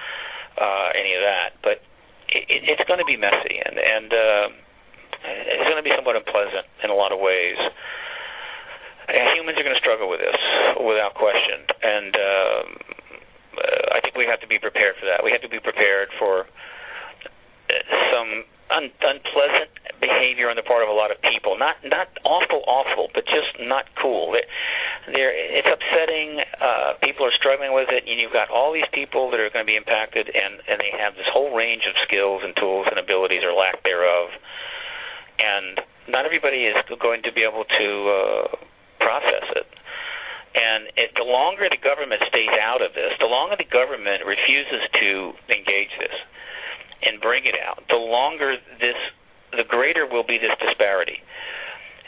uh, 0.61 0.89
any 0.95 1.17
of 1.17 1.25
that, 1.25 1.57
but 1.65 1.83
it, 2.31 2.71
it's 2.71 2.85
going 2.87 3.03
to 3.03 3.09
be 3.09 3.19
messy, 3.19 3.59
and 3.59 3.75
and 3.75 4.09
uh, 4.15 4.47
it's 5.27 5.67
going 5.67 5.81
to 5.81 5.87
be 5.87 5.91
somewhat 5.99 6.15
unpleasant 6.15 6.67
in 6.85 6.91
a 6.91 6.97
lot 6.97 7.11
of 7.11 7.19
ways. 7.19 7.59
And 9.11 9.35
humans 9.35 9.59
are 9.59 9.67
going 9.67 9.75
to 9.75 9.83
struggle 9.83 10.07
with 10.07 10.23
this, 10.23 10.39
without 10.79 11.19
question, 11.19 11.67
and 11.83 12.13
um, 12.15 12.67
uh, 13.59 13.97
I 13.97 14.01
think 14.07 14.15
we 14.15 14.23
have 14.31 14.39
to 14.41 14.47
be 14.47 14.63
prepared 14.63 14.95
for 15.03 15.11
that. 15.11 15.27
We 15.27 15.35
have 15.35 15.43
to 15.43 15.51
be 15.51 15.59
prepared 15.59 16.15
for 16.15 16.47
some 18.13 18.45
un- 18.71 18.95
unpleasant 19.03 19.71
behavior 20.01 20.49
on 20.49 20.57
the 20.57 20.63
part 20.63 20.83
of 20.83 20.89
a 20.89 20.97
lot 20.97 21.11
of 21.11 21.19
people. 21.21 21.59
Not 21.59 21.77
not 21.85 22.09
awful, 22.25 22.63
awful, 22.67 23.11
but 23.13 23.27
just 23.27 23.59
not 23.61 23.85
cool. 24.01 24.35
It, 24.35 24.47
they're, 25.13 25.35
it's 25.35 25.69
upsetting. 25.69 26.41
Uh, 26.61 26.95
people 27.03 27.27
are 27.27 27.35
struggling 27.35 27.75
with 27.75 27.89
it, 27.91 28.07
and 28.07 28.21
you've 28.21 28.33
got 28.33 28.49
all 28.49 28.73
these 28.73 28.89
people 28.95 29.31
that 29.31 29.41
are 29.41 29.51
going 29.51 29.65
to 29.67 29.71
be 29.71 29.77
impacted, 29.77 30.31
and 30.31 30.63
and 30.69 30.81
they 30.81 30.93
have 30.97 31.15
this 31.15 31.29
whole 31.29 31.55
range 31.55 31.85
of 31.89 31.95
skills 32.07 32.43
and 32.45 32.55
tools 32.57 32.87
and 32.89 32.99
abilities 32.99 33.43
or 33.43 33.53
lack 33.53 33.83
thereof, 33.83 34.31
and 35.39 35.81
not 36.09 36.25
everybody 36.25 36.67
is 36.67 36.77
going 36.99 37.23
to 37.23 37.33
be 37.33 37.43
able 37.43 37.65
to 37.65 37.89
uh, 38.09 38.47
process 38.99 39.47
it. 39.57 39.69
And 40.51 40.91
it, 40.99 41.15
the 41.15 41.23
longer 41.23 41.71
the 41.71 41.79
government 41.79 42.23
stays 42.27 42.51
out 42.59 42.83
of 42.83 42.91
this, 42.91 43.15
the 43.23 43.31
longer 43.31 43.55
the 43.55 43.71
government 43.71 44.27
refuses 44.27 44.83
to 44.99 45.31
engage 45.47 45.95
this, 46.03 46.17
and 47.03 47.21
bring 47.21 47.45
it 47.45 47.57
out, 47.57 47.83
the 47.89 48.01
longer 48.01 48.57
this, 48.79 48.99
the 49.53 49.65
greater 49.67 50.07
will 50.07 50.25
be 50.25 50.39
this 50.39 50.55
disparity. 50.61 51.19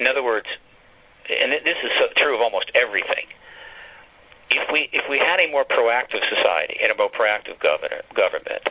In 0.00 0.06
other 0.06 0.22
words, 0.22 0.46
and 1.28 1.52
this 1.52 1.78
is 1.80 1.92
so 2.00 2.10
true 2.18 2.34
of 2.34 2.42
almost 2.42 2.70
everything. 2.74 3.30
If 4.52 4.68
we 4.68 4.90
if 4.92 5.08
we 5.08 5.16
had 5.16 5.40
a 5.40 5.48
more 5.48 5.64
proactive 5.64 6.20
society 6.28 6.76
and 6.82 6.92
a 6.92 6.96
more 6.98 7.08
proactive 7.08 7.56
governor, 7.62 8.04
government 8.12 8.68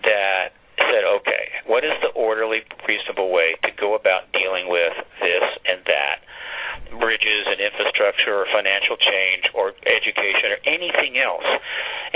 that 0.00 0.56
said, 0.78 1.04
okay, 1.04 1.44
what 1.68 1.84
is 1.84 1.92
the 2.00 2.08
orderly, 2.16 2.64
reasonable 2.88 3.28
way 3.28 3.54
to 3.64 3.70
go 3.76 3.92
about 3.94 4.32
dealing 4.32 4.72
with 4.72 4.96
this 5.20 5.46
and 5.68 5.84
that, 5.84 6.24
bridges 6.96 7.44
and 7.44 7.60
infrastructure 7.60 8.40
or 8.40 8.46
financial 8.48 8.96
change 8.96 9.44
or 9.52 9.76
education 9.84 10.56
or 10.56 10.60
anything 10.64 11.20
else, 11.20 11.44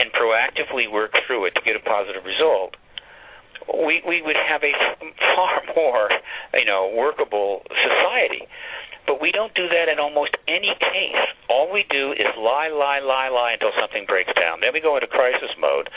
and 0.00 0.08
proactively 0.16 0.88
work 0.88 1.12
through 1.26 1.44
it 1.46 1.52
to 1.54 1.62
get 1.68 1.76
a 1.76 1.84
positive 1.84 2.24
result, 2.24 2.76
we 3.72 4.02
we 4.06 4.22
would 4.22 4.36
have 4.36 4.62
a 4.62 4.72
far 5.34 5.62
more 5.74 6.08
you 6.54 6.64
know 6.64 6.92
workable 6.94 7.62
society. 7.70 8.46
But 9.06 9.22
we 9.22 9.30
don't 9.30 9.54
do 9.54 9.70
that 9.70 9.86
in 9.88 9.98
almost 9.98 10.34
any 10.50 10.74
case. 10.78 11.24
All 11.48 11.70
we 11.70 11.86
do 11.88 12.12
is 12.12 12.26
lie, 12.36 12.68
lie, 12.68 12.98
lie, 12.98 13.30
lie 13.30 13.54
until 13.54 13.70
something 13.78 14.04
breaks 14.04 14.34
down. 14.34 14.60
Then 14.60 14.74
we 14.74 14.82
go 14.82 14.98
into 14.98 15.06
crisis 15.06 15.54
mode. 15.58 15.88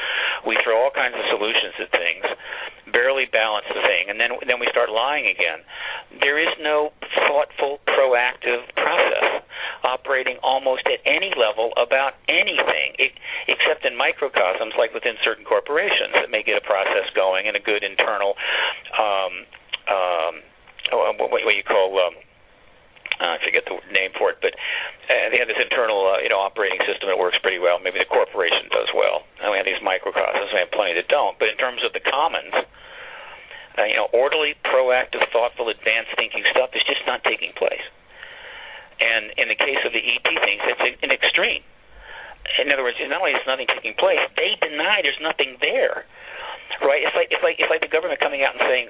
We 0.46 0.58
throw 0.64 0.78
all 0.78 0.94
kinds 0.94 1.18
of 1.18 1.26
solutions 1.34 1.74
at 1.82 1.90
things, 1.90 2.26
barely 2.94 3.26
balance 3.26 3.66
the 3.68 3.82
thing, 3.82 4.14
and 4.14 4.22
then 4.22 4.38
then 4.46 4.62
we 4.62 4.70
start 4.70 4.94
lying 4.94 5.26
again. 5.26 5.66
There 6.22 6.38
is 6.38 6.54
no 6.62 6.94
thoughtful, 7.28 7.82
proactive 7.90 8.64
process 8.78 9.42
operating 9.84 10.38
almost 10.44 10.86
at 10.86 11.00
any 11.06 11.34
level 11.36 11.72
about 11.82 12.14
anything, 12.28 12.94
except 13.48 13.86
in 13.86 13.98
microcosms 13.98 14.74
like 14.78 14.94
within 14.94 15.16
certain 15.24 15.46
corporations 15.46 16.14
that 16.14 16.30
may 16.30 16.44
get 16.44 16.58
a 16.58 16.66
process 16.66 17.08
going 17.16 17.48
and 17.48 17.56
a 17.56 17.64
good 17.64 17.84
internal, 17.84 18.36
um, 18.94 19.34
um, 19.90 20.34
what, 21.18 21.32
what 21.32 21.56
you 21.56 21.64
call. 21.64 21.98
Um, 22.00 22.16
uh, 23.20 23.36
I 23.36 23.38
forget 23.44 23.68
the 23.68 23.76
name 23.92 24.16
for 24.16 24.32
it, 24.32 24.40
but 24.40 24.56
uh, 24.56 25.28
they 25.28 25.38
have 25.44 25.52
this 25.52 25.60
internal, 25.60 26.08
uh, 26.08 26.24
you 26.24 26.32
know, 26.32 26.40
operating 26.40 26.80
system 26.88 27.12
that 27.12 27.20
works 27.20 27.36
pretty 27.44 27.60
well. 27.60 27.80
Maybe 27.80 28.00
the 28.00 28.08
corporation 28.08 28.72
does 28.72 28.88
well. 28.96 29.28
And 29.44 29.52
we 29.52 29.60
have 29.60 29.68
these 29.68 29.84
microcosms. 29.84 30.56
We 30.56 30.60
have 30.64 30.72
plenty 30.72 30.96
that 30.96 31.12
don't. 31.12 31.36
But 31.36 31.52
in 31.52 31.60
terms 31.60 31.84
of 31.84 31.92
the 31.92 32.00
commons, 32.00 32.56
uh, 33.76 33.86
you 33.88 33.96
know, 34.00 34.08
orderly, 34.16 34.56
proactive, 34.64 35.24
thoughtful, 35.36 35.68
advanced 35.68 36.16
thinking 36.16 36.48
stuff 36.52 36.72
is 36.72 36.84
just 36.88 37.04
not 37.04 37.24
taking 37.28 37.52
place. 37.60 37.84
And 39.00 39.32
in 39.36 39.48
the 39.48 39.56
case 39.56 39.80
of 39.84 39.92
the 39.92 40.04
ET 40.04 40.24
things, 40.24 40.62
it's 40.64 41.04
an 41.04 41.12
extreme. 41.12 41.64
In 42.60 42.72
other 42.72 42.84
words, 42.84 42.98
not 43.08 43.22
only 43.22 43.32
is 43.32 43.46
nothing 43.48 43.68
taking 43.68 43.96
place, 43.96 44.20
they 44.36 44.56
deny 44.60 45.00
there's 45.04 45.22
nothing 45.22 45.58
there 45.62 46.06
right? 46.84 47.04
It's 47.04 47.16
like 47.16 47.30
it's 47.32 47.44
like 47.44 47.58
it's 47.60 47.72
like 47.72 47.82
the 47.82 47.92
government 47.92 48.20
coming 48.20 48.44
out 48.44 48.56
and 48.56 48.64
saying 48.64 48.86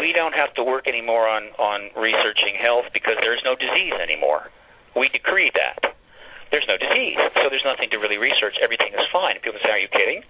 we 0.00 0.12
don't 0.14 0.34
have 0.34 0.54
to 0.56 0.62
work 0.64 0.86
anymore 0.86 1.28
on 1.28 1.52
on 1.58 1.90
researching 1.96 2.56
health 2.56 2.88
because 2.92 3.18
there's 3.20 3.42
no 3.44 3.56
disease 3.56 3.94
anymore. 4.00 4.48
We 4.96 5.08
decree 5.10 5.50
that 5.58 5.94
there's 6.54 6.66
no 6.70 6.78
disease, 6.78 7.18
so 7.42 7.50
there's 7.50 7.66
nothing 7.66 7.90
to 7.90 7.98
really 7.98 8.16
research. 8.16 8.54
Everything 8.62 8.94
is 8.94 9.04
fine. 9.10 9.40
People 9.42 9.60
say, 9.60 9.70
"Are 9.70 9.82
you 9.82 9.90
kidding?" 9.90 10.22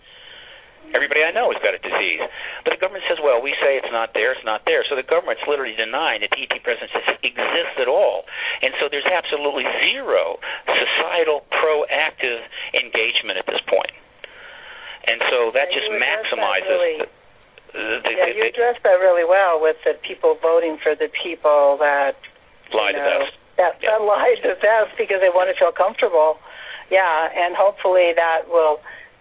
Everybody 0.93 1.25
I 1.25 1.33
know 1.33 1.49
has 1.51 1.61
got 1.63 1.73
a 1.75 1.81
disease, 1.81 2.21
but 2.63 2.77
the 2.77 2.81
government 2.81 3.05
says, 3.09 3.19
"Well, 3.23 3.41
we 3.41 3.57
say 3.63 3.79
it's 3.81 3.91
not 3.91 4.13
there. 4.15 4.33
It's 4.33 4.45
not 4.45 4.65
there." 4.69 4.85
So 4.85 4.95
the 4.95 5.03
government's 5.07 5.43
literally 5.49 5.75
denying 5.75 6.21
that 6.21 6.31
ET 6.37 6.53
presence 6.63 6.93
exists 7.23 7.79
at 7.81 7.89
all, 7.89 8.27
and 8.63 8.75
so 8.79 8.89
there's 8.89 9.07
absolutely 9.07 9.65
zero 9.81 10.39
societal 10.69 11.47
proactive 11.51 12.43
engagement 12.75 13.39
at 13.39 13.47
this 13.47 13.61
point. 13.67 13.93
and 15.07 15.21
so 15.31 15.51
that 15.53 15.69
just 15.73 15.89
maximizes. 15.93 16.69
Really, 16.69 16.97
the, 17.73 18.01
the, 18.05 18.13
yeah, 18.17 18.33
you 18.33 18.45
addressed 18.49 18.83
that 18.85 18.97
really 19.03 19.25
well 19.27 19.61
with 19.61 19.77
the 19.85 19.95
people 20.07 20.39
voting 20.41 20.79
for 20.83 20.95
the 20.95 21.09
people 21.11 21.77
that 21.81 22.17
lie 22.73 22.93
to 22.93 22.99
death. 22.99 23.35
That, 23.57 23.73
yeah. 23.83 23.99
that 23.99 24.01
lie 24.09 24.35
to 24.43 24.55
death 24.63 24.95
because 24.97 25.21
they 25.21 25.29
want 25.29 25.51
to 25.53 25.57
feel 25.59 25.73
comfortable. 25.73 26.39
Yeah, 26.91 27.29
and 27.33 27.57
hopefully 27.57 28.13
that 28.15 28.49
will 28.49 28.81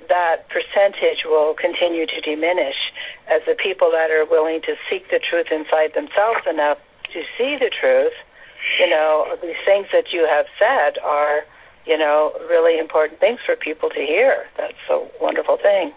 that 0.10 0.50
percentage 0.50 1.26
will 1.26 1.54
continue 1.54 2.06
to 2.06 2.20
diminish 2.22 2.76
as 3.28 3.42
the 3.46 3.56
people 3.56 3.92
that 3.92 4.12
are 4.12 4.26
willing 4.26 4.62
to 4.66 4.76
seek 4.90 5.10
the 5.10 5.20
truth 5.20 5.48
inside 5.52 5.94
themselves 5.94 6.44
enough 6.50 6.78
to 7.14 7.22
see 7.38 7.58
the 7.60 7.70
truth, 7.70 8.14
you 8.80 8.90
know, 8.90 9.38
these 9.42 9.60
things 9.66 9.88
that 9.94 10.12
you 10.12 10.26
have 10.26 10.46
said 10.58 10.98
are, 11.04 11.46
you 11.86 11.98
know, 11.98 12.34
really 12.50 12.80
important 12.80 13.20
things 13.20 13.40
for 13.46 13.56
people 13.56 13.90
to 13.90 14.02
hear. 14.02 14.46
That's 14.58 14.80
a 14.90 15.06
wonderful 15.22 15.58
thing. 15.58 15.94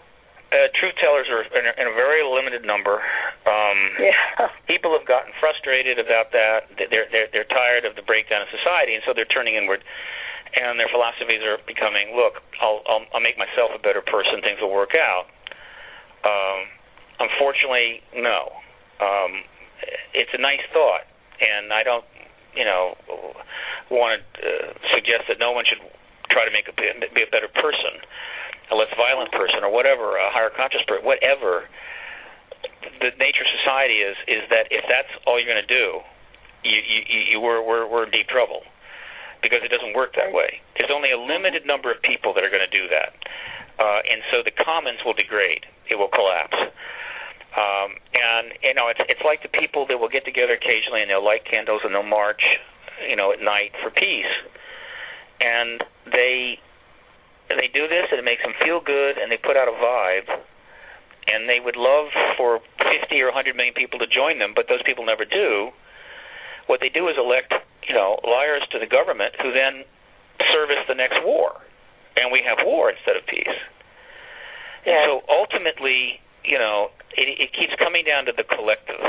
Uh, 0.47 0.71
truth 0.79 0.95
tellers 0.95 1.27
are 1.27 1.43
in 1.59 1.65
a, 1.67 1.73
in 1.75 1.91
a 1.91 1.95
very 1.95 2.23
limited 2.23 2.63
number. 2.63 3.03
Um, 3.43 3.91
yeah. 3.99 4.47
People 4.67 4.95
have 4.95 5.05
gotten 5.05 5.35
frustrated 5.43 5.99
about 5.99 6.31
that. 6.31 6.71
They're 6.77 7.07
they're 7.11 7.27
they're 7.33 7.51
tired 7.51 7.83
of 7.83 7.99
the 7.99 8.01
breakdown 8.01 8.41
of 8.41 8.47
society, 8.47 8.95
and 8.95 9.03
so 9.03 9.11
they're 9.11 9.27
turning 9.27 9.59
inward 9.59 9.83
and 10.55 10.79
their 10.79 10.87
philosophies 10.87 11.43
are 11.43 11.59
becoming, 11.67 12.15
look, 12.15 12.39
I'll, 12.61 12.81
I'll, 12.87 13.03
I'll 13.13 13.23
make 13.23 13.37
myself 13.37 13.71
a 13.75 13.81
better 13.81 14.01
person. 14.01 14.39
Things 14.41 14.61
will 14.61 14.73
work 14.73 14.95
out. 14.95 15.27
Um, 16.23 16.59
unfortunately, 17.19 18.01
no. 18.15 18.55
Um, 19.03 19.43
it's 20.13 20.31
a 20.33 20.41
nice 20.41 20.63
thought, 20.73 21.05
and 21.41 21.73
I 21.73 21.83
don't, 21.83 22.05
you 22.55 22.65
know, 22.65 22.97
want 23.91 24.23
to 24.41 24.73
uh, 24.73 24.73
suggest 24.95 25.29
that 25.29 25.37
no 25.37 25.51
one 25.51 25.65
should 25.67 25.81
try 26.33 26.45
to 26.45 26.51
make 26.51 26.65
a, 26.67 26.73
be 26.73 27.21
a 27.21 27.29
better 27.29 27.47
person, 27.47 28.01
a 28.71 28.75
less 28.75 28.89
violent 28.97 29.31
person, 29.31 29.61
or 29.61 29.69
whatever, 29.69 30.17
a 30.17 30.33
higher 30.33 30.49
conscious 30.49 30.81
person, 30.87 31.05
whatever. 31.05 31.69
The 32.97 33.13
nature 33.21 33.45
of 33.45 33.49
society 33.61 34.01
is 34.01 34.17
is 34.25 34.43
that 34.49 34.73
if 34.73 34.81
that's 34.89 35.11
all 35.29 35.37
you're 35.37 35.47
going 35.47 35.61
to 35.61 35.69
do, 35.69 36.01
you, 36.65 36.81
you, 36.81 37.19
you 37.31 37.37
we're 37.39 37.61
we're 37.61 37.85
we're 37.85 38.05
in 38.09 38.11
deep 38.11 38.27
trouble 38.27 38.65
because 39.41 39.61
it 39.63 39.69
doesn't 39.69 39.93
work 39.93 40.15
that 40.15 40.33
way. 40.33 40.61
There's 40.77 40.91
only 40.93 41.11
a 41.11 41.19
limited 41.19 41.65
number 41.65 41.91
of 41.91 42.01
people 42.01 42.33
that 42.33 42.43
are 42.43 42.49
going 42.49 42.65
to 42.65 42.73
do 42.73 42.87
that, 42.89 43.13
uh, 43.79 44.01
and 44.05 44.21
so 44.31 44.41
the 44.43 44.51
commons 44.51 44.99
will 45.05 45.13
degrade. 45.13 45.65
It 45.89 45.95
will 45.95 46.11
collapse. 46.11 46.57
Um, 47.57 47.97
and 48.13 48.53
you 48.61 48.73
know, 48.73 48.89
it's 48.89 49.01
it's 49.09 49.23
like 49.25 49.41
the 49.41 49.53
people 49.53 49.87
that 49.89 49.97
will 49.97 50.11
get 50.11 50.25
together 50.25 50.53
occasionally 50.53 51.01
and 51.01 51.09
they'll 51.09 51.25
light 51.25 51.45
candles 51.45 51.81
and 51.83 51.93
they'll 51.93 52.05
march, 52.05 52.41
you 53.09 53.15
know, 53.15 53.33
at 53.33 53.41
night 53.41 53.73
for 53.81 53.89
peace, 53.89 54.33
and 55.41 55.81
they 56.05 56.59
they 57.49 57.71
do 57.73 57.87
this 57.87 58.11
and 58.11 58.19
it 58.19 58.25
makes 58.27 58.43
them 58.43 58.53
feel 58.63 58.81
good 58.83 59.17
and 59.17 59.31
they 59.31 59.39
put 59.39 59.55
out 59.55 59.67
a 59.67 59.75
vibe 59.75 60.27
and 61.27 61.47
they 61.47 61.59
would 61.59 61.75
love 61.75 62.07
for 62.37 62.59
50 62.79 63.19
or 63.21 63.27
100 63.27 63.55
million 63.55 63.73
people 63.75 63.99
to 63.99 64.07
join 64.07 64.39
them, 64.39 64.53
but 64.55 64.67
those 64.69 64.81
people 64.83 65.05
never 65.05 65.25
do. 65.25 65.71
What 66.67 66.79
they 66.79 66.89
do 66.89 67.07
is 67.07 67.15
elect 67.17 67.53
you 67.87 67.95
know, 67.95 68.19
liars 68.23 68.67
to 68.71 68.79
the 68.79 68.85
government 68.85 69.33
who 69.41 69.55
then 69.55 69.87
service 70.51 70.83
the 70.87 70.95
next 70.95 71.23
war, 71.23 71.55
and 72.19 72.31
we 72.31 72.43
have 72.43 72.59
war 72.67 72.91
instead 72.91 73.15
of 73.15 73.23
peace. 73.25 73.57
Yeah. 74.85 74.91
And 74.91 74.99
so 75.07 75.13
ultimately, 75.31 76.19
you 76.43 76.59
know, 76.59 76.91
it, 77.15 77.27
it 77.39 77.49
keeps 77.55 77.73
coming 77.79 78.03
down 78.03 78.27
to 78.27 78.33
the 78.35 78.43
collective. 78.43 78.99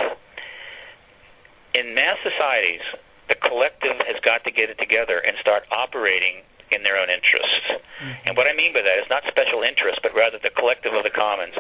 In 1.75 1.95
mass 1.95 2.19
societies, 2.23 2.83
the 3.27 3.35
collective 3.35 3.99
has 4.07 4.17
got 4.25 4.47
to 4.47 4.51
get 4.51 4.71
it 4.71 4.79
together 4.79 5.19
and 5.19 5.37
start 5.43 5.67
operating 5.75 6.47
in 6.71 6.83
their 6.83 6.97
own 6.97 7.11
interests. 7.11 7.67
Mm-hmm. 7.99 8.31
And 8.31 8.33
what 8.39 8.47
I 8.47 8.55
mean 8.55 8.73
by 8.73 8.83
that 8.83 8.99
is 9.03 9.09
not 9.11 9.27
special 9.29 9.67
interests, 9.67 10.01
but 10.03 10.15
rather 10.15 10.39
the 10.39 10.55
collective 10.55 10.95
of 10.95 11.03
the 11.03 11.13
commons. 11.13 11.55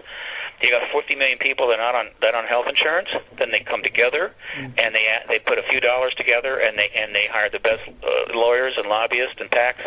You 0.58 0.74
got 0.74 0.90
40 0.90 1.14
million 1.14 1.38
people 1.38 1.70
that 1.70 1.78
are 1.78 1.86
not 1.86 1.94
on 1.94 2.06
that 2.20 2.34
on 2.34 2.44
health 2.50 2.66
insurance. 2.66 3.08
Then 3.38 3.54
they 3.54 3.62
come 3.62 3.82
together 3.82 4.34
mm-hmm. 4.34 4.74
and 4.74 4.90
they 4.90 5.06
they 5.30 5.38
put 5.38 5.58
a 5.58 5.66
few 5.70 5.78
dollars 5.78 6.14
together 6.18 6.58
and 6.58 6.74
they 6.74 6.90
and 6.90 7.14
they 7.14 7.30
hire 7.30 7.46
the 7.46 7.62
best 7.62 7.86
uh, 7.86 8.34
lawyers 8.34 8.74
and 8.74 8.90
lobbyists 8.90 9.38
and 9.38 9.50
PACs, 9.50 9.86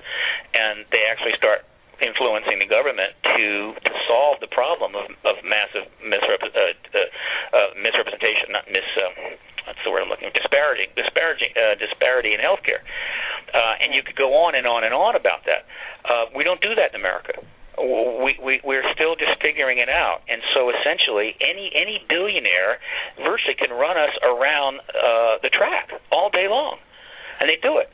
and 0.56 0.88
they 0.96 1.04
actually 1.12 1.36
start 1.36 1.68
influencing 2.02 2.58
the 2.58 2.66
government 2.66 3.14
to 3.36 3.76
to 3.84 3.92
solve 4.08 4.40
the 4.40 4.50
problem 4.50 4.96
of 4.96 5.12
of 5.28 5.44
massive 5.46 5.86
misrep- 6.02 6.56
uh, 6.56 6.74
uh, 6.74 7.00
uh, 7.56 7.70
misrepresentation, 7.78 8.56
not 8.56 8.66
mis. 8.72 8.88
Uh, 8.96 9.38
that's 9.66 9.78
the 9.86 9.92
word 9.92 10.02
I'm 10.02 10.10
looking 10.10 10.32
for. 10.32 10.36
Disparity, 10.40 10.90
disparity, 10.98 11.54
uh, 11.54 11.78
disparity 11.78 12.34
in 12.34 12.42
healthcare, 12.42 12.82
uh, 13.54 13.82
and 13.84 13.94
you 13.94 14.02
could 14.02 14.18
go 14.18 14.34
on 14.48 14.56
and 14.56 14.66
on 14.66 14.84
and 14.84 14.94
on 14.94 15.16
about 15.16 15.46
that. 15.46 15.70
Uh, 16.04 16.26
we 16.36 16.44
don't 16.44 16.62
do 16.62 16.74
that 16.76 16.94
in 16.94 17.00
America. 17.00 17.38
We, 17.78 18.38
we 18.44 18.62
we're 18.64 18.84
still 18.94 19.16
just 19.16 19.40
figuring 19.42 19.80
it 19.80 19.90
out, 19.90 20.22
and 20.28 20.42
so 20.54 20.70
essentially, 20.70 21.36
any 21.40 21.72
any 21.74 22.04
billionaire 22.08 22.84
virtually 23.18 23.56
can 23.56 23.72
run 23.72 23.98
us 23.98 24.12
around 24.22 24.84
uh, 24.92 25.40
the 25.42 25.50
track 25.50 25.90
all 26.12 26.30
day 26.30 26.48
long, 26.50 26.78
and 27.40 27.48
they 27.50 27.58
do 27.62 27.80
it 27.80 27.90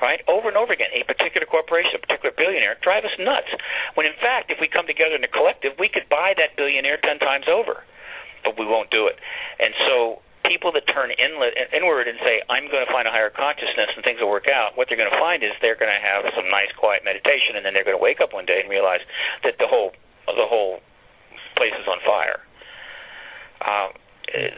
right? 0.00 0.20
Over 0.28 0.48
and 0.48 0.56
over 0.56 0.72
again, 0.72 0.92
a 0.92 1.04
particular 1.04 1.46
corporation, 1.46 1.96
a 1.96 2.02
particular 2.04 2.34
billionaire, 2.36 2.76
drive 2.82 3.04
us 3.04 3.16
nuts. 3.18 3.48
When 3.94 4.06
in 4.06 4.16
fact, 4.20 4.50
if 4.50 4.58
we 4.60 4.68
come 4.68 4.86
together 4.86 5.16
in 5.16 5.24
a 5.24 5.32
collective, 5.32 5.72
we 5.78 5.88
could 5.88 6.08
buy 6.08 6.34
that 6.36 6.56
billionaire 6.56 6.98
ten 7.00 7.18
times 7.18 7.46
over, 7.48 7.84
but 8.44 8.58
we 8.58 8.66
won't 8.66 8.90
do 8.90 9.06
it. 9.08 9.16
And 9.58 9.72
so 9.88 10.20
people 10.48 10.72
that 10.72 10.86
turn 10.90 11.10
inlet, 11.14 11.54
inward 11.74 12.08
and 12.08 12.18
say, 12.22 12.42
I'm 12.48 12.70
going 12.70 12.86
to 12.86 12.90
find 12.90 13.06
a 13.06 13.12
higher 13.12 13.30
consciousness 13.30 13.92
and 13.94 14.02
things 14.02 14.22
will 14.22 14.30
work 14.30 14.48
out, 14.48 14.78
what 14.78 14.88
they're 14.88 14.98
going 14.98 15.10
to 15.10 15.20
find 15.20 15.42
is 15.42 15.52
they're 15.60 15.78
going 15.78 15.92
to 15.92 16.02
have 16.02 16.26
some 16.34 16.48
nice 16.48 16.70
quiet 16.78 17.04
meditation 17.04 17.58
and 17.58 17.62
then 17.66 17.74
they're 17.74 17.86
going 17.86 17.98
to 17.98 18.02
wake 18.02 18.22
up 18.22 18.32
one 18.32 18.46
day 18.46 18.62
and 18.62 18.70
realize 18.70 19.02
that 19.42 19.58
the 19.58 19.68
whole 19.68 19.92
the 20.26 20.48
whole 20.48 20.82
place 21.54 21.74
is 21.78 21.86
on 21.86 22.02
fire. 22.02 22.42
Uh, 23.62 23.88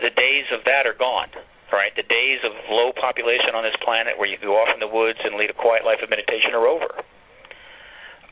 the 0.01 0.12
days 0.16 0.48
of 0.52 0.65
that 0.65 0.89
are 0.89 0.97
gone. 0.97 1.28
Right, 1.69 1.93
the 1.93 2.09
days 2.09 2.40
of 2.48 2.56
low 2.73 2.97
population 2.97 3.52
on 3.52 3.60
this 3.60 3.77
planet, 3.85 4.16
where 4.16 4.24
you 4.24 4.40
go 4.40 4.56
off 4.56 4.73
in 4.73 4.81
the 4.81 4.89
woods 4.89 5.20
and 5.20 5.36
lead 5.36 5.52
a 5.52 5.52
quiet 5.52 5.85
life 5.85 6.01
of 6.01 6.09
meditation, 6.09 6.56
are 6.56 6.65
over. 6.65 6.89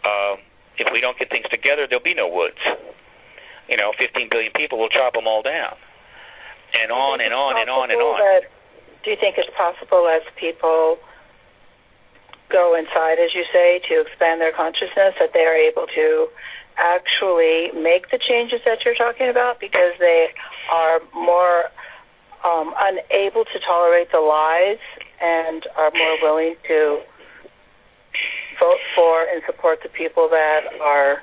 Uh, 0.00 0.40
if 0.80 0.88
we 0.88 1.04
don't 1.04 1.20
get 1.20 1.28
things 1.28 1.44
together, 1.52 1.84
there'll 1.84 2.00
be 2.02 2.16
no 2.16 2.32
woods. 2.32 2.56
You 3.68 3.76
know, 3.76 3.92
15 3.92 4.32
billion 4.32 4.56
people 4.56 4.80
will 4.80 4.88
chop 4.88 5.12
them 5.12 5.28
all 5.28 5.44
down 5.44 5.76
and 6.82 6.92
on 6.92 7.20
and 7.20 7.32
on 7.32 7.60
and 7.60 7.70
on 7.70 7.90
and 7.90 8.00
on. 8.00 8.18
That, 8.20 8.50
do 9.04 9.10
you 9.10 9.16
think 9.20 9.36
it's 9.38 9.50
possible 9.56 10.08
as 10.08 10.22
people 10.36 10.98
go 12.50 12.76
inside, 12.78 13.18
as 13.18 13.34
you 13.34 13.44
say, 13.52 13.80
to 13.88 14.00
expand 14.00 14.40
their 14.40 14.52
consciousness, 14.52 15.14
that 15.18 15.32
they 15.34 15.44
are 15.44 15.56
able 15.56 15.86
to 15.94 16.28
actually 16.78 17.72
make 17.72 18.10
the 18.10 18.18
changes 18.18 18.60
that 18.64 18.84
you're 18.84 18.94
talking 18.94 19.28
about 19.28 19.58
because 19.60 19.96
they 19.98 20.28
are 20.70 21.00
more 21.14 21.64
um, 22.44 22.74
unable 22.76 23.44
to 23.44 23.58
tolerate 23.66 24.12
the 24.12 24.20
lies 24.20 24.78
and 25.20 25.64
are 25.76 25.90
more 25.90 26.16
willing 26.22 26.54
to 26.68 27.00
vote 28.60 28.80
for 28.94 29.24
and 29.24 29.42
support 29.46 29.80
the 29.82 29.88
people 29.88 30.28
that 30.28 30.60
are 30.80 31.22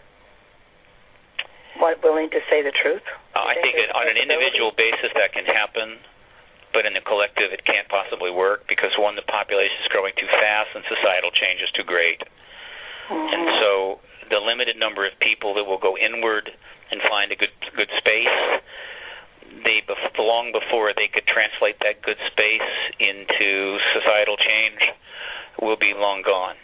willing 2.03 2.29
to 2.29 2.39
say 2.49 2.61
the 2.61 2.71
truth? 2.71 3.03
Uh, 3.33 3.45
I 3.49 3.57
think 3.61 3.75
on 3.97 4.05
an 4.05 4.17
individual 4.17 4.71
basis 4.77 5.09
that 5.17 5.33
can 5.33 5.45
happen, 5.45 5.97
but 6.73 6.85
in 6.85 6.93
the 6.93 7.01
collective 7.01 7.49
it 7.49 7.65
can't 7.65 7.89
possibly 7.89 8.29
work 8.29 8.65
because 8.69 8.93
one, 8.97 9.17
the 9.17 9.25
population 9.25 9.77
is 9.81 9.89
growing 9.89 10.13
too 10.17 10.29
fast 10.29 10.69
and 10.77 10.85
societal 10.85 11.33
change 11.33 11.61
is 11.61 11.69
too 11.73 11.85
great. 11.85 12.21
Mm-hmm. 13.09 13.33
And 13.33 13.43
so 13.57 13.71
the 14.29 14.39
limited 14.39 14.77
number 14.77 15.05
of 15.05 15.13
people 15.19 15.53
that 15.57 15.65
will 15.65 15.81
go 15.81 15.97
inward 15.97 16.49
and 16.91 17.01
find 17.09 17.33
a 17.33 17.37
good 17.37 17.53
good 17.75 17.89
space, 17.97 18.37
they 19.65 19.81
long 20.23 20.55
before 20.55 20.93
they 20.95 21.11
could 21.11 21.27
translate 21.27 21.75
that 21.83 22.01
good 22.01 22.17
space 22.31 22.71
into 22.99 23.77
societal 23.93 24.37
change, 24.37 24.81
will 25.61 25.77
be 25.77 25.93
long 25.93 26.23
gone. 26.23 26.55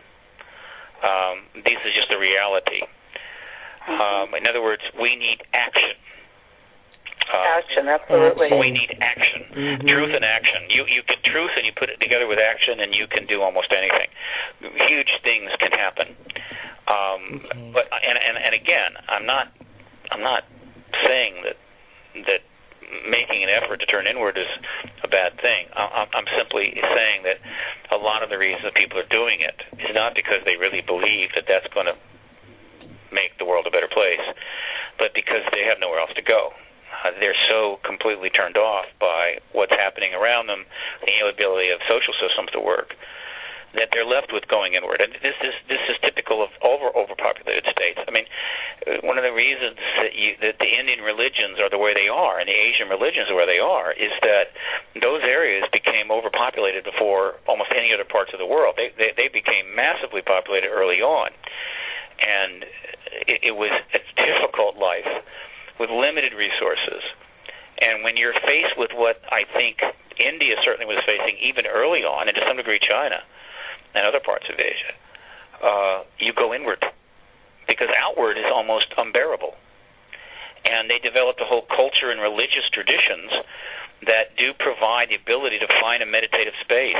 Um, 1.03 1.43
this 1.63 1.79
is 1.85 1.91
just 1.93 2.11
a 2.11 2.19
reality. 2.19 2.81
Um, 3.87 4.35
in 4.35 4.47
other 4.47 4.61
words, 4.61 4.81
we 4.99 5.15
need 5.15 5.43
action. 5.53 5.97
Uh, 7.30 7.61
action, 7.61 7.85
absolutely. 7.85 8.49
We 8.57 8.73
need 8.73 8.97
action, 9.06 9.45
mm-hmm. 9.53 9.85
truth 9.85 10.14
and 10.18 10.26
action. 10.26 10.65
You 10.73 10.89
you 10.89 11.06
get 11.06 11.22
truth 11.22 11.53
and 11.53 11.65
you 11.65 11.73
put 11.77 11.93
it 11.93 12.01
together 12.01 12.26
with 12.26 12.41
action, 12.41 12.81
and 12.81 12.89
you 12.93 13.06
can 13.06 13.30
do 13.30 13.45
almost 13.45 13.69
anything. 13.69 14.10
Huge 14.89 15.14
things 15.22 15.53
can 15.61 15.69
happen. 15.69 16.18
Um, 16.89 17.22
mm-hmm. 17.45 17.69
But 17.69 17.85
and, 17.93 18.18
and 18.18 18.35
and 18.41 18.53
again, 18.57 18.97
I'm 19.06 19.30
not 19.30 19.53
I'm 20.10 20.26
not 20.26 20.49
saying 21.06 21.45
that 21.45 21.57
that 22.26 22.41
making 23.06 23.45
an 23.45 23.53
effort 23.53 23.77
to 23.77 23.85
turn 23.85 24.10
inward 24.10 24.34
is 24.34 24.49
a 25.06 25.07
bad 25.07 25.38
thing. 25.38 25.69
I'm 25.77 26.26
simply 26.34 26.73
saying 26.73 27.22
that 27.30 27.38
a 27.93 27.99
lot 28.01 28.26
of 28.26 28.34
the 28.34 28.38
reasons 28.41 28.65
that 28.65 28.73
people 28.73 28.97
are 28.97 29.11
doing 29.14 29.45
it 29.45 29.57
is 29.77 29.93
not 29.93 30.18
because 30.18 30.41
they 30.45 30.57
really 30.57 30.81
believe 30.81 31.30
that 31.38 31.45
that's 31.45 31.69
going 31.73 31.85
to 31.85 31.93
make 33.14 33.38
the 33.38 33.45
world 33.45 33.69
a 33.69 33.73
better 33.73 33.89
place, 33.89 34.22
but 34.97 35.14
because 35.14 35.45
they 35.53 35.65
have 35.69 35.77
nowhere 35.77 36.01
else 36.01 36.14
to 36.18 36.26
go. 36.26 36.53
Uh, 36.89 37.11
they're 37.19 37.37
so 37.47 37.79
completely 37.85 38.29
turned 38.29 38.57
off 38.57 38.85
by 38.99 39.39
what's 39.53 39.71
happening 39.71 40.13
around 40.13 40.47
them, 40.47 40.65
the 41.05 41.13
inability 41.13 41.69
of 41.69 41.79
social 41.87 42.13
systems 42.17 42.51
to 42.51 42.59
work, 42.59 42.97
that 43.77 43.93
they're 43.93 44.07
left 44.07 44.33
with 44.33 44.49
going 44.49 44.73
inward. 44.73 44.99
And 44.99 45.13
this 45.21 45.37
is 45.45 45.53
this 45.69 45.79
is 45.87 45.95
typical 46.01 46.41
of 46.41 46.49
over 46.65 46.89
overpopulated 46.91 47.69
states. 47.69 48.01
I 48.03 48.11
mean, 48.11 48.25
uh, 48.83 49.05
one 49.05 49.21
of 49.21 49.23
the 49.23 49.31
reasons 49.31 49.77
that 50.01 50.13
you 50.17 50.33
that 50.41 50.57
the 50.57 50.71
Indian 50.73 51.05
religions 51.05 51.61
are 51.61 51.69
the 51.69 51.77
way 51.77 51.93
they 51.93 52.09
are 52.09 52.41
and 52.41 52.49
the 52.49 52.57
Asian 52.57 52.89
religions 52.89 53.29
are 53.29 53.37
where 53.37 53.49
they 53.49 53.61
are 53.61 53.93
is 53.93 54.11
that 54.25 54.51
those 54.97 55.21
areas 55.23 55.63
became 55.71 56.09
overpopulated 56.09 56.83
before 56.83 57.37
almost 57.45 57.69
any 57.71 57.93
other 57.93 58.05
parts 58.05 58.33
of 58.33 58.41
the 58.41 58.49
world. 58.49 58.75
They 58.75 58.89
they, 58.97 59.13
they 59.15 59.29
became 59.29 59.71
massively 59.77 60.25
populated 60.25 60.73
early 60.73 60.99
on 60.99 61.29
and 62.19 62.63
it, 63.27 63.53
it 63.53 63.55
was 63.55 63.71
a 63.71 64.01
difficult 64.19 64.77
life 64.77 65.07
with 65.80 65.89
limited 65.89 66.35
resources. 66.35 67.01
And 67.80 68.03
when 68.03 68.19
you're 68.19 68.35
faced 68.35 68.76
with 68.76 68.91
what 68.93 69.23
I 69.31 69.47
think 69.56 69.80
India 70.19 70.60
certainly 70.68 70.85
was 70.85 70.99
facing 71.07 71.39
even 71.39 71.64
early 71.65 72.03
on, 72.03 72.27
and 72.27 72.35
to 72.35 72.43
some 72.43 72.60
degree 72.60 72.80
China 72.84 73.23
and 73.95 74.03
other 74.06 74.19
parts 74.19 74.45
of 74.51 74.60
Asia, 74.60 74.93
uh, 75.64 75.97
you 76.19 76.35
go 76.35 76.53
inward 76.53 76.84
because 77.68 77.88
outward 77.95 78.38
is 78.38 78.49
almost 78.51 78.91
unbearable. 78.97 79.56
And 80.65 80.91
they 80.91 80.99
developed 80.99 81.39
a 81.39 81.47
whole 81.47 81.64
culture 81.72 82.11
and 82.11 82.19
religious 82.19 82.68
traditions 82.76 83.31
that 84.03 84.35
do 84.35 84.51
provide 84.60 85.07
the 85.07 85.15
ability 85.15 85.60
to 85.60 85.69
find 85.80 86.03
a 86.03 86.10
meditative 86.10 86.53
space. 86.64 86.99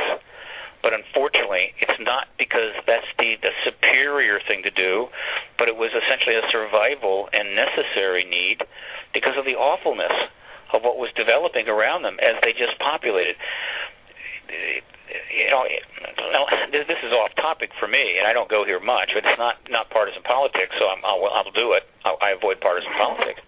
But 0.82 0.94
unfortunately, 0.94 1.76
it's 1.80 2.00
not 2.00 2.32
because 2.38 2.72
that's 2.88 3.08
the, 3.20 3.36
the 3.42 3.52
superior 3.68 4.40
thing 4.48 4.64
to 4.64 4.72
do, 4.72 5.08
but 5.58 5.68
it 5.68 5.76
was 5.76 5.92
essentially 5.92 6.36
a 6.36 6.46
survival 6.52 7.28
and 7.34 7.56
necessary 7.56 8.24
need 8.24 8.64
because 9.14 9.36
of 9.38 9.44
the 9.44 9.60
awfulness 9.60 10.14
of 10.72 10.84
what 10.84 10.98
was 10.98 11.10
developing 11.18 11.68
around 11.68 12.04
them 12.04 12.18
as 12.22 12.40
they 12.42 12.54
just 12.54 12.78
populated. 12.80 13.36
You 14.50 15.50
know, 15.50 15.66
this 16.70 17.02
is 17.02 17.12
off 17.14 17.34
topic 17.42 17.74
for 17.82 17.88
me, 17.90 18.18
and 18.22 18.30
I 18.30 18.34
don't 18.34 18.50
go 18.50 18.62
here 18.62 18.80
much, 18.80 19.10
but 19.14 19.26
it's 19.26 19.40
not 19.42 19.58
not 19.70 19.90
partisan 19.90 20.22
politics, 20.22 20.74
so 20.78 20.86
I'm, 20.86 21.02
I'll, 21.02 21.26
I'll 21.26 21.54
do 21.54 21.74
it. 21.74 21.90
I'll, 22.06 22.18
I 22.22 22.38
avoid 22.38 22.62
partisan 22.62 22.94
politics. 22.94 23.42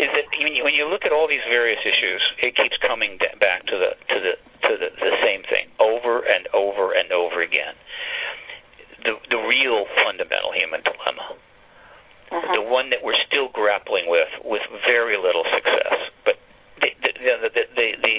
Is 0.00 0.08
that 0.16 0.24
when 0.40 0.56
you, 0.56 0.64
when 0.64 0.72
you 0.72 0.88
look 0.88 1.04
at 1.04 1.12
all 1.12 1.28
these 1.28 1.44
various 1.48 1.80
issues, 1.84 2.22
it 2.40 2.56
keeps 2.56 2.76
coming 2.80 3.20
back 3.40 3.68
to 3.68 3.76
the 3.76 3.92
to 3.92 4.16
the 4.24 4.34
to 4.68 4.72
the, 4.80 4.88
the 4.96 5.12
same 5.20 5.44
thing 5.52 5.68
over 5.76 6.24
and 6.24 6.48
over 6.56 6.96
and 6.96 7.12
over 7.12 7.44
again. 7.44 7.76
The 9.04 9.20
the 9.28 9.40
real 9.44 9.84
fundamental 10.04 10.56
human 10.56 10.80
dilemma 10.80 11.36
uh-huh. 12.32 12.56
the 12.56 12.64
one 12.64 12.88
that 12.90 13.04
we're 13.04 13.18
still 13.28 13.52
grappling 13.52 14.08
with 14.08 14.28
with 14.44 14.64
very 14.88 15.20
little 15.20 15.44
success. 15.52 16.08
But 16.24 16.40
the, 17.22 17.48
the, 17.48 17.50
the, 17.54 17.64
the, 17.74 17.88
the, 18.02 18.14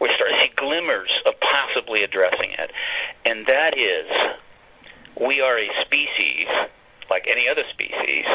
we're 0.00 0.14
starting 0.14 0.36
to 0.36 0.42
see 0.46 0.54
glimmers 0.58 1.10
of 1.26 1.34
possibly 1.40 2.02
addressing 2.02 2.50
it, 2.50 2.70
and 3.24 3.46
that 3.46 3.78
is 3.78 4.06
we 5.20 5.40
are 5.40 5.58
a 5.58 5.68
species, 5.86 6.46
like 7.10 7.24
any 7.30 7.46
other 7.50 7.62
species, 7.72 8.26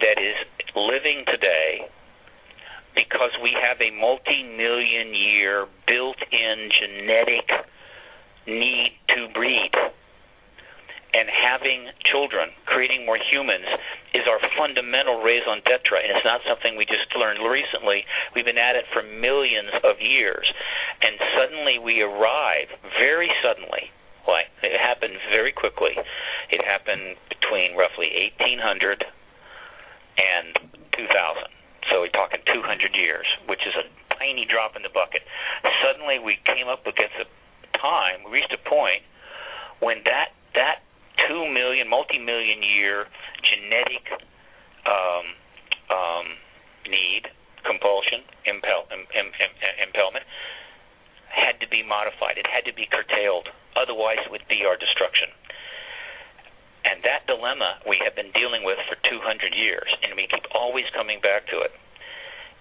that 0.00 0.18
is 0.18 0.36
living 0.74 1.24
today 1.26 1.86
because 2.94 3.30
we 3.42 3.54
have 3.54 3.80
a 3.80 3.90
multi-million 3.94 5.14
year 5.14 5.66
built-in 5.86 6.70
genetic 6.70 7.46
need 8.46 8.98
to 9.08 9.28
breed 9.34 9.70
and 11.14 11.30
having 11.30 11.86
children, 12.10 12.50
creating 12.66 13.06
more 13.06 13.18
humans, 13.18 13.66
is 14.12 14.26
our 14.26 14.42
fundamental 14.58 15.22
raison 15.22 15.62
d'etre, 15.62 16.02
and 16.02 16.10
it's 16.10 16.26
not 16.26 16.42
something 16.42 16.74
we 16.74 16.84
just 16.84 17.06
learned 17.14 17.38
recently. 17.46 18.02
We've 18.34 18.44
been 18.44 18.58
at 18.58 18.74
it 18.74 18.84
for 18.90 19.02
millions 19.02 19.70
of 19.86 20.02
years, 20.02 20.42
and 21.00 21.14
suddenly 21.38 21.78
we 21.78 22.02
arrive, 22.02 22.68
very 22.98 23.30
suddenly. 23.42 23.94
Why? 24.26 24.50
it 24.64 24.80
happened 24.80 25.20
very 25.30 25.52
quickly. 25.52 25.94
It 26.50 26.64
happened 26.64 27.20
between 27.28 27.76
roughly 27.76 28.10
1800 28.40 29.04
and 30.18 30.56
2000. 30.96 31.54
So 31.92 32.00
we're 32.00 32.16
talking 32.16 32.40
200 32.48 32.96
years, 32.96 33.28
which 33.46 33.60
is 33.68 33.76
a 33.76 33.84
tiny 34.16 34.48
drop 34.48 34.74
in 34.74 34.82
the 34.82 34.90
bucket. 34.90 35.22
Suddenly 35.84 36.18
we 36.18 36.40
came 36.48 36.66
up 36.66 36.88
against 36.88 37.20
a 37.20 37.28
time, 37.76 38.24
we 38.24 38.40
reached 38.40 38.56
a 38.56 38.62
point 38.64 39.04
when 39.84 40.00
that 40.08 40.32
that 40.54 40.83
two 41.28 41.48
million, 41.50 41.88
multi-million 41.88 42.62
year 42.62 43.06
genetic 43.42 44.04
um, 44.86 45.26
um, 45.90 46.26
need, 46.88 47.28
compulsion, 47.64 48.24
impel, 48.44 48.86
im, 48.92 49.06
im, 49.14 49.28
im, 49.32 49.52
impellment, 49.88 50.24
had 51.32 51.58
to 51.60 51.68
be 51.68 51.82
modified. 51.82 52.38
It 52.38 52.46
had 52.46 52.64
to 52.70 52.74
be 52.74 52.86
curtailed. 52.86 53.48
Otherwise, 53.74 54.22
it 54.22 54.30
would 54.30 54.46
be 54.48 54.62
our 54.62 54.76
destruction. 54.76 55.32
And 56.84 57.00
that 57.02 57.26
dilemma 57.26 57.80
we 57.88 57.96
have 58.04 58.14
been 58.14 58.30
dealing 58.36 58.62
with 58.62 58.78
for 58.86 58.94
200 59.08 59.56
years, 59.56 59.88
and 60.04 60.14
we 60.14 60.28
keep 60.28 60.44
always 60.52 60.84
coming 60.92 61.18
back 61.18 61.48
to 61.48 61.64
it. 61.64 61.72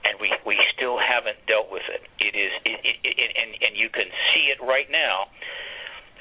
And 0.03 0.19
we, 0.19 0.31
we 0.43 0.59
still 0.75 0.99
haven't 0.99 1.39
dealt 1.47 1.71
with 1.71 1.84
it. 1.88 2.03
It 2.19 2.35
is, 2.35 2.51
it, 2.67 2.80
it, 2.84 2.97
it, 3.03 3.30
and, 3.39 3.51
and 3.63 3.73
you 3.75 3.88
can 3.88 4.07
see 4.31 4.51
it 4.51 4.59
right 4.59 4.88
now 4.91 5.31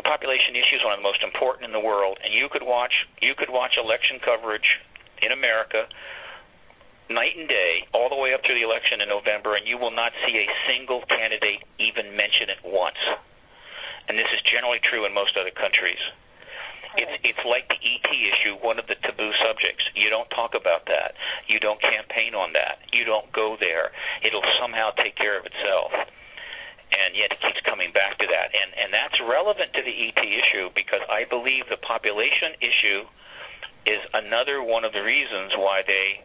population 0.02 0.54
issue 0.54 0.76
is 0.78 0.84
one 0.84 0.94
of 0.94 1.00
the 1.00 1.08
most 1.08 1.22
important 1.22 1.64
in 1.66 1.72
the 1.72 1.82
world, 1.82 2.18
and 2.22 2.34
you 2.34 2.48
could 2.50 2.62
watch 2.62 2.92
you 3.20 3.34
could 3.34 3.50
watch 3.50 3.78
election 3.78 4.20
coverage 4.22 4.66
in 5.22 5.32
America 5.32 5.86
night 7.10 7.36
and 7.36 7.48
day 7.48 7.84
all 7.92 8.08
the 8.08 8.16
way 8.16 8.32
up 8.32 8.42
to 8.42 8.52
the 8.54 8.62
election 8.62 9.00
in 9.04 9.08
November, 9.08 9.54
and 9.54 9.68
you 9.68 9.76
will 9.76 9.92
not 9.92 10.12
see 10.24 10.34
a 10.38 10.48
single 10.66 11.04
candidate 11.06 11.60
even 11.78 12.16
mention 12.16 12.48
it 12.48 12.60
once. 12.64 12.98
And 14.08 14.18
this 14.18 14.28
is 14.32 14.40
generally 14.48 14.80
true 14.82 15.04
in 15.04 15.12
most 15.14 15.36
other 15.36 15.52
countries. 15.52 16.00
It's 16.96 17.16
it's 17.24 17.44
like 17.48 17.68
the 17.72 17.80
ET 17.80 18.08
issue, 18.08 18.60
one 18.60 18.76
of 18.76 18.86
the 18.86 18.96
taboo 19.00 19.32
subjects. 19.40 19.84
You 19.96 20.10
don't 20.12 20.28
talk 20.30 20.52
about 20.52 20.84
that. 20.92 21.16
You 21.48 21.60
don't 21.60 21.80
campaign 21.80 22.34
on 22.36 22.52
that. 22.52 22.84
You 22.92 23.04
don't 23.04 23.32
go 23.32 23.56
there. 23.56 23.92
It'll 24.20 24.44
somehow 24.60 24.92
take 25.00 25.16
care 25.16 25.38
of 25.38 25.48
itself 25.48 25.92
and 26.92 27.16
yet 27.16 27.32
it 27.32 27.40
keeps 27.40 27.60
coming 27.64 27.90
back 27.96 28.20
to 28.20 28.26
that. 28.28 28.52
And 28.52 28.70
and 28.76 28.88
that's 28.92 29.16
relevant 29.24 29.72
to 29.72 29.82
the 29.82 29.92
ET 29.92 30.20
issue 30.20 30.68
because 30.76 31.00
I 31.08 31.24
believe 31.24 31.66
the 31.72 31.80
population 31.80 32.54
issue 32.60 33.08
is 33.88 34.00
another 34.14 34.62
one 34.62 34.84
of 34.84 34.92
the 34.92 35.02
reasons 35.02 35.56
why 35.56 35.82
they 35.82 36.22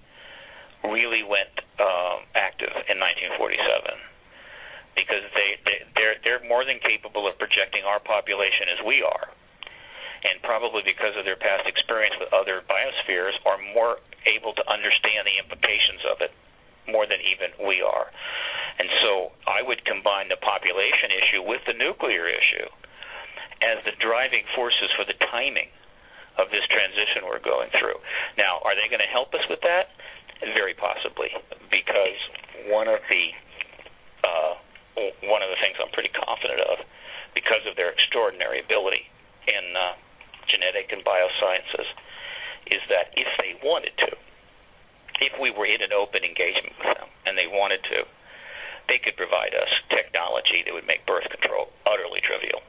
really 0.86 1.26
went 1.26 1.50
um, 1.82 2.28
active 2.38 2.72
in 2.86 3.02
1947 3.02 3.98
because 4.94 5.26
they, 5.34 5.50
they 5.66 5.78
they're 5.98 6.18
they're 6.22 6.44
more 6.46 6.66
than 6.66 6.78
capable 6.84 7.26
of 7.26 7.38
projecting 7.42 7.86
our 7.88 8.02
population 8.04 8.70
as 8.74 8.80
we 8.86 9.02
are. 9.02 9.34
And 10.18 10.42
probably 10.42 10.82
because 10.82 11.14
of 11.14 11.30
their 11.30 11.38
past 11.38 11.70
experience 11.70 12.18
with 12.18 12.34
other 12.34 12.66
biospheres 12.66 13.38
are 13.46 13.62
more 13.74 14.02
able 14.26 14.52
to 14.58 14.64
understand 14.66 15.30
the 15.30 15.38
implications 15.38 16.02
of 16.10 16.18
it 16.26 16.34
more 16.88 17.06
than 17.06 17.20
even 17.22 17.52
we 17.68 17.84
are. 17.84 18.08
And 18.80 18.90
so 19.04 19.32
I 19.48 19.62
would 19.62 19.84
combine 19.86 20.30
the 20.30 20.40
population 20.40 21.10
issue 21.12 21.42
with 21.44 21.62
the 21.66 21.74
nuclear 21.74 22.30
issue 22.30 22.70
as 23.62 23.82
the 23.86 23.96
driving 23.98 24.46
forces 24.54 24.90
for 24.94 25.04
the 25.04 25.18
timing 25.34 25.70
of 26.38 26.54
this 26.54 26.62
transition 26.70 27.26
we're 27.26 27.42
going 27.42 27.74
through. 27.82 27.98
Now, 28.38 28.62
are 28.62 28.78
they 28.78 28.86
going 28.86 29.02
to 29.02 29.10
help 29.10 29.34
us 29.34 29.42
with 29.50 29.62
that? 29.66 29.90
Very 30.54 30.78
possibly, 30.78 31.34
because 31.74 32.20
one 32.70 32.86
of 32.86 33.02
the 33.10 33.26
uh, 34.22 34.54
one 35.26 35.42
of 35.42 35.50
the 35.50 35.58
things 35.58 35.82
I'm 35.82 35.90
pretty 35.90 36.14
confident 36.14 36.62
of, 36.62 36.86
because 37.34 37.66
of 37.66 37.74
their 37.74 37.90
extraordinary 37.90 38.62
ability 38.62 39.02
in 39.50 39.66
uh, 39.74 39.98
genetic 40.46 40.94
and 40.94 41.02
biosciences, 41.02 41.90
is 42.70 42.82
that 42.94 43.18
if 43.18 43.26
they 43.42 43.58
wanted 43.66 43.98
to, 44.06 44.14
if 45.22 45.34
we 45.42 45.50
were 45.52 45.66
in 45.66 45.82
an 45.82 45.94
open 45.94 46.24
engagement 46.24 46.78
with 46.78 46.98
them 46.98 47.10
and 47.26 47.38
they 47.38 47.50
wanted 47.50 47.82
to, 47.90 48.06
they 48.88 49.00
could 49.04 49.18
provide 49.20 49.52
us 49.52 49.68
technology 49.92 50.64
that 50.64 50.74
would 50.74 50.88
make 50.88 51.04
birth 51.06 51.28
control 51.28 51.74
utterly 51.84 52.24
trivial. 52.24 52.64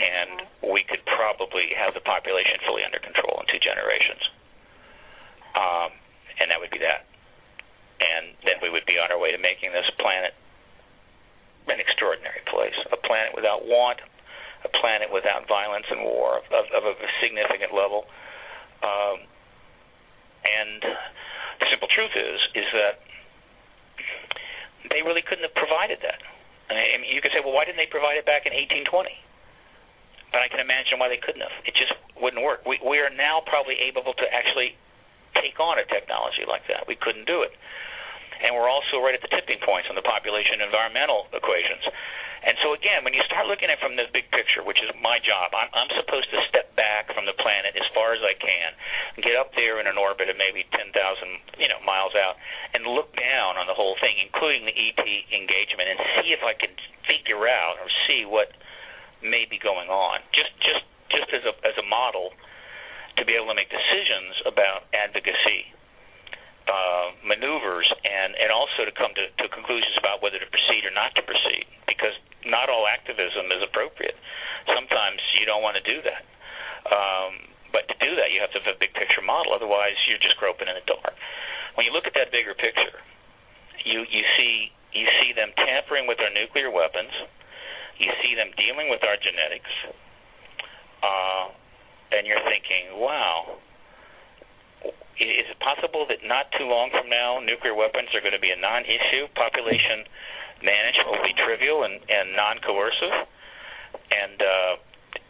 And 0.00 0.48
we 0.64 0.84
could 0.84 1.04
probably 1.04 1.72
have 1.76 1.92
the 1.92 2.04
population 2.04 2.60
fully 2.64 2.84
under 2.84 3.00
control 3.00 3.40
in 3.40 3.46
two 3.48 3.60
generations. 3.60 4.22
Um, 5.56 5.90
and 6.40 6.48
that 6.48 6.60
would 6.60 6.72
be 6.72 6.80
that. 6.80 7.04
And 8.00 8.32
then 8.48 8.56
we 8.64 8.72
would 8.72 8.88
be 8.88 8.96
on 8.96 9.12
our 9.12 9.20
way 9.20 9.32
to 9.32 9.40
making 9.40 9.72
this 9.76 9.84
planet 10.00 10.32
an 11.68 11.78
extraordinary 11.78 12.40
place, 12.48 12.76
a 12.92 12.96
planet 12.96 13.36
without 13.36 13.68
want, 13.68 14.00
a 14.64 14.70
planet 14.80 15.12
without 15.12 15.46
violence 15.46 15.84
and 15.92 16.00
war 16.00 16.40
of, 16.40 16.44
of, 16.48 16.64
of 16.72 16.96
a 16.96 17.08
significant 17.20 17.72
level. 17.76 18.08
Um, 18.80 19.28
and 20.44 20.80
the 21.60 21.66
simple 21.68 21.88
truth 21.88 22.12
is 22.16 22.40
is 22.56 22.68
that 22.72 23.04
they 24.88 25.04
really 25.04 25.22
couldn't 25.22 25.44
have 25.44 25.54
provided 25.54 26.00
that. 26.02 26.20
I 26.70 26.96
mean, 27.02 27.10
you 27.10 27.20
could 27.20 27.34
say, 27.34 27.42
well, 27.42 27.52
why 27.52 27.66
didn't 27.66 27.82
they 27.82 27.90
provide 27.90 28.16
it 28.16 28.24
back 28.24 28.46
in 28.46 28.54
1820? 28.54 29.10
But 30.30 30.40
I 30.40 30.48
can 30.48 30.62
imagine 30.62 31.02
why 31.02 31.10
they 31.10 31.18
couldn't 31.18 31.42
have. 31.42 31.52
It 31.66 31.74
just 31.74 31.90
wouldn't 32.14 32.42
work. 32.42 32.62
We 32.62 32.78
we 32.78 33.02
are 33.02 33.10
now 33.10 33.42
probably 33.42 33.74
able 33.90 34.06
to 34.06 34.26
actually 34.30 34.78
take 35.34 35.58
on 35.58 35.78
a 35.78 35.86
technology 35.90 36.46
like 36.46 36.66
that. 36.70 36.86
We 36.86 36.94
couldn't 36.94 37.26
do 37.26 37.42
it. 37.42 37.50
And 38.40 38.56
we're 38.56 38.70
also 38.70 39.02
right 39.02 39.12
at 39.12 39.20
the 39.20 39.28
tipping 39.28 39.60
points 39.60 39.90
on 39.90 39.98
the 39.98 40.06
population 40.06 40.64
environmental 40.64 41.28
equations. 41.34 41.84
And 42.40 42.56
so 42.64 42.72
again, 42.72 43.04
when 43.04 43.12
you 43.12 43.20
start 43.28 43.44
looking 43.44 43.68
at 43.68 43.76
it 43.76 43.84
from 43.84 44.00
the 44.00 44.08
big 44.08 44.24
picture, 44.32 44.64
which 44.64 44.80
is 44.80 44.88
my 44.96 45.20
job, 45.20 45.52
I'm, 45.52 45.68
I'm 45.76 45.92
supposed 45.92 46.32
to 46.32 46.40
step 46.48 46.72
back 46.72 47.12
from 47.12 47.28
the 47.28 47.36
planet 47.36 47.76
as 47.76 47.84
far 47.92 48.16
as 48.16 48.24
I 48.24 48.32
can, 48.32 48.72
get 49.20 49.36
up 49.36 49.52
there 49.52 49.76
in 49.76 49.84
an 49.84 50.00
orbit 50.00 50.32
of 50.32 50.40
maybe 50.40 50.64
10,000 50.72 50.88
you 51.60 51.68
know 51.68 51.80
miles 51.84 52.16
out, 52.16 52.40
and 52.72 52.88
look 52.88 53.12
down 53.12 53.60
on 53.60 53.68
the 53.68 53.76
whole 53.76 53.96
thing, 54.00 54.16
including 54.24 54.64
the 54.64 54.72
ET 54.72 55.04
engagement, 55.36 55.92
and 55.92 55.98
see 56.20 56.32
if 56.32 56.40
I 56.40 56.56
can 56.56 56.72
figure 57.04 57.44
out 57.44 57.76
or 57.76 57.88
see 58.08 58.24
what 58.24 58.56
may 59.20 59.44
be 59.44 59.60
going 59.60 59.92
on. 59.92 60.24
Just 60.32 60.56
just 60.64 60.84
just 61.12 61.28
as 61.36 61.44
a 61.44 61.52
as 61.68 61.76
a 61.76 61.84
model 61.84 62.32
to 63.20 63.28
be 63.28 63.36
able 63.36 63.52
to 63.52 63.58
make 63.58 63.68
decisions 63.68 64.40
about 64.48 64.88
advocacy 64.96 65.76
uh, 66.70 67.10
maneuvers 67.26 67.90
and, 68.06 68.38
and 68.38 68.54
also 68.54 68.86
to 68.86 68.94
come 68.94 69.10
to, 69.18 69.26
to 69.42 69.50
conclusions 69.50 69.98
about 69.98 70.22
whether 70.22 70.38
to 70.38 70.46
proceed 70.46 70.86
or 70.86 70.94
not 70.94 71.10
to 71.18 71.22
proceed 71.26 71.66
because 71.90 72.14
not 72.46 72.70
all 72.70 72.86
activism 72.86 73.50
is 73.50 73.58
appropriate. 73.66 74.14
Sometimes 74.70 75.18
you 75.34 75.50
don't 75.50 75.66
want 75.66 75.74
to 75.76 75.84
do 75.84 75.98
that. 76.06 76.22
Um, 76.86 77.50
but 77.74 77.90
to 77.90 77.96
do 77.98 78.14
that, 78.18 78.30
you 78.30 78.38
have 78.40 78.54
to 78.54 78.62
have 78.62 78.70
a 78.70 78.78
big 78.78 78.94
picture 78.94 79.22
model. 79.22 79.50
Otherwise, 79.50 79.98
you're 80.06 80.22
just 80.22 80.38
groping 80.38 80.70
in 80.70 80.74
the 80.78 80.86
dark. 80.86 81.14
When 81.74 81.86
you 81.86 81.92
look 81.92 82.06
at 82.06 82.14
that 82.14 82.30
bigger 82.34 82.54
picture, 82.54 82.98
you 83.86 84.02
you 84.10 84.22
see 84.36 84.74
you 84.92 85.06
see 85.22 85.32
them 85.32 85.54
tampering 85.54 86.10
with 86.10 86.18
our 86.18 86.34
nuclear 86.34 86.70
weapons. 86.70 87.14
You 87.98 88.10
see 88.22 88.34
them 88.34 88.50
dealing 88.56 88.90
with 88.90 89.04
our 89.04 89.14
genetics, 89.20 89.70
uh, 91.04 91.52
and 92.10 92.26
you're 92.26 92.42
thinking, 92.48 92.98
wow. 92.98 93.60
Is 95.20 95.46
it 95.52 95.60
possible 95.60 96.08
that 96.08 96.24
not 96.24 96.48
too 96.56 96.64
long 96.64 96.88
from 96.88 97.12
now, 97.12 97.40
nuclear 97.44 97.76
weapons 97.76 98.08
are 98.16 98.24
going 98.24 98.36
to 98.36 98.40
be 98.40 98.48
a 98.48 98.56
non-issue? 98.56 99.28
Population 99.36 100.08
management 100.64 101.08
will 101.12 101.24
be 101.24 101.36
trivial 101.36 101.84
and, 101.84 102.00
and 102.08 102.32
non-coercive, 102.32 103.28
and 104.08 104.38
uh, 104.40 104.72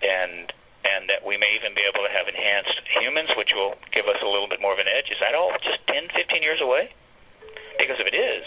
and 0.02 0.52
and 0.86 1.10
that 1.10 1.27
we 1.27 1.36
may 1.36 1.51
even 1.59 1.74
be 1.77 1.85
able 1.85 2.01
to 2.06 2.12
have 2.12 2.24
enhanced 2.31 2.78
humans, 3.02 3.28
which 3.36 3.52
will 3.52 3.77
give 3.93 4.09
us 4.09 4.16
a 4.22 4.28
little 4.31 4.48
bit 4.48 4.62
more 4.62 4.72
of 4.72 4.81
an 4.81 4.89
edge. 4.89 5.12
Is 5.12 5.20
that 5.20 5.36
all 5.36 5.52
just 5.60 5.77
10, 5.93 6.09
15 6.09 6.40
years 6.40 6.59
away? 6.64 6.89
Because 7.77 8.01
if 8.01 8.09
it 8.09 8.16
is, 8.16 8.44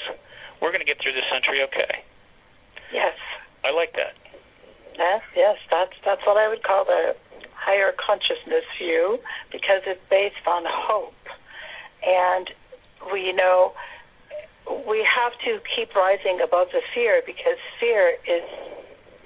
we're 0.58 0.74
going 0.74 0.82
to 0.82 0.90
get 0.90 0.98
through 0.98 1.14
this 1.14 1.28
century 1.30 1.62
okay. 1.70 2.02
Yes. 2.90 3.14
I 3.62 3.70
like 3.70 3.94
that. 3.94 4.18
Yes, 4.98 5.22
yes, 5.36 5.58
that's 5.72 5.94
that's 6.06 6.22
what 6.26 6.38
I 6.38 6.48
would 6.48 6.62
call 6.62 6.86
the 6.86 7.16
higher 7.64 7.94
consciousness 7.96 8.66
view 8.78 9.20
because 9.52 9.82
it's 9.88 10.02
based 10.10 10.46
on 10.48 10.64
hope. 10.68 11.14
And 12.06 12.50
we 13.12 13.32
know 13.34 13.74
we 14.88 15.06
have 15.08 15.34
to 15.46 15.60
keep 15.76 15.96
rising 15.96 16.40
above 16.44 16.68
the 16.72 16.82
fear 16.94 17.22
because 17.26 17.58
fear 17.80 18.18
is 18.28 18.44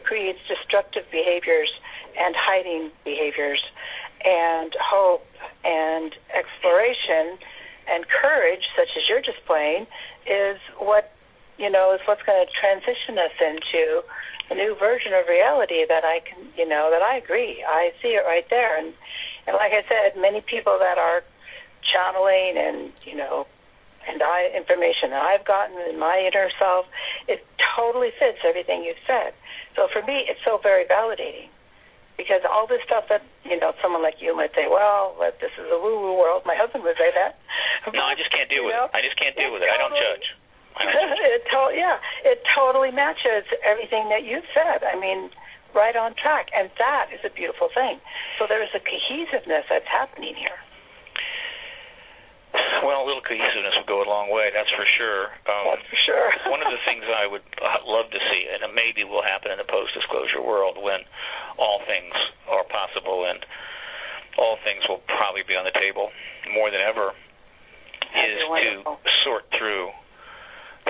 creates 0.03 0.39
destructive 0.47 1.03
behaviors 1.11 1.69
and 2.17 2.33
hiding 2.37 2.89
behaviors, 3.03 3.61
and 4.25 4.73
hope 4.81 5.25
and 5.63 6.15
exploration 6.33 7.37
and 7.87 8.05
courage, 8.07 8.63
such 8.75 8.89
as 8.97 9.03
you're 9.07 9.21
displaying, 9.21 9.85
is 10.25 10.57
what 10.79 11.11
you 11.57 11.69
know 11.69 11.93
is 11.93 12.01
what's 12.05 12.23
going 12.23 12.39
to 12.39 12.49
transition 12.53 13.17
us 13.17 13.35
into 13.41 14.01
a 14.49 14.55
new 14.55 14.75
version 14.79 15.11
of 15.13 15.27
reality 15.27 15.83
that 15.87 16.05
I 16.05 16.23
can, 16.23 16.47
you 16.55 16.67
know, 16.67 16.87
that 16.91 17.03
I 17.03 17.17
agree. 17.17 17.63
I 17.67 17.91
see 18.01 18.15
it 18.15 18.23
right 18.25 18.45
there, 18.49 18.77
and 18.77 18.93
and 19.45 19.55
like 19.55 19.73
I 19.73 19.83
said, 19.87 20.19
many 20.19 20.41
people 20.41 20.77
that 20.79 20.97
are 20.97 21.23
channeling 21.83 22.57
and 22.57 22.91
you 23.05 23.15
know 23.15 23.47
and 24.07 24.23
I 24.23 24.47
information 24.55 25.11
that 25.11 25.21
I've 25.21 25.43
gotten 25.43 25.75
in 25.91 25.99
my 25.99 26.23
inner 26.23 26.47
self, 26.57 26.87
it 27.27 27.43
totally 27.75 28.15
fits 28.15 28.39
everything 28.47 28.83
you've 28.83 29.03
said. 29.05 29.35
So 29.75 29.91
for 29.91 30.01
me, 30.07 30.25
it's 30.25 30.39
so 30.47 30.59
very 30.63 30.87
validating 30.87 31.51
because 32.15 32.41
all 32.47 32.65
this 32.65 32.81
stuff 32.87 33.05
that 33.11 33.21
you 33.43 33.59
know 33.59 33.75
someone 33.83 34.01
like 34.01 34.23
you 34.23 34.35
might 34.35 34.55
say, 34.55 34.65
well, 34.71 35.13
this 35.19 35.51
is 35.59 35.67
a 35.67 35.77
woo 35.77 35.99
woo 35.99 36.15
world. 36.17 36.43
My 36.47 36.55
husband 36.55 36.87
would 36.87 36.97
say 36.97 37.11
that. 37.13 37.37
No, 37.91 38.03
I 38.03 38.15
just 38.15 38.31
can't 38.31 38.49
deal 38.49 38.63
with 38.67 38.73
know? 38.73 38.87
it. 38.87 38.95
I 38.95 39.03
just 39.03 39.19
can't 39.19 39.35
deal 39.35 39.51
with 39.51 39.61
it. 39.61 39.69
I 39.69 39.77
don't 39.77 39.93
judge. 39.93 40.27
it 41.35 41.43
to- 41.49 41.75
yeah, 41.75 41.97
it 42.25 42.41
totally 42.55 42.91
matches 42.91 43.45
everything 43.65 44.09
that 44.09 44.23
you 44.23 44.41
said. 44.53 44.83
I 44.83 44.99
mean, 44.99 45.29
right 45.73 45.95
on 45.95 46.15
track, 46.15 46.49
and 46.55 46.69
that 46.77 47.13
is 47.13 47.21
a 47.25 47.33
beautiful 47.33 47.69
thing. 47.73 47.99
So 48.39 48.45
there 48.47 48.63
is 48.63 48.73
a 48.73 48.81
cohesiveness 48.81 49.65
that's 49.69 49.89
happening 49.89 50.33
here. 50.33 50.57
Well, 52.81 53.03
a 53.03 53.05
little 53.05 53.21
cohesiveness 53.21 53.75
would 53.77 53.89
go 53.89 54.01
a 54.01 54.09
long 54.09 54.31
way, 54.31 54.49
that's 54.53 54.71
for 54.73 54.87
sure. 54.97 55.29
Um, 55.45 55.75
that's 55.75 55.87
for 55.89 55.99
sure. 56.07 56.27
one 56.53 56.61
of 56.63 56.71
the 56.71 56.81
things 56.87 57.03
I 57.05 57.27
would 57.27 57.45
uh, 57.59 57.83
love 57.85 58.09
to 58.09 58.21
see, 58.31 58.41
and 58.49 58.63
it 58.63 58.73
maybe 58.73 59.03
will 59.03 59.25
happen 59.25 59.51
in 59.51 59.59
the 59.59 59.67
post-disclosure 59.67 60.41
world 60.41 60.79
when 60.79 61.03
all 61.59 61.83
things 61.85 62.13
are 62.47 62.63
possible 62.65 63.27
and 63.27 63.43
all 64.37 64.57
things 64.63 64.85
will 64.87 65.01
probably 65.09 65.41
be 65.45 65.57
on 65.57 65.65
the 65.65 65.75
table 65.75 66.13
more 66.53 66.69
than 66.69 66.81
ever, 66.81 67.11
That'd 68.13 68.37
is 68.37 68.85
to 68.85 68.95
sort 69.25 69.45
through 69.57 69.91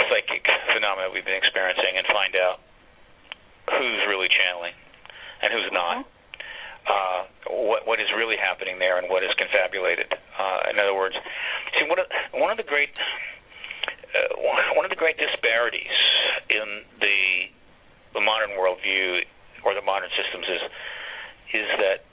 psychic 0.10 0.46
phenomena 0.74 1.10
we've 1.10 1.26
been 1.26 1.40
experiencing 1.40 1.98
and 1.98 2.06
find 2.08 2.34
out 2.38 2.62
who's 3.68 4.02
really 4.08 4.30
channeling 4.30 4.76
and 5.42 5.54
who's 5.54 5.72
not. 5.74 6.06
Mm-hmm 6.06 6.16
uh, 6.88 7.28
what 7.52 7.86
what 7.86 8.00
is 8.00 8.08
really 8.16 8.40
happening 8.40 8.80
there 8.80 8.98
and 8.98 9.12
what 9.12 9.24
is 9.24 9.32
confabulated. 9.38 10.08
Uh, 10.08 10.72
in 10.72 10.80
other 10.80 10.96
words, 10.96 11.16
see 11.76 11.86
one 11.88 12.00
of 12.00 12.08
one 12.34 12.52
of 12.52 12.58
the 12.58 12.68
great 12.68 12.92
uh, 14.16 14.40
one 14.76 14.86
of 14.86 14.92
the 14.92 15.00
great 15.00 15.20
disparities 15.20 15.96
in 16.50 16.88
the 17.00 17.52
the 18.16 18.24
modern 18.24 18.56
worldview 18.56 19.20
or 19.64 19.76
the 19.76 19.84
modern 19.84 20.10
systems 20.16 20.48
is 20.48 20.64
is 21.54 21.68
that 21.80 22.08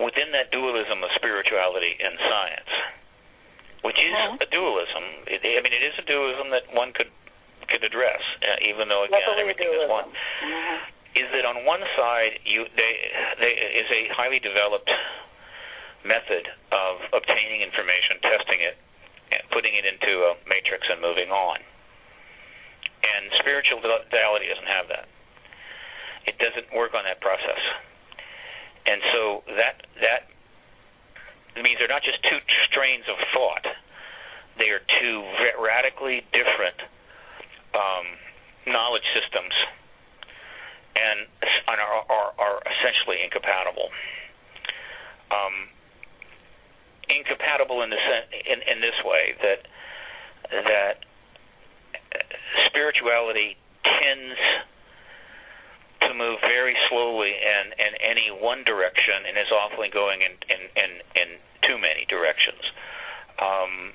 within 0.00 0.32
that 0.32 0.50
dualism 0.52 1.04
of 1.04 1.10
spirituality 1.16 1.96
and 2.00 2.16
science, 2.16 2.72
which 3.82 3.98
is 3.98 4.12
mm-hmm. 4.12 4.42
a 4.42 4.48
dualism. 4.50 5.04
It, 5.30 5.44
I 5.44 5.60
mean, 5.62 5.74
it 5.74 5.84
is 5.84 5.94
a 5.98 6.06
dualism 6.06 6.50
that 6.50 6.66
one 6.74 6.92
could 6.92 7.10
could 7.68 7.84
address, 7.84 8.24
uh, 8.40 8.64
even 8.64 8.88
though 8.88 9.04
again 9.04 9.20
everything 9.36 9.68
dualism. 9.68 9.86
is 9.86 9.92
one. 9.92 10.08
Mm-hmm 10.08 10.96
is 11.16 11.28
that 11.32 11.42
on 11.42 11.64
one 11.64 11.80
side 11.96 12.38
you 12.44 12.62
they, 12.76 12.92
they 13.42 13.52
is 13.52 13.88
a 13.90 14.12
highly 14.14 14.38
developed 14.38 14.90
method 16.06 16.46
of 16.70 17.02
obtaining 17.10 17.64
information, 17.64 18.22
testing 18.22 18.60
it, 18.62 18.78
and 19.34 19.42
putting 19.50 19.74
it 19.74 19.82
into 19.82 20.30
a 20.30 20.38
matrix 20.46 20.86
and 20.86 21.02
moving 21.02 21.34
on. 21.34 21.58
And 23.02 23.30
spiritual 23.42 23.82
duality 23.82 24.46
doesn't 24.46 24.70
have 24.70 24.86
that. 24.94 25.06
It 26.26 26.38
doesn't 26.38 26.70
work 26.70 26.94
on 26.94 27.02
that 27.08 27.18
process. 27.18 27.60
And 28.86 29.02
so 29.12 29.42
that 29.58 29.84
that 30.00 30.30
means 31.56 31.78
they're 31.78 31.88
not 31.88 32.02
just 32.02 32.22
two 32.22 32.38
strains 32.70 33.04
of 33.08 33.16
thought; 33.32 33.66
they 34.58 34.68
are 34.70 34.82
two 35.00 35.16
radically 35.60 36.24
different 36.32 36.78
um, 37.74 38.06
knowledge 38.66 39.06
systems 39.14 39.54
and 40.98 41.26
are, 41.68 42.04
are, 42.08 42.30
are 42.38 42.58
essentially 42.66 43.22
incompatible. 43.22 43.88
Um, 45.30 45.68
incompatible 47.08 47.82
in 47.82 47.90
the 47.90 48.00
in, 48.48 48.58
in 48.64 48.80
this 48.80 48.96
way 49.04 49.36
that 49.40 49.60
that 50.50 51.04
spirituality 52.66 53.56
tends 53.84 54.36
to 56.02 56.14
move 56.14 56.38
very 56.40 56.76
slowly 56.88 57.34
in, 57.34 57.72
in 57.74 57.92
any 57.98 58.30
one 58.30 58.62
direction 58.64 59.26
and 59.26 59.36
is 59.38 59.50
often 59.50 59.90
going 59.90 60.22
in 60.22 60.32
in, 60.46 60.62
in, 60.78 60.90
in 61.18 61.28
too 61.66 61.78
many 61.78 62.06
directions. 62.08 62.62
Um, 63.38 63.92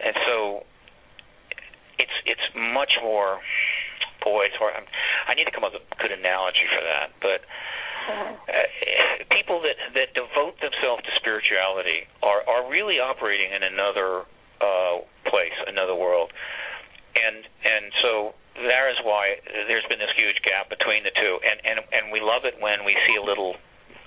and 0.00 0.14
so 0.26 0.64
it's 1.98 2.16
it's 2.26 2.46
much 2.54 2.92
more 3.02 3.38
boy, 4.22 4.46
it's 4.50 4.58
hard. 4.58 4.74
I'm, 4.74 4.86
I 5.28 5.34
need 5.34 5.46
to 5.46 5.54
come 5.54 5.64
up 5.64 5.72
with 5.72 5.82
a 5.86 5.98
good 6.02 6.12
analogy 6.12 6.66
for 6.70 6.82
that. 6.82 7.08
But 7.22 7.40
uh, 8.08 8.34
people 9.30 9.62
that 9.62 9.78
that 9.94 10.14
devote 10.14 10.58
themselves 10.60 11.02
to 11.06 11.12
spirituality 11.18 12.06
are 12.22 12.42
are 12.46 12.70
really 12.70 12.98
operating 12.98 13.52
in 13.52 13.62
another 13.62 14.26
uh, 14.60 15.02
place, 15.30 15.54
another 15.66 15.94
world, 15.94 16.32
and 17.14 17.46
and 17.64 17.92
so 18.02 18.34
that 18.66 18.84
is 18.90 18.98
why 19.04 19.38
there's 19.66 19.86
been 19.86 19.98
this 19.98 20.12
huge 20.16 20.42
gap 20.42 20.68
between 20.68 21.04
the 21.04 21.14
two, 21.14 21.38
and 21.42 21.58
and 21.62 21.76
and 21.92 22.02
we 22.10 22.20
love 22.20 22.44
it 22.44 22.58
when 22.58 22.82
we 22.82 22.96
see 23.06 23.16
a 23.16 23.24
little 23.24 23.56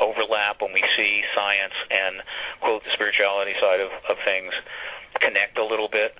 overlap 0.01 0.59
when 0.65 0.73
we 0.73 0.81
see 0.97 1.21
science 1.37 1.77
and 1.93 2.25
quote 2.59 2.81
the 2.83 2.89
spirituality 2.97 3.53
side 3.61 3.77
of, 3.77 3.93
of 4.09 4.17
things 4.25 4.49
connect 5.21 5.61
a 5.61 5.65
little 5.65 5.87
bit, 5.87 6.17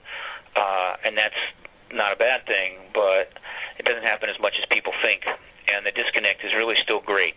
uh, 0.53 0.94
and 1.02 1.18
that's 1.18 1.41
not 1.90 2.14
a 2.14 2.18
bad 2.20 2.45
thing, 2.45 2.78
but 2.94 3.34
it 3.82 3.84
doesn't 3.84 4.06
happen 4.06 4.30
as 4.30 4.38
much 4.40 4.53
as 4.62 4.64
people 4.70 4.94
think, 5.02 5.26
and 5.68 5.82
the 5.84 5.91
disconnect 5.91 6.45
is 6.45 6.53
really 6.53 6.78
still 6.86 7.02
great. 7.02 7.36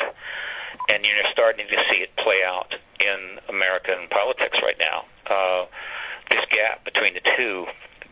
And 0.93 1.07
you're 1.07 1.17
starting 1.33 1.65
to 1.65 1.79
see 1.89 2.05
it 2.05 2.13
play 2.21 2.45
out 2.45 2.69
in 3.01 3.41
American 3.49 4.11
politics 4.11 4.59
right 4.61 4.77
now. 4.77 5.09
Uh, 5.25 5.65
this 6.29 6.45
gap 6.53 6.85
between 6.85 7.15
the 7.15 7.25
two, 7.39 7.65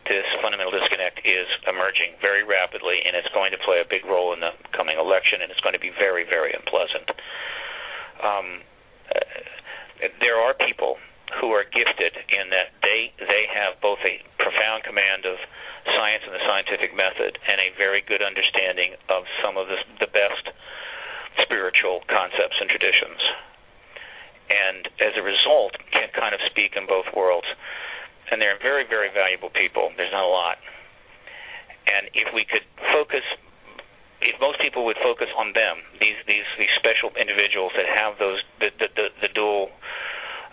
this 0.05 0.27
fundamental 0.41 0.71
disconnect, 0.71 1.23
is 1.23 1.47
emerging 1.67 2.19
very 2.19 2.43
rapidly, 2.43 2.99
and 3.05 3.15
it's 3.15 3.29
going 3.33 3.51
to 3.51 3.61
play 3.63 3.79
a 3.79 3.87
big 3.87 4.05
role 4.05 4.33
in 4.33 4.39
the 4.39 4.51
coming 4.75 4.97
election, 4.99 5.41
and 5.41 5.51
it's 5.51 5.61
going 5.61 5.73
to 5.73 5.83
be 5.83 5.91
very, 5.95 6.23
very 6.27 6.53
unpleasant. 6.53 7.07
Um, 8.23 8.47
uh, 9.11 10.09
there 10.19 10.39
are 10.39 10.53
people 10.53 10.97
who 11.39 11.51
are 11.51 11.65
gifted 11.65 12.13
in 12.29 12.53
that 12.53 12.75
they 12.85 13.09
they 13.17 13.49
have 13.49 13.79
both 13.81 13.97
a 14.05 14.21
profound 14.37 14.83
command 14.83 15.25
of 15.25 15.39
science 15.97 16.23
and 16.27 16.35
the 16.35 16.43
scientific 16.45 16.95
method 16.95 17.39
and 17.47 17.59
a 17.59 17.73
very 17.75 18.03
good 18.05 18.21
understanding 18.21 18.95
of 19.09 19.25
some 19.43 19.57
of 19.57 19.67
the, 19.67 19.79
the 19.99 20.11
best 20.11 20.53
spiritual 21.43 22.05
concepts 22.07 22.55
and 22.61 22.69
traditions. 22.69 23.19
And 24.47 24.83
as 25.01 25.13
a 25.17 25.23
result, 25.23 25.75
can 25.91 26.13
kind 26.13 26.35
of 26.35 26.41
speak 26.51 26.77
in 26.77 26.85
both 26.85 27.09
worlds. 27.15 27.47
And 28.33 28.41
they're 28.41 28.57
very, 28.57 28.81
very 28.89 29.13
valuable 29.13 29.53
people. 29.53 29.93
There's 29.93 30.11
not 30.11 30.25
a 30.25 30.33
lot. 30.33 30.57
And 31.85 32.09
if 32.17 32.33
we 32.33 32.49
could 32.49 32.65
focus, 32.89 33.21
if 34.25 34.33
most 34.41 34.57
people 34.57 34.89
would 34.89 34.97
focus 35.05 35.29
on 35.37 35.53
them, 35.53 35.85
these 36.01 36.17
these 36.25 36.49
these 36.57 36.73
special 36.81 37.13
individuals 37.13 37.77
that 37.77 37.85
have 37.85 38.17
those 38.17 38.41
the 38.57 38.73
the 38.81 38.89
the, 38.97 39.05
the 39.21 39.29
dual. 39.29 39.69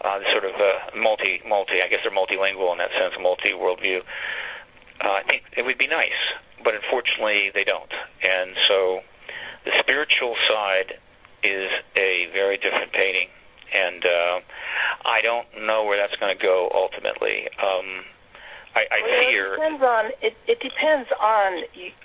Uh, 0.01 0.17
sort 0.33 0.49
of 0.49 0.57
uh, 0.57 0.97
multi, 0.97 1.45
multi. 1.45 1.85
I 1.85 1.89
guess 1.93 2.01
they're 2.01 2.09
multilingual 2.09 2.73
in 2.73 2.81
that 2.81 2.89
sense, 2.97 3.13
multi 3.21 3.53
worldview. 3.53 4.01
Uh, 4.97 5.21
I 5.21 5.23
think 5.29 5.45
it 5.53 5.61
would 5.61 5.77
be 5.77 5.93
nice, 5.93 6.17
but 6.65 6.73
unfortunately 6.73 7.53
they 7.53 7.69
don't. 7.69 7.93
And 8.25 8.57
so, 8.65 9.05
the 9.69 9.77
spiritual 9.85 10.41
side 10.49 10.97
is 11.45 11.69
a 12.01 12.33
very 12.33 12.57
different 12.57 12.97
painting 12.97 13.29
and 13.73 14.05
uh, 14.05 14.37
I 15.05 15.21
don't 15.23 15.47
know 15.67 15.85
where 15.85 15.97
that's 15.97 16.19
going 16.21 16.37
to 16.37 16.41
go 16.41 16.71
ultimately. 16.75 17.49
Um, 17.59 18.05
I, 18.75 18.87
I 18.87 18.99
well, 19.03 19.21
fear 19.27 19.47
it 19.47 19.57
depends 19.57 19.83
on 19.83 20.05
it. 20.23 20.35
It 20.47 20.59
depends 20.61 21.09
on 21.19 21.49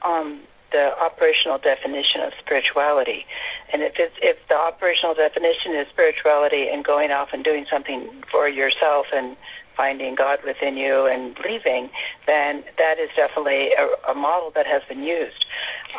um, 0.02 0.42
the 0.72 0.92
operational 0.98 1.58
definition 1.62 2.26
of 2.26 2.34
spirituality, 2.42 3.26
and 3.72 3.84
if 3.84 3.94
it's 3.98 4.18
if 4.22 4.38
the 4.50 4.56
operational 4.58 5.14
definition 5.14 5.78
is 5.78 5.88
spirituality 5.94 6.68
and 6.72 6.84
going 6.84 7.12
off 7.12 7.30
and 7.34 7.44
doing 7.44 7.66
something 7.70 8.10
for 8.32 8.50
yourself 8.50 9.06
and 9.14 9.38
finding 9.76 10.16
God 10.16 10.40
within 10.46 10.78
you 10.78 11.06
and 11.06 11.36
leaving, 11.44 11.90
then 12.26 12.64
that 12.78 13.00
is 13.00 13.10
definitely 13.16 13.70
a, 13.78 14.12
a 14.12 14.16
model 14.16 14.52
that 14.56 14.66
has 14.66 14.82
been 14.88 15.04
used. 15.04 15.46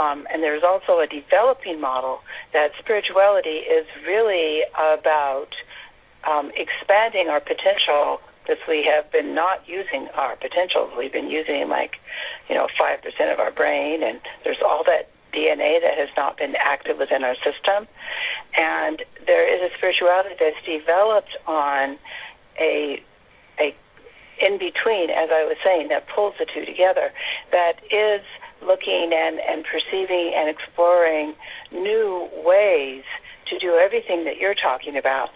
Um, 0.01 0.27
and 0.33 0.43
there's 0.43 0.63
also 0.63 1.01
a 1.01 1.07
developing 1.07 1.81
model 1.81 2.21
that 2.53 2.71
spirituality 2.79 3.65
is 3.65 3.87
really 4.07 4.63
about 4.75 5.51
um, 6.25 6.51
expanding 6.57 7.29
our 7.29 7.41
potential 7.41 8.21
because 8.43 8.63
we 8.69 8.87
have 8.87 9.11
been 9.11 9.35
not 9.35 9.67
using 9.67 10.09
our 10.15 10.37
potential. 10.37 10.91
We've 10.97 11.13
been 11.13 11.31
using 11.31 11.69
like, 11.69 11.97
you 12.49 12.55
know, 12.55 12.69
5% 12.79 13.33
of 13.33 13.41
our 13.41 13.51
brain, 13.51 14.03
and 14.03 14.21
there's 14.45 14.63
all 14.65 14.85
that 14.87 15.11
DNA 15.35 15.81
that 15.83 15.99
has 15.99 16.09
not 16.17 16.39
been 16.39 16.55
active 16.57 16.99
within 16.99 17.25
our 17.25 17.35
system. 17.37 17.89
And 18.57 19.03
there 19.27 19.45
is 19.45 19.71
a 19.71 19.77
spirituality 19.77 20.37
that's 20.39 20.63
developed 20.65 21.37
on 21.47 21.99
a 22.61 23.03
a 23.03 23.03
in 24.41 24.59
between, 24.59 25.11
as 25.11 25.31
I 25.33 25.45
was 25.45 25.57
saying, 25.65 25.89
that 25.89 26.07
pulls 26.09 26.35
the 26.39 26.47
two 26.47 26.65
together, 26.65 27.13
that 27.53 27.81
is 27.91 28.23
looking 28.63 29.11
and, 29.13 29.39
and 29.41 29.65
perceiving 29.65 30.33
and 30.35 30.49
exploring 30.49 31.35
new 31.73 32.29
ways 32.45 33.05
to 33.51 33.59
do 33.59 33.77
everything 33.77 34.25
that 34.25 34.39
you're 34.39 34.55
talking 34.55 34.97
about. 34.97 35.31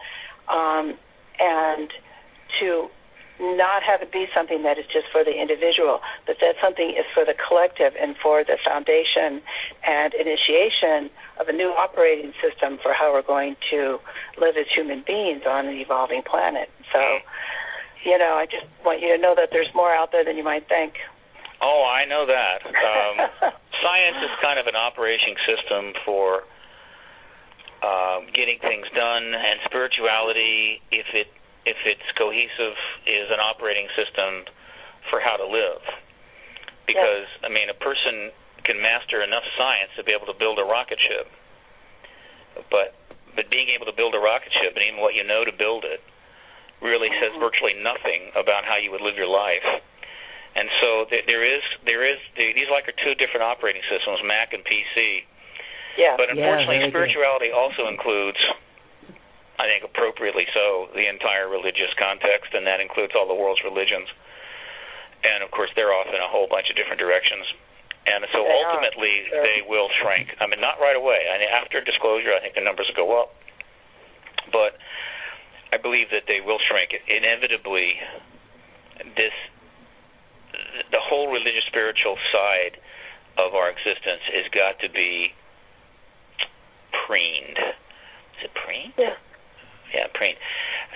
Um, 0.48 0.98
and 1.38 1.90
to 2.60 2.90
not 3.40 3.82
have 3.82 4.02
it 4.02 4.12
be 4.12 4.26
something 4.34 4.62
that 4.62 4.76
is 4.76 4.84
just 4.92 5.08
for 5.10 5.24
the 5.24 5.32
individual, 5.32 6.00
but 6.26 6.36
that 6.40 6.60
something 6.60 6.90
is 6.90 7.08
for 7.14 7.24
the 7.24 7.32
collective 7.32 7.94
and 7.96 8.14
for 8.20 8.44
the 8.44 8.58
foundation 8.60 9.40
and 9.82 10.12
initiation 10.12 11.08
of 11.40 11.48
a 11.48 11.52
new 11.52 11.72
operating 11.72 12.32
system 12.36 12.78
for 12.82 12.92
how 12.92 13.12
we're 13.12 13.24
going 13.24 13.56
to 13.70 13.98
live 14.38 14.56
as 14.60 14.66
human 14.68 15.02
beings 15.06 15.42
on 15.48 15.66
an 15.66 15.76
evolving 15.76 16.20
planet. 16.22 16.68
So, 16.92 17.00
you 18.04 18.16
know, 18.18 18.36
I 18.36 18.46
just 18.46 18.66
want 18.84 19.00
you 19.00 19.14
to 19.16 19.18
know 19.20 19.34
that 19.36 19.50
there's 19.52 19.70
more 19.74 19.92
out 19.92 20.12
there 20.12 20.24
than 20.24 20.36
you 20.36 20.44
might 20.44 20.68
think. 20.68 20.94
Oh, 21.60 21.84
I 21.84 22.08
know 22.08 22.24
that. 22.24 22.64
Um, 22.64 23.52
science 23.84 24.16
is 24.24 24.32
kind 24.40 24.56
of 24.56 24.66
an 24.66 24.76
operating 24.76 25.36
system 25.44 25.92
for 26.04 26.48
uh, 27.84 28.24
getting 28.32 28.56
things 28.60 28.88
done, 28.96 29.36
and 29.36 29.60
spirituality, 29.68 30.80
if 30.92 31.06
it 31.12 31.28
if 31.68 31.76
it's 31.84 32.08
cohesive, 32.16 32.76
is 33.04 33.28
an 33.28 33.40
operating 33.40 33.88
system 33.92 34.48
for 35.12 35.20
how 35.20 35.36
to 35.36 35.44
live. 35.44 35.84
Because 36.88 37.28
yes. 37.28 37.44
I 37.44 37.52
mean, 37.52 37.68
a 37.68 37.76
person 37.76 38.32
can 38.64 38.80
master 38.80 39.20
enough 39.20 39.44
science 39.60 39.92
to 40.00 40.04
be 40.04 40.16
able 40.16 40.32
to 40.32 40.36
build 40.36 40.56
a 40.56 40.64
rocket 40.64 40.98
ship, 41.04 41.28
but 42.72 42.96
but 43.36 43.52
being 43.52 43.68
able 43.76 43.84
to 43.84 43.92
build 43.92 44.16
a 44.16 44.22
rocket 44.22 44.52
ship 44.56 44.72
and 44.72 44.84
even 44.88 45.04
what 45.04 45.12
you 45.12 45.24
know 45.24 45.44
to 45.44 45.52
build 45.52 45.84
it 45.84 46.00
really 46.82 47.08
says 47.20 47.32
virtually 47.38 47.76
nothing 47.80 48.32
about 48.36 48.64
how 48.64 48.76
you 48.80 48.90
would 48.90 49.04
live 49.04 49.16
your 49.16 49.30
life. 49.30 49.64
And 50.56 50.66
so 50.82 51.06
there, 51.08 51.22
there 51.26 51.44
is 51.46 51.62
there 51.86 52.02
is 52.02 52.18
these 52.34 52.66
like 52.72 52.88
are 52.90 52.96
two 52.98 53.14
different 53.14 53.46
operating 53.46 53.82
systems, 53.86 54.18
Mac 54.26 54.52
and 54.52 54.64
PC. 54.66 55.22
Yeah. 55.98 56.16
But 56.18 56.30
unfortunately, 56.30 56.82
very 56.82 56.90
good. 56.90 56.94
spirituality 56.94 57.50
also 57.50 57.86
includes, 57.90 58.38
I 59.58 59.66
think 59.66 59.82
appropriately 59.84 60.46
so, 60.54 60.90
the 60.94 61.06
entire 61.06 61.50
religious 61.50 61.90
context, 61.98 62.54
and 62.54 62.66
that 62.66 62.78
includes 62.80 63.12
all 63.14 63.26
the 63.26 63.34
world's 63.34 63.62
religions. 63.62 64.06
And 65.22 65.44
of 65.44 65.50
course, 65.50 65.68
they're 65.76 65.92
off 65.92 66.08
in 66.08 66.18
a 66.18 66.30
whole 66.30 66.48
bunch 66.48 66.70
of 66.70 66.76
different 66.78 66.98
directions. 66.98 67.44
And 68.08 68.24
so 68.32 68.40
They 68.40 68.48
are, 68.48 68.56
ultimately, 68.56 69.14
sure. 69.28 69.42
they 69.44 69.60
will 69.68 69.92
shrink. 70.00 70.32
I 70.40 70.48
mean, 70.48 70.58
not 70.58 70.80
right 70.80 70.96
away. 70.96 71.20
I 71.28 71.36
mean, 71.36 71.52
after 71.52 71.84
disclosure, 71.84 72.32
I 72.32 72.40
think 72.40 72.56
the 72.56 72.64
numbers 72.64 72.88
will 72.88 73.06
go 73.06 73.10
up. 73.20 73.36
But 74.48 74.80
I 75.72 75.78
believe 75.78 76.10
that 76.10 76.26
they 76.26 76.40
will 76.44 76.58
shrink. 76.68 76.90
Inevitably, 77.06 77.94
this 79.16 79.34
the 80.90 80.98
whole 81.00 81.30
religious 81.30 81.64
spiritual 81.70 82.16
side 82.34 82.76
of 83.38 83.54
our 83.54 83.70
existence 83.70 84.22
has 84.34 84.46
got 84.52 84.78
to 84.82 84.90
be 84.90 85.30
preened. 87.06 87.58
Is 87.58 88.50
it 88.50 88.52
preened? 88.54 88.92
Yeah. 88.98 89.14
Yeah, 89.94 90.06
preened. 90.14 90.38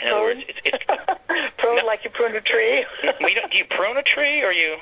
In 0.03 0.11
other 0.11 0.23
words, 0.23 0.41
it's, 0.47 0.59
it's 0.65 0.85
prune 1.59 1.83
No. 1.83 1.87
like 1.87 2.01
you 2.07 2.11
prune 2.15 2.35
a 2.35 2.43
tree. 2.43 2.85
we 3.27 3.35
don't. 3.35 3.51
Do 3.51 3.59
you 3.59 3.67
prune 3.75 3.97
a 3.99 4.07
tree, 4.07 4.43
or 4.43 4.53
you? 4.53 4.77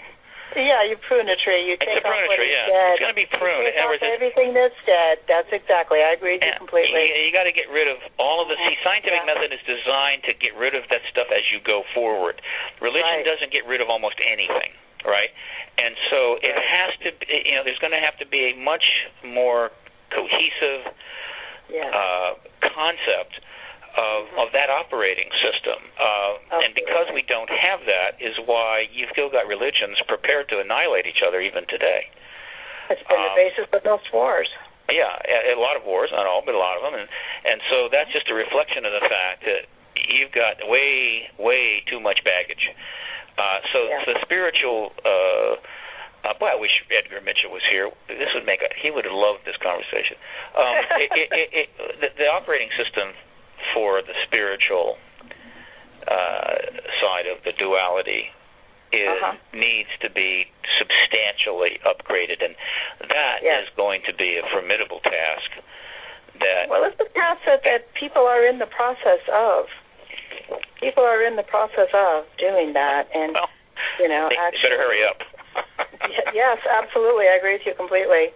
Yeah, 0.56 0.82
you 0.84 0.96
prune 1.08 1.28
a 1.28 1.36
tree. 1.36 1.64
You 1.64 1.74
It's 1.74 1.84
take 1.84 1.98
a 1.98 2.04
prune 2.04 2.24
off 2.24 2.32
a 2.32 2.36
tree, 2.36 2.50
yeah. 2.52 2.66
dead. 2.68 2.90
It's 2.96 3.00
gonna 3.00 3.14
be 3.16 3.26
pruned. 3.28 3.64
You 3.66 3.72
take 3.72 3.82
off 3.84 4.02
everything 4.02 4.52
that's 4.54 4.76
dead. 4.84 5.18
That's 5.28 5.48
exactly. 5.52 6.02
I 6.02 6.12
agree 6.12 6.36
with 6.38 6.44
you 6.44 6.54
completely. 6.58 7.08
You, 7.08 7.28
you 7.28 7.32
got 7.32 7.44
to 7.48 7.52
get 7.54 7.68
rid 7.70 7.88
of 7.88 7.98
all 8.18 8.42
of 8.42 8.48
the. 8.48 8.56
See, 8.56 8.76
scientific 8.84 9.22
Yeah. 9.24 9.32
method 9.34 9.52
is 9.52 9.62
designed 9.64 10.24
to 10.24 10.34
get 10.34 10.56
rid 10.56 10.74
of 10.74 10.88
that 10.90 11.02
stuff 11.10 11.28
as 11.32 11.42
you 11.50 11.60
go 11.60 11.84
forward. 11.94 12.40
Religion 12.80 13.22
Right. 13.22 13.24
doesn't 13.24 13.52
get 13.52 13.66
rid 13.66 13.80
of 13.80 13.88
almost 13.90 14.16
anything, 14.20 14.72
right? 15.04 15.30
And 15.78 15.96
so 16.10 16.36
it 16.42 16.52
Right. 16.52 16.64
has 16.64 16.90
to. 17.06 17.12
be- 17.12 17.42
You 17.48 17.54
know, 17.56 17.62
there's 17.64 17.78
going 17.80 17.92
to 17.96 18.00
have 18.04 18.16
to 18.18 18.26
be 18.26 18.50
a 18.50 18.54
much 18.54 18.84
more 19.22 19.70
cohesive 20.10 20.92
yeah. 21.72 21.88
uh, 21.88 22.34
concept 22.60 23.40
of 23.96 24.20
of 24.40 24.48
that 24.56 24.70
operating 24.72 25.28
system. 25.44 25.78
Uh, 26.00 26.62
and 26.64 26.72
because 26.74 27.08
we 27.12 27.22
don't 27.28 27.50
have 27.50 27.84
that, 27.84 28.16
is 28.20 28.36
why 28.48 28.88
you've 28.92 29.10
still 29.12 29.28
got 29.28 29.46
religions 29.46 30.00
prepared 30.08 30.48
to 30.48 30.60
annihilate 30.60 31.04
each 31.06 31.20
other 31.26 31.40
even 31.40 31.64
today. 31.68 32.08
it's 32.88 33.04
been 33.04 33.20
um, 33.20 33.28
the 33.32 33.36
basis 33.36 33.66
of 33.72 33.84
most 33.84 34.08
wars. 34.12 34.48
Yeah, 34.88 35.08
a, 35.24 35.56
a 35.56 35.60
lot 35.60 35.76
of 35.76 35.84
wars, 35.84 36.10
not 36.12 36.26
all, 36.26 36.42
but 36.44 36.54
a 36.54 36.60
lot 36.60 36.76
of 36.76 36.82
them, 36.84 36.94
and 36.98 37.08
and 37.44 37.58
so 37.70 37.88
that's 37.92 38.10
just 38.12 38.28
a 38.28 38.34
reflection 38.36 38.84
of 38.84 38.92
the 38.92 39.04
fact 39.08 39.44
that 39.44 39.64
you've 40.08 40.32
got 40.32 40.60
way 40.68 41.28
way 41.38 41.84
too 41.88 42.00
much 42.00 42.24
baggage. 42.24 42.64
Uh, 43.38 43.60
so 43.72 43.78
Yeah. 43.88 44.04
the 44.08 44.16
spiritual. 44.24 44.92
Uh, 45.04 45.56
uh, 46.22 46.30
boy, 46.38 46.46
I 46.46 46.54
wish 46.54 46.70
Edgar 46.86 47.18
Mitchell 47.20 47.50
was 47.50 47.66
here. 47.66 47.90
This 48.06 48.30
would 48.34 48.46
make 48.46 48.62
a, 48.62 48.70
he 48.78 48.94
would 48.94 49.02
have 49.04 49.12
loved 49.14 49.42
this 49.42 49.58
conversation. 49.58 50.14
Um, 50.54 50.74
it, 51.02 51.10
it, 51.18 51.28
it, 51.34 51.48
it, 51.50 51.68
the, 51.98 52.08
the 52.14 52.28
operating 52.30 52.70
system 52.78 53.10
for 53.74 54.02
the 54.02 54.14
spiritual 54.26 54.96
uh, 56.08 56.54
side 57.00 57.26
of 57.30 57.42
the 57.44 57.52
duality 57.58 58.26
is 58.92 59.08
Uh-huh. 59.08 59.34
needs 59.54 59.88
to 60.00 60.10
be 60.10 60.46
substantially 60.78 61.78
upgraded, 61.86 62.44
and 62.44 62.54
that 63.08 63.38
is 63.40 63.44
Yes. 63.44 63.68
going 63.76 64.02
to 64.06 64.12
be 64.12 64.36
a 64.36 64.42
formidable 64.52 65.00
task. 65.00 65.50
That 66.40 66.68
Well, 66.68 66.84
it's 66.84 66.98
a 67.00 67.08
task 67.14 67.40
that, 67.46 67.62
that 67.64 67.92
people 67.94 68.26
are 68.26 68.44
in 68.44 68.58
the 68.58 68.66
process 68.66 69.20
of. 69.32 69.66
People 70.80 71.04
are 71.04 71.22
in 71.22 71.36
the 71.36 71.42
process 71.44 71.88
of 71.94 72.24
doing 72.38 72.72
that, 72.72 73.08
and 73.14 73.32
well, 73.34 73.48
you 74.00 74.08
know, 74.08 74.28
they 74.28 74.36
actually, 74.36 74.62
better 74.70 74.78
hurry 74.82 75.04
up. 75.06 75.20
Yes, 76.34 76.58
absolutely, 76.66 77.28
I 77.28 77.36
agree 77.36 77.52
with 77.54 77.66
you 77.66 77.74
completely. 77.74 78.32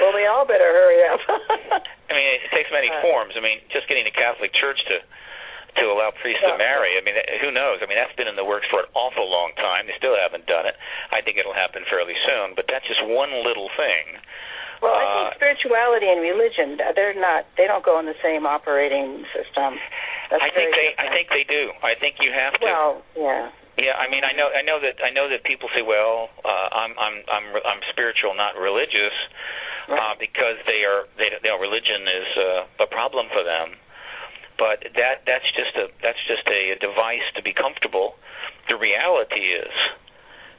Well, 0.00 0.12
we 0.14 0.26
all 0.26 0.44
better 0.46 0.64
hurry 0.64 1.00
up. 1.08 1.20
I 2.10 2.12
mean, 2.16 2.28
it 2.40 2.50
takes 2.52 2.70
many 2.72 2.88
Uh, 2.90 3.00
forms. 3.02 3.34
I 3.36 3.40
mean, 3.40 3.60
just 3.72 3.86
getting 3.88 4.04
the 4.04 4.14
Catholic 4.14 4.52
Church 4.54 4.80
to 4.88 4.98
to 5.78 5.86
allow 5.86 6.10
priests 6.10 6.42
Yeah. 6.42 6.52
to 6.52 6.58
marry. 6.58 6.98
I 6.98 7.00
mean, 7.06 7.14
who 7.40 7.52
knows? 7.54 7.78
I 7.80 7.86
mean, 7.86 7.94
that's 7.96 8.12
been 8.18 8.26
in 8.26 8.34
the 8.34 8.44
works 8.44 8.66
for 8.66 8.80
an 8.82 8.90
awful 8.94 9.30
long 9.30 9.52
time. 9.54 9.86
They 9.86 9.94
still 9.96 10.16
haven't 10.18 10.46
done 10.50 10.66
it. 10.66 10.74
I 11.14 11.20
think 11.22 11.38
it'll 11.38 11.54
happen 11.54 11.84
fairly 11.88 12.16
soon. 12.26 12.54
But 12.58 12.66
that's 12.66 12.82
just 12.90 12.98
one 13.06 13.30
little 13.46 13.70
thing. 13.78 14.18
well, 14.82 14.90
I 14.98 15.04
Uh, 15.04 15.14
think 15.30 15.34
spirituality 15.38 16.08
and 16.10 16.20
religion, 16.20 16.80
they're 16.96 17.14
not, 17.14 17.44
they 17.56 17.68
don't 17.68 17.84
go 17.84 18.00
in 18.00 18.06
the 18.06 18.16
same 18.20 18.46
operating 18.50 19.24
system. 19.30 19.78
That's 20.30 20.42
I 20.42 20.50
think 20.50 20.74
they. 20.74 20.94
I 20.98 21.06
think 21.14 21.28
they 21.30 21.44
do. 21.44 21.70
I 21.84 21.94
think 21.94 22.16
you 22.18 22.32
have 22.32 22.54
to. 22.58 22.64
Well, 22.66 23.02
yeah. 23.14 23.50
Yeah, 23.80 23.96
I 23.96 24.12
mean, 24.12 24.20
I 24.28 24.36
know, 24.36 24.52
I 24.52 24.60
know 24.60 24.76
that, 24.76 25.00
I 25.00 25.08
know 25.08 25.32
that 25.32 25.40
people 25.48 25.72
say, 25.72 25.80
"Well, 25.80 26.28
uh, 26.44 26.68
I'm, 26.68 26.92
I'm, 27.00 27.16
I'm, 27.32 27.46
I'm 27.64 27.82
spiritual, 27.88 28.36
not 28.36 28.60
religious," 28.60 29.16
uh, 29.88 30.20
because 30.20 30.60
they 30.68 30.84
are, 30.84 31.08
they, 31.16 31.32
you 31.32 31.48
know, 31.48 31.56
religion 31.56 32.04
is 32.04 32.28
uh, 32.36 32.84
a 32.84 32.88
problem 32.92 33.32
for 33.32 33.40
them. 33.40 33.80
but 34.60 34.84
that 34.92 35.24
that's 35.24 35.48
just 35.56 35.72
a 35.80 35.88
that's 36.04 36.20
just 36.28 36.44
a, 36.44 36.76
a 36.76 36.78
device 36.78 37.24
to 37.34 37.40
be 37.40 37.56
comfortable. 37.56 38.20
The 38.68 38.76
reality 38.76 39.56
is 39.56 39.72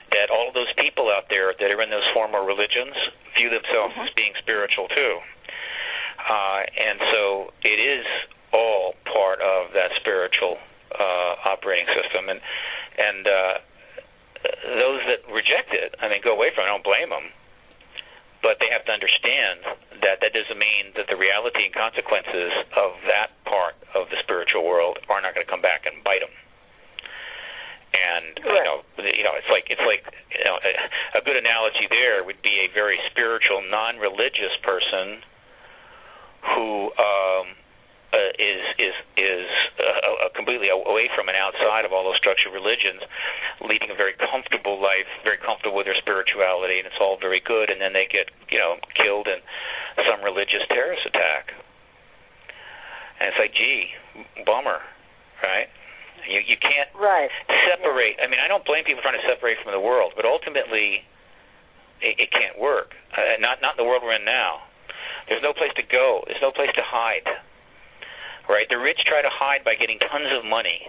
that 0.09 0.33
all 0.33 0.49
of 0.49 0.57
those 0.57 0.73
people 0.81 1.13
out 1.13 1.29
there 1.29 1.53
that 1.53 1.69
are 1.69 1.81
in 1.85 1.93
those 1.93 2.09
former 2.11 2.41
religions 2.43 2.97
view 3.37 3.53
themselves 3.53 3.93
mm-hmm. 3.93 4.09
as 4.09 4.17
being 4.17 4.33
spiritual 4.41 4.89
too. 4.89 5.13
Uh, 6.17 6.61
and 6.65 6.97
so 7.13 7.53
it 7.61 7.77
is 7.77 8.03
all 8.51 8.97
part 9.05 9.39
of 9.39 9.71
that 9.77 9.93
spiritual 10.01 10.57
uh, 10.93 11.49
operating 11.55 11.87
system. 11.97 12.29
And 12.29 12.39
and 12.97 13.23
uh, 13.27 13.55
those 14.77 15.01
that 15.07 15.21
reject 15.31 15.71
it, 15.71 15.95
I 16.01 16.09
mean, 16.09 16.21
go 16.23 16.33
away 16.35 16.51
from 16.53 16.65
it. 16.65 16.67
I 16.67 16.71
don't 16.75 16.85
blame 16.85 17.09
them. 17.09 17.31
But 18.41 18.57
they 18.57 18.73
have 18.73 18.81
to 18.89 18.93
understand 18.93 20.01
that 20.01 20.17
that 20.25 20.33
doesn't 20.33 20.57
mean 20.57 20.97
that 20.97 21.05
the 21.05 21.13
reality 21.13 21.61
and 21.61 21.73
consequences 21.77 22.49
of 22.73 22.97
that 23.05 23.37
part 23.45 23.77
of 23.93 24.09
the 24.09 24.17
spiritual 24.25 24.65
world 24.65 24.97
are 25.13 25.21
not 25.21 25.37
going 25.37 25.45
to 25.45 25.51
come 25.51 25.61
back 25.61 25.85
and 25.85 26.01
bite 26.01 26.25
them 26.25 26.33
and 27.91 28.39
right. 28.43 28.55
you 28.55 28.63
know 28.63 28.77
you 28.97 29.23
know 29.23 29.35
it's 29.35 29.51
like 29.51 29.67
it's 29.67 29.83
like 29.83 30.03
you 30.31 30.43
know 30.43 30.55
a, 30.57 31.19
a 31.19 31.21
good 31.23 31.35
analogy 31.35 31.87
there 31.89 32.23
would 32.23 32.39
be 32.41 32.63
a 32.63 32.67
very 32.73 32.97
spiritual 33.11 33.63
non-religious 33.67 34.55
person 34.63 35.19
who 36.55 36.91
um 36.95 37.45
uh, 38.11 38.31
is 38.35 38.63
is 38.75 38.95
is 39.15 39.47
uh, 39.79 40.27
uh, 40.27 40.29
completely 40.35 40.67
away 40.67 41.07
from 41.15 41.31
and 41.31 41.37
outside 41.39 41.87
of 41.87 41.95
all 41.95 42.03
those 42.03 42.19
structured 42.19 42.51
religions, 42.51 42.99
leading 43.63 43.87
a 43.87 43.95
very 43.95 44.11
comfortable 44.19 44.83
life, 44.83 45.07
very 45.23 45.39
comfortable 45.39 45.79
with 45.79 45.87
their 45.87 45.95
spirituality, 45.95 46.83
and 46.83 46.85
it's 46.87 46.99
all 46.99 47.15
very 47.15 47.39
good. 47.39 47.71
And 47.71 47.79
then 47.79 47.95
they 47.95 48.11
get 48.11 48.27
you 48.51 48.59
know 48.59 48.75
killed 48.99 49.31
in 49.31 49.39
some 50.03 50.19
religious 50.19 50.59
terrorist 50.67 51.07
attack, 51.07 51.55
and 53.23 53.31
it's 53.31 53.39
like, 53.39 53.55
gee, 53.55 53.95
bummer, 54.43 54.83
right? 55.39 55.71
You 56.27 56.43
you 56.43 56.59
can't 56.59 56.91
right. 56.99 57.31
separate. 57.71 58.19
Yeah. 58.19 58.27
I 58.27 58.27
mean, 58.27 58.43
I 58.43 58.51
don't 58.51 58.67
blame 58.67 58.83
people 58.83 58.99
trying 58.99 59.19
to 59.19 59.23
separate 59.23 59.55
from 59.63 59.71
the 59.71 59.79
world, 59.79 60.19
but 60.19 60.27
ultimately, 60.27 61.07
it, 62.03 62.27
it 62.27 62.29
can't 62.35 62.59
work. 62.59 62.91
Uh, 63.15 63.39
not 63.39 63.63
not 63.63 63.79
in 63.79 63.79
the 63.79 63.87
world 63.87 64.03
we're 64.03 64.19
in 64.19 64.27
now. 64.27 64.67
There's 65.31 65.41
no 65.41 65.55
place 65.55 65.71
to 65.79 65.85
go. 65.87 66.27
There's 66.27 66.43
no 66.43 66.51
place 66.51 66.75
to 66.75 66.83
hide 66.83 67.23
right? 68.49 68.65
The 68.69 68.77
rich 68.77 69.01
try 69.05 69.21
to 69.21 69.29
hide 69.31 69.63
by 69.63 69.75
getting 69.75 69.99
tons 69.99 70.29
of 70.33 70.45
money. 70.45 70.87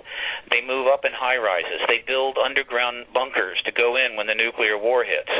They 0.48 0.60
move 0.64 0.88
up 0.88 1.04
in 1.04 1.12
high 1.12 1.36
rises. 1.36 1.80
They 1.88 2.04
build 2.06 2.38
underground 2.38 3.10
bunkers 3.12 3.60
to 3.64 3.72
go 3.72 3.96
in 3.96 4.16
when 4.16 4.26
the 4.26 4.36
nuclear 4.36 4.76
war 4.76 5.04
hits. 5.04 5.30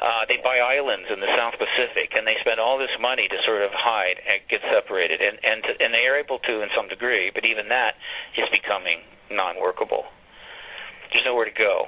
Uh, 0.00 0.26
they 0.26 0.38
buy 0.42 0.58
islands 0.58 1.08
in 1.10 1.20
the 1.20 1.30
South 1.38 1.54
Pacific, 1.56 2.12
and 2.14 2.26
they 2.26 2.36
spend 2.42 2.58
all 2.58 2.78
this 2.78 2.92
money 3.00 3.28
to 3.30 3.38
sort 3.46 3.62
of 3.62 3.70
hide 3.72 4.18
and 4.22 4.42
get 4.50 4.60
separated. 4.70 5.22
And 5.22 5.38
and 5.42 5.58
to, 5.64 5.70
and 5.80 5.94
they 5.94 6.06
are 6.10 6.18
able 6.18 6.38
to 6.44 6.62
in 6.62 6.68
some 6.74 6.88
degree, 6.88 7.30
but 7.34 7.44
even 7.44 7.68
that 7.68 7.94
is 8.36 8.48
becoming 8.50 9.00
non-workable. 9.30 10.04
There's 11.10 11.24
nowhere 11.24 11.46
to 11.46 11.54
go. 11.54 11.86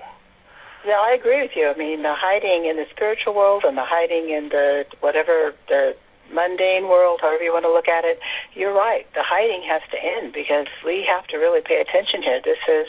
Yeah, 0.87 1.03
I 1.03 1.19
agree 1.19 1.43
with 1.43 1.51
you. 1.57 1.67
I 1.67 1.77
mean, 1.77 2.03
the 2.03 2.15
hiding 2.15 2.71
in 2.71 2.77
the 2.77 2.87
spiritual 2.95 3.35
world 3.35 3.65
and 3.67 3.77
the 3.77 3.85
hiding 3.85 4.31
in 4.31 4.49
the 4.51 4.85
whatever 5.01 5.53
the 5.67 5.99
mundane 6.33 6.89
world, 6.89 7.21
however 7.23 7.43
you 7.43 7.53
want 7.53 7.65
to 7.65 7.73
look 7.73 7.89
at 7.89 8.05
it, 8.05 8.19
you're 8.55 8.75
right. 8.75 9.07
The 9.15 9.23
hiding 9.23 9.63
has 9.69 9.83
to 9.91 9.99
end 9.99 10.33
because 10.33 10.67
we 10.85 11.07
have 11.09 11.27
to 11.29 11.37
really 11.37 11.61
pay 11.61 11.81
attention 11.81 12.23
here. 12.23 12.41
This 12.43 12.61
is 12.69 12.87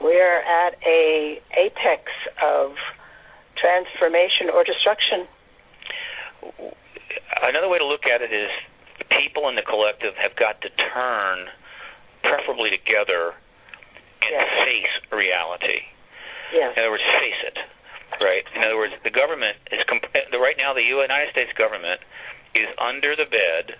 we're 0.00 0.40
at 0.42 0.78
a 0.86 1.42
apex 1.58 2.12
of 2.42 2.78
transformation 3.58 4.50
or 4.52 4.62
destruction. 4.62 5.26
Another 7.42 7.68
way 7.68 7.78
to 7.78 7.86
look 7.86 8.06
at 8.06 8.22
it 8.22 8.32
is 8.32 8.50
people 9.10 9.48
in 9.48 9.56
the 9.56 9.66
collective 9.66 10.14
have 10.14 10.36
got 10.36 10.62
to 10.62 10.70
turn, 10.70 11.50
preferably 12.22 12.70
together, 12.70 13.34
and 14.22 14.30
yes. 14.30 14.48
face 14.62 14.94
reality. 15.10 15.82
Yes. 16.54 16.74
In 16.76 16.82
other 16.82 16.92
words, 16.94 17.06
face 17.18 17.42
it. 17.46 17.58
Right. 18.18 18.42
In 18.56 18.64
other 18.64 18.76
words, 18.76 18.94
the 19.04 19.12
government 19.14 19.58
is 19.70 19.84
comp- 19.86 20.10
right 20.14 20.56
now. 20.56 20.74
The 20.74 20.82
United 20.82 21.30
States 21.30 21.52
government 21.54 22.00
is 22.58 22.68
under 22.78 23.14
the 23.14 23.26
bed 23.26 23.78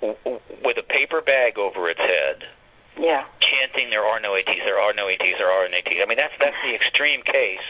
w- 0.00 0.40
with 0.64 0.76
a 0.78 0.86
paper 0.86 1.20
bag 1.20 1.58
over 1.58 1.88
its 1.90 2.00
head. 2.00 2.44
Yeah. 2.96 3.24
Chanting, 3.40 3.90
"There 3.90 4.04
are 4.04 4.20
no 4.20 4.34
ETs. 4.34 4.64
There 4.64 4.80
are 4.80 4.92
no 4.92 5.08
ETs. 5.08 5.38
There 5.38 5.50
are 5.50 5.68
no 5.68 5.76
ETs." 5.76 6.00
I 6.00 6.06
mean, 6.06 6.16
that's 6.16 6.36
that's 6.38 6.56
the 6.64 6.74
extreme 6.74 7.22
case 7.22 7.68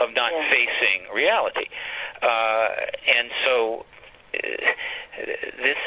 of 0.00 0.12
not 0.14 0.32
yeah. 0.32 0.50
facing 0.50 1.14
reality, 1.14 1.66
uh, 2.22 2.68
and 3.06 3.30
so 3.44 3.86
uh, 4.34 4.38
this 5.62 5.80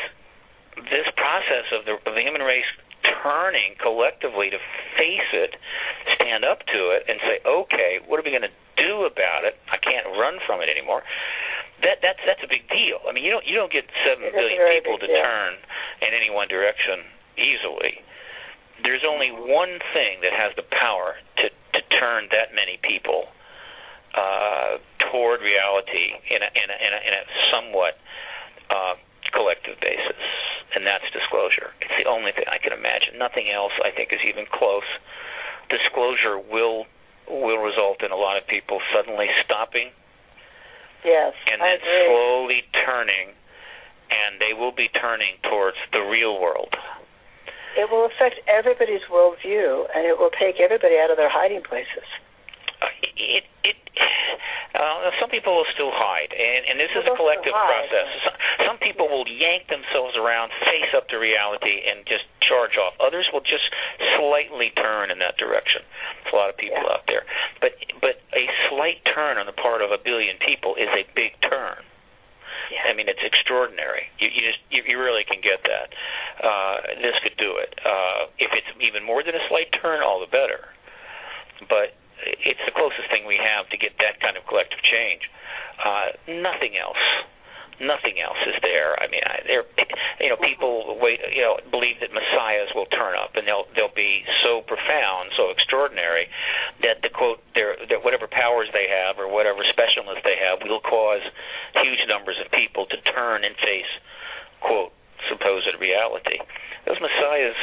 this 0.90 1.08
process 1.16 1.68
of 1.72 1.86
the 1.86 2.00
of 2.08 2.16
the 2.16 2.22
human 2.22 2.42
race 2.42 2.68
turning 3.24 3.76
collectively 3.82 4.50
to 4.50 4.58
face 4.98 5.30
it, 5.34 5.56
stand 6.16 6.46
up 6.46 6.66
to 6.68 6.92
it, 6.92 7.06
and 7.08 7.20
say, 7.22 7.40
"Okay, 7.46 8.00
what 8.08 8.20
are 8.20 8.24
we 8.24 8.32
going 8.32 8.48
to 8.48 8.56
do 8.78 9.04
about 9.04 9.44
it? 9.44 9.60
I 9.68 9.78
can't 9.78 10.08
run 10.18 10.40
from 10.48 10.62
it 10.62 10.70
anymore." 10.70 11.04
That 11.82 12.02
that's 12.02 12.22
that's 12.26 12.44
a 12.46 12.50
big 12.50 12.66
deal. 12.70 13.02
I 13.08 13.12
mean, 13.12 13.26
you 13.26 13.32
don't 13.32 13.46
you 13.46 13.56
don't 13.58 13.72
get 13.72 13.86
seven 14.06 14.30
billion 14.30 14.62
people 14.82 14.98
to 15.02 15.08
deal. 15.08 15.22
turn 15.22 15.58
in 16.02 16.14
any 16.14 16.30
one 16.30 16.48
direction 16.48 17.06
easily. 17.38 18.02
There's 18.82 19.06
only 19.06 19.30
one 19.30 19.78
thing 19.94 20.22
that 20.26 20.34
has 20.34 20.54
the 20.58 20.66
power 20.70 21.18
to 21.42 21.46
to 21.50 21.82
turn 21.98 22.30
that 22.34 22.54
many 22.54 22.78
people 22.82 23.30
uh, 24.14 24.78
toward 25.10 25.42
reality 25.42 26.18
in 26.30 26.42
a 26.42 26.50
in 26.54 26.68
a, 26.70 26.78
in 26.78 26.92
a, 26.94 27.00
in 27.02 27.14
a 27.18 27.24
somewhat 27.50 27.94
uh, 28.70 28.96
collective 29.34 29.80
basis, 29.82 30.22
and 30.76 30.86
that's 30.86 31.06
disclosure. 31.14 31.74
It's 31.82 31.96
the 31.98 32.10
only 32.10 32.32
thing 32.32 32.46
I 32.50 32.62
can 32.62 32.74
imagine. 32.74 33.18
Nothing 33.18 33.50
else, 33.50 33.74
I 33.82 33.90
think, 33.90 34.14
is 34.14 34.22
even 34.28 34.46
close. 34.50 34.88
Disclosure 35.70 36.38
will 36.38 36.86
will 37.30 37.64
result 37.64 38.04
in 38.04 38.12
a 38.12 38.20
lot 38.20 38.36
of 38.36 38.46
people 38.46 38.82
suddenly 38.92 39.32
stopping 39.46 39.90
Yes. 41.04 41.34
And 41.52 41.62
then 41.62 41.80
slowly 42.08 42.64
turning, 42.86 43.34
and 44.12 44.40
they 44.40 44.54
will 44.54 44.72
be 44.72 44.90
turning 44.90 45.36
towards 45.50 45.78
the 45.92 46.02
real 46.02 46.40
world. 46.40 46.76
It 47.78 47.90
will 47.90 48.06
affect 48.06 48.36
everybody's 48.48 49.02
worldview, 49.10 49.88
and 49.96 50.06
it 50.06 50.20
will 50.20 50.32
take 50.32 50.60
everybody 50.60 51.00
out 51.00 51.10
of 51.10 51.18
their 51.18 51.32
hiding 51.32 51.64
places. 51.64 52.06
It, 53.18 53.46
it, 53.64 53.78
uh, 54.74 55.12
some 55.20 55.30
people 55.30 55.54
will 55.54 55.70
still 55.76 55.92
hide, 55.94 56.34
and, 56.34 56.62
and 56.66 56.76
this 56.80 56.90
is 56.96 57.06
a 57.06 57.14
collective 57.14 57.54
process. 57.54 58.08
Some, 58.24 58.38
some 58.66 58.78
people 58.80 59.12
will 59.12 59.28
yank 59.28 59.68
themselves 59.68 60.18
around, 60.18 60.50
face 60.66 60.90
up 60.96 61.06
to 61.14 61.22
reality, 61.22 61.86
and 61.86 62.02
just 62.08 62.26
charge 62.42 62.80
off. 62.80 62.98
Others 62.98 63.30
will 63.30 63.46
just 63.46 63.68
slightly 64.18 64.72
turn 64.80 65.12
in 65.12 65.20
that 65.20 65.38
direction. 65.38 65.86
There's 66.24 66.34
a 66.34 66.38
lot 66.40 66.50
of 66.50 66.58
people 66.58 66.82
yeah. 66.82 66.96
out 66.98 67.06
there, 67.06 67.28
but 67.60 67.78
but 68.00 68.24
a 68.34 68.46
slight 68.72 69.04
turn 69.12 69.38
on 69.38 69.46
the 69.46 69.56
part 69.56 69.84
of 69.84 69.92
a 69.92 70.00
billion 70.02 70.40
people 70.42 70.74
is 70.80 70.90
a 70.90 71.06
big 71.14 71.38
turn. 71.46 71.84
Yeah. 72.72 72.88
I 72.88 72.96
mean, 72.96 73.12
it's 73.12 73.22
extraordinary. 73.22 74.08
You, 74.18 74.32
you 74.32 74.42
just 74.42 74.62
you, 74.72 74.82
you 74.88 74.98
really 74.98 75.28
can 75.28 75.44
get 75.44 75.62
that. 75.68 75.88
Uh, 76.40 76.76
this 77.04 77.20
could 77.22 77.36
do 77.36 77.60
it. 77.60 77.76
Uh, 77.84 78.32
if 78.40 78.50
it's 78.56 78.72
even 78.80 79.04
more 79.04 79.22
than 79.22 79.36
a 79.36 79.44
slight 79.52 79.70
turn, 79.78 80.02
all 80.02 80.24
the 80.24 80.32
better. 80.32 80.72
But 81.68 81.94
it's 82.26 82.64
the 82.66 82.76
closest 82.76 83.10
thing 83.10 83.26
we 83.26 83.40
have 83.42 83.70
to 83.70 83.78
get 83.78 83.98
that 84.00 84.20
kind 84.22 84.38
of 84.38 84.46
collective 84.46 84.80
change. 84.82 85.26
Uh, 85.82 86.14
nothing 86.42 86.78
else. 86.78 87.02
Nothing 87.82 88.22
else 88.22 88.38
is 88.46 88.54
there. 88.62 88.94
I 89.02 89.10
mean, 89.10 89.26
I, 89.26 89.42
there, 89.50 89.66
you 90.22 90.30
know, 90.30 90.38
people 90.38 91.02
wait, 91.02 91.18
you 91.34 91.42
know, 91.42 91.58
believe 91.74 91.98
that 92.06 92.14
messiahs 92.14 92.70
will 92.78 92.86
turn 92.94 93.18
up, 93.18 93.34
and 93.34 93.50
they'll 93.50 93.66
they'll 93.74 93.98
be 93.98 94.22
so 94.46 94.62
profound, 94.62 95.34
so 95.34 95.50
extraordinary, 95.50 96.30
that 96.86 97.02
the 97.02 97.10
quote, 97.10 97.42
their, 97.58 97.74
their 97.90 97.98
whatever 97.98 98.30
powers 98.30 98.70
they 98.70 98.86
have 98.86 99.18
or 99.18 99.26
whatever 99.26 99.66
specialness 99.66 100.22
they 100.22 100.38
have 100.38 100.62
will 100.62 100.84
cause 100.86 101.26
huge 101.82 102.06
numbers 102.06 102.38
of 102.38 102.54
people 102.54 102.86
to 102.86 103.02
turn 103.18 103.42
and 103.42 103.58
face, 103.58 103.90
quote, 104.62 104.94
supposed 105.26 105.74
reality. 105.82 106.38
Those 106.86 107.02
messiahs, 107.02 107.58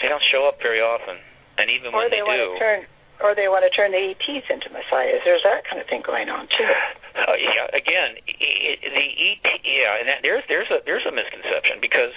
they 0.00 0.08
don't 0.08 0.24
show 0.32 0.48
up 0.48 0.64
very 0.64 0.80
often, 0.80 1.20
and 1.60 1.68
even 1.68 1.92
or 1.92 2.08
when 2.08 2.10
they, 2.10 2.24
they 2.24 2.40
do, 2.40 2.56
turn 2.56 2.88
or 3.22 3.38
they 3.38 3.46
want 3.46 3.62
to 3.62 3.72
turn 3.72 3.94
the 3.94 4.02
ETs 4.02 4.46
into 4.50 4.68
messiahs. 4.74 5.22
There's 5.22 5.46
that 5.46 5.62
kind 5.64 5.78
of 5.78 5.86
thing 5.86 6.02
going 6.02 6.28
on 6.28 6.50
too. 6.50 6.74
Uh, 7.14 7.38
yeah, 7.38 7.70
again, 7.70 8.18
it, 8.26 8.82
the 8.82 9.08
ET, 9.14 9.46
yeah, 9.62 10.00
and 10.02 10.06
that, 10.10 10.18
there's 10.26 10.42
there's 10.50 10.68
a 10.74 10.82
there's 10.84 11.06
a 11.06 11.14
misconception 11.14 11.78
because 11.78 12.12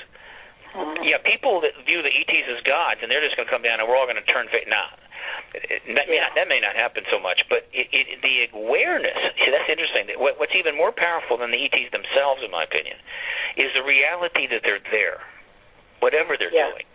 mm-hmm. 0.73 1.06
yeah, 1.06 1.22
people 1.22 1.61
that 1.61 1.77
view 1.86 2.02
the 2.02 2.11
ETs 2.11 2.48
as 2.49 2.60
gods 2.65 3.06
and 3.06 3.11
they're 3.14 3.23
just 3.23 3.38
going 3.38 3.45
to 3.45 3.53
come 3.53 3.61
down 3.61 3.77
and 3.80 3.86
we're 3.86 3.95
all 3.95 4.10
going 4.10 4.19
to 4.19 4.26
turn 4.26 4.49
face. 4.49 4.65
Nah, 4.65 4.90
that 5.94 6.07
may 6.10 6.19
not 6.19 6.32
that 6.34 6.48
may 6.49 6.60
not 6.60 6.73
happen 6.73 7.06
so 7.11 7.22
much, 7.22 7.45
but 7.48 7.69
it, 7.76 7.88
it, 7.94 8.23
the 8.26 8.49
awareness. 8.56 9.19
See, 9.38 9.52
that's 9.53 9.69
interesting. 9.69 10.10
What, 10.18 10.40
what's 10.41 10.56
even 10.57 10.73
more 10.73 10.91
powerful 10.91 11.38
than 11.38 11.52
the 11.52 11.60
ETs 11.60 11.94
themselves, 11.94 12.41
in 12.41 12.49
my 12.49 12.65
opinion, 12.65 12.98
is 13.56 13.69
the 13.77 13.86
reality 13.86 14.48
that 14.49 14.65
they're 14.65 14.84
there 14.90 15.22
whatever 16.00 16.36
they're 16.38 16.54
yeah. 16.54 16.72
doing. 16.72 16.88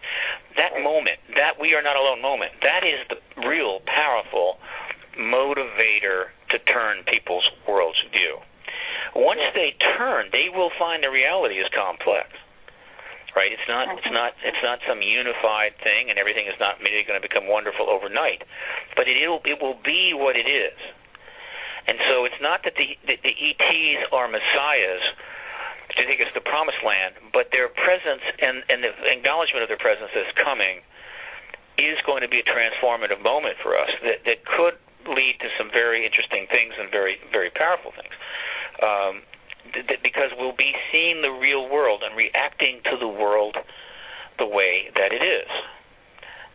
That 0.56 0.72
right. 0.74 0.85
moment, 0.85 1.18
that 1.36 1.60
we 1.60 1.74
are 1.74 1.82
not 1.82 1.97
alone 1.97 2.20
moment, 2.20 2.52
that 2.62 2.82
is 2.85 3.01
the 3.09 3.18
real 3.47 3.81
powerful 3.86 4.59
motivator 5.18 6.32
to 6.51 6.59
turn 6.70 7.05
people's 7.06 7.47
world's 7.66 8.01
view. 8.10 8.39
Once 9.14 9.40
yeah. 9.43 9.55
they 9.55 9.70
turn, 9.98 10.31
they 10.31 10.48
will 10.52 10.70
find 10.78 11.02
the 11.02 11.10
reality 11.10 11.59
is 11.59 11.66
complex. 11.74 12.31
right? 13.35 13.51
It's 13.51 13.66
not 13.66 13.90
it's 13.90 14.06
mm-hmm. 14.06 14.14
not 14.14 14.32
it's 14.43 14.62
not 14.62 14.78
some 14.86 15.02
unified 15.02 15.74
thing, 15.82 16.10
and 16.10 16.18
everything 16.18 16.47
is 16.47 16.59
not 16.59 16.78
maybe 16.82 17.02
going 17.06 17.18
to 17.20 17.24
become 17.24 17.47
wonderful 17.47 17.90
overnight, 17.90 18.43
but 18.94 19.09
it 19.09 19.18
will 19.27 19.43
it 19.44 19.59
will 19.60 19.78
be 19.82 20.14
what 20.14 20.36
it 20.36 20.47
is. 20.47 20.78
And 21.86 21.98
so 22.06 22.24
it's 22.24 22.39
not 22.40 22.62
that 22.64 22.74
the 22.78 22.94
the, 23.06 23.18
the 23.18 23.35
ETs 23.35 24.01
are 24.12 24.28
messiahs 24.28 25.02
to 25.96 26.02
take 26.06 26.20
us 26.22 26.30
to 26.32 26.38
the 26.38 26.46
promised 26.46 26.80
land, 26.86 27.18
but 27.32 27.50
their 27.50 27.68
presence 27.68 28.22
and 28.38 28.62
and 28.68 28.84
the 28.84 28.92
acknowledgement 29.10 29.64
of 29.64 29.68
their 29.68 29.80
presence 29.80 30.10
that's 30.14 30.34
coming 30.38 30.82
is 31.78 31.96
going 32.04 32.20
to 32.20 32.28
be 32.30 32.40
a 32.40 32.46
transformative 32.46 33.22
moment 33.22 33.56
for 33.62 33.74
us 33.74 33.90
that 34.04 34.22
that 34.26 34.44
could 34.44 34.76
lead 35.08 35.40
to 35.40 35.48
some 35.56 35.72
very 35.72 36.04
interesting 36.04 36.46
things 36.50 36.74
and 36.78 36.90
very 36.90 37.18
very 37.32 37.50
powerful 37.50 37.90
things. 37.96 38.14
Um, 38.80 39.22
th- 39.72 40.02
because 40.02 40.30
we'll 40.38 40.56
be 40.56 40.72
seeing 40.92 41.22
the 41.22 41.30
real 41.32 41.68
world 41.68 42.02
and 42.04 42.16
reacting 42.16 42.80
to 42.90 42.96
the 42.96 43.08
world 43.08 43.56
the 44.38 44.46
way 44.46 44.88
that 44.94 45.12
it 45.12 45.22
is. 45.22 45.50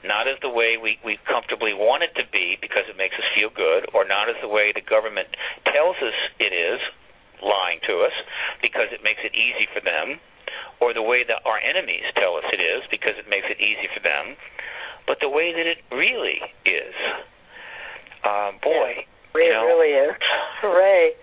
Not 0.04 0.28
as 0.28 0.38
the 0.42 0.50
way 0.50 0.78
we, 0.78 1.02
we 1.02 1.18
comfortably 1.26 1.74
want 1.74 2.06
it 2.06 2.14
to 2.22 2.26
be 2.30 2.58
because 2.62 2.86
it 2.90 2.98
makes 2.98 3.18
us 3.18 3.26
feel 3.34 3.50
good, 3.50 3.90
or 3.94 4.06
not 4.06 4.30
as 4.30 4.38
the 4.42 4.48
way 4.48 4.70
the 4.74 4.86
government 4.86 5.30
tells 5.66 5.98
us 5.98 6.14
it 6.38 6.54
is, 6.54 6.78
lying 7.42 7.80
to 7.88 8.06
us 8.06 8.14
makes 9.06 9.22
it 9.24 9.38
easy 9.38 9.70
for 9.70 9.80
them, 9.86 10.18
or 10.82 10.92
the 10.98 11.06
way 11.06 11.22
that 11.24 11.46
our 11.46 11.62
enemies 11.62 12.04
tell 12.18 12.36
us 12.42 12.44
it 12.52 12.60
is 12.60 12.82
because 12.90 13.14
it 13.22 13.30
makes 13.30 13.46
it 13.48 13.62
easy 13.62 13.86
for 13.94 14.02
them, 14.02 14.34
but 15.06 15.22
the 15.22 15.30
way 15.30 15.54
that 15.54 15.70
it 15.70 15.80
really 15.94 16.42
is. 16.66 16.96
Um, 18.26 18.58
boy, 18.66 19.06
it 19.06 19.38
you 19.38 19.54
know, 19.54 19.66
really 19.70 19.94
is. 19.94 20.18
Hooray! 20.66 21.14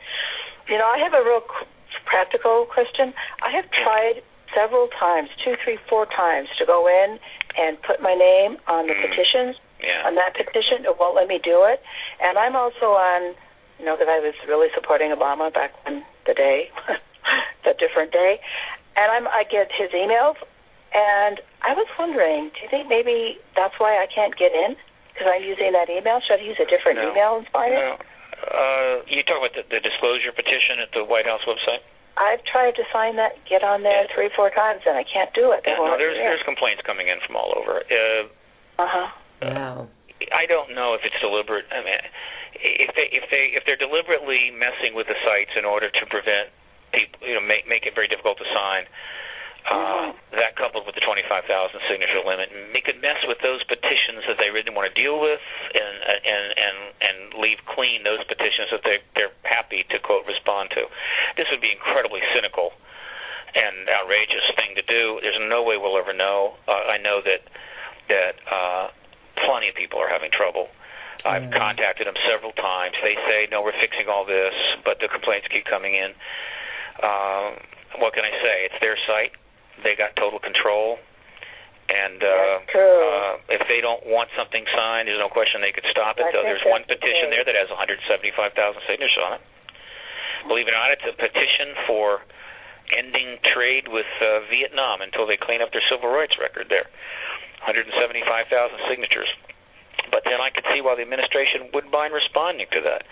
You 0.70 0.78
know, 0.78 0.86
I 0.86 0.98
have 1.02 1.12
a 1.12 1.24
real 1.26 1.42
practical 2.06 2.66
question. 2.70 3.12
I 3.42 3.50
have 3.50 3.66
tried 3.82 4.22
several 4.54 4.86
times, 5.00 5.28
two, 5.44 5.56
three, 5.64 5.78
four 5.88 6.06
times, 6.06 6.46
to 6.60 6.66
go 6.66 6.86
in 6.86 7.18
and 7.58 7.80
put 7.82 8.00
my 8.00 8.14
name 8.14 8.58
on 8.68 8.86
the 8.86 8.94
Mm. 8.94 9.02
petitions. 9.08 9.56
yeah. 9.82 10.06
On 10.06 10.14
that 10.14 10.34
petition, 10.38 10.84
it 10.86 10.94
won't 11.00 11.16
let 11.16 11.26
me 11.26 11.40
do 11.42 11.64
it. 11.64 11.82
And 12.22 12.38
I'm 12.38 12.54
also 12.54 12.92
on, 12.94 13.34
you 13.80 13.84
know, 13.84 13.96
because 13.96 14.08
I 14.08 14.20
was 14.20 14.34
really 14.46 14.68
supporting 14.74 15.10
Obama 15.10 15.52
back 15.52 15.72
when 15.84 16.04
the 16.26 16.34
day, 16.34 16.70
the 17.64 17.74
different 17.78 18.12
day, 18.12 18.40
and 18.96 19.10
I'm 19.12 19.26
I 19.28 19.44
get 19.48 19.70
his 19.72 19.90
emails, 19.90 20.36
and 20.94 21.40
I 21.62 21.72
was 21.74 21.86
wondering, 21.98 22.50
do 22.54 22.58
you 22.62 22.68
think 22.70 22.88
maybe 22.88 23.38
that's 23.56 23.74
why 23.78 23.96
I 23.96 24.06
can't 24.10 24.36
get 24.36 24.52
in? 24.52 24.76
Because 25.12 25.28
I'm 25.28 25.44
using 25.44 25.72
that 25.72 25.88
email. 25.92 26.20
Should 26.24 26.40
I 26.40 26.44
use 26.44 26.58
a 26.58 26.68
different 26.68 26.98
No. 26.98 27.12
email 27.12 27.32
and 27.38 27.46
find 27.52 27.72
it? 27.72 27.80
No. 27.80 27.96
Uh, 28.42 29.06
you 29.06 29.22
talk 29.22 29.38
about 29.38 29.54
the, 29.54 29.62
the 29.70 29.78
disclosure 29.78 30.32
petition 30.34 30.82
at 30.82 30.90
the 30.90 31.04
White 31.04 31.26
House 31.26 31.44
website? 31.46 31.84
I've 32.18 32.42
tried 32.44 32.74
to 32.76 32.84
sign 32.92 33.16
that, 33.16 33.38
get 33.48 33.62
on 33.64 33.82
there 33.86 34.04
three, 34.12 34.28
four 34.34 34.50
times, 34.50 34.82
and 34.84 34.98
I 34.98 35.04
can't 35.04 35.32
do 35.32 35.52
it. 35.52 35.62
They 35.64 35.72
Yeah, 35.72 35.80
no, 35.80 35.96
there's 35.96 36.16
let 36.18 36.28
there's 36.28 36.44
complaints 36.44 36.82
coming 36.84 37.08
in 37.08 37.20
from 37.24 37.36
all 37.36 37.54
over. 37.56 37.84
Uh, 37.86 38.82
Uh-huh. 38.82 39.08
Wow. 39.42 39.88
I 40.30 40.46
don't 40.46 40.74
know 40.74 40.94
if 40.94 41.02
it's 41.04 41.18
deliberate. 41.20 41.64
I 41.72 41.82
mean, 41.82 41.98
if 42.54 42.94
they 42.94 43.08
if 43.10 43.24
they 43.30 43.56
if 43.58 43.64
they're 43.66 43.80
deliberately 43.80 44.52
messing 44.54 44.94
with 44.94 45.06
the 45.08 45.18
sites 45.24 45.50
in 45.58 45.64
order 45.64 45.90
to 45.90 46.02
prevent 46.06 46.50
people, 46.92 47.26
you 47.26 47.34
know, 47.34 47.40
make 47.44 47.66
make 47.68 47.84
it 47.86 47.94
very 47.94 48.08
difficult 48.08 48.38
to 48.38 48.46
sign. 48.54 48.86
Uh, 49.62 50.10
That 50.34 50.56
coupled 50.58 50.86
with 50.90 50.96
the 50.98 51.04
25,000 51.06 51.46
signature 51.86 52.18
limit, 52.26 52.50
they 52.74 52.80
could 52.82 52.98
mess 53.00 53.22
with 53.30 53.38
those 53.46 53.62
petitions 53.70 54.26
that 54.26 54.34
they 54.42 54.50
really 54.50 54.74
want 54.74 54.90
to 54.90 54.94
deal 54.96 55.20
with, 55.22 55.38
and 55.74 55.96
and 56.02 56.44
and 56.58 56.76
and 56.98 57.16
leave 57.38 57.62
clean 57.70 58.02
those 58.02 58.18
petitions 58.26 58.70
that 58.74 58.82
they 58.82 58.98
they're 59.14 59.30
happy 59.46 59.84
to 59.94 59.98
quote 60.02 60.26
respond 60.26 60.70
to. 60.74 60.82
This 61.38 61.46
would 61.54 61.60
be 61.62 61.70
incredibly 61.70 62.20
cynical 62.34 62.72
and 63.54 63.86
outrageous 63.88 64.42
thing 64.56 64.74
to 64.74 64.82
do. 64.82 65.20
There's 65.22 65.38
no 65.46 65.62
way 65.62 65.76
we'll 65.78 65.98
ever 65.98 66.12
know. 66.12 66.56
Uh, 66.66 66.90
I 66.90 66.98
know 66.98 67.20
that 67.22 67.42
that 68.08 68.34
uh, 68.50 68.88
plenty 69.46 69.68
of 69.70 69.76
people 69.78 70.00
are 70.02 70.08
having 70.10 70.32
trouble. 70.34 70.68
I've 71.24 71.44
Yeah. 71.52 71.54
contacted 71.58 72.08
them 72.10 72.16
several 72.26 72.50
times. 72.58 72.96
They 73.00 73.14
say, 73.30 73.46
no, 73.52 73.62
we're 73.62 73.78
fixing 73.78 74.08
all 74.08 74.24
this, 74.24 74.54
but 74.82 74.98
the 74.98 75.06
complaints 75.06 75.46
keep 75.54 75.66
coming 75.66 75.94
in. 75.94 76.14
Um, 77.00 77.56
what 78.00 78.12
can 78.12 78.24
I 78.24 78.34
say? 78.42 78.56
It's 78.68 78.80
their 78.80 78.98
site. 79.06 79.32
They 79.84 79.96
got 79.96 80.16
total 80.16 80.38
control. 80.38 80.98
And 81.92 82.24
uh, 82.24 82.56
uh, 82.72 83.32
if 83.52 83.68
they 83.68 83.84
don't 83.84 84.00
want 84.08 84.32
something 84.32 84.64
signed, 84.72 85.08
there's 85.08 85.20
no 85.20 85.28
question 85.28 85.60
they 85.60 85.74
could 85.76 85.88
stop 85.92 86.16
it. 86.16 86.24
I 86.24 86.32
Though 86.32 86.46
there's 86.46 86.64
one 86.64 86.88
petition 86.88 87.28
true. 87.28 87.36
there 87.36 87.44
that 87.44 87.56
has 87.58 87.68
175,000 87.68 88.56
signatures 88.88 89.18
on 89.20 89.36
it. 89.36 89.42
Believe 90.48 90.66
it 90.68 90.74
or 90.74 90.80
not, 90.80 90.90
it's 90.94 91.04
a 91.04 91.12
petition 91.12 91.76
for 91.84 92.24
ending 92.96 93.36
trade 93.52 93.92
with 93.92 94.08
uh, 94.24 94.46
Vietnam 94.48 95.04
until 95.04 95.26
they 95.26 95.36
clean 95.36 95.60
up 95.60 95.72
their 95.72 95.84
civil 95.90 96.08
rights 96.08 96.34
record 96.40 96.72
there. 96.72 96.88
175,000 97.66 97.92
signatures. 98.88 99.28
But 100.10 100.24
then 100.24 100.40
I 100.40 100.50
could 100.50 100.64
see 100.74 100.80
why 100.80 100.96
the 100.96 101.02
administration 101.02 101.70
wouldn't 101.72 101.92
mind 101.92 102.12
responding 102.14 102.66
to 102.72 102.80
that. 102.88 103.02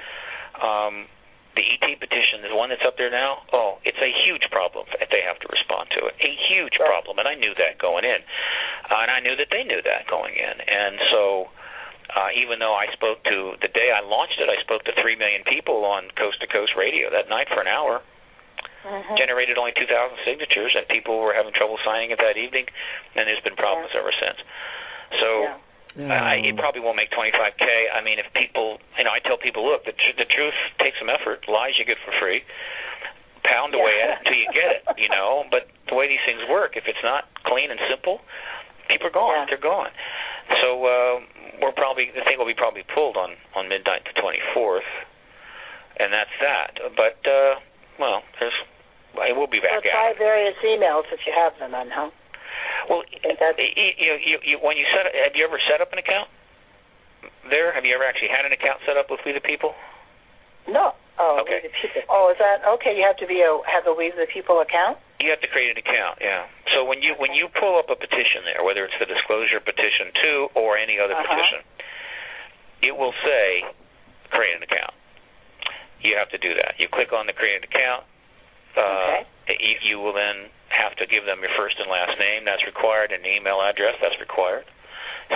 Um, 0.58 1.06
the 1.56 1.64
ET 1.66 1.86
petition, 1.98 2.42
the 2.42 2.54
one 2.54 2.70
that's 2.70 2.84
up 2.86 2.96
there 2.96 3.10
now, 3.10 3.42
oh, 3.52 3.78
it's 3.84 3.98
a 3.98 4.12
huge 4.24 4.46
problem 4.50 4.86
if 5.00 5.10
they 5.10 5.22
have 5.22 5.38
to 5.40 5.48
respond 5.50 5.90
to 5.98 6.06
it. 6.06 6.14
A 6.20 6.32
huge 6.48 6.78
Right. 6.78 6.88
problem, 6.88 7.18
and 7.18 7.26
I 7.26 7.34
knew 7.34 7.54
that 7.54 7.78
going 7.78 8.04
in, 8.04 8.22
uh, 8.90 9.02
and 9.02 9.10
I 9.10 9.20
knew 9.20 9.34
that 9.36 9.50
they 9.50 9.64
knew 9.64 9.82
that 9.82 10.06
going 10.06 10.34
in, 10.36 10.60
and 10.60 11.00
so. 11.10 11.50
Uh, 12.10 12.26
even 12.34 12.58
though 12.58 12.74
I 12.74 12.90
spoke 12.90 13.22
to 13.22 13.54
the 13.62 13.68
day 13.68 13.92
I 13.94 14.00
launched 14.00 14.40
it, 14.40 14.50
I 14.50 14.60
spoke 14.62 14.82
to 14.82 14.92
three 15.00 15.14
million 15.14 15.44
people 15.44 15.84
on 15.84 16.10
coast 16.18 16.40
to 16.40 16.48
coast 16.48 16.74
radio 16.74 17.08
that 17.08 17.28
night 17.28 17.46
for 17.48 17.60
an 17.60 17.68
hour 17.68 18.02
Mhm. 18.84 19.16
generated 19.16 19.58
only 19.58 19.72
2,000 19.72 20.18
signatures, 20.24 20.74
and 20.74 20.88
people 20.88 21.18
were 21.18 21.34
having 21.34 21.52
trouble 21.52 21.78
signing 21.84 22.10
it 22.10 22.18
that 22.18 22.36
evening, 22.36 22.66
and 23.14 23.28
there's 23.28 23.40
been 23.40 23.56
problems 23.56 23.94
ever 23.94 24.12
since. 24.12 24.38
So 25.20 25.42
Yeah. 25.42 25.54
I, 25.98 26.38
it 26.46 26.54
probably 26.56 26.80
won't 26.80 26.94
make 26.96 27.10
25k. 27.10 27.66
I 27.90 27.98
mean, 28.04 28.18
if 28.22 28.30
people, 28.32 28.78
you 28.96 29.02
know, 29.02 29.10
I 29.10 29.18
tell 29.18 29.36
people, 29.38 29.66
look, 29.66 29.82
the, 29.84 29.92
tr- 29.92 30.16
the 30.18 30.28
truth 30.30 30.54
takes 30.78 30.94
some 31.02 31.10
effort. 31.10 31.44
Lies 31.50 31.74
you 31.78 31.84
get 31.84 31.98
for 32.06 32.14
free. 32.22 32.42
Pound 33.42 33.74
away 33.74 33.98
Yeah. 33.98 34.04
at 34.04 34.10
it 34.10 34.18
until 34.22 34.38
you 34.38 34.48
get 34.54 34.70
it, 34.78 34.82
you 35.00 35.08
know. 35.10 35.44
But 35.50 35.66
the 35.90 35.96
way 35.98 36.06
these 36.06 36.22
things 36.22 36.46
work, 36.46 36.76
if 36.78 36.84
it's 36.86 37.02
not 37.02 37.26
clean 37.42 37.70
and 37.74 37.80
simple, 37.90 38.20
people 38.86 39.08
are 39.10 39.16
gone. 39.16 39.34
Yeah. 39.34 39.46
They're 39.50 39.58
gone. 39.66 39.90
So 40.62 40.68
uh, 40.86 41.14
we're 41.62 41.74
probably 41.74 42.10
the 42.14 42.22
thing 42.22 42.38
will 42.38 42.46
be 42.46 42.54
probably 42.58 42.82
pulled 42.94 43.16
on 43.18 43.34
on 43.58 43.66
midnight 43.68 44.02
the 44.06 44.14
24th, 44.18 44.86
and 45.98 46.12
that's 46.12 46.34
that. 46.42 46.78
But 46.98 47.18
uh, 47.26 47.58
well, 47.98 48.22
there's 48.38 48.54
it 49.26 49.34
will 49.34 49.46
be 49.50 49.58
back 49.58 49.82
try 49.82 50.10
at 50.10 50.16
it. 50.16 50.18
various 50.18 50.54
emails 50.62 51.02
if 51.10 51.20
you 51.26 51.32
have 51.34 51.54
them, 51.58 51.70
then, 51.72 51.90
huh? 51.90 52.10
Well, 52.88 53.02
you, 53.10 53.34
you, 53.98 54.12
you, 54.24 54.36
you, 54.44 54.56
when 54.62 54.76
you 54.76 54.86
set, 54.94 55.04
have 55.12 55.34
you 55.36 55.44
ever 55.44 55.58
set 55.70 55.80
up 55.80 55.92
an 55.92 55.98
account 55.98 56.28
there? 57.50 57.72
Have 57.74 57.84
you 57.84 57.94
ever 57.94 58.04
actually 58.04 58.30
had 58.32 58.46
an 58.46 58.52
account 58.52 58.80
set 58.86 58.96
up 58.96 59.10
with 59.10 59.20
We 59.26 59.32
the 59.32 59.40
People? 59.44 59.74
No. 60.68 60.94
Oh, 61.18 61.42
Okay. 61.44 61.60
We 61.62 61.68
the 61.68 61.74
People. 61.76 62.02
Oh, 62.08 62.30
is 62.32 62.38
that 62.40 62.64
okay? 62.80 62.96
You 62.96 63.04
have 63.04 63.16
to 63.20 63.26
be 63.28 63.42
a 63.44 63.52
have 63.68 63.84
a 63.86 63.92
We 63.92 64.08
the 64.14 64.26
People 64.32 64.60
account. 64.60 64.96
You 65.20 65.28
have 65.28 65.40
to 65.44 65.48
create 65.52 65.76
an 65.76 65.76
account, 65.76 66.16
yeah. 66.24 66.48
So 66.72 66.84
when 66.88 67.02
you 67.04 67.12
when 67.20 67.32
you 67.36 67.48
pull 67.60 67.76
up 67.76 67.90
a 67.92 67.96
petition 67.98 68.40
there, 68.48 68.64
whether 68.64 68.84
it's 68.88 68.96
the 68.96 69.04
disclosure 69.04 69.60
petition 69.60 70.08
two 70.22 70.48
or 70.56 70.78
any 70.80 70.96
other 70.96 71.12
Uh-huh. 71.12 71.28
petition, 71.28 71.60
it 72.88 72.96
will 72.96 73.12
say 73.20 73.64
create 74.32 74.56
an 74.56 74.62
account. 74.64 74.94
You 76.00 76.16
have 76.16 76.30
to 76.32 76.38
do 76.40 76.54
that. 76.56 76.80
You 76.80 76.88
click 76.88 77.12
on 77.12 77.26
the 77.28 77.34
create 77.36 77.60
an 77.60 77.68
account. 77.68 78.04
Uh, 78.72 79.26
you, 79.50 79.74
you 79.82 79.96
will 80.00 80.14
then 80.14 80.48
have 80.70 80.94
to 80.96 81.06
give 81.06 81.26
them 81.26 81.42
your 81.42 81.52
first 81.58 81.78
and 81.78 81.90
last 81.90 82.16
name. 82.18 82.46
That's 82.46 82.64
required. 82.64 83.12
An 83.12 83.26
email 83.26 83.60
address. 83.60 83.98
That's 84.00 84.18
required. 84.18 84.64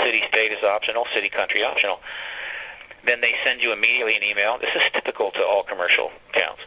City 0.02 0.22
state 0.30 0.50
is 0.50 0.62
optional. 0.62 1.06
City 1.14 1.30
country 1.30 1.62
optional. 1.62 2.00
Then 3.06 3.20
they 3.20 3.34
send 3.44 3.60
you 3.60 3.70
immediately 3.70 4.16
an 4.16 4.24
email. 4.24 4.56
This 4.58 4.72
is 4.74 4.82
typical 4.96 5.30
to 5.36 5.42
all 5.44 5.62
commercial 5.62 6.10
accounts. 6.32 6.62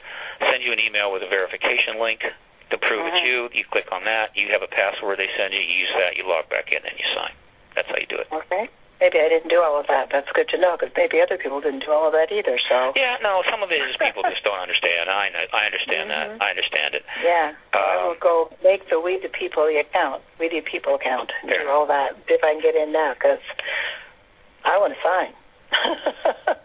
Send 0.51 0.61
you 0.61 0.71
an 0.71 0.79
email 0.79 1.11
with 1.11 1.23
a 1.25 1.29
verification 1.31 1.97
link 1.97 2.21
to 2.69 2.77
prove 2.77 3.07
it's 3.07 3.17
Mhm. 3.17 3.25
you. 3.25 3.49
You 3.53 3.65
click 3.65 3.91
on 3.91 4.03
that. 4.03 4.35
You 4.37 4.49
have 4.49 4.61
a 4.61 4.67
password 4.67 5.17
they 5.17 5.29
send 5.35 5.53
you. 5.53 5.59
You 5.59 5.73
use 5.87 5.93
that. 5.97 6.15
You 6.15 6.23
log 6.27 6.47
back 6.49 6.71
in 6.71 6.83
and 6.85 6.99
you 6.99 7.05
sign. 7.15 7.33
That's 7.73 7.89
how 7.89 7.97
you 7.97 8.05
do 8.05 8.17
it. 8.17 8.27
Okay. 8.31 8.69
Maybe 8.99 9.21
I 9.21 9.29
didn't 9.29 9.49
do 9.53 9.61
all 9.61 9.77
of 9.79 9.85
that. 9.87 10.09
That's 10.11 10.27
good 10.33 10.49
to 10.49 10.57
know 10.57 10.73
because 10.73 10.89
maybe 10.97 11.21
other 11.21 11.37
people 11.37 11.61
didn't 11.61 11.85
do 11.85 11.91
all 11.93 12.07
of 12.09 12.13
that 12.17 12.33
either. 12.33 12.57
So 12.69 12.93
Yeah, 12.97 13.17
no, 13.21 13.43
some 13.49 13.61
of 13.61 13.69
it 13.71 13.77
is 13.77 13.93
people 14.01 14.23
just 14.25 14.41
don't 14.43 14.57
understand. 14.57 15.05
I 15.09 15.29
know, 15.29 15.45
I 15.53 15.65
understand 15.69 16.09
Mhm. 16.09 16.13
that. 16.17 16.27
I 16.41 16.49
understand 16.49 16.95
it. 16.95 17.05
yeah, 17.23 17.53
I 17.73 17.95
Um, 17.97 18.07
will 18.07 18.15
go 18.15 18.49
make 18.63 18.89
the 18.89 18.99
We 18.99 19.17
the 19.17 19.29
People 19.29 19.65
the 19.67 19.77
account, 19.77 20.23
We 20.39 20.49
the 20.49 20.61
People 20.61 20.95
account, 20.95 21.31
and 21.41 21.51
do 21.51 21.69
all 21.69 21.85
that 21.85 22.15
if 22.27 22.43
I 22.43 22.53
can 22.53 22.61
get 22.61 22.75
in 22.75 22.91
now 22.91 23.13
because 23.13 23.39
I 24.65 24.77
want 24.77 24.93
to 24.95 25.01
sign. 25.01 25.33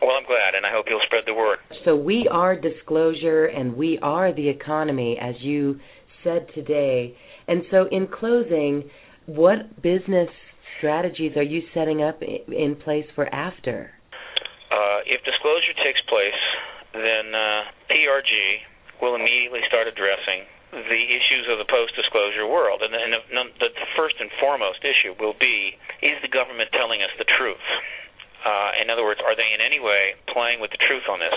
Well, 0.00 0.16
I'm 0.16 0.24
glad, 0.24 0.54
and 0.54 0.64
I 0.64 0.70
hope 0.70 0.86
you'll 0.88 1.00
spread 1.06 1.24
the 1.26 1.34
word. 1.34 1.58
So 1.84 1.96
we 1.96 2.28
are 2.28 2.54
disclosure 2.54 3.46
and 3.46 3.76
we 3.76 3.98
are 4.00 4.32
the 4.32 4.48
economy, 4.48 5.18
as 5.18 5.34
you 5.42 5.80
said 6.22 6.48
today. 6.54 7.16
And 7.48 7.64
so, 7.70 7.86
in 7.90 8.06
closing, 8.06 8.88
what 9.26 9.82
business 9.82 10.30
strategies 10.78 11.36
are 11.36 11.46
you 11.46 11.62
setting 11.74 12.02
up 12.02 12.22
in 12.22 12.76
place 12.82 13.06
for 13.14 13.26
after? 13.34 13.90
Uh, 14.70 15.00
if 15.06 15.20
disclosure 15.24 15.74
takes 15.84 16.00
place, 16.08 16.42
then 16.94 17.34
uh, 17.34 17.68
PRG 17.90 18.30
will 19.00 19.14
immediately 19.14 19.60
start 19.68 19.86
addressing 19.86 20.46
the 20.72 21.02
issues 21.08 21.48
of 21.48 21.56
the 21.56 21.64
post-disclosure 21.64 22.44
world. 22.44 22.84
And, 22.84 22.92
and 22.92 23.16
the, 23.56 23.72
the 23.72 23.88
first 23.96 24.20
and 24.20 24.28
foremost 24.36 24.84
issue 24.84 25.16
will 25.16 25.36
be: 25.40 25.76
Is 26.04 26.20
the 26.20 26.28
government 26.28 26.68
telling 26.76 27.00
us 27.00 27.12
the 27.16 27.24
truth? 27.24 27.64
Uh, 28.44 28.70
in 28.80 28.92
other 28.92 29.02
words, 29.02 29.20
are 29.24 29.34
they 29.34 29.50
in 29.50 29.64
any 29.64 29.80
way 29.80 30.14
playing 30.30 30.60
with 30.60 30.70
the 30.70 30.80
truth 30.84 31.08
on 31.08 31.18
this? 31.18 31.34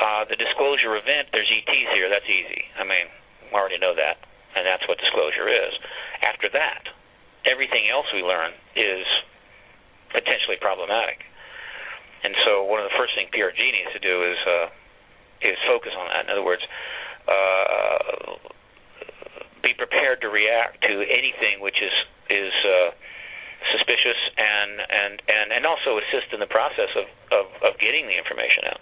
Uh, 0.00 0.26
the 0.26 0.34
disclosure 0.34 0.96
event, 0.98 1.30
there's 1.30 1.46
ETs 1.46 1.88
here. 1.94 2.10
That's 2.10 2.26
easy. 2.26 2.66
I 2.74 2.82
mean, 2.82 3.06
we 3.46 3.54
already 3.54 3.78
know 3.78 3.94
that, 3.94 4.18
and 4.56 4.66
that's 4.66 4.82
what 4.90 4.98
disclosure 4.98 5.46
is. 5.46 5.72
After 6.24 6.50
that, 6.50 6.90
everything 7.44 7.88
else 7.88 8.06
we 8.12 8.22
learn 8.22 8.52
is 8.76 9.06
potentially 10.10 10.56
problematic. 10.60 11.24
And 12.24 12.32
so, 12.44 12.64
one 12.64 12.80
of 12.80 12.88
the 12.88 12.96
first 12.96 13.12
things 13.14 13.28
PRG 13.30 13.60
needs 13.60 13.92
to 13.92 14.00
do 14.00 14.24
is 14.24 14.38
uh, 14.48 14.66
is 15.44 15.56
focus 15.68 15.92
on 15.92 16.08
that. 16.08 16.24
In 16.24 16.30
other 16.32 16.44
words, 16.44 16.64
uh, 17.28 18.40
be 19.60 19.76
prepared 19.76 20.20
to 20.24 20.28
react 20.28 20.80
to 20.88 21.04
anything 21.04 21.60
which 21.60 21.76
is 21.84 21.92
is 22.32 22.54
uh, 22.64 22.90
suspicious 23.76 24.20
and 24.40 24.80
and 24.80 25.14
and 25.28 25.46
and 25.52 25.62
also 25.68 26.00
assist 26.00 26.32
in 26.32 26.40
the 26.40 26.48
process 26.48 26.88
of 26.96 27.06
of, 27.28 27.46
of 27.60 27.72
getting 27.76 28.08
the 28.08 28.16
information 28.16 28.72
out. 28.72 28.80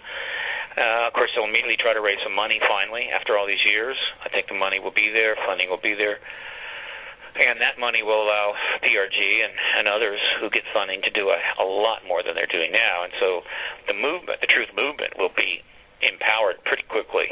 Uh, 0.73 1.07
of 1.07 1.13
course, 1.13 1.29
they'll 1.35 1.45
immediately 1.45 1.77
try 1.77 1.93
to 1.93 2.01
raise 2.01 2.17
some 2.23 2.33
money 2.33 2.57
finally 2.65 3.11
after 3.13 3.37
all 3.37 3.45
these 3.45 3.61
years. 3.61 3.95
I 4.25 4.29
think 4.29 4.47
the 4.47 4.57
money 4.57 4.79
will 4.79 4.95
be 4.95 5.13
there, 5.13 5.37
funding 5.45 5.69
will 5.69 5.83
be 5.83 5.93
there, 5.93 6.17
and 7.33 7.57
that 7.61 7.81
money 7.81 8.05
will 8.05 8.21
allow 8.21 8.53
PRG 8.85 9.17
and, 9.17 9.53
and 9.81 9.85
others 9.89 10.21
who 10.39 10.49
get 10.53 10.63
funding 10.73 11.01
to 11.01 11.11
do 11.11 11.33
a, 11.33 11.39
a 11.61 11.65
lot 11.65 12.05
more 12.05 12.21
than 12.21 12.37
they're 12.37 12.49
doing 12.49 12.71
now. 12.71 13.03
And 13.03 13.13
so 13.19 13.41
the 13.89 13.97
movement, 13.97 14.41
the 14.41 14.51
truth 14.51 14.69
movement, 14.77 15.17
will 15.17 15.33
be 15.33 15.65
empowered 16.05 16.61
pretty 16.65 16.85
quickly 16.85 17.29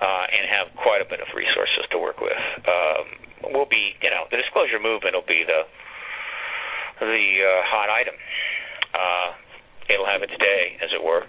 uh, 0.00 0.24
and 0.32 0.48
have 0.48 0.72
quite 0.80 1.04
a 1.04 1.08
bit 1.08 1.20
of 1.20 1.28
resources 1.36 1.84
to 1.92 1.98
work 2.00 2.20
with. 2.20 2.40
Um, 2.64 3.52
will 3.52 3.68
be, 3.68 3.96
you 4.00 4.10
know, 4.10 4.24
the 4.32 4.36
disclosure 4.36 4.80
movement 4.80 5.16
will 5.16 5.28
be 5.28 5.44
the 5.44 5.68
the 7.00 7.26
uh, 7.40 7.60
hot 7.64 7.88
item. 7.88 8.12
Uh, 8.92 9.28
it'll 9.88 10.08
have 10.08 10.20
its 10.20 10.36
day, 10.36 10.76
as 10.84 10.92
it 10.92 11.00
were. 11.00 11.24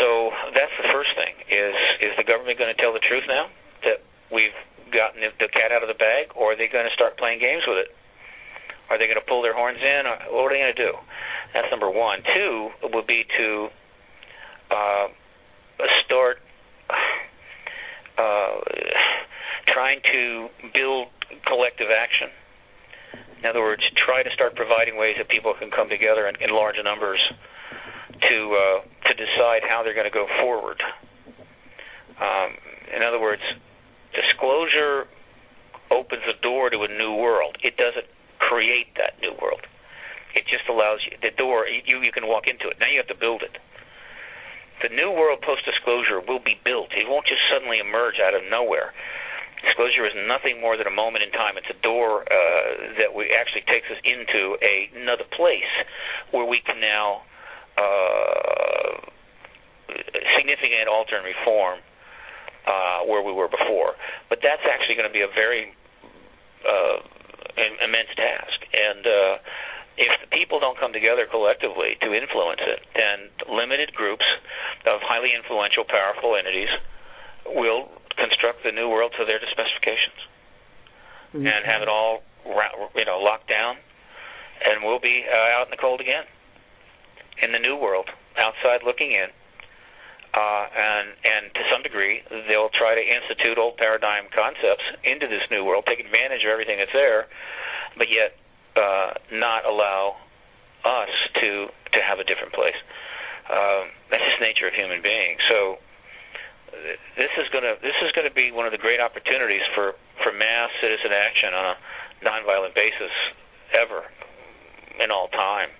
So 0.00 0.30
that's 0.52 0.72
the 0.76 0.88
first 0.92 1.12
thing: 1.16 1.32
is 1.48 1.76
is 2.04 2.12
the 2.16 2.24
government 2.24 2.58
going 2.60 2.72
to 2.72 2.80
tell 2.80 2.92
the 2.92 3.04
truth 3.04 3.24
now 3.28 3.48
that 3.84 4.04
we've 4.32 4.56
gotten 4.92 5.20
the 5.20 5.48
cat 5.48 5.72
out 5.72 5.82
of 5.82 5.88
the 5.88 5.98
bag, 5.98 6.32
or 6.34 6.52
are 6.52 6.56
they 6.56 6.68
going 6.68 6.86
to 6.86 6.94
start 6.94 7.18
playing 7.18 7.40
games 7.40 7.62
with 7.66 7.78
it? 7.78 7.90
Are 8.90 8.96
they 8.96 9.04
going 9.04 9.20
to 9.20 9.28
pull 9.28 9.42
their 9.42 9.54
horns 9.54 9.78
in? 9.80 10.06
Or 10.08 10.16
what 10.32 10.48
are 10.48 10.54
they 10.56 10.62
going 10.64 10.74
to 10.74 10.82
do? 10.88 10.92
That's 11.52 11.68
number 11.70 11.90
one. 11.90 12.24
Two 12.24 12.70
would 12.92 13.06
be 13.06 13.24
to 13.36 13.68
uh, 14.70 15.06
start 16.04 16.40
uh, 18.18 18.54
trying 19.72 20.00
to 20.12 20.48
build 20.72 21.08
collective 21.44 21.88
action 21.92 22.32
in 23.38 23.46
other 23.46 23.60
words, 23.60 23.82
try 23.94 24.22
to 24.22 24.30
start 24.34 24.56
providing 24.56 24.98
ways 24.98 25.14
that 25.18 25.28
people 25.28 25.54
can 25.54 25.70
come 25.70 25.88
together 25.88 26.26
in, 26.26 26.34
in 26.42 26.50
large 26.50 26.74
numbers 26.82 27.20
to 28.10 28.36
uh, 28.50 28.78
to 29.06 29.12
decide 29.14 29.62
how 29.62 29.82
they're 29.84 29.94
going 29.94 30.10
to 30.10 30.14
go 30.14 30.26
forward. 30.42 30.82
Um, 32.18 32.50
in 32.90 33.02
other 33.02 33.20
words, 33.20 33.42
disclosure 34.14 35.06
opens 35.90 36.22
the 36.26 36.36
door 36.42 36.70
to 36.70 36.84
a 36.84 36.88
new 36.88 37.14
world. 37.14 37.56
It 37.62 37.76
doesn't 37.76 38.06
create 38.38 38.94
that 38.96 39.20
new 39.20 39.32
world. 39.40 39.64
It 40.34 40.44
just 40.46 40.68
allows 40.68 41.00
you 41.08 41.16
the 41.20 41.34
door. 41.34 41.66
You 41.66 42.00
you 42.02 42.12
can 42.12 42.28
walk 42.28 42.46
into 42.46 42.68
it. 42.68 42.76
Now 42.78 42.86
you 42.88 42.98
have 43.00 43.08
to 43.08 43.18
build 43.18 43.42
it. 43.42 43.56
The 44.82 44.94
new 44.94 45.10
world 45.10 45.42
post 45.42 45.64
disclosure 45.64 46.20
will 46.20 46.38
be 46.38 46.54
built. 46.62 46.94
It 46.94 47.08
won't 47.08 47.26
just 47.26 47.42
suddenly 47.50 47.80
emerge 47.82 48.20
out 48.22 48.34
of 48.34 48.46
nowhere. 48.46 48.94
Disclosure 49.64 50.06
is 50.06 50.14
nothing 50.14 50.60
more 50.60 50.78
than 50.78 50.86
a 50.86 50.94
moment 50.94 51.26
in 51.26 51.32
time. 51.34 51.58
It's 51.58 51.66
a 51.66 51.82
door 51.82 52.22
uh, 52.22 52.94
that 53.02 53.10
we 53.10 53.34
actually 53.34 53.66
takes 53.66 53.90
us 53.90 53.98
into 54.06 54.54
a, 54.62 54.86
another 54.94 55.26
place 55.34 55.72
where 56.30 56.46
we 56.46 56.62
can 56.62 56.78
now 56.78 57.26
uh, 57.74 59.02
significant 60.38 60.86
alter 60.86 61.18
and 61.18 61.26
reform 61.26 61.82
uh, 62.66 63.06
where 63.06 63.22
we 63.22 63.32
were 63.32 63.48
before. 63.48 63.94
But 64.28 64.40
that's 64.42 64.62
actually 64.66 64.96
going 64.96 65.08
to 65.08 65.14
be 65.14 65.22
a 65.22 65.32
very 65.32 65.74
uh, 66.64 66.98
immense 67.84 68.12
task. 68.16 68.58
And 68.72 69.02
uh, 69.06 69.34
if 69.98 70.12
the 70.22 70.30
people 70.30 70.60
don't 70.60 70.78
come 70.78 70.92
together 70.92 71.26
collectively 71.26 71.98
to 72.02 72.14
influence 72.14 72.62
it, 72.62 72.80
then 72.94 73.30
limited 73.50 73.94
groups 73.94 74.24
of 74.86 75.02
highly 75.02 75.34
influential, 75.34 75.84
powerful 75.84 76.36
entities 76.36 76.70
will 77.46 77.90
construct 78.16 78.62
the 78.62 78.72
new 78.72 78.88
world 78.88 79.14
to 79.18 79.24
their 79.24 79.40
specifications 79.50 80.20
mm-hmm. 81.34 81.46
and 81.46 81.64
have 81.64 81.82
it 81.82 81.88
all 81.88 82.22
you 82.94 83.04
know 83.04 83.18
locked 83.18 83.48
down, 83.48 83.76
and 84.64 84.82
we'll 84.82 85.00
be 85.00 85.24
uh, 85.26 85.58
out 85.58 85.66
in 85.66 85.70
the 85.70 85.80
cold 85.80 86.00
again 86.00 86.24
in 87.42 87.52
the 87.52 87.58
new 87.58 87.76
world, 87.76 88.10
outside 88.36 88.82
looking 88.84 89.12
in. 89.12 89.28
Uh, 90.38 90.64
and 90.70 91.06
and 91.26 91.42
to 91.50 91.62
some 91.66 91.82
degree, 91.82 92.22
they'll 92.46 92.70
try 92.70 92.94
to 92.94 93.02
institute 93.02 93.58
old 93.58 93.74
paradigm 93.74 94.30
concepts 94.30 94.86
into 95.02 95.26
this 95.26 95.42
new 95.50 95.66
world, 95.66 95.82
take 95.90 95.98
advantage 95.98 96.46
of 96.46 96.50
everything 96.54 96.78
that's 96.78 96.94
there, 96.94 97.26
but 97.98 98.06
yet 98.06 98.38
uh, 98.78 99.18
not 99.34 99.66
allow 99.66 100.14
us 100.86 101.10
to 101.42 101.66
to 101.90 101.98
have 102.06 102.22
a 102.22 102.26
different 102.30 102.54
place. 102.54 102.78
Uh, 103.50 103.90
that's 104.14 104.22
just 104.22 104.38
nature 104.38 104.70
of 104.70 104.74
human 104.78 105.02
beings. 105.02 105.42
So 105.50 105.82
this 107.18 107.32
is 107.34 107.50
going 107.50 107.66
to 107.66 107.74
this 107.82 107.98
is 108.06 108.14
going 108.14 108.28
to 108.28 108.34
be 108.34 108.54
one 108.54 108.66
of 108.66 108.70
the 108.70 108.78
great 108.78 109.02
opportunities 109.02 109.64
for 109.74 109.98
for 110.22 110.30
mass 110.30 110.70
citizen 110.78 111.10
action 111.10 111.50
on 111.50 111.64
a 111.72 111.76
nonviolent 112.22 112.78
basis 112.78 113.10
ever 113.74 114.06
in 115.02 115.10
all 115.10 115.26
time, 115.34 115.70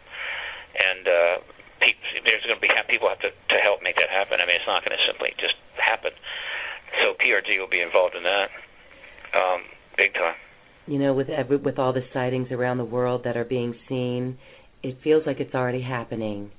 and 0.75 1.05
uh, 1.07 1.37
pe- 1.81 2.23
there's 2.25 2.45
going 2.45 2.59
to 2.59 2.63
be 2.63 2.69
people 2.89 3.09
have 3.09 3.21
to 3.21 3.31
to 3.31 3.59
help 3.63 3.85
make 3.85 3.97
that 3.97 4.11
happen. 4.11 4.41
I 4.41 4.47
mean, 4.49 4.57
it's 4.57 4.67
not 4.67 4.83
going 4.83 4.97
to 4.97 5.05
simply 5.07 5.37
just 5.39 5.55
happen. 5.77 6.11
So 7.05 7.15
PRG 7.21 7.61
will 7.61 7.71
be 7.71 7.85
involved 7.85 8.17
in 8.17 8.25
that 8.25 8.49
um, 9.37 9.61
big 9.97 10.15
time. 10.15 10.35
You 10.89 10.99
know, 10.99 11.13
with 11.13 11.29
every, 11.29 11.61
with 11.61 11.79
all 11.79 11.93
the 11.93 12.05
sightings 12.17 12.49
around 12.51 12.79
the 12.81 12.89
world 12.89 13.23
that 13.29 13.37
are 13.37 13.45
being 13.45 13.77
seen, 13.89 14.41
it 14.83 14.97
feels 15.05 15.23
like 15.29 15.39
it's 15.39 15.55
already 15.55 15.85
happening. 15.85 16.51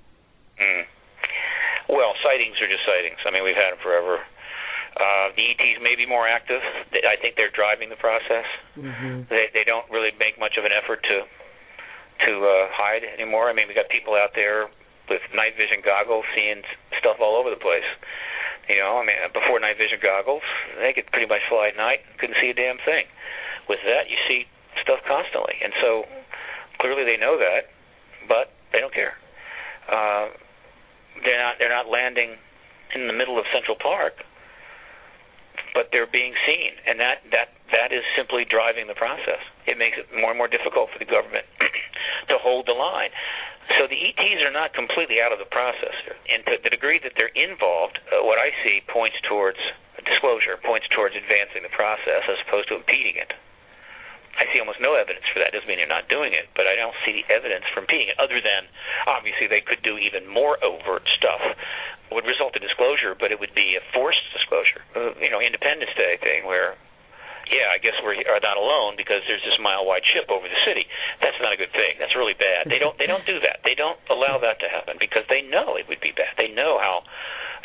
Mm. 0.61 0.83
Well, 1.89 2.13
sightings 2.21 2.53
are 2.61 2.69
just 2.69 2.85
sightings. 2.85 3.17
I 3.25 3.33
mean, 3.33 3.41
we've 3.41 3.57
had 3.57 3.73
them 3.73 3.81
forever. 3.81 4.21
Uh, 4.93 5.33
the 5.33 5.41
ETs 5.49 5.81
may 5.81 5.97
be 5.97 6.05
more 6.05 6.29
active. 6.29 6.61
I 6.93 7.17
think 7.17 7.33
they're 7.37 7.53
driving 7.53 7.89
the 7.89 7.97
process. 7.97 8.45
Mm-hmm. 8.77 9.25
They 9.29 9.49
they 9.53 9.63
don't 9.65 9.89
really 9.89 10.13
make 10.19 10.37
much 10.37 10.59
of 10.59 10.65
an 10.65 10.75
effort 10.75 11.01
to 11.01 11.17
to 12.25 12.31
uh, 12.45 12.65
hide 12.75 13.01
anymore. 13.01 13.49
I 13.49 13.53
mean, 13.53 13.65
we 13.67 13.73
got 13.73 13.89
people 13.89 14.13
out 14.13 14.35
there 14.35 14.69
with 15.09 15.21
night 15.33 15.57
vision 15.57 15.81
goggles 15.83 16.25
seeing 16.33 16.61
stuff 16.97 17.17
all 17.19 17.35
over 17.35 17.49
the 17.49 17.59
place. 17.59 17.85
You 18.69 18.77
know, 18.77 19.01
I 19.01 19.05
mean, 19.05 19.17
before 19.33 19.59
night 19.59 19.77
vision 19.81 19.97
goggles, 19.97 20.45
they 20.77 20.93
could 20.93 21.09
pretty 21.09 21.25
much 21.25 21.41
fly 21.49 21.73
at 21.73 21.77
night, 21.77 22.05
couldn't 22.21 22.37
see 22.37 22.53
a 22.53 22.57
damn 22.57 22.77
thing. 22.85 23.09
With 23.67 23.81
that, 23.85 24.09
you 24.09 24.17
see 24.29 24.45
stuff 24.81 25.01
constantly, 25.09 25.57
and 25.61 25.73
so 25.81 26.05
clearly 26.79 27.03
they 27.03 27.17
know 27.17 27.37
that, 27.37 27.73
but 28.29 28.53
they 28.71 28.79
don't 28.79 28.93
care. 28.93 29.17
Uh, 29.89 30.29
they're 31.25 31.41
not 31.41 31.55
they're 31.57 31.73
not 31.73 31.89
landing 31.89 32.37
in 32.95 33.07
the 33.07 33.13
middle 33.13 33.37
of 33.37 33.45
Central 33.53 33.75
Park, 33.75 34.21
but 35.73 35.89
they're 35.91 36.09
being 36.09 36.33
seen, 36.45 36.77
and 36.87 36.99
that 36.99 37.25
that 37.31 37.58
that 37.71 37.93
is 37.93 38.03
simply 38.17 38.45
driving 38.45 38.87
the 38.87 38.97
process. 38.97 39.41
It 39.65 39.77
makes 39.77 39.97
it 39.97 40.09
more 40.13 40.33
and 40.33 40.39
more 40.39 40.49
difficult 40.49 40.89
for 40.89 40.99
the 40.99 41.09
government 41.09 41.45
to 42.29 42.35
hold 42.41 42.65
the 42.65 42.77
line. 42.77 43.09
So 43.77 43.85
the 43.85 43.97
ETs 43.97 44.41
are 44.41 44.53
not 44.53 44.73
completely 44.73 45.21
out 45.21 45.29
of 45.29 45.37
the 45.37 45.45
process, 45.45 45.93
and 46.25 46.41
to 46.49 46.57
the 46.57 46.73
degree 46.73 46.97
that 47.05 47.13
they're 47.13 47.33
involved, 47.37 48.01
uh, 48.09 48.25
what 48.25 48.41
I 48.41 48.49
see 48.65 48.81
points 48.89 49.21
towards 49.29 49.61
disclosure, 50.01 50.57
points 50.65 50.89
towards 50.89 51.13
advancing 51.13 51.61
the 51.61 51.69
process 51.69 52.25
as 52.25 52.41
opposed 52.47 52.73
to 52.73 52.81
impeding 52.81 53.21
it. 53.21 53.29
I 54.39 54.47
see 54.49 54.57
almost 54.63 54.79
no 54.79 54.95
evidence 54.95 55.27
for 55.29 55.43
that. 55.43 55.51
Doesn't 55.51 55.67
mean 55.67 55.83
they're 55.83 55.89
not 55.89 56.07
doing 56.07 56.31
it, 56.31 56.47
but 56.55 56.65
I 56.65 56.73
don't 56.79 56.95
see 57.03 57.21
the 57.21 57.25
evidence 57.27 57.67
for 57.75 57.83
impeding 57.83 58.09
it, 58.09 58.17
other 58.17 58.39
than 58.39 58.71
obviously 59.05 59.51
they 59.51 59.61
could 59.61 59.83
do 59.83 59.99
even 59.99 60.25
more 60.25 60.55
overt 60.63 61.03
stuff. 61.19 61.43
It 62.09 62.13
would 62.15 62.25
result 62.25 62.55
in 62.55 62.63
disclosure, 62.63 63.13
but 63.13 63.35
it 63.35 63.37
would 63.37 63.53
be 63.53 63.75
a 63.75 63.83
forced 63.93 64.23
disclosure. 64.33 64.81
Uh, 64.95 65.13
you 65.19 65.29
know, 65.29 65.43
Independence 65.43 65.91
Day 65.93 66.17
thing 66.23 66.47
where 66.47 66.79
yeah, 67.49 67.73
I 67.73 67.81
guess 67.81 67.97
we 68.05 68.21
are 68.29 68.41
not 68.41 68.57
alone 68.57 68.93
because 68.93 69.25
there's 69.25 69.41
this 69.41 69.57
mile 69.57 69.85
wide 69.85 70.05
ship 70.05 70.29
over 70.29 70.45
the 70.45 70.61
city. 70.65 70.85
That's 71.21 71.37
not 71.41 71.53
a 71.53 71.57
good 71.57 71.73
thing. 71.73 71.97
That's 71.97 72.13
really 72.13 72.37
bad. 72.37 72.69
They 72.69 72.77
don't 72.77 72.93
they 73.01 73.09
don't 73.09 73.25
do 73.25 73.41
that. 73.41 73.65
They 73.65 73.73
don't 73.73 73.97
allow 74.09 74.37
that 74.37 74.61
to 74.61 74.67
happen 74.69 75.01
because 75.01 75.25
they 75.27 75.41
know 75.41 75.75
it 75.75 75.89
would 75.89 76.01
be 76.01 76.13
bad. 76.13 76.37
They 76.37 76.53
know 76.53 76.77
how 76.77 77.01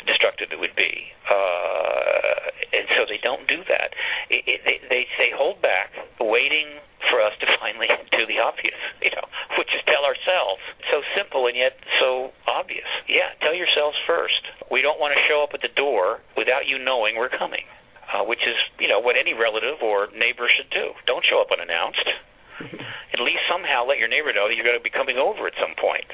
destructive 0.09 0.49
it 0.53 0.59
would 0.59 0.75
be, 0.77 1.13
uh, 1.29 2.73
and 2.73 2.85
so 2.97 3.05
they 3.09 3.21
don't 3.21 3.45
do 3.49 3.61
that. 3.69 3.93
It, 4.29 4.41
it, 4.45 4.59
they, 4.65 4.77
they 4.89 5.03
they 5.17 5.31
hold 5.33 5.61
back, 5.61 5.93
waiting 6.17 6.81
for 7.13 7.21
us 7.21 7.37
to 7.41 7.47
finally 7.61 7.89
do 8.09 8.25
the 8.25 8.41
obvious, 8.41 8.77
you 9.05 9.13
know, 9.13 9.25
which 9.61 9.69
is 9.69 9.85
tell 9.85 10.01
ourselves. 10.01 10.65
So 10.89 11.05
simple 11.13 11.45
and 11.45 11.53
yet 11.53 11.77
so 12.01 12.33
obvious. 12.49 12.89
Yeah, 13.05 13.37
tell 13.45 13.53
yourselves 13.53 13.97
first. 14.09 14.41
We 14.73 14.81
don't 14.81 14.97
want 14.97 15.13
to 15.13 15.21
show 15.29 15.45
up 15.45 15.53
at 15.53 15.61
the 15.61 15.73
door 15.77 16.25
without 16.33 16.65
you 16.65 16.81
knowing 16.81 17.21
we're 17.21 17.29
coming 17.29 17.69
uh, 18.13 18.23
which 18.23 18.41
is 18.45 18.57
you 18.79 18.87
know 18.87 18.99
what 18.99 19.15
any 19.15 19.33
relative 19.33 19.81
or 19.81 20.07
neighbor 20.13 20.49
should 20.49 20.69
do. 20.69 20.93
Don't 21.05 21.25
show 21.25 21.41
up 21.41 21.51
unannounced. 21.51 22.07
At 23.15 23.19
least 23.19 23.43
somehow 23.49 23.85
let 23.85 23.97
your 23.97 24.07
neighbor 24.07 24.31
know 24.31 24.47
that 24.47 24.55
you're 24.55 24.67
going 24.67 24.79
to 24.79 24.83
be 24.83 24.93
coming 24.93 25.17
over 25.17 25.47
at 25.47 25.55
some 25.59 25.75
point, 25.75 26.07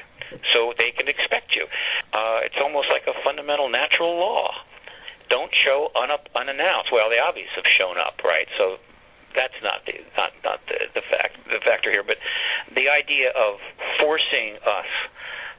so 0.54 0.74
they 0.78 0.90
can 0.94 1.06
expect 1.06 1.54
you. 1.54 1.66
Uh, 2.14 2.46
it's 2.46 2.58
almost 2.58 2.90
like 2.90 3.06
a 3.06 3.14
fundamental 3.22 3.68
natural 3.70 4.18
law. 4.18 4.50
Don't 5.30 5.50
show 5.64 5.90
un- 5.94 6.12
unannounced. 6.34 6.90
Well, 6.92 7.10
the 7.10 7.18
obvious 7.18 7.50
have 7.56 7.66
shown 7.78 7.96
up, 7.98 8.20
right? 8.22 8.46
So 8.58 8.78
that's 9.34 9.56
not 9.62 9.84
the 9.86 9.96
not 10.16 10.32
not 10.44 10.60
the, 10.68 10.78
the 10.94 11.04
fact 11.08 11.40
the 11.48 11.60
factor 11.64 11.90
here, 11.90 12.04
but 12.04 12.16
the 12.74 12.88
idea 12.88 13.32
of 13.32 13.58
forcing 14.00 14.56
us 14.62 14.90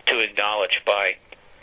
to 0.07 0.19
acknowledge 0.19 0.77
by 0.85 1.17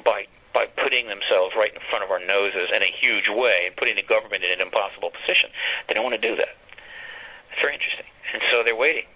by 0.05 0.27
by 0.51 0.67
putting 0.83 1.07
themselves 1.07 1.55
right 1.55 1.71
in 1.71 1.83
front 1.91 2.03
of 2.03 2.11
our 2.11 2.19
noses 2.19 2.71
in 2.75 2.83
a 2.83 2.91
huge 2.99 3.31
way 3.31 3.71
and 3.71 3.77
putting 3.79 3.95
the 3.95 4.07
government 4.07 4.43
in 4.43 4.51
an 4.51 4.63
impossible 4.63 5.15
position. 5.15 5.51
They 5.87 5.95
don't 5.95 6.07
want 6.07 6.19
to 6.19 6.25
do 6.25 6.35
that. 6.35 6.59
It's 7.55 7.63
very 7.63 7.75
interesting, 7.75 8.07
and 8.35 8.43
so 8.51 8.63
they're 8.63 8.79
waiting. 8.79 9.07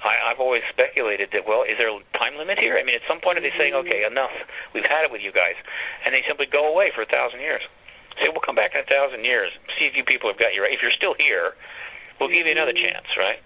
I, 0.00 0.32
I've 0.32 0.40
always 0.40 0.60
speculated 0.68 1.32
that 1.32 1.48
well, 1.48 1.64
is 1.64 1.80
there 1.80 1.88
a 1.88 1.96
time 2.16 2.36
limit 2.36 2.60
here? 2.60 2.76
I 2.76 2.84
mean, 2.84 2.96
at 2.96 3.04
some 3.08 3.20
point, 3.20 3.40
are 3.40 3.44
they 3.44 3.52
saying, 3.56 3.72
okay, 3.84 4.04
enough, 4.04 4.32
we've 4.76 4.86
had 4.86 5.08
it 5.08 5.10
with 5.12 5.24
you 5.24 5.32
guys, 5.32 5.56
and 6.04 6.12
they 6.12 6.20
simply 6.28 6.46
go 6.48 6.68
away 6.68 6.92
for 6.92 7.00
a 7.00 7.08
thousand 7.08 7.40
years? 7.40 7.64
Say, 8.20 8.32
we'll 8.32 8.44
come 8.44 8.56
back 8.56 8.72
in 8.72 8.80
a 8.80 8.88
thousand 8.88 9.28
years, 9.28 9.52
see 9.76 9.84
if 9.84 9.92
you 9.92 10.04
people 10.04 10.32
have 10.32 10.40
got 10.40 10.56
you 10.56 10.64
right. 10.64 10.72
If 10.72 10.80
you're 10.80 10.94
still 10.96 11.16
here, 11.16 11.52
we'll 12.16 12.32
give 12.32 12.48
you 12.48 12.52
another 12.52 12.72
chance, 12.72 13.08
right? 13.16 13.40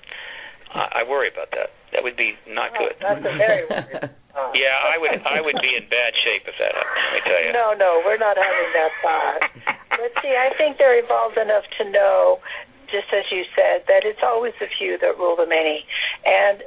I, 0.71 1.03
I 1.03 1.09
worry 1.11 1.27
about 1.31 1.51
that. 1.59 1.75
That 1.93 2.07
would 2.07 2.17
be 2.17 2.39
not 2.47 2.71
oh, 2.75 2.87
good. 2.87 2.95
That's 3.03 3.25
a 3.27 3.35
very 3.35 3.67
uh, 3.67 4.07
yeah, 4.55 4.79
I 4.79 4.95
would 4.99 5.15
I 5.27 5.43
would 5.43 5.59
be 5.59 5.75
in 5.75 5.91
bad 5.91 6.15
shape 6.23 6.47
if 6.47 6.55
that 6.59 6.71
happened. 6.71 7.03
Let 7.03 7.13
me 7.15 7.21
tell 7.27 7.41
you. 7.43 7.51
No, 7.53 7.67
no, 7.75 7.91
we're 8.07 8.21
not 8.21 8.39
having 8.39 8.71
that 8.79 8.93
thought. 9.03 9.43
but 9.99 10.11
see, 10.23 10.35
I 10.39 10.55
think 10.55 10.79
they're 10.79 10.99
evolved 11.03 11.37
enough 11.37 11.67
to 11.79 11.91
know, 11.91 12.39
just 12.87 13.11
as 13.11 13.27
you 13.35 13.43
said, 13.59 13.91
that 13.91 14.07
it's 14.07 14.23
always 14.23 14.55
the 14.63 14.71
few 14.71 14.99
that 15.03 15.19
rule 15.19 15.35
the 15.35 15.51
many, 15.51 15.83
and 16.23 16.63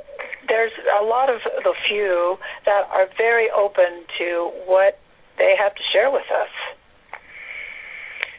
there's 0.48 0.76
a 1.00 1.04
lot 1.04 1.32
of 1.32 1.40
the 1.64 1.74
few 1.88 2.36
that 2.68 2.84
are 2.92 3.08
very 3.16 3.48
open 3.52 4.04
to 4.20 4.52
what 4.68 5.00
they 5.40 5.56
have 5.56 5.74
to 5.76 5.84
share 5.96 6.12
with 6.12 6.28
us. 6.28 6.52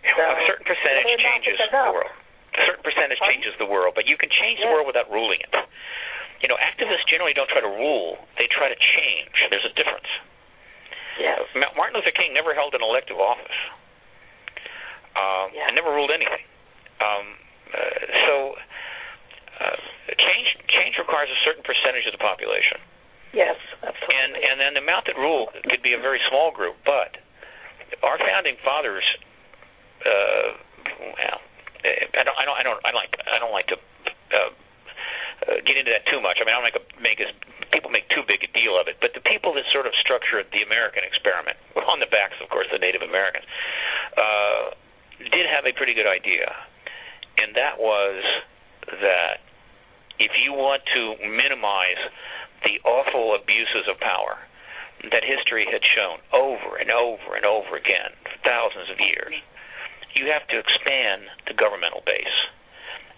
So, 0.04 0.20
a 0.20 0.44
certain 0.46 0.68
percentage 0.68 1.08
changes 1.16 1.56
the 1.72 1.80
world. 1.90 2.12
A 2.54 2.62
certain 2.68 2.84
percentage 2.84 3.18
changes 3.24 3.56
the 3.58 3.66
world, 3.66 3.96
but 3.96 4.06
you 4.06 4.20
can 4.20 4.28
change 4.30 4.60
yes. 4.60 4.68
the 4.68 4.70
world 4.70 4.86
without 4.86 5.10
ruling 5.10 5.40
it. 5.40 5.50
You 6.44 6.52
know, 6.52 6.60
activists 6.60 7.08
generally 7.08 7.32
don't 7.32 7.48
try 7.48 7.64
to 7.64 7.72
rule; 7.72 8.20
they 8.36 8.44
try 8.52 8.68
to 8.68 8.76
change. 8.76 9.32
There's 9.48 9.64
a 9.64 9.72
difference. 9.72 10.12
Yes. 11.16 11.40
Martin 11.56 11.96
Luther 11.96 12.12
King 12.12 12.36
never 12.36 12.52
held 12.52 12.76
an 12.76 12.84
elective 12.84 13.16
office, 13.16 13.56
um, 15.16 15.56
yes. 15.56 15.64
and 15.64 15.72
never 15.72 15.88
ruled 15.88 16.12
anything. 16.12 16.44
Um, 17.00 17.24
uh, 17.72 17.96
so, 18.28 18.34
uh, 19.56 19.78
change 20.20 20.48
change 20.68 21.00
requires 21.00 21.32
a 21.32 21.40
certain 21.48 21.64
percentage 21.64 22.04
of 22.04 22.12
the 22.12 22.20
population. 22.20 22.76
Yes, 23.32 23.56
absolutely. 23.80 24.12
And 24.12 24.36
and 24.36 24.56
then 24.60 24.76
the 24.76 24.84
amount 24.84 25.08
that 25.08 25.16
rule 25.16 25.48
could 25.48 25.80
be 25.80 25.96
a 25.96 26.02
very 26.02 26.20
small 26.28 26.52
group, 26.52 26.76
but 26.84 27.24
our 28.04 28.20
founding 28.20 28.60
fathers 28.60 29.06
uh, 30.04 30.60
well, 30.92 31.40
I 31.84 32.22
don't, 32.24 32.36
I 32.36 32.44
don't, 32.44 32.56
I 32.60 32.62
don't, 32.62 32.80
I 32.84 32.90
like, 32.92 33.12
I 33.24 33.38
don't 33.40 33.52
like 33.52 33.68
to 33.72 33.76
uh, 33.80 34.52
uh, 35.42 35.58
get 35.66 35.74
into 35.76 35.90
that 35.90 36.06
too 36.06 36.22
much. 36.22 36.38
I 36.38 36.46
mean, 36.46 36.54
I 36.54 36.62
don't 36.62 36.68
make 36.68 36.78
a, 36.78 36.84
make 37.02 37.18
as 37.20 37.30
people 37.74 37.90
make 37.90 38.06
too 38.14 38.22
big 38.26 38.42
a 38.46 38.50
deal 38.54 38.78
of 38.78 38.86
it. 38.86 39.02
But 39.02 39.12
the 39.14 39.24
people 39.24 39.54
that 39.58 39.66
sort 39.74 39.86
of 39.86 39.94
structured 39.98 40.46
the 40.54 40.62
American 40.62 41.02
experiment, 41.02 41.58
on 41.90 41.98
the 41.98 42.10
backs, 42.10 42.38
of 42.42 42.48
course, 42.48 42.70
the 42.70 42.78
Native 42.78 43.02
Americans, 43.02 43.46
uh, 44.14 44.74
did 45.30 45.46
have 45.46 45.66
a 45.66 45.72
pretty 45.74 45.94
good 45.94 46.10
idea, 46.10 46.50
and 47.38 47.54
that 47.54 47.78
was 47.78 48.22
that 49.02 49.42
if 50.18 50.30
you 50.42 50.52
want 50.52 50.82
to 50.94 51.18
minimize 51.26 51.98
the 52.62 52.78
awful 52.86 53.34
abuses 53.34 53.86
of 53.90 53.98
power 53.98 54.38
that 55.10 55.26
history 55.26 55.66
had 55.68 55.82
shown 55.84 56.16
over 56.32 56.78
and 56.80 56.90
over 56.90 57.36
and 57.36 57.44
over 57.44 57.76
again 57.76 58.14
for 58.24 58.32
thousands 58.40 58.88
of 58.88 58.98
years 59.00 59.34
you 60.14 60.30
have 60.30 60.46
to 60.48 60.56
expand 60.58 61.26
the 61.46 61.54
governmental 61.54 62.02
base. 62.06 62.38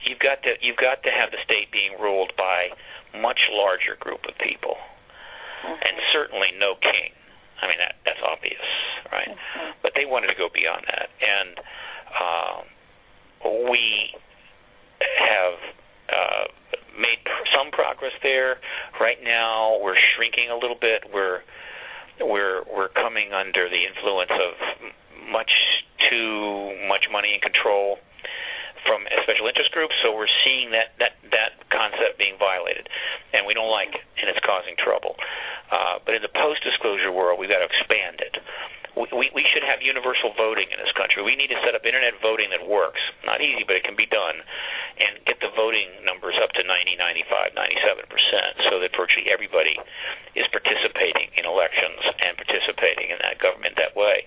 You've 0.07 0.23
got 0.23 0.43
to 0.47 0.55
you've 0.63 0.79
got 0.79 1.03
to 1.03 1.11
have 1.11 1.31
the 1.35 1.43
state 1.45 1.71
being 1.75 1.99
ruled 2.01 2.33
by 2.39 2.71
much 3.19 3.41
larger 3.51 3.99
group 3.99 4.23
of 4.29 4.39
people, 4.39 4.79
mm-hmm. 4.79 5.75
and 5.75 5.95
certainly 6.13 6.55
no 6.59 6.79
king. 6.79 7.11
I 7.61 7.67
mean 7.67 7.79
that 7.83 7.99
that's 8.07 8.23
obvious, 8.23 8.63
right? 9.11 9.29
Mm-hmm. 9.29 9.83
But 9.83 9.93
they 9.99 10.07
wanted 10.07 10.29
to 10.29 10.39
go 10.39 10.49
beyond 10.53 10.87
that, 10.87 11.11
and 11.19 11.53
uh, 12.15 12.57
we 13.71 14.15
have 15.03 15.59
uh, 16.09 16.45
made 16.95 17.21
some 17.51 17.71
progress 17.73 18.15
there. 18.23 18.59
Right 19.01 19.19
now, 19.23 19.79
we're 19.83 19.99
shrinking 20.15 20.51
a 20.51 20.57
little 20.57 20.79
bit. 20.79 21.05
We're 21.13 21.43
we're 22.21 22.63
we're 22.71 22.89
coming 22.95 23.33
under 23.33 23.69
the 23.69 23.83
influence 23.85 24.31
of 24.31 24.55
much 25.31 25.51
too 26.11 26.77
much 26.89 27.11
money 27.11 27.35
and 27.35 27.43
control 27.43 27.99
from 28.87 29.05
special 29.27 29.51
interest 29.51 29.75
groups. 29.75 29.95
So 30.01 30.15
we're 30.15 30.31
seeing 30.47 30.71
that 30.71 30.95
that 31.03 31.19
that 31.35 31.59
concept 31.69 32.17
being 32.17 32.39
violated, 32.39 32.89
and 33.35 33.45
we 33.45 33.53
don't 33.53 33.71
like 33.71 33.93
it, 33.93 34.07
and 34.23 34.31
it's 34.31 34.41
causing 34.47 34.79
trouble. 34.79 35.19
Uh, 35.69 35.99
but 36.07 36.15
in 36.15 36.23
the 36.23 36.31
post-disclosure 36.31 37.11
world, 37.11 37.43
we've 37.43 37.51
got 37.51 37.59
to 37.59 37.69
expand 37.69 38.23
it. 38.23 38.39
We, 38.97 39.29
we, 39.35 39.45
should 39.53 39.61
have 39.61 39.85
universal 39.85 40.33
voting 40.41 40.73
in 40.73 40.81
this 40.81 40.89
country. 40.97 41.21
We 41.21 41.37
need 41.37 41.53
to 41.53 41.61
set 41.61 41.77
up 41.77 41.85
internet 41.85 42.17
voting 42.25 42.49
that 42.49 42.65
works. 42.65 43.03
Not 43.29 43.45
easy, 43.45 43.61
but 43.61 43.77
it 43.77 43.85
can 43.85 43.93
be 43.93 44.09
done, 44.09 44.41
and 44.97 45.21
get 45.29 45.37
the 45.45 45.53
voting 45.53 46.01
numbers 46.01 46.33
up 46.41 46.49
to 46.57 46.65
90, 46.65 46.97
95, 46.97 47.53
97 47.53 48.09
percent, 48.09 48.53
so 48.73 48.81
that 48.81 48.97
virtually 48.97 49.29
everybody 49.29 49.77
is 50.33 50.49
participating 50.49 51.29
in 51.37 51.45
elections 51.45 52.01
and 52.25 52.41
participating 52.41 53.13
in 53.13 53.21
that 53.21 53.37
government 53.37 53.77
that 53.77 53.93
way. 53.93 54.25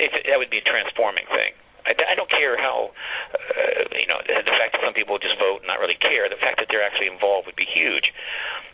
It, 0.00 0.08
that 0.24 0.40
would 0.40 0.48
be 0.48 0.64
a 0.64 0.66
transforming 0.66 1.28
thing. 1.28 1.52
I, 1.88 1.96
I 1.96 2.14
don't 2.14 2.28
care 2.28 2.60
how, 2.60 2.92
uh, 3.32 3.88
you 3.96 4.06
know, 4.06 4.20
the, 4.20 4.54
fact 4.60 4.76
that 4.76 4.84
some 4.84 4.92
people 4.92 5.16
just 5.16 5.40
vote 5.40 5.64
and 5.64 5.68
not 5.68 5.80
really 5.80 5.96
care. 5.96 6.28
The 6.28 6.40
fact 6.40 6.60
that 6.60 6.68
they're 6.68 6.84
actually 6.84 7.08
involved 7.08 7.48
would 7.48 7.56
be 7.56 7.68
huge. 7.68 8.12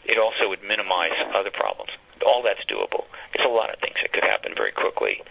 It 0.04 0.18
also 0.18 0.50
would 0.50 0.66
minimize 0.66 1.14
other 1.30 1.54
problems. 1.54 1.94
All 2.26 2.42
that's 2.42 2.62
doable. 2.66 3.06
There's 3.32 3.46
a 3.46 3.54
lot 3.54 3.70
of 3.70 3.78
things 3.78 3.96
that 4.02 4.10
could 4.10 4.26
happen 4.26 4.52
very 4.58 4.74
quickly. 4.74 5.22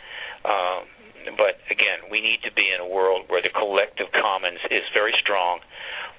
Um, 0.47 0.87
but 1.35 1.59
again, 1.71 2.07
we 2.11 2.19
need 2.19 2.43
to 2.43 2.51
be 2.51 2.67
in 2.71 2.79
a 2.79 2.87
world 2.87 3.27
where 3.27 3.41
the 3.41 3.51
collective 3.51 4.11
commons 4.11 4.59
is 4.71 4.83
very 4.93 5.15
strong, 5.19 5.59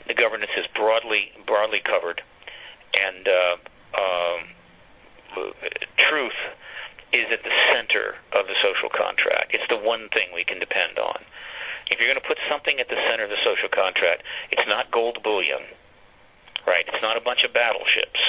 the 0.09 0.15
governance 0.15 0.53
is 0.57 0.65
broadly 0.77 1.33
broadly 1.47 1.81
covered, 1.85 2.21
and 2.93 3.25
uh, 3.29 3.57
um, 3.97 4.41
truth 6.09 6.41
is 7.13 7.31
at 7.31 7.43
the 7.47 7.55
center 7.73 8.19
of 8.35 8.51
the 8.51 8.57
social 8.59 8.91
contract. 8.91 9.55
It's 9.55 9.67
the 9.71 9.79
one 9.79 10.11
thing 10.11 10.35
we 10.35 10.45
can 10.45 10.59
depend 10.59 10.99
on. 10.99 11.23
If 11.93 12.01
you're 12.01 12.09
going 12.09 12.21
to 12.21 12.27
put 12.27 12.41
something 12.49 12.81
at 12.81 12.89
the 12.89 12.99
center 13.11 13.25
of 13.25 13.33
the 13.33 13.41
social 13.45 13.69
contract, 13.69 14.25
it's 14.51 14.65
not 14.65 14.89
gold 14.91 15.21
bullion, 15.21 15.61
right? 16.65 16.85
It's 16.89 17.03
not 17.05 17.17
a 17.17 17.25
bunch 17.25 17.45
of 17.45 17.53
battleships. 17.53 18.21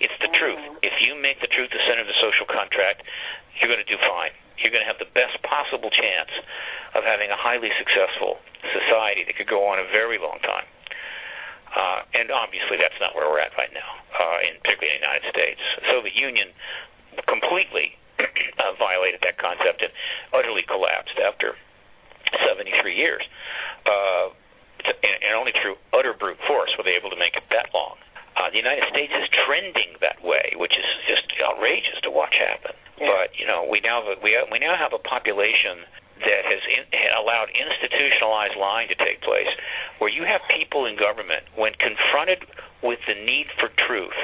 It's 0.00 0.16
the 0.20 0.32
truth. 0.32 0.58
Mm-hmm. 0.58 0.82
If 0.82 0.96
you 1.04 1.14
make 1.20 1.40
the 1.44 1.50
truth 1.50 1.70
the 1.70 1.82
center 1.86 2.02
of 2.02 2.10
the 2.10 2.18
social 2.18 2.48
contract, 2.48 3.04
you're 3.60 3.70
going 3.70 3.84
to 3.84 3.88
do 3.88 4.00
fine. 4.00 4.34
You're 4.58 4.72
going 4.72 4.82
to 4.82 4.90
have 4.90 5.02
the 5.02 5.10
best 5.12 5.38
possible 5.44 5.90
chance 5.90 6.30
of 6.94 7.04
having 7.04 7.30
a 7.30 7.38
highly 7.38 7.70
successful 7.76 8.38
society 8.72 9.26
that 9.26 9.34
could 9.36 9.50
go 9.50 9.66
on 9.66 9.78
a 9.78 9.86
very 9.90 10.18
long 10.18 10.38
time. 10.40 10.66
Uh, 11.74 12.06
and 12.14 12.30
obviously, 12.30 12.78
that's 12.78 12.94
not 13.02 13.18
where 13.18 13.26
we're 13.26 13.42
at 13.42 13.50
right 13.58 13.74
now, 13.74 13.98
uh, 14.14 14.46
in 14.46 14.54
particularly 14.62 14.94
in 14.94 15.02
the 15.02 15.06
United 15.10 15.26
States. 15.26 15.60
The 15.82 15.90
Soviet 15.90 16.14
Union 16.14 16.54
completely 17.26 17.98
uh, 18.22 18.78
violated 18.78 19.26
that 19.26 19.42
concept 19.42 19.82
and 19.82 19.90
utterly 20.30 20.62
collapsed 20.62 21.18
after 21.18 21.58
73 22.46 22.94
years. 22.94 23.22
Uh, 23.86 24.32
and 24.84 25.32
only 25.32 25.52
through 25.62 25.76
utter 25.96 26.12
brute 26.12 26.38
force 26.46 26.70
were 26.76 26.84
they 26.84 26.96
able 26.96 27.08
to 27.08 27.16
make 27.16 27.36
it 27.36 27.44
that 27.48 27.72
long. 27.72 27.96
Uh, 28.36 28.50
the 28.50 28.58
United 28.58 28.84
States 28.90 29.14
is 29.14 29.24
trending 29.46 29.94
that 30.02 30.18
way, 30.20 30.52
which 30.58 30.74
is 30.74 30.84
just 31.06 31.24
outrageous 31.40 31.96
to 32.02 32.10
watch 32.10 32.34
happen. 32.34 32.74
Yeah. 32.98 33.08
But 33.08 33.38
you 33.38 33.46
know, 33.46 33.64
we 33.70 33.80
now 33.80 34.02
have 34.02 34.18
a, 34.18 34.20
we 34.20 34.34
have, 34.34 34.50
we 34.50 34.58
now 34.58 34.74
have 34.74 34.92
a 34.92 35.00
population 35.00 35.86
that 36.18 36.42
has 36.46 36.62
in, 36.66 36.82
allowed 37.14 37.50
institutionalized 37.54 38.58
lying 38.58 38.90
to 38.90 38.98
take 38.98 39.22
place, 39.22 39.50
where 39.98 40.10
you 40.10 40.26
have 40.26 40.42
people 40.50 40.86
in 40.86 40.98
government 40.98 41.46
when 41.54 41.74
confronted 41.78 42.42
with 42.82 42.98
the 43.06 43.14
need 43.14 43.46
for 43.58 43.70
truth, 43.86 44.18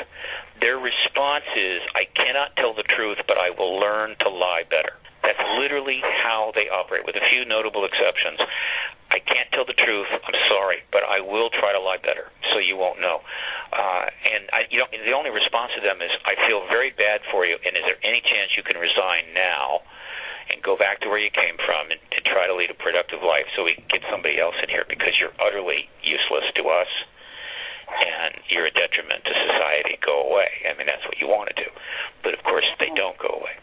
their 0.61 0.77
response 0.77 1.47
is, 1.57 1.81
"I 1.95 2.05
cannot 2.13 2.55
tell 2.57 2.75
the 2.75 2.85
truth, 2.85 3.19
but 3.27 3.39
I 3.39 3.51
will 3.51 3.79
learn 3.79 4.17
to 4.21 4.29
lie 4.29 4.65
better." 4.65 4.99
That's 5.31 5.47
literally 5.63 6.03
how 6.03 6.51
they 6.59 6.67
operate, 6.67 7.07
with 7.07 7.15
a 7.15 7.23
few 7.31 7.47
notable 7.47 7.87
exceptions. 7.87 8.43
I 9.15 9.23
can't 9.23 9.47
tell 9.55 9.63
the 9.63 9.79
truth. 9.79 10.11
I'm 10.11 10.39
sorry, 10.51 10.83
but 10.91 11.07
I 11.07 11.23
will 11.23 11.55
try 11.55 11.71
to 11.71 11.79
lie 11.79 12.03
better, 12.03 12.35
so 12.51 12.59
you 12.59 12.75
won't 12.75 12.99
know. 12.99 13.23
Uh, 13.71 14.11
and 14.11 14.51
I, 14.51 14.67
you 14.75 14.83
know, 14.83 14.91
the 14.91 15.15
only 15.15 15.31
response 15.31 15.71
to 15.79 15.83
them 15.87 16.03
is, 16.03 16.11
"I 16.27 16.35
feel 16.51 16.67
very 16.67 16.91
bad 16.91 17.23
for 17.31 17.47
you, 17.47 17.55
and 17.63 17.79
is 17.79 17.87
there 17.87 18.03
any 18.03 18.19
chance 18.27 18.59
you 18.59 18.67
can 18.67 18.75
resign 18.75 19.31
now?" 19.31 19.87
and 20.51 20.59
go 20.67 20.75
back 20.75 20.99
to 20.99 21.07
where 21.07 21.23
you 21.23 21.31
came 21.31 21.55
from 21.63 21.95
and, 21.95 22.03
and 22.11 22.27
try 22.27 22.51
to 22.51 22.55
lead 22.59 22.75
a 22.75 22.75
productive 22.75 23.23
life 23.23 23.47
so 23.55 23.63
we 23.63 23.79
can 23.79 23.87
get 23.87 24.03
somebody 24.11 24.43
else 24.43 24.59
in 24.59 24.69
here 24.69 24.83
because 24.91 25.15
you're 25.23 25.31
utterly 25.39 25.87
useless 26.03 26.43
to 26.59 26.67
us 26.67 26.91
and 27.87 28.35
you're 28.51 28.67
a 28.67 28.75
detriment 28.75 29.23
to 29.23 29.35
society. 29.47 29.95
Go 30.03 30.27
away. 30.27 30.51
I 30.67 30.75
mean, 30.75 30.91
that's 30.91 31.07
what 31.07 31.23
you 31.23 31.31
want 31.31 31.55
to 31.55 31.57
do. 31.57 31.71
But 32.27 32.35
of 32.35 32.43
course, 32.43 32.67
they 32.83 32.91
don't 32.99 33.19
go 33.19 33.31
away. 33.31 33.55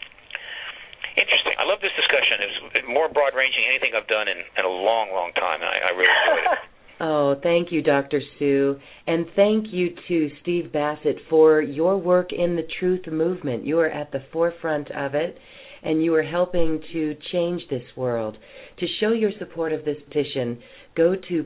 Interesting. 1.17 1.57
I 1.57 1.65
love 1.65 1.81
this 1.81 1.93
discussion. 1.97 2.45
It 2.45 2.49
was 2.53 2.85
more 2.85 3.09
broad 3.09 3.33
ranging 3.33 3.65
than 3.65 3.73
anything 3.73 3.97
I've 3.97 4.07
done 4.07 4.29
in, 4.29 4.37
in 4.37 4.63
a 4.63 4.69
long, 4.69 5.09
long 5.09 5.33
time. 5.33 5.65
I, 5.65 5.89
I 5.89 5.91
really 5.97 6.13
enjoyed 6.13 6.47
it. 6.53 6.59
Oh, 6.99 7.35
thank 7.43 7.71
you, 7.71 7.83
Dr. 7.83 8.21
Sue. 8.39 8.75
And 9.05 9.27
thank 9.35 9.67
you 9.69 9.89
to 10.07 10.31
Steve 10.41 10.73
Bassett 10.73 11.17
for 11.29 11.61
your 11.61 11.95
work 11.95 12.29
in 12.33 12.55
the 12.55 12.67
truth 12.79 13.05
movement. 13.05 13.67
You 13.67 13.79
are 13.79 13.89
at 13.89 14.11
the 14.11 14.23
forefront 14.33 14.89
of 14.89 15.13
it, 15.13 15.37
and 15.83 16.03
you 16.03 16.15
are 16.15 16.23
helping 16.23 16.81
to 16.93 17.15
change 17.31 17.61
this 17.69 17.83
world. 17.95 18.35
To 18.79 18.85
show 18.99 19.11
your 19.11 19.31
support 19.37 19.73
of 19.73 19.85
this 19.85 19.97
petition, 20.07 20.59
go 20.95 21.13
to 21.13 21.45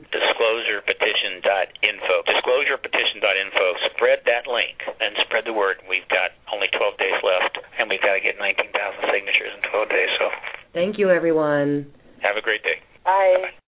disclosurepetition.info. 1.52 2.16
Disclosurepetition.info. 2.28 3.64
Spread 3.94 4.18
that 4.26 4.46
link 4.46 4.78
and 5.00 5.16
spread 5.26 5.44
the 5.44 5.52
word. 5.52 5.76
We've 5.88 6.08
got 6.08 6.32
only 6.52 6.68
12 6.72 6.98
days 6.98 7.18
left, 7.22 7.58
and 7.78 7.88
we've 7.88 8.02
got 8.02 8.14
to 8.14 8.20
get 8.20 8.38
19,000 8.38 8.72
signatures 9.12 9.52
in 9.56 9.70
12 9.70 9.88
days. 9.88 10.10
So, 10.18 10.26
thank 10.72 10.98
you, 10.98 11.10
everyone. 11.10 11.86
Have 12.22 12.36
a 12.36 12.42
great 12.42 12.62
day. 12.62 12.80
Bye. 13.04 13.36
Bye-bye. 13.36 13.61